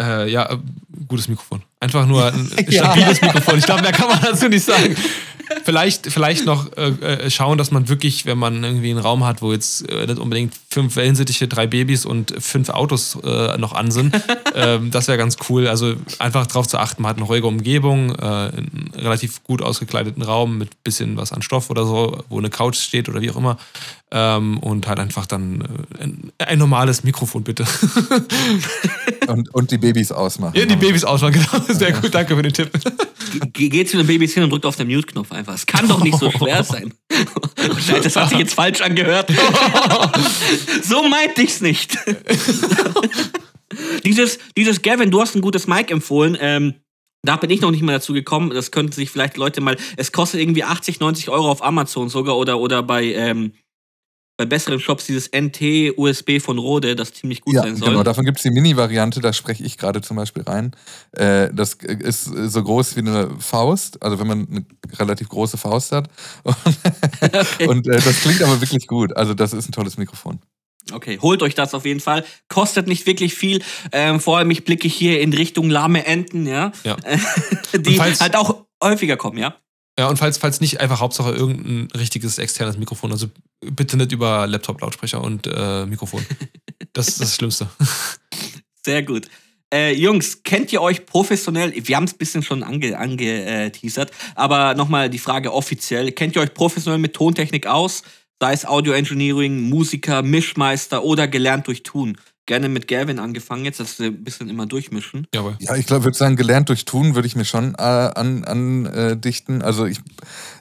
Äh, 0.00 0.30
ja, 0.30 0.50
äh, 0.52 0.58
gutes 1.06 1.28
Mikrofon. 1.28 1.62
Einfach 1.82 2.06
nur 2.06 2.24
ein 2.32 2.48
Ja. 2.68 2.84
stabiles 2.84 3.20
Mikrofon. 3.20 3.58
Ich 3.58 3.64
glaube, 3.66 3.82
mehr 3.82 3.90
kann 3.92 4.08
man 4.08 4.20
dazu 4.22 4.48
nicht 4.48 4.64
sagen. 4.64 4.94
Vielleicht, 5.64 6.06
vielleicht 6.10 6.46
noch 6.46 6.74
äh, 6.76 6.88
äh, 7.26 7.30
schauen, 7.30 7.58
dass 7.58 7.70
man 7.72 7.88
wirklich, 7.88 8.24
wenn 8.24 8.38
man 8.38 8.62
irgendwie 8.64 8.90
einen 8.90 9.00
Raum 9.00 9.24
hat, 9.24 9.42
wo 9.42 9.52
jetzt 9.52 9.86
äh, 9.90 10.06
nicht 10.06 10.18
unbedingt 10.18 10.54
fünf 10.70 10.96
Wellensittiche, 10.96 11.46
drei 11.48 11.66
Babys 11.66 12.06
und 12.06 12.32
fünf 12.38 12.68
Autos 12.70 13.18
äh, 13.22 13.58
noch 13.58 13.72
an 13.74 13.90
sind, 13.90 14.14
ähm, 14.54 14.90
das 14.90 15.08
wäre 15.08 15.18
ganz 15.18 15.36
cool. 15.48 15.66
Also 15.66 15.94
einfach 16.20 16.46
darauf 16.46 16.68
zu 16.68 16.78
achten, 16.78 17.02
man 17.02 17.10
hat 17.10 17.16
eine 17.18 17.26
ruhige 17.26 17.46
Umgebung, 17.48 18.14
äh, 18.14 18.22
einen 18.22 18.92
relativ 18.96 19.42
gut 19.44 19.60
ausgekleideten 19.60 20.22
Raum 20.22 20.56
mit 20.56 20.82
bisschen 20.84 21.16
was 21.16 21.32
an 21.32 21.42
Stoff 21.42 21.68
oder 21.68 21.84
so, 21.84 22.24
wo 22.30 22.38
eine 22.38 22.48
Couch 22.48 22.76
steht 22.76 23.08
oder 23.08 23.20
wie 23.20 23.30
auch 23.30 23.36
immer. 23.36 23.58
Ähm, 24.14 24.58
und 24.58 24.86
halt 24.88 25.00
einfach 25.00 25.26
dann 25.26 25.62
äh, 25.98 26.04
ein, 26.04 26.32
ein, 26.38 26.58
normales 26.58 27.02
Mikrofon, 27.02 27.42
bitte. 27.44 27.64
und, 29.26 29.52
und 29.54 29.70
die 29.70 29.78
Babys 29.78 30.12
ausmachen. 30.12 30.54
Ja, 30.56 30.66
die 30.66 30.76
Babys 30.76 31.04
ausmachen, 31.04 31.32
genau. 31.32 31.64
Sehr 31.78 31.92
gut, 31.92 32.14
danke 32.14 32.36
für 32.36 32.42
den 32.42 32.52
Tipp. 32.52 32.70
Ge 33.52 33.68
geht 33.68 33.88
zu 33.88 33.96
den 33.96 34.06
Babys 34.06 34.34
hin 34.34 34.42
und 34.42 34.50
drückt 34.50 34.66
auf 34.66 34.76
den 34.76 34.88
Mute-Knopf 34.88 35.32
einfach. 35.32 35.54
Es 35.54 35.66
kann 35.66 35.88
doch 35.88 36.02
nicht 36.02 36.18
so 36.18 36.30
schwer 36.30 36.62
sein. 36.64 36.92
das 38.02 38.16
hat 38.16 38.28
sich 38.28 38.38
jetzt 38.38 38.54
falsch 38.54 38.80
angehört. 38.80 39.30
so 40.82 41.08
meinte 41.08 41.42
ich's 41.42 41.60
nicht. 41.60 41.96
dieses, 44.04 44.38
dieses 44.56 44.82
Gavin, 44.82 45.10
du 45.10 45.20
hast 45.20 45.34
ein 45.34 45.40
gutes 45.40 45.66
Mic 45.66 45.90
empfohlen. 45.90 46.36
Ähm, 46.40 46.74
da 47.24 47.36
bin 47.36 47.50
ich 47.50 47.60
noch 47.60 47.70
nicht 47.70 47.82
mal 47.82 47.92
dazu 47.92 48.12
gekommen. 48.12 48.50
Das 48.50 48.70
könnten 48.70 48.92
sich 48.92 49.10
vielleicht 49.10 49.36
Leute 49.36 49.60
mal. 49.60 49.76
Es 49.96 50.12
kostet 50.12 50.40
irgendwie 50.40 50.64
80, 50.64 51.00
90 51.00 51.30
Euro 51.30 51.50
auf 51.50 51.62
Amazon 51.64 52.08
sogar 52.08 52.36
oder, 52.36 52.58
oder 52.58 52.82
bei, 52.82 53.04
ähm, 53.14 53.52
bei 54.36 54.46
besseren 54.46 54.80
Shops 54.80 55.06
dieses 55.06 55.30
NT-USB 55.30 56.40
von 56.40 56.58
Rode, 56.58 56.96
das 56.96 57.12
ziemlich 57.12 57.42
gut 57.42 57.54
ja, 57.54 57.62
sein 57.62 57.76
soll. 57.76 57.90
Genau, 57.90 58.02
davon 58.02 58.24
gibt 58.24 58.38
es 58.38 58.42
die 58.42 58.50
Mini-Variante, 58.50 59.20
da 59.20 59.32
spreche 59.32 59.62
ich 59.62 59.76
gerade 59.78 60.00
zum 60.00 60.16
Beispiel 60.16 60.42
rein. 60.42 60.72
Äh, 61.12 61.50
das 61.52 61.74
ist 61.74 62.24
so 62.24 62.62
groß 62.62 62.96
wie 62.96 63.00
eine 63.00 63.30
Faust, 63.38 64.02
also 64.02 64.18
wenn 64.18 64.26
man 64.26 64.48
eine 64.48 64.64
relativ 64.98 65.28
große 65.28 65.58
Faust 65.58 65.92
hat. 65.92 66.08
okay. 66.44 67.66
Und 67.66 67.86
äh, 67.86 68.00
das 68.00 68.20
klingt 68.22 68.42
aber 68.42 68.60
wirklich 68.60 68.86
gut. 68.86 69.16
Also, 69.16 69.34
das 69.34 69.52
ist 69.52 69.68
ein 69.68 69.72
tolles 69.72 69.98
Mikrofon. 69.98 70.40
Okay, 70.90 71.18
holt 71.22 71.42
euch 71.42 71.54
das 71.54 71.74
auf 71.74 71.84
jeden 71.84 72.00
Fall. 72.00 72.24
Kostet 72.48 72.88
nicht 72.88 73.06
wirklich 73.06 73.34
viel. 73.34 73.62
Ähm, 73.92 74.18
vor 74.18 74.38
allem, 74.38 74.50
ich 74.50 74.64
blicke 74.64 74.88
hier 74.88 75.20
in 75.20 75.32
Richtung 75.32 75.70
lahme 75.70 76.04
Enten, 76.06 76.46
ja. 76.46 76.72
ja. 76.82 76.96
die 77.78 78.00
halt 78.00 78.34
auch 78.34 78.64
häufiger 78.82 79.16
kommen, 79.16 79.38
ja. 79.38 79.54
Ja, 80.02 80.08
und 80.08 80.16
falls, 80.16 80.36
falls 80.36 80.60
nicht, 80.60 80.80
einfach 80.80 80.98
Hauptsache 80.98 81.30
irgendein 81.30 81.86
richtiges 81.96 82.38
externes 82.38 82.76
Mikrofon. 82.76 83.12
Also 83.12 83.28
bitte 83.60 83.96
nicht 83.96 84.10
über 84.10 84.48
Laptop-Lautsprecher 84.48 85.22
und 85.22 85.46
äh, 85.46 85.86
Mikrofon. 85.86 86.26
Das 86.92 87.06
ist 87.06 87.20
das 87.20 87.36
Schlimmste. 87.36 87.68
Sehr 88.84 89.04
gut. 89.04 89.28
Äh, 89.72 89.94
Jungs, 89.94 90.42
kennt 90.42 90.72
ihr 90.72 90.82
euch 90.82 91.06
professionell? 91.06 91.72
Wir 91.86 91.94
haben 91.94 92.02
es 92.02 92.14
ein 92.14 92.18
bisschen 92.18 92.42
schon 92.42 92.64
angeteasert, 92.64 94.10
ange, 94.10 94.34
aber 94.34 94.74
nochmal 94.74 95.08
die 95.08 95.20
Frage 95.20 95.52
offiziell. 95.52 96.10
Kennt 96.10 96.34
ihr 96.34 96.42
euch 96.42 96.52
professionell 96.52 96.98
mit 96.98 97.14
Tontechnik 97.14 97.68
aus? 97.68 98.02
Sei 98.40 98.52
es 98.52 98.66
Audio 98.66 98.94
Engineering, 98.94 99.60
Musiker, 99.70 100.22
Mischmeister 100.22 101.04
oder 101.04 101.28
gelernt 101.28 101.68
durch 101.68 101.84
Tun? 101.84 102.18
Gerne 102.46 102.68
mit 102.68 102.88
Gavin 102.88 103.18
angefangen, 103.18 103.64
jetzt 103.64 103.80
dass 103.80 103.98
wir 103.98 104.08
ein 104.08 104.24
bisschen 104.24 104.48
immer 104.48 104.66
durchmischen. 104.66 105.26
Jawohl. 105.34 105.56
Ja, 105.60 105.76
ich 105.76 105.86
glaube, 105.86 106.04
würde 106.04 106.16
sagen, 106.16 106.36
gelernt 106.36 106.68
durch 106.68 106.84
Tun 106.84 107.14
würde 107.14 107.26
ich 107.26 107.36
mir 107.36 107.44
schon 107.44 107.74
äh, 107.74 107.82
andichten. 107.82 109.56
An, 109.56 109.60
äh, 109.60 109.64
also 109.64 109.86
ich, 109.86 110.00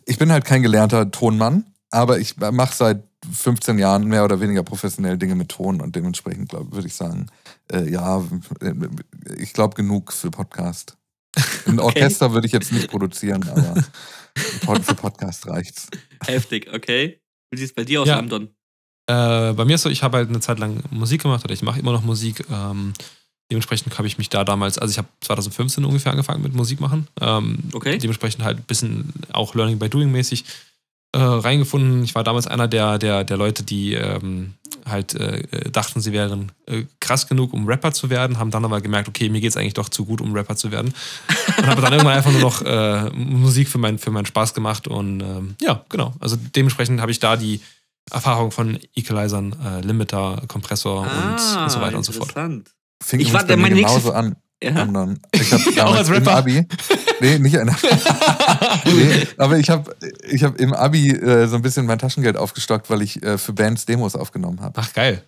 ich 0.06 0.18
bin 0.18 0.32
halt 0.32 0.46
kein 0.46 0.62
gelernter 0.62 1.12
Tonmann, 1.12 1.66
aber 1.90 2.20
ich 2.20 2.38
mache 2.38 2.76
seit 2.76 3.04
15 3.30 3.78
Jahren 3.78 4.06
mehr 4.06 4.24
oder 4.24 4.40
weniger 4.40 4.64
professionell 4.64 5.18
Dinge 5.18 5.36
mit 5.36 5.50
Ton 5.50 5.82
und 5.82 5.96
dementsprechend 5.96 6.54
würde 6.54 6.88
ich 6.88 6.96
sagen, 6.96 7.28
äh, 7.72 7.90
ja, 7.90 8.24
äh, 8.62 8.74
ich 9.38 9.54
glaube 9.54 9.76
genug 9.76 10.12
für 10.12 10.32
Podcast. 10.32 10.98
Ein 11.66 11.80
okay. 11.80 12.02
Orchester 12.02 12.34
würde 12.34 12.48
ich 12.48 12.54
jetzt 12.54 12.72
nicht 12.72 12.90
produzieren, 12.90 13.48
aber 13.48 13.84
für 14.84 14.96
Podcast 14.96 15.48
reicht's. 15.48 15.88
Heftig, 16.26 16.72
okay. 16.74 17.22
Wie 17.52 17.58
sieht 17.58 17.70
es 17.70 17.76
bei 17.76 17.84
dir 17.84 18.02
aus, 18.02 18.08
ja. 18.08 18.18
Amdon? 18.18 18.50
Äh, 19.08 19.54
bei 19.54 19.66
mir 19.66 19.76
ist 19.76 19.82
so, 19.82 19.90
ich 19.90 20.04
habe 20.04 20.18
halt 20.18 20.30
eine 20.30 20.40
Zeit 20.40 20.60
lang 20.60 20.84
Musik 20.92 21.24
gemacht 21.24 21.44
oder 21.44 21.54
ich 21.54 21.62
mache 21.62 21.80
immer 21.80 21.92
noch 21.92 22.04
Musik. 22.04 22.46
Ähm, 22.52 22.94
dementsprechend 23.52 23.98
habe 23.98 24.08
ich 24.08 24.18
mich 24.18 24.30
da 24.30 24.44
damals, 24.44 24.78
also 24.78 24.92
ich 24.92 24.98
habe 24.98 25.08
2015 25.22 25.84
ungefähr 25.84 26.12
angefangen 26.12 26.42
mit 26.42 26.54
Musik 26.54 26.80
machen. 26.80 27.08
Ähm, 27.20 27.60
okay. 27.74 27.98
Dementsprechend 27.98 28.44
halt 28.44 28.60
ein 28.60 28.64
bisschen 28.64 29.14
auch 29.34 29.56
Learning 29.56 29.80
by 29.80 29.90
Doing 29.90 30.12
mäßig 30.12 30.46
äh, 31.14 31.20
reingefunden. 31.20 32.04
Ich 32.04 32.16
war 32.16 32.24
damals 32.24 32.48
einer 32.48 32.68
der, 32.68 32.98
der, 32.98 33.24
der 33.24 33.38
Leute, 33.38 33.64
die 33.64 33.94
ähm, 33.94 34.54
halt 34.86 35.14
äh, 35.16 35.70
dachten, 35.70 36.00
sie 36.00 36.14
wären 36.14 36.52
äh, 36.66 36.84
krass 37.00 37.28
genug, 37.28 37.54
um 37.54 37.68
Rapper 37.68 37.92
zu 37.92 38.10
werden, 38.10 38.40
haben 38.40 38.52
dann 38.52 38.66
aber 38.66 38.82
gemerkt, 38.82 39.10
okay, 39.10 39.30
mir 39.30 39.42
geht 39.42 39.52
es 39.52 39.58
eigentlich 39.58 39.74
doch 39.74 39.90
zu 39.90 40.06
gut, 40.06 40.22
um 40.22 40.34
Rapper 40.34 40.56
zu 40.56 40.72
werden. 40.72 40.94
Und 41.58 41.68
habe 41.68 41.82
dann 41.82 41.92
irgendwann 41.92 42.16
einfach 42.16 42.32
nur 42.32 42.42
noch 42.42 42.62
äh, 42.62 43.10
Musik 43.12 43.68
für, 43.68 43.78
mein, 43.78 44.00
für 44.00 44.12
meinen 44.12 44.26
Spaß 44.26 44.54
gemacht. 44.54 44.88
Und 44.88 45.22
ähm, 45.22 45.56
ja, 45.62 45.84
genau. 45.90 46.14
Also 46.20 46.38
dementsprechend 46.56 47.02
habe 47.02 47.12
ich 47.12 47.20
da 47.20 47.36
die 47.36 47.60
Erfahrung 48.12 48.52
von 48.52 48.80
Equalizern, 48.96 49.56
äh, 49.64 49.82
Limiter, 49.82 50.42
Kompressor 50.48 51.06
ah, 51.06 51.64
und, 51.64 51.72
so 51.72 51.82
weiter 51.82 51.98
und 51.98 52.04
so 52.04 52.12
fort. 52.12 52.34
Fing 53.04 53.20
ich 53.20 53.34
war 53.34 53.44
der 53.44 53.58
mein 53.58 53.76
genauso 53.76 54.12
an. 54.12 54.36
Ja. 54.64 54.88
Ich 55.32 55.52
habe 55.52 55.72
ja, 55.74 55.86
auch 55.88 55.96
als 55.96 56.12
Rapper. 56.12 56.34
Im 56.34 56.38
Abi, 56.38 56.68
nee, 57.20 57.40
nicht 57.40 57.58
einer. 57.58 57.76
nee, 58.86 59.28
aber 59.38 59.58
ich 59.58 59.72
habe 59.72 59.96
ich 60.30 60.44
hab 60.44 60.60
im 60.60 60.74
Abi 60.74 61.10
äh, 61.10 61.48
so 61.48 61.56
ein 61.56 61.64
bisschen 61.64 61.88
mein 61.88 61.98
Taschengeld 61.98 62.38
aufgestockt, 62.38 62.88
weil 62.92 63.02
ich 63.02 63.24
äh, 63.24 63.40
für 63.40 63.54
Bands 63.54 63.88
Demos 63.88 64.16
aufgenommen 64.16 64.62
habe. 64.62 64.80
Ach, 64.80 64.94
geil. 64.94 65.24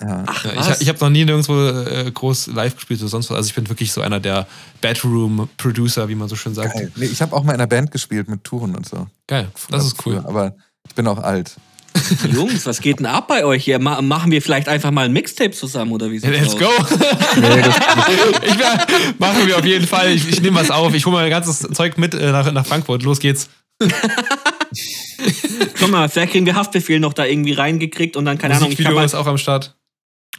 Ja. 0.00 0.22
Ach, 0.28 0.44
ich 0.44 0.82
ich 0.82 0.88
habe 0.88 1.00
noch 1.00 1.10
nie 1.10 1.24
nirgendwo 1.24 1.60
äh, 1.60 2.08
groß 2.08 2.48
live 2.48 2.76
gespielt 2.76 3.00
oder 3.00 3.08
sonst 3.08 3.30
was. 3.30 3.38
Also 3.38 3.48
ich 3.48 3.54
bin 3.56 3.68
wirklich 3.68 3.90
so 3.90 4.00
einer 4.00 4.20
der 4.20 4.46
Bedroom-Producer, 4.80 6.08
wie 6.08 6.14
man 6.14 6.28
so 6.28 6.36
schön 6.36 6.54
sagt. 6.54 6.74
Geil. 6.74 6.92
Nee, 6.94 7.06
ich 7.06 7.20
habe 7.20 7.34
auch 7.34 7.42
mal 7.42 7.54
in 7.54 7.60
einer 7.60 7.66
Band 7.66 7.90
gespielt 7.90 8.28
mit 8.28 8.44
Touren 8.44 8.76
und 8.76 8.88
so. 8.88 9.08
Geil, 9.26 9.48
das 9.70 9.86
ist 9.86 10.06
cool. 10.06 10.22
Aber 10.24 10.54
ich 10.86 10.94
bin 10.94 11.08
auch 11.08 11.18
alt. 11.18 11.56
Jungs, 12.32 12.66
was 12.66 12.80
geht 12.80 12.98
denn 12.98 13.06
ab 13.06 13.28
bei 13.28 13.44
euch 13.44 13.64
hier? 13.64 13.78
Ma 13.78 14.00
machen 14.02 14.30
wir 14.30 14.42
vielleicht 14.42 14.68
einfach 14.68 14.90
mal 14.90 15.06
ein 15.06 15.12
Mixtape 15.12 15.50
zusammen 15.52 15.92
oder 15.92 16.10
wie 16.10 16.18
Let's 16.18 16.54
aus? 16.54 16.58
go! 16.58 16.66
ich 18.42 18.58
wär, 18.58 18.86
machen 19.18 19.46
wir 19.46 19.58
auf 19.58 19.64
jeden 19.64 19.86
Fall. 19.86 20.12
Ich, 20.12 20.28
ich 20.28 20.42
nehme 20.42 20.58
was 20.60 20.70
auf. 20.70 20.94
Ich 20.94 21.06
hole 21.06 21.16
mein 21.16 21.30
ganzes 21.30 21.60
Zeug 21.60 21.98
mit 21.98 22.14
äh, 22.14 22.32
nach, 22.32 22.52
nach 22.52 22.66
Frankfurt. 22.66 23.02
Los 23.02 23.20
geht's. 23.20 23.48
Komm 25.78 25.90
mal, 25.90 26.08
vielleicht 26.08 26.32
kriegen 26.32 26.46
wir 26.46 26.54
Haftbefehl 26.56 27.00
noch 27.00 27.12
da 27.12 27.24
irgendwie 27.24 27.52
reingekriegt 27.52 28.16
und 28.16 28.24
dann, 28.24 28.38
keine 28.38 28.56
Ahnung. 28.56 28.72
Ich 28.72 28.78
Video 28.78 28.98
ist 29.00 29.14
auch 29.14 29.26
am 29.26 29.38
Start. 29.38 29.76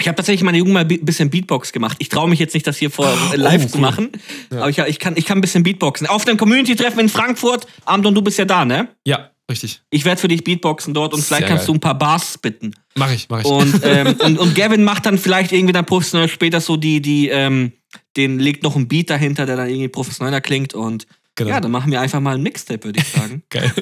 Ich 0.02 0.08
habe 0.08 0.16
tatsächlich 0.16 0.44
meine 0.44 0.58
Jugend 0.58 0.74
mal 0.74 0.86
ein 0.86 1.06
bisschen 1.06 1.30
Beatbox 1.30 1.74
gemacht. 1.74 1.98
Ich 2.00 2.08
traue 2.08 2.30
mich 2.30 2.40
jetzt 2.40 2.54
nicht, 2.54 2.66
das 2.66 2.78
hier 2.78 2.90
vor 2.90 3.12
oh, 3.12 3.36
live 3.36 3.64
cool. 3.64 3.70
zu 3.70 3.78
machen. 3.80 4.12
Ja. 4.50 4.60
Aber 4.60 4.70
ich, 4.70 4.78
ich, 4.78 5.00
kann, 5.00 5.18
ich 5.18 5.26
kann 5.26 5.40
ein 5.40 5.42
bisschen 5.42 5.64
Beatboxen. 5.64 6.08
Auf 6.08 6.24
dem 6.24 6.38
Community-Treffen 6.38 7.00
in 7.00 7.10
Frankfurt. 7.10 7.68
Amdon, 7.84 8.16
du 8.16 8.22
bist 8.22 8.38
ja 8.38 8.46
da, 8.46 8.64
ne? 8.64 8.88
Ja. 9.06 9.32
Richtig. 9.50 9.82
Ich 9.90 10.06
werde 10.06 10.22
für 10.22 10.28
dich 10.28 10.44
Beatboxen 10.44 10.94
dort 10.94 11.14
und 11.14 11.24
vielleicht 11.24 11.48
kannst 11.48 11.66
geil. 11.66 11.74
du 11.74 11.74
ein 11.74 11.80
paar 11.80 11.98
Bars 11.98 12.38
bitten. 12.38 12.76
Mach 12.96 13.12
ich, 13.12 13.28
mach 13.30 13.40
ich. 13.40 13.46
Und, 13.46 13.82
ähm, 13.84 14.16
und, 14.20 14.38
und, 14.38 14.56
Gavin 14.56 14.84
macht 14.84 15.08
dann 15.08 15.18
vielleicht 15.18 15.52
irgendwie 15.52 15.74
dann 15.74 15.86
professionell 15.86 16.30
später 16.30 16.62
so 16.62 16.78
die, 16.78 17.02
die, 17.02 17.30
ähm, 17.30 17.74
den 18.16 18.38
legt 18.38 18.62
noch 18.62 18.76
ein 18.76 18.88
Beat 18.88 19.10
dahinter, 19.10 19.48
der 19.48 19.56
dann 19.56 19.68
irgendwie 19.68 19.88
professioneller 19.88 20.40
klingt 20.40 20.76
und 20.76 21.08
genau. 21.34 21.50
ja, 21.50 21.60
dann 21.60 21.72
machen 21.72 21.92
wir 21.92 22.00
einfach 22.00 22.20
mal 22.20 22.36
ein 22.36 22.44
Mixtape, 22.44 22.84
würde 22.84 23.00
ich 23.00 23.08
sagen. 23.08 23.42
geil. 23.50 23.74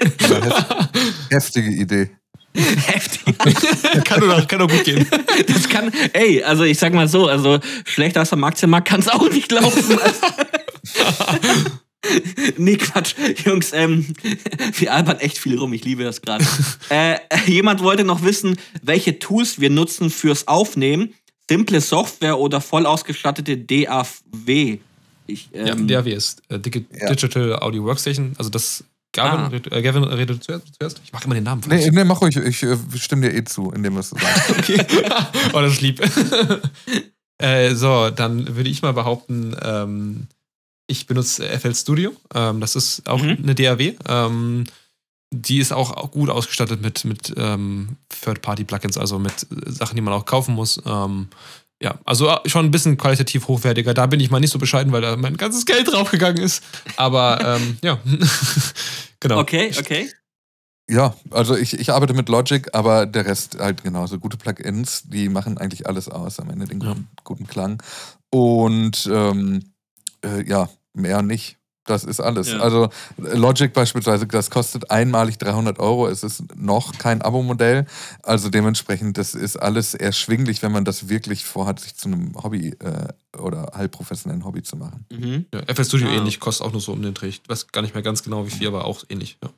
Heftige 1.30 1.70
Idee. 1.70 2.12
Heftig. 2.56 3.38
kann, 4.06 4.22
doch, 4.22 4.48
kann 4.48 4.60
doch 4.60 4.70
gut 4.70 4.84
gehen. 4.86 5.06
Das 5.48 5.70
kann, 5.70 5.92
ey, 6.14 6.42
also 6.44 6.64
ich 6.64 6.80
sag 6.80 6.94
mal 6.94 7.08
so, 7.08 7.28
also 7.28 7.60
schlechter 7.86 8.22
als 8.22 8.34
am 8.34 8.44
Aktienmarkt 8.44 8.88
kann 8.88 9.02
es 9.02 9.10
auch 9.10 9.30
nicht 9.30 9.52
laufen. 9.52 10.00
nee, 12.58 12.78
Quatsch. 12.78 13.16
Jungs, 13.46 13.74
ähm, 13.74 14.08
wir 14.74 14.94
albern 14.94 15.20
echt 15.20 15.38
viel 15.38 15.58
rum. 15.58 15.74
Ich 15.74 15.84
liebe 15.84 16.04
das 16.04 16.22
gerade. 16.22 16.46
äh, 16.90 17.18
jemand 17.46 17.82
wollte 17.82 18.04
noch 18.04 18.24
wissen, 18.24 18.58
welche 18.82 19.20
Tools 19.20 19.60
wir 19.60 19.70
nutzen 19.70 20.10
fürs 20.10 20.48
Aufnehmen. 20.48 21.14
Simple 21.50 21.82
Software 21.82 22.38
oder 22.40 22.60
voll 22.62 22.86
ausgestattete 22.86 23.58
DAW. 23.58 24.80
Ich, 25.28 25.50
ähm, 25.54 25.88
ja, 25.88 26.02
DAW 26.02 26.12
ist 26.12 26.42
äh, 26.50 26.60
Digital 26.60 27.50
ja. 27.50 27.62
Audio 27.62 27.84
Workstation. 27.86 28.34
Also 28.38 28.50
das 28.50 28.84
Gavin, 29.14 29.62
ah. 29.72 29.76
äh, 29.76 29.82
Gavin 29.82 30.04
redet 30.04 30.44
zuerst. 30.44 31.02
Ich 31.04 31.14
mache 31.14 31.26
immer 31.26 31.36
den 31.36 31.46
Namen. 31.46 31.64
Nee, 31.68 31.90
nee, 31.90 32.04
mach 32.04 32.22
ruhig. 32.22 32.36
Ich 32.36 32.64
äh, 32.64 32.78
stimme 32.98 33.30
dir 33.30 33.36
eh 33.36 33.44
zu, 33.44 33.72
indem 33.72 33.96
du 33.96 34.02
es 34.02 34.10
sagst. 34.10 34.50
okay. 34.52 34.78
oh, 35.54 35.62
das 35.62 35.74
ist 35.74 35.82
lieb. 35.82 36.02
äh, 37.40 37.74
so, 37.74 38.10
dann 38.10 38.56
würde 38.56 38.70
ich 38.70 38.82
mal 38.82 38.94
behaupten, 38.94 39.56
ähm, 39.64 40.28
ich 40.88 41.06
benutze 41.06 41.48
FL 41.60 41.76
Studio. 41.76 42.14
Ähm, 42.34 42.62
das 42.62 42.76
ist 42.76 43.08
auch 43.08 43.22
mhm. 43.22 43.38
eine 43.44 43.56
DAW. 43.56 43.94
Ähm, 44.08 44.64
die 45.32 45.60
ist 45.60 45.74
auch 45.74 46.12
gut 46.12 46.30
ausgestattet 46.30 46.82
mit, 46.82 47.04
mit 47.04 47.34
ähm, 47.38 47.98
Third-Party-Plugins, 48.22 48.98
also 48.98 49.20
mit 49.20 49.46
Sachen, 49.66 49.96
die 49.96 50.02
man 50.02 50.14
auch 50.14 50.26
kaufen 50.26 50.56
muss. 50.56 50.82
Ähm, 50.86 51.28
ja, 51.82 52.00
also 52.06 52.30
äh, 52.30 52.50
schon 52.50 52.66
ein 52.66 52.72
bisschen 52.72 52.98
qualitativ 52.98 53.48
hochwertiger. 53.48 53.94
Da 53.94 54.06
bin 54.08 54.20
ich 54.20 54.32
mal 54.32 54.40
nicht 54.40 54.52
so 54.52 54.60
bescheiden, 54.60 54.92
weil 54.94 55.02
da 55.02 55.16
mein 55.18 55.38
ganzes 55.38 55.66
Geld 55.66 55.92
draufgegangen 55.92 56.42
ist. 56.42 56.64
Aber 56.96 57.58
ähm, 57.58 57.78
ja, 57.84 58.00
genau. 59.20 59.40
Okay, 59.40 59.72
okay. 59.78 60.10
Ja, 60.90 61.14
also 61.32 61.58
ich, 61.58 61.78
ich 61.78 61.92
arbeite 61.92 62.14
mit 62.14 62.30
Logic, 62.30 62.74
aber 62.74 63.06
der 63.06 63.26
Rest 63.26 63.60
halt 63.60 63.84
genauso. 63.84 64.20
Gute 64.20 64.38
Plugins, 64.38 65.04
die 65.04 65.28
machen 65.28 65.58
eigentlich 65.58 65.86
alles 65.86 66.08
aus 66.08 66.40
am 66.40 66.50
Ende, 66.50 66.66
den 66.66 66.80
ja. 66.80 66.88
guten, 66.94 67.08
guten 67.26 67.48
Klang. 67.48 67.84
Und 68.30 69.10
ähm, 69.12 69.74
äh, 70.24 70.48
ja, 70.48 70.70
mehr 70.94 71.22
nicht. 71.22 71.58
Das 71.86 72.04
ist 72.04 72.20
alles. 72.20 72.52
Ja. 72.52 72.60
Also 72.60 72.90
Logic 73.18 73.72
beispielsweise, 73.72 74.28
das 74.28 74.50
kostet 74.50 74.92
einmalig 74.92 75.38
300 75.38 75.80
Euro. 75.80 76.10
Es 76.10 76.22
ist 76.22 76.44
noch 76.58 76.98
kein 76.98 77.22
Abo-Modell. 77.22 77.86
Also 78.24 78.50
dementsprechend, 78.50 79.18
das 79.18 79.34
ist 79.34 79.56
alles 79.56 79.94
erschwinglich, 79.94 80.62
wenn 80.62 80.74
man 80.74 80.84
das 80.84 81.08
wirklich 81.08 81.46
vorhat, 81.46 81.80
sich 81.80 81.96
zu 81.96 82.10
einem 82.10 82.36
Hobby 82.44 82.76
äh, 82.80 83.08
oder 83.40 83.72
halbprofessionellen 83.74 84.44
Hobby 84.44 84.64
zu 84.64 84.76
machen. 84.76 85.06
Mhm. 85.10 85.46
Ja, 85.54 85.62
FL 85.74 85.86
Studio 85.86 86.10
Ah. 86.10 86.16
ähnlich, 86.18 86.42
kostet 86.42 86.68
auch 86.68 86.74
nur 86.74 86.82
so 86.82 86.92
um 86.92 87.02
den 87.02 87.14
Dreh. 87.14 87.30
Ich 87.30 87.42
weiß 87.48 87.68
gar 87.68 87.82
nicht 87.82 87.94
mehr 87.94 88.04
ganz 88.04 88.22
genau 88.22 88.46
wie 88.46 88.52
viel, 88.52 88.68
aber 88.68 88.84
auch 88.84 89.06
ähnlich. 89.08 89.38
Ja. 89.42 89.50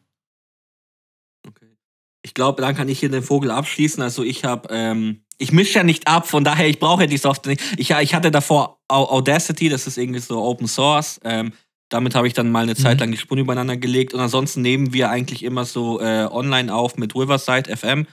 Okay. 1.47 1.76
Ich 2.22 2.36
glaube, 2.36 2.62
dann 2.62 2.76
kann 2.76 2.89
ich 2.89 2.99
hier 2.99 3.10
den 3.10 3.24
Vogel 3.24 3.49
abschließen. 3.49 4.03
Also 4.03 4.24
ich 4.24 4.45
habe, 4.45 4.68
ähm, 4.72 5.24
ich 5.39 5.51
mische 5.51 5.79
ja 5.79 5.83
nicht 5.83 6.07
ab, 6.07 6.27
von 6.27 6.43
daher, 6.43 6.67
ich 6.67 6.77
brauche 6.79 7.01
ja 7.01 7.07
die 7.07 7.17
Software 7.17 7.51
nicht. 7.53 7.63
Ich, 7.77 7.89
ich 7.89 8.13
hatte 8.13 8.29
davor 8.29 8.77
Au- 8.87 9.09
Audacity, 9.09 9.69
das 9.69 9.87
ist 9.87 9.97
irgendwie 9.97 10.19
so 10.19 10.39
Open 10.43 10.67
Source. 10.67 11.19
Ähm, 11.23 11.53
damit 11.89 12.13
habe 12.13 12.27
ich 12.27 12.33
dann 12.33 12.51
mal 12.51 12.63
eine 12.63 12.75
Zeit 12.75 12.95
Mhm. 12.97 12.99
lang 12.99 13.11
die 13.11 13.17
Spuren 13.17 13.39
übereinander 13.39 13.77
gelegt. 13.77 14.13
Und 14.13 14.19
ansonsten 14.19 14.61
nehmen 14.61 14.93
wir 14.93 15.09
eigentlich 15.09 15.43
immer 15.43 15.65
so 15.65 15.99
äh, 15.99 16.27
online 16.29 16.71
auf 16.73 16.97
mit 16.97 17.15
Riverside 17.15 17.75
FM. 17.75 18.05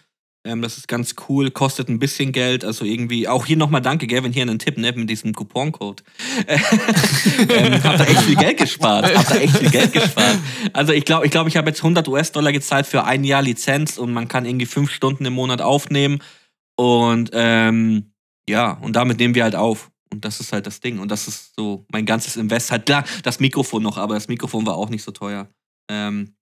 Ähm, 0.46 0.62
das 0.62 0.78
ist 0.78 0.86
ganz 0.86 1.16
cool, 1.28 1.50
kostet 1.50 1.88
ein 1.88 1.98
bisschen 1.98 2.30
Geld. 2.32 2.64
Also 2.64 2.84
irgendwie, 2.84 3.26
auch 3.26 3.44
hier 3.44 3.56
nochmal 3.56 3.82
danke, 3.82 4.06
Gavin, 4.06 4.32
hier 4.32 4.42
einen 4.42 4.58
Tipp, 4.60 4.78
ne, 4.78 4.92
mit 4.92 5.10
diesem 5.10 5.34
Couponcode. 5.34 6.04
ähm, 6.48 7.82
hab 7.84 7.98
da 7.98 8.04
echt 8.04 8.22
viel 8.22 8.36
Geld 8.36 8.58
gespart. 8.58 9.14
Hab 9.14 9.28
da 9.28 9.34
echt 9.36 9.56
viel 9.56 9.70
Geld 9.70 9.92
gespart. 9.92 10.36
Also 10.72 10.92
ich 10.92 11.04
glaube, 11.04 11.26
ich, 11.26 11.32
glaub, 11.32 11.46
ich 11.46 11.56
habe 11.56 11.68
jetzt 11.68 11.80
100 11.80 12.06
US-Dollar 12.08 12.52
gezahlt 12.52 12.86
für 12.86 13.04
ein 13.04 13.24
Jahr 13.24 13.42
Lizenz 13.42 13.98
und 13.98 14.12
man 14.12 14.28
kann 14.28 14.44
irgendwie 14.46 14.66
fünf 14.66 14.90
Stunden 14.92 15.24
im 15.24 15.32
Monat 15.32 15.60
aufnehmen. 15.60 16.20
Und 16.76 17.30
ähm, 17.32 18.12
ja, 18.48 18.72
und 18.72 18.94
damit 18.94 19.18
nehmen 19.18 19.34
wir 19.34 19.42
halt 19.44 19.56
auf. 19.56 19.90
Und 20.12 20.24
das 20.24 20.40
ist 20.40 20.52
halt 20.52 20.66
das 20.66 20.80
Ding. 20.80 20.98
Und 20.98 21.10
das 21.10 21.26
ist 21.26 21.54
so 21.56 21.84
mein 21.90 22.06
ganzes 22.06 22.36
Invest. 22.36 22.70
Halt 22.70 22.86
klar, 22.86 23.04
das 23.22 23.40
Mikrofon 23.40 23.82
noch, 23.82 23.96
aber 23.98 24.14
das 24.14 24.28
Mikrofon 24.28 24.64
war 24.66 24.76
auch 24.76 24.88
nicht 24.88 25.02
so 25.02 25.10
teuer. 25.10 25.48
Ähm, 25.90 26.36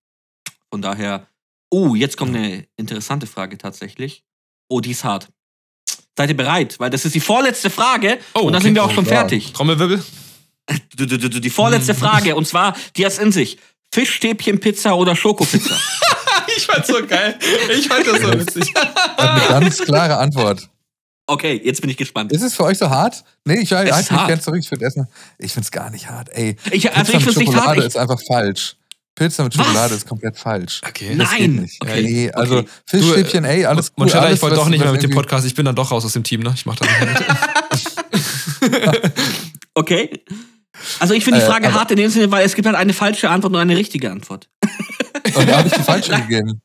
von 0.70 0.82
daher. 0.82 1.26
Oh, 1.70 1.94
jetzt 1.94 2.16
kommt 2.16 2.36
eine 2.36 2.66
interessante 2.76 3.26
Frage 3.26 3.58
tatsächlich. 3.58 4.22
Oh, 4.68 4.80
die 4.80 4.92
ist 4.92 5.02
hart. 5.02 5.28
Seid 6.16 6.28
ihr 6.30 6.36
bereit? 6.36 6.78
Weil 6.78 6.90
das 6.90 7.04
ist 7.04 7.14
die 7.14 7.20
vorletzte 7.20 7.70
Frage 7.70 8.18
Oh, 8.34 8.42
und 8.42 8.52
dann 8.52 8.62
sind 8.62 8.74
wir 8.74 8.84
auch 8.84 8.92
schon 8.92 9.04
Oh, 9.04 9.08
fertig. 9.08 9.52
Trommelwirbel? 9.52 10.04
Du, 10.96 11.06
Die 11.06 11.50
vorletzte 11.50 11.94
Frage 11.96 12.36
und 12.36 12.46
zwar, 12.46 12.76
die 12.96 13.04
hat's 13.04 13.18
in 13.18 13.32
sich. 13.32 13.58
Fischstäbchen, 13.92 14.60
Pizza 14.60 14.96
oder 14.96 15.16
Schokopizza? 15.16 15.74
Ich 16.78 16.86
fand's 16.86 16.88
so 16.88 17.06
geil. 17.06 17.38
Ich 17.78 17.88
fand 17.88 18.06
das 18.06 18.20
so 18.20 18.32
witzig. 18.32 18.74
Eine 19.16 19.40
ganz 19.48 19.78
klare 19.78 20.16
Antwort. 20.18 20.68
Okay, 21.26 21.60
jetzt 21.64 21.80
bin 21.80 21.88
ich 21.90 21.96
gespannt. 21.96 22.32
Ist 22.32 22.42
es 22.42 22.54
für 22.54 22.64
euch 22.64 22.76
so 22.78 22.90
hart? 22.90 23.24
Nee, 23.46 23.54
ich 23.60 23.72
Es 23.72 23.76
halte 23.78 23.94
mich 23.94 24.10
hart. 24.10 24.26
gerne 24.28 24.42
zurück. 24.42 24.58
Ich 24.60 24.68
finde 24.68 24.86
ich 25.38 25.52
finde 25.52 25.64
es 25.64 25.70
gar 25.70 25.88
nicht 25.90 26.10
hart. 26.10 26.28
Ey, 26.32 26.56
Ich, 26.70 26.90
also 26.94 27.12
Pizza 27.12 27.18
ich 27.30 27.36
mit 27.38 27.46
Schokolade 27.46 27.66
hart. 27.66 27.78
Ich, 27.78 27.84
ist 27.86 27.96
einfach 27.96 28.20
falsch. 28.26 28.76
Pizza 29.14 29.44
mit 29.44 29.56
Was? 29.56 29.64
Schokolade 29.64 29.94
ist 29.94 30.06
komplett 30.08 30.36
falsch. 30.36 30.80
Okay. 30.86 31.14
Nein. 31.14 31.52
nicht. 31.62 31.80
Okay. 31.80 32.02
Nee, 32.02 32.30
also 32.32 32.58
Okay. 32.58 32.68
Fischstäbchen, 32.86 33.44
ey, 33.44 33.64
alles 33.64 33.88
cool. 33.90 34.04
Monchella, 34.04 34.24
alles, 34.24 34.36
ich 34.36 34.42
wollte 34.42 34.56
was- 34.56 34.64
doch 34.64 34.68
nicht 34.68 34.80
was 34.80 34.84
mehr 34.86 34.92
mit 34.92 35.02
dem 35.02 35.12
Podcast. 35.12 35.46
Ich 35.46 35.54
bin 35.54 35.64
dann 35.64 35.76
doch 35.76 35.90
raus 35.92 36.04
aus 36.04 36.12
dem 36.12 36.24
Team, 36.24 36.40
ne? 36.42 36.52
Ich 36.54 36.66
mach 36.66 36.76
das 36.76 36.88
nicht. 36.88 37.92
okay. 39.74 40.10
Also 40.98 41.14
ich 41.14 41.24
finde 41.24 41.38
die 41.40 41.44
Äh, 41.46 41.48
Frage 41.48 41.68
aber- 41.68 41.78
hart 41.80 41.90
in 41.92 41.96
dem 41.96 42.10
Sinne, 42.10 42.30
weil 42.32 42.44
es 42.44 42.54
gibt 42.54 42.66
halt 42.66 42.76
eine 42.76 42.92
falsche 42.92 43.30
Antwort 43.30 43.52
und 43.54 43.58
eine 43.60 43.76
richtige 43.76 44.10
Antwort. 44.10 44.48
Und 45.34 45.48
da 45.48 45.58
habe 45.58 45.68
ich 45.68 45.74
die 45.74 45.82
falsche 45.82 46.12
gegeben. 46.12 46.60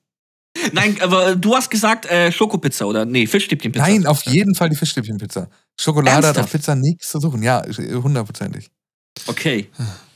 Nein, 0.74 0.98
aber 1.02 1.36
du 1.36 1.56
hast 1.56 1.70
gesagt 1.70 2.06
äh, 2.06 2.32
Schokopizza 2.32 2.86
oder 2.86 3.06
nee, 3.06 3.28
Fischstäbchenpizza. 3.28 3.86
Nein, 3.86 4.06
auf 4.06 4.24
jeden 4.26 4.56
Fall 4.56 4.70
die 4.70 4.76
Fischstäbchenpizza. 4.76 5.48
Schokolade 5.80 6.18
hat 6.18 6.24
Ernsthaft? 6.26 6.46
auf 6.46 6.52
Pizza 6.52 6.76
nichts 6.76 7.10
zu 7.10 7.20
suchen. 7.20 7.44
Ja, 7.44 7.64
hundertprozentig. 7.68 8.70
Okay. 9.28 9.70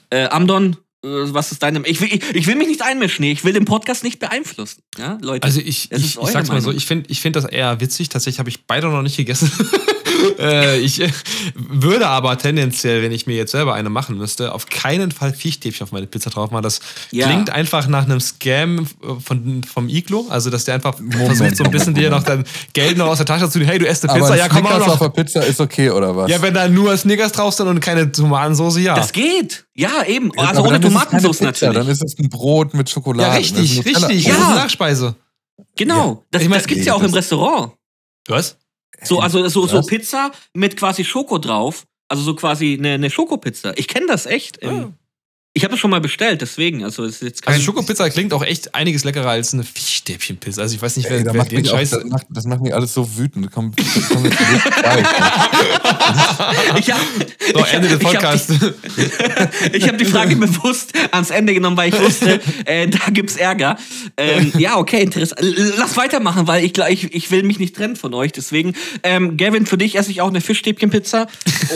Äh, 0.09 0.25
Amdon, 0.25 0.75
äh, 1.03 1.07
was 1.07 1.51
ist 1.51 1.63
deine 1.63 1.85
ich 1.87 2.01
will, 2.01 2.09
ich, 2.11 2.35
ich 2.35 2.47
will 2.47 2.55
mich 2.55 2.67
nicht 2.67 2.81
einmischen, 2.81 3.23
ich 3.25 3.43
will 3.43 3.53
den 3.53 3.65
Podcast 3.65 4.03
nicht 4.03 4.19
beeinflussen. 4.19 4.81
Ja, 4.97 5.17
Leute. 5.21 5.45
Also 5.45 5.59
ich, 5.59 5.91
ich, 5.91 6.17
ich 6.17 6.29
sag's 6.29 6.49
mal 6.49 6.61
so, 6.61 6.71
ich 6.71 6.85
finde 6.85 7.09
ich 7.09 7.21
find 7.21 7.35
das 7.35 7.45
eher 7.45 7.79
witzig. 7.79 8.09
Tatsächlich 8.09 8.39
habe 8.39 8.49
ich 8.49 8.65
beide 8.65 8.87
noch 8.89 9.01
nicht 9.01 9.17
gegessen. 9.17 9.51
äh, 10.39 10.79
ich 10.79 11.01
äh, 11.01 11.09
würde 11.55 12.07
aber 12.07 12.37
tendenziell, 12.37 13.01
wenn 13.03 13.11
ich 13.11 13.27
mir 13.27 13.35
jetzt 13.35 13.51
selber 13.51 13.73
eine 13.73 13.89
machen 13.89 14.17
müsste, 14.17 14.53
auf 14.53 14.67
keinen 14.67 15.11
Fall 15.11 15.33
Fischstäbchen 15.33 15.83
auf 15.85 15.91
meine 15.91 16.07
Pizza 16.07 16.29
drauf 16.29 16.51
machen. 16.51 16.63
Das 16.63 16.79
Ja. 17.11 17.27
klingt 17.27 17.49
einfach 17.49 17.87
nach 17.87 18.05
einem 18.05 18.19
Scam 18.19 18.87
von, 19.23 19.63
vom 19.63 19.89
Iglo. 19.89 20.27
Also, 20.29 20.49
dass 20.49 20.65
der 20.65 20.75
einfach 20.75 20.99
Moment, 20.99 21.15
versucht, 21.37 21.57
so 21.57 21.63
ein 21.63 21.71
bisschen 21.71 21.93
Moment, 21.93 21.97
dir 21.97 22.09
noch 22.09 22.23
dein 22.23 22.43
Geld 22.73 22.97
noch 22.97 23.07
aus 23.07 23.17
der 23.17 23.25
Tasche 23.25 23.49
zu 23.49 23.57
nehmen. 23.59 23.69
Hey, 23.69 23.79
du 23.79 23.87
esst 23.87 24.03
eine 24.03 24.11
Aber 24.13 24.19
Pizza, 24.21 24.33
ein 24.33 24.39
ja, 24.39 24.47
komm 24.49 24.57
Snickers 24.59 24.81
auf 24.81 24.87
noch. 24.87 24.99
der 24.99 25.23
Pizza 25.23 25.41
ist 25.45 25.59
okay, 25.61 25.89
oder 25.89 26.15
was? 26.15 26.29
Ja, 26.31 26.41
wenn 26.41 26.53
da 26.53 26.67
nur 26.67 26.95
Snickers 26.97 27.31
drauf 27.31 27.53
sind 27.53 27.67
und 27.67 27.79
keine 27.79 28.11
Tomatensauce, 28.11 28.77
ja. 28.79 28.95
das 28.95 29.11
geht. 29.11 29.65
Ja, 29.75 30.03
eben. 30.05 30.31
Ja, 30.37 30.49
also 30.49 30.59
aber 30.61 30.69
ohne 30.69 30.79
Tomatensauce 30.81 31.41
natürlich. 31.41 31.75
Dann 31.77 31.87
ist 31.87 32.03
es 32.03 32.17
ein 32.19 32.29
Brot 32.29 32.73
mit 32.73 32.89
Schokolade. 32.89 33.29
ja, 33.29 33.35
richtig, 33.35 33.85
richtig. 33.85 34.25
Ja. 34.25 34.33
Das 34.33 34.41
ist 34.41 34.47
eine 34.47 34.55
Nachspeise. 34.59 35.15
Genau. 35.75 36.23
Das, 36.31 36.41
Ich 36.43 36.49
mein, 36.49 36.59
das 36.59 36.67
gibt's 36.67 36.81
nee, 36.83 36.87
ja 36.87 36.93
auch 36.95 37.03
im 37.03 37.13
Restaurant. 37.13 37.73
Was? 38.27 38.57
So, 39.03 39.19
also 39.19 39.47
so, 39.47 39.67
so? 39.67 39.81
Pizza 39.81 40.31
mit 40.53 40.77
quasi 40.77 41.03
Schoko 41.03 41.37
drauf. 41.37 41.85
Also 42.07 42.23
so 42.23 42.35
quasi 42.35 42.75
eine, 42.77 42.93
eine 42.93 43.09
Schokopizza. 43.09 43.73
Ich 43.75 43.87
kenne 43.87 44.05
das 44.07 44.25
echt. 44.25 44.59
Ähm, 44.61 44.93
Ah. 44.93 45.02
Ich 45.55 45.63
habe 45.63 45.71
das 45.73 45.79
schon 45.79 45.91
mal 45.91 46.01
bestellt, 46.01 46.41
deswegen. 46.41 46.83
Also 46.83 47.03
es 47.05 47.17
ist 47.17 47.21
jetzt 47.21 47.41
kein 47.43 47.53
Also 47.53 47.65
Schokopizza 47.65 48.09
klingt 48.09 48.33
auch 48.33 48.43
echt 48.43 48.73
einiges 48.73 49.03
leckerer 49.03 49.29
als 49.29 49.53
eine 49.53 49.63
Fischstäbchenpizza. 49.63 50.63
Also 50.63 50.73
ich 50.73 50.81
weiß 50.81 50.97
nicht, 50.97 51.07
wer, 51.11 51.17
Ey, 51.19 51.23
da 51.23 51.31
wer 51.33 51.41
macht 51.41 51.51
den 51.51 51.61
mich 51.61 51.69
auch, 51.69 51.75
Scheiß... 51.75 51.91
das, 51.91 52.03
macht, 52.05 52.25
das 52.31 52.45
macht 52.45 52.61
mich 52.61 52.73
alles 52.73 52.91
so 52.95 53.17
wütend. 53.17 53.51
Komm, 53.51 53.71
komm 54.11 54.25
jetzt 54.25 54.37
zurück. 54.39 54.63
Ich 56.77 56.91
hab, 56.91 56.99
So, 57.53 57.63
Ende 57.65 57.89
hab- 57.89 57.99
des 57.99 58.03
hab 58.07 58.11
Podcasts. 58.13 58.47
die- 58.47 59.77
Ich 59.77 59.87
habe 59.87 59.97
die 59.97 60.05
Frage 60.05 60.35
bewusst 60.35 60.93
ans 61.11 61.29
Ende 61.29 61.53
genommen, 61.53 61.77
weil 61.77 61.93
ich 61.93 61.99
wusste, 61.99 62.41
äh, 62.65 62.87
da 62.87 62.97
gibt's 63.11 63.35
Ärger. 63.35 63.77
Ähm, 64.17 64.51
ja, 64.57 64.77
okay, 64.77 65.01
interessant. 65.03 65.41
Lass 65.77 65.95
weitermachen, 65.97 66.47
weil 66.47 66.63
ich, 66.65 66.77
ich, 66.77 67.13
ich 67.13 67.31
will 67.31 67.43
mich 67.43 67.59
nicht 67.59 67.75
trennen 67.75 67.95
von 67.95 68.13
euch. 68.13 68.31
Deswegen, 68.31 68.73
ähm, 69.03 69.37
Gavin, 69.37 69.65
für 69.67 69.77
dich 69.77 69.95
esse 69.97 70.09
ich 70.11 70.21
auch 70.21 70.29
eine 70.29 70.41
Fischstäbchenpizza. 70.41 71.27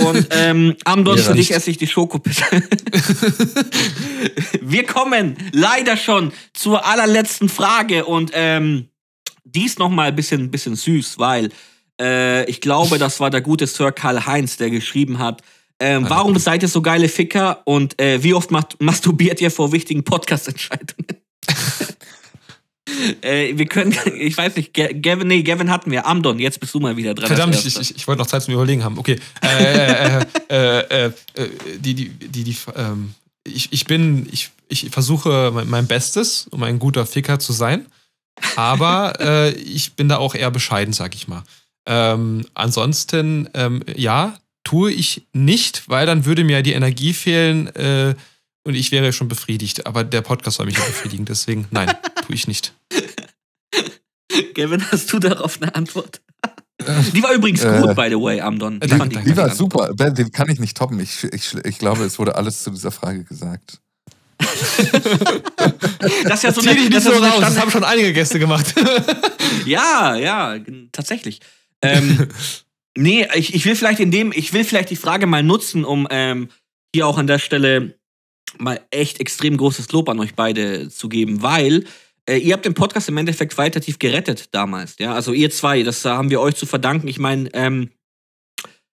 Und 0.05 0.27
ähm, 0.31 0.75
Amdon, 0.83 1.15
Mir 1.15 1.21
für 1.23 1.35
dich 1.35 1.53
esse 1.53 1.69
ich 1.69 1.77
die 1.77 1.87
Schokopizza. 1.87 2.45
Wir 4.61 4.85
kommen 4.85 5.37
leider 5.51 5.97
schon 5.97 6.31
zur 6.53 6.85
allerletzten 6.85 7.49
Frage. 7.49 8.05
Und 8.05 8.31
ähm, 8.33 8.89
die 9.43 9.65
ist 9.65 9.79
noch 9.79 9.89
mal 9.89 10.09
ein 10.09 10.15
bisschen, 10.15 10.51
bisschen 10.51 10.75
süß, 10.75 11.19
weil 11.19 11.49
äh, 11.99 12.49
ich 12.49 12.61
glaube, 12.61 12.97
das 12.97 13.19
war 13.19 13.29
der 13.29 13.41
gute 13.41 13.67
Sir 13.67 13.91
Karl-Heinz, 13.91 14.57
der 14.57 14.69
geschrieben 14.69 15.19
hat, 15.19 15.41
ähm, 15.79 16.05
warum 16.09 16.37
seid 16.39 16.63
ihr 16.63 16.69
so 16.69 16.81
geile 16.81 17.07
Ficker 17.07 17.61
und 17.65 18.01
äh, 18.01 18.23
wie 18.23 18.33
oft 18.33 18.49
macht, 18.49 18.81
masturbiert 18.81 19.39
ihr 19.41 19.51
vor 19.51 19.71
wichtigen 19.71 20.03
Podcast-Entscheidungen? 20.03 21.05
äh, 23.21 23.55
wir 23.55 23.65
können, 23.67 23.95
ich 24.17 24.35
weiß 24.35 24.55
nicht, 24.55 24.73
Ga- 24.73 24.91
Gavin, 24.91 25.27
nee, 25.27 25.43
Gavin 25.43 25.69
hatten 25.69 25.91
wir. 25.91 26.07
Amdon, 26.07 26.39
jetzt 26.39 26.59
bist 26.59 26.73
du 26.73 26.79
mal 26.79 26.97
wieder 26.97 27.13
dran. 27.13 27.27
Verdammt, 27.27 27.63
ich, 27.63 27.79
ich, 27.79 27.95
ich 27.95 28.07
wollte 28.07 28.19
noch 28.19 28.27
Zeit 28.27 28.41
zum 28.41 28.55
Überlegen 28.55 28.83
haben. 28.83 28.97
Okay. 28.97 29.19
Äh, 29.43 30.19
äh, 30.19 30.25
äh, 30.49 30.79
äh, 30.79 31.05
äh, 31.05 31.11
die, 31.77 31.93
die, 31.93 32.09
die, 32.09 32.43
die, 32.43 32.57
ähm, 32.75 33.13
ich, 33.47 33.71
ich 33.71 33.85
bin, 33.85 34.27
ich, 34.31 34.51
ich 34.67 34.89
versuche 34.91 35.51
mein, 35.65 35.87
Bestes, 35.87 36.47
um 36.51 36.63
ein 36.63 36.79
guter 36.79 37.05
Ficker 37.05 37.39
zu 37.39 37.53
sein. 37.53 37.85
Aber 38.55 39.13
äh, 39.19 39.51
ich 39.51 39.93
bin 39.93 40.09
da 40.09 40.17
auch 40.17 40.35
eher 40.35 40.51
bescheiden, 40.51 40.93
sag 40.93 41.15
ich 41.15 41.27
mal. 41.27 41.43
Ähm, 41.87 42.45
ansonsten, 42.53 43.49
ähm, 43.53 43.83
ja, 43.95 44.37
tue 44.63 44.91
ich 44.91 45.27
nicht, 45.33 45.87
weil 45.87 46.05
dann 46.05 46.25
würde 46.25 46.43
mir 46.43 46.61
die 46.61 46.73
Energie 46.73 47.13
fehlen 47.13 47.67
äh, 47.75 48.15
und 48.65 48.75
ich 48.75 48.91
wäre 48.91 49.13
schon 49.13 49.29
befriedigt. 49.29 49.85
Aber 49.85 50.03
der 50.03 50.21
Podcast 50.21 50.57
soll 50.57 50.65
mich 50.65 50.77
ja 50.77 50.83
befriedigen, 50.83 51.25
deswegen 51.25 51.67
nein, 51.71 51.89
tue 52.25 52.35
ich 52.35 52.47
nicht. 52.47 52.73
Gavin, 54.53 54.91
hast 54.91 55.13
du 55.13 55.19
darauf 55.19 55.61
eine 55.61 55.73
Antwort? 55.73 56.21
Die 57.13 57.23
war 57.23 57.33
übrigens 57.33 57.63
Äh, 57.63 57.81
gut, 57.81 57.95
by 57.95 58.07
the 58.09 58.15
way, 58.15 58.39
Amdon. 58.39 58.79
fand 58.79 58.91
ich 58.91 58.97
danke. 58.97 59.29
Die 59.31 59.37
war 59.37 59.53
super. 59.53 59.91
Ben, 59.95 60.13
Den 60.13 60.31
kann 60.31 60.49
ich 60.49 60.59
nicht 60.59 60.77
toppen. 60.77 60.99
Ich, 60.99 61.23
ich, 61.23 61.55
ich 61.65 61.79
glaube, 61.79 62.03
es 62.03 62.19
wurde 62.19 62.35
alles 62.35 62.63
zu 62.63 62.69
dieser 62.71 62.91
Frage 62.91 63.23
gesagt. 63.23 63.79
Das 66.23 66.39
ist 66.39 66.43
ja 66.43 66.53
so 66.53 66.61
eine, 66.61 66.75
dich 66.75 66.89
das 66.89 67.05
so 67.05 67.11
raus, 67.11 67.39
das 67.39 67.59
haben 67.59 67.71
schon 67.71 67.83
einige 67.83 68.13
Gäste 68.13 68.39
gemacht. 68.39 68.73
Ja, 69.65 70.15
ja, 70.15 70.57
tatsächlich. 70.91 71.39
Ähm, 71.81 72.27
nee, 72.97 73.27
ich, 73.33 73.53
ich 73.53 73.65
will 73.65 73.75
vielleicht 73.75 73.99
in 73.99 74.11
dem, 74.11 74.31
ich 74.33 74.53
will 74.53 74.63
vielleicht 74.63 74.89
die 74.89 74.95
Frage 74.95 75.25
mal 75.25 75.43
nutzen, 75.43 75.83
um 75.83 76.07
ähm, 76.09 76.49
hier 76.93 77.07
auch 77.07 77.17
an 77.17 77.27
der 77.27 77.39
Stelle 77.39 77.95
mal 78.57 78.79
echt 78.91 79.19
extrem 79.19 79.57
großes 79.57 79.91
Lob 79.91 80.07
an 80.09 80.19
euch 80.19 80.35
beide 80.35 80.89
zu 80.89 81.09
geben, 81.09 81.41
weil 81.41 81.85
äh, 82.27 82.37
ihr 82.37 82.53
habt 82.53 82.65
den 82.65 82.73
Podcast 82.73 83.09
im 83.09 83.17
Endeffekt 83.17 83.53
qualitativ 83.53 83.99
gerettet 83.99 84.49
damals. 84.53 84.95
Ja, 84.99 85.13
also 85.13 85.33
ihr 85.33 85.49
zwei, 85.49 85.83
das 85.83 86.05
äh, 86.05 86.09
haben 86.09 86.29
wir 86.29 86.41
euch 86.41 86.55
zu 86.55 86.65
verdanken. 86.65 87.07
Ich 87.07 87.19
meine, 87.19 87.49
ähm, 87.53 87.91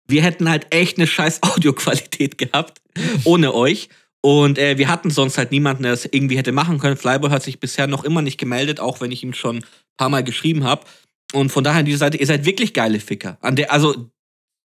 wir 0.07 0.23
hätten 0.23 0.49
halt 0.49 0.67
echt 0.71 0.99
eine 0.99 1.07
scheiß 1.07 1.43
Audioqualität 1.43 2.39
gehabt 2.39 2.81
ohne 3.25 3.55
euch. 3.55 3.89
Und 4.23 4.59
äh, 4.59 4.77
wir 4.77 4.89
hatten 4.89 5.11
sonst 5.11 5.39
halt 5.39 5.51
niemanden, 5.51 5.85
der 5.85 5.93
das 5.93 6.05
irgendwie 6.05 6.37
hätte 6.37 6.53
machen 6.53 6.79
können. 6.79 6.97
Flyboy 6.97 7.31
hat 7.31 7.43
sich 7.43 7.59
bisher 7.59 7.87
noch 7.87 8.05
immer 8.05 8.21
nicht 8.21 8.37
gemeldet, 8.37 8.79
auch 8.79 9.01
wenn 9.01 9.13
ich 9.13 9.23
ihm 9.23 9.33
schon 9.33 9.59
ein 9.59 9.65
paar 9.97 10.11
Mal 10.11 10.25
geschrieben 10.25 10.65
habe. 10.65 10.85
Und 11.33 11.51
von 11.51 11.65
daher 11.65 11.81
an 11.81 11.87
dieser 11.87 11.99
Seite, 11.99 12.19
ihr 12.19 12.27
seid 12.27 12.45
wirklich 12.45 12.75
geile 12.75 13.01
Ficker. 13.01 13.39
Der, 13.43 13.73
also 13.73 14.11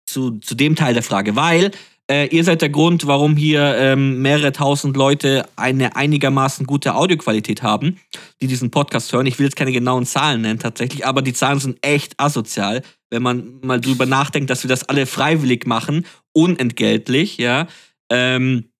zu, 0.06 0.38
zu 0.38 0.54
dem 0.54 0.74
Teil 0.74 0.94
der 0.94 1.02
Frage, 1.02 1.36
weil 1.36 1.70
Äh, 2.10 2.26
ihr 2.26 2.44
seid 2.44 2.60
der 2.60 2.68
Grund, 2.68 3.06
warum 3.06 3.34
hier 3.34 3.76
ähm, 3.78 4.20
mehrere 4.20 4.52
tausend 4.52 4.94
Leute 4.94 5.46
eine 5.56 5.96
einigermaßen 5.96 6.66
gute 6.66 6.94
Audioqualität 6.94 7.62
haben, 7.62 7.98
die 8.42 8.46
diesen 8.46 8.70
Podcast 8.70 9.10
hören. 9.12 9.24
Ich 9.24 9.38
will 9.38 9.46
jetzt 9.46 9.56
keine 9.56 9.72
genauen 9.72 10.04
Zahlen 10.04 10.42
nennen 10.42 10.58
tatsächlich, 10.58 11.06
aber 11.06 11.22
die 11.22 11.32
Zahlen 11.32 11.60
sind 11.60 11.78
echt 11.80 12.20
asozial, 12.20 12.82
wenn 13.10 13.22
man 13.22 13.60
mal 13.62 13.80
drüber 13.80 14.04
nachdenkt, 14.04 14.50
dass 14.50 14.64
wir 14.64 14.68
das 14.68 14.86
alle 14.86 15.06
freiwillig 15.06 15.66
machen, 15.66 16.04
unentgeltlich, 16.32 17.38
ja. 17.38 17.68
Ähm, 18.10 18.70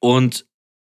und 0.00 0.46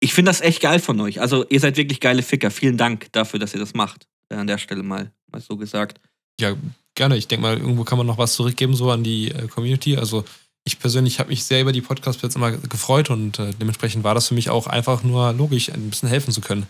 ich 0.01 0.15
finde 0.15 0.31
das 0.31 0.41
echt 0.41 0.63
geil 0.63 0.79
von 0.79 0.99
euch. 1.01 1.21
Also 1.21 1.47
ihr 1.49 1.61
seid 1.61 1.77
wirklich 1.77 2.01
geile 2.01 2.23
Ficker. 2.23 2.51
Vielen 2.51 2.77
Dank 2.77 3.13
dafür, 3.13 3.39
dass 3.39 3.53
ihr 3.55 3.61
das 3.61 3.75
macht. 3.75 4.07
Äh, 4.31 4.37
an 4.37 4.47
der 4.47 4.59
Stelle 4.59 4.83
mal, 4.83 5.13
mal 5.31 5.43
so 5.43 5.57
gesagt. 5.57 6.01
Ja, 6.41 6.55
gerne. 6.95 7.17
Ich 7.17 7.29
denke 7.29 7.43
mal, 7.43 7.59
irgendwo 7.59 7.85
kann 7.85 7.99
man 7.99 8.07
noch 8.07 8.19
was 8.19 8.35
zurückgeben, 8.35 8.75
so 8.75 8.91
an 8.91 9.03
die 9.03 9.31
äh, 9.31 9.47
Community. 9.49 9.97
Also 9.97 10.25
ich 10.67 10.81
persönlich 10.81 11.21
habe 11.21 11.31
mich 11.31 11.45
sehr 11.45 11.63
über 11.63 11.73
die 11.73 11.81
Podcasts 11.81 12.21
jetzt 12.23 12.35
immer 12.35 12.51
gefreut 12.51 13.09
und 13.09 13.39
äh, 13.39 13.53
dementsprechend 13.61 14.03
war 14.03 14.15
das 14.15 14.29
für 14.29 14.35
mich 14.35 14.51
auch 14.51 14.67
einfach 14.67 15.05
nur 15.05 15.33
logisch, 15.33 15.71
ein 15.71 15.91
bisschen 15.91 16.09
helfen 16.09 16.33
zu 16.33 16.41
können. 16.41 16.67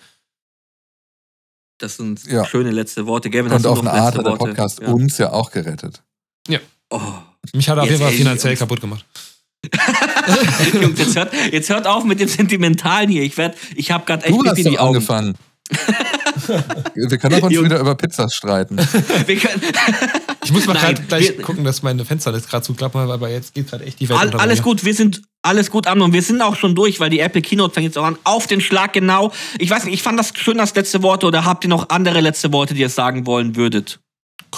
Das 1.78 1.97
sind 1.97 2.24
ja. 2.27 2.44
schöne 2.44 2.70
letzte 2.70 3.06
Worte. 3.06 3.31
Gavin, 3.31 3.52
und 3.52 3.66
auf 3.66 3.81
eine 3.81 3.93
Art 3.93 4.16
hat 4.16 4.27
der 4.27 4.32
Podcast 4.32 4.81
ja. 4.81 4.89
uns 4.89 5.16
ja 5.18 5.32
auch 5.32 5.51
gerettet. 5.51 6.02
Ja. 6.47 6.59
Oh. 6.90 7.01
Mich 7.55 7.68
hat 7.68 7.78
er 7.78 7.85
auf 7.85 7.90
jeden 7.90 8.02
Fall 8.02 8.12
finanziell 8.12 8.56
kaputt 8.56 8.81
gemacht. 8.82 9.05
Jungs, 10.74 10.98
jetzt 10.98 11.16
hört, 11.16 11.32
jetzt 11.51 11.70
hört 11.70 11.86
auf 11.86 12.05
mit 12.05 12.20
dem 12.20 12.28
Sentimentalen 12.28 13.09
hier. 13.09 13.23
Ich, 13.23 13.36
werd, 13.36 13.56
ich 13.74 13.90
habe 13.90 14.05
gerade 14.05 14.24
echt 14.24 14.35
du 14.35 14.44
hast 14.44 14.59
in 14.59 14.64
die 14.64 14.78
Augen. 14.78 14.97
angefangen. 14.97 15.35
wir 16.94 17.18
können 17.18 17.34
auch 17.34 17.43
uns 17.43 17.59
wieder 17.60 17.80
über 17.80 17.94
Pizzas 17.94 18.34
streiten. 18.34 18.78
ich 20.44 20.52
muss 20.52 20.66
mal 20.66 20.76
grad 20.76 21.09
gleich 21.09 21.36
wir, 21.36 21.43
gucken, 21.43 21.64
dass 21.64 21.82
meine 21.82 22.05
Fenster 22.05 22.32
jetzt 22.34 22.48
gerade 22.48 22.64
zuklappen, 22.64 23.01
aber 23.10 23.28
jetzt 23.28 23.55
geht 23.55 23.68
gerade 23.68 23.84
echt 23.84 24.01
die 24.01 24.09
Welt 24.09 24.18
all, 24.18 24.34
Alles 24.34 24.62
gut, 24.62 24.84
wir 24.84 24.94
sind 24.94 25.22
alles 25.43 25.70
gut 25.70 25.86
an 25.86 26.01
und 26.02 26.12
wir 26.12 26.22
sind 26.22 26.40
auch 26.43 26.56
schon 26.56 26.74
durch, 26.74 27.01
weil 27.01 27.10
die 27.10 27.20
Apple 27.20 27.43
Keynote 27.43 27.74
fängt 27.74 27.86
jetzt 27.86 27.98
auch 27.98 28.05
an. 28.05 28.18
Auf 28.24 28.47
den 28.47 28.60
Schlag 28.60 28.93
genau. 28.93 29.32
Ich 29.59 29.70
weiß 29.70 29.84
nicht, 29.84 29.94
ich 29.94 30.02
fand 30.02 30.18
das 30.18 30.32
schön, 30.36 30.59
das 30.59 30.74
letzte 30.74 31.02
Worte 31.02 31.26
oder 31.26 31.44
habt 31.44 31.64
ihr 31.64 31.70
noch 31.70 31.88
andere 31.88 32.20
letzte 32.20 32.52
Worte, 32.52 32.74
die 32.74 32.80
ihr 32.80 32.88
sagen 32.88 33.26
wollen 33.26 33.56
würdet? 33.56 34.01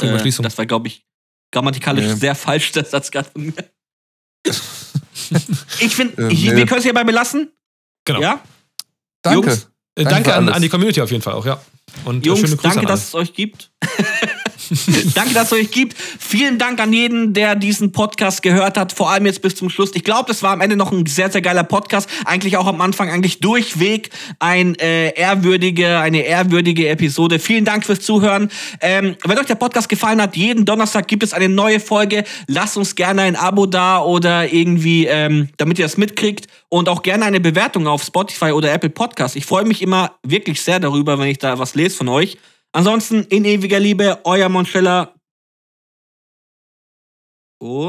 Äh, 0.01 0.31
das 0.43 0.59
war, 0.59 0.67
glaube 0.67 0.89
ich, 0.89 1.05
grammatikalisch 1.53 2.07
nee. 2.07 2.15
sehr 2.15 2.35
falsch, 2.35 2.73
der 2.73 2.85
Satz 2.85 3.11
gerade 3.11 3.31
von 3.31 3.47
mir. 3.47 3.55
ich 5.81 5.95
finde, 5.95 6.23
äh, 6.23 6.27
nee. 6.29 6.57
wir 6.57 6.67
können 6.67 6.79
es 6.79 6.85
hierbei 6.85 7.05
belassen. 7.05 7.53
Genau. 8.05 8.21
Ja? 8.21 8.41
Danke. 9.23 9.49
Jungs, 9.49 9.69
danke, 10.05 10.31
danke 10.31 10.35
an, 10.35 10.49
an, 10.49 10.63
die 10.63 10.69
Community 10.69 11.01
auf 11.01 11.11
jeden 11.11 11.23
Fall 11.23 11.35
auch, 11.35 11.47
ja. 11.47 11.61
Und 12.05 12.25
äh, 12.25 12.29
Jungs, 12.29 12.57
danke, 12.59 12.87
dass 12.87 13.09
es 13.09 13.15
euch 13.15 13.33
gibt. 13.33 13.71
Danke, 15.15 15.35
dass 15.35 15.47
es 15.47 15.53
euch 15.53 15.71
gibt. 15.71 15.97
Vielen 15.99 16.59
Dank 16.59 16.81
an 16.81 16.93
jeden, 16.93 17.33
der 17.33 17.55
diesen 17.55 17.93
Podcast 17.93 18.43
gehört 18.43 18.77
hat, 18.77 18.93
vor 18.93 19.11
allem 19.11 19.27
jetzt 19.27 19.43
bis 19.43 19.55
zum 19.55 19.71
Schluss. 19.71 19.91
Ich 19.95 20.05
glaube, 20.05 20.25
das 20.29 20.43
war 20.43 20.53
am 20.53 20.61
Ende 20.61 20.77
noch 20.77 20.93
ein 20.93 21.07
sehr, 21.07 21.31
sehr 21.31 21.41
geiler 21.41 21.65
Podcast. 21.65 22.09
Eigentlich 22.25 22.57
auch 22.57 22.67
am 22.67 22.81
Anfang, 22.81 23.11
eigentlich 23.11 23.41
durchweg 23.41 24.11
ein 24.39 24.75
äh, 24.77 25.11
ehrwürdige, 25.15 25.99
eine 25.99 26.21
ehrwürdige 26.23 26.89
Episode. 26.89 27.39
Vielen 27.39 27.65
Dank 27.65 27.85
fürs 27.85 28.01
Zuhören. 28.01 28.51
Ähm, 28.81 29.17
wenn 29.25 29.39
euch 29.39 29.47
der 29.47 29.55
Podcast 29.55 29.89
gefallen 29.89 30.21
hat, 30.21 30.37
jeden 30.37 30.65
Donnerstag 30.65 31.09
gibt 31.09 31.23
es 31.23 31.33
eine 31.33 31.49
neue 31.49 31.81
Folge. 31.81 32.25
Lasst 32.47 32.77
uns 32.77 32.95
gerne 32.95 33.23
ein 33.23 33.37
Abo 33.37 33.67
da 33.67 34.03
oder 34.03 34.53
irgendwie, 34.53 35.07
ähm, 35.07 35.49
damit 35.57 35.79
ihr 35.79 35.85
das 35.85 35.97
mitkriegt. 35.97 36.47
Und 36.69 36.89
auch 36.91 37.03
gerne 37.03 37.25
eine 37.25 37.41
Bewertung 37.41 37.87
auf 37.87 38.03
Spotify 38.03 38.53
oder 38.53 38.73
Apple 38.73 38.91
Podcast. 38.91 39.37
Ich 39.37 39.47
freue 39.47 39.65
mich 39.65 39.81
immer 39.81 40.13
wirklich 40.23 40.61
sehr 40.61 40.81
darüber, 40.81 41.19
wenn 41.19 41.29
ich 41.29 41.39
da 41.39 41.59
was 41.59 41.75
lese 41.75 41.97
von 41.97 42.09
euch. 42.09 42.37
Ansonsten 42.73 43.25
in 43.25 43.45
ewiger 43.45 43.81
Liebe, 43.81 44.21
euer 44.25 44.49
Monstella. 44.49 45.15
Und 47.61 47.87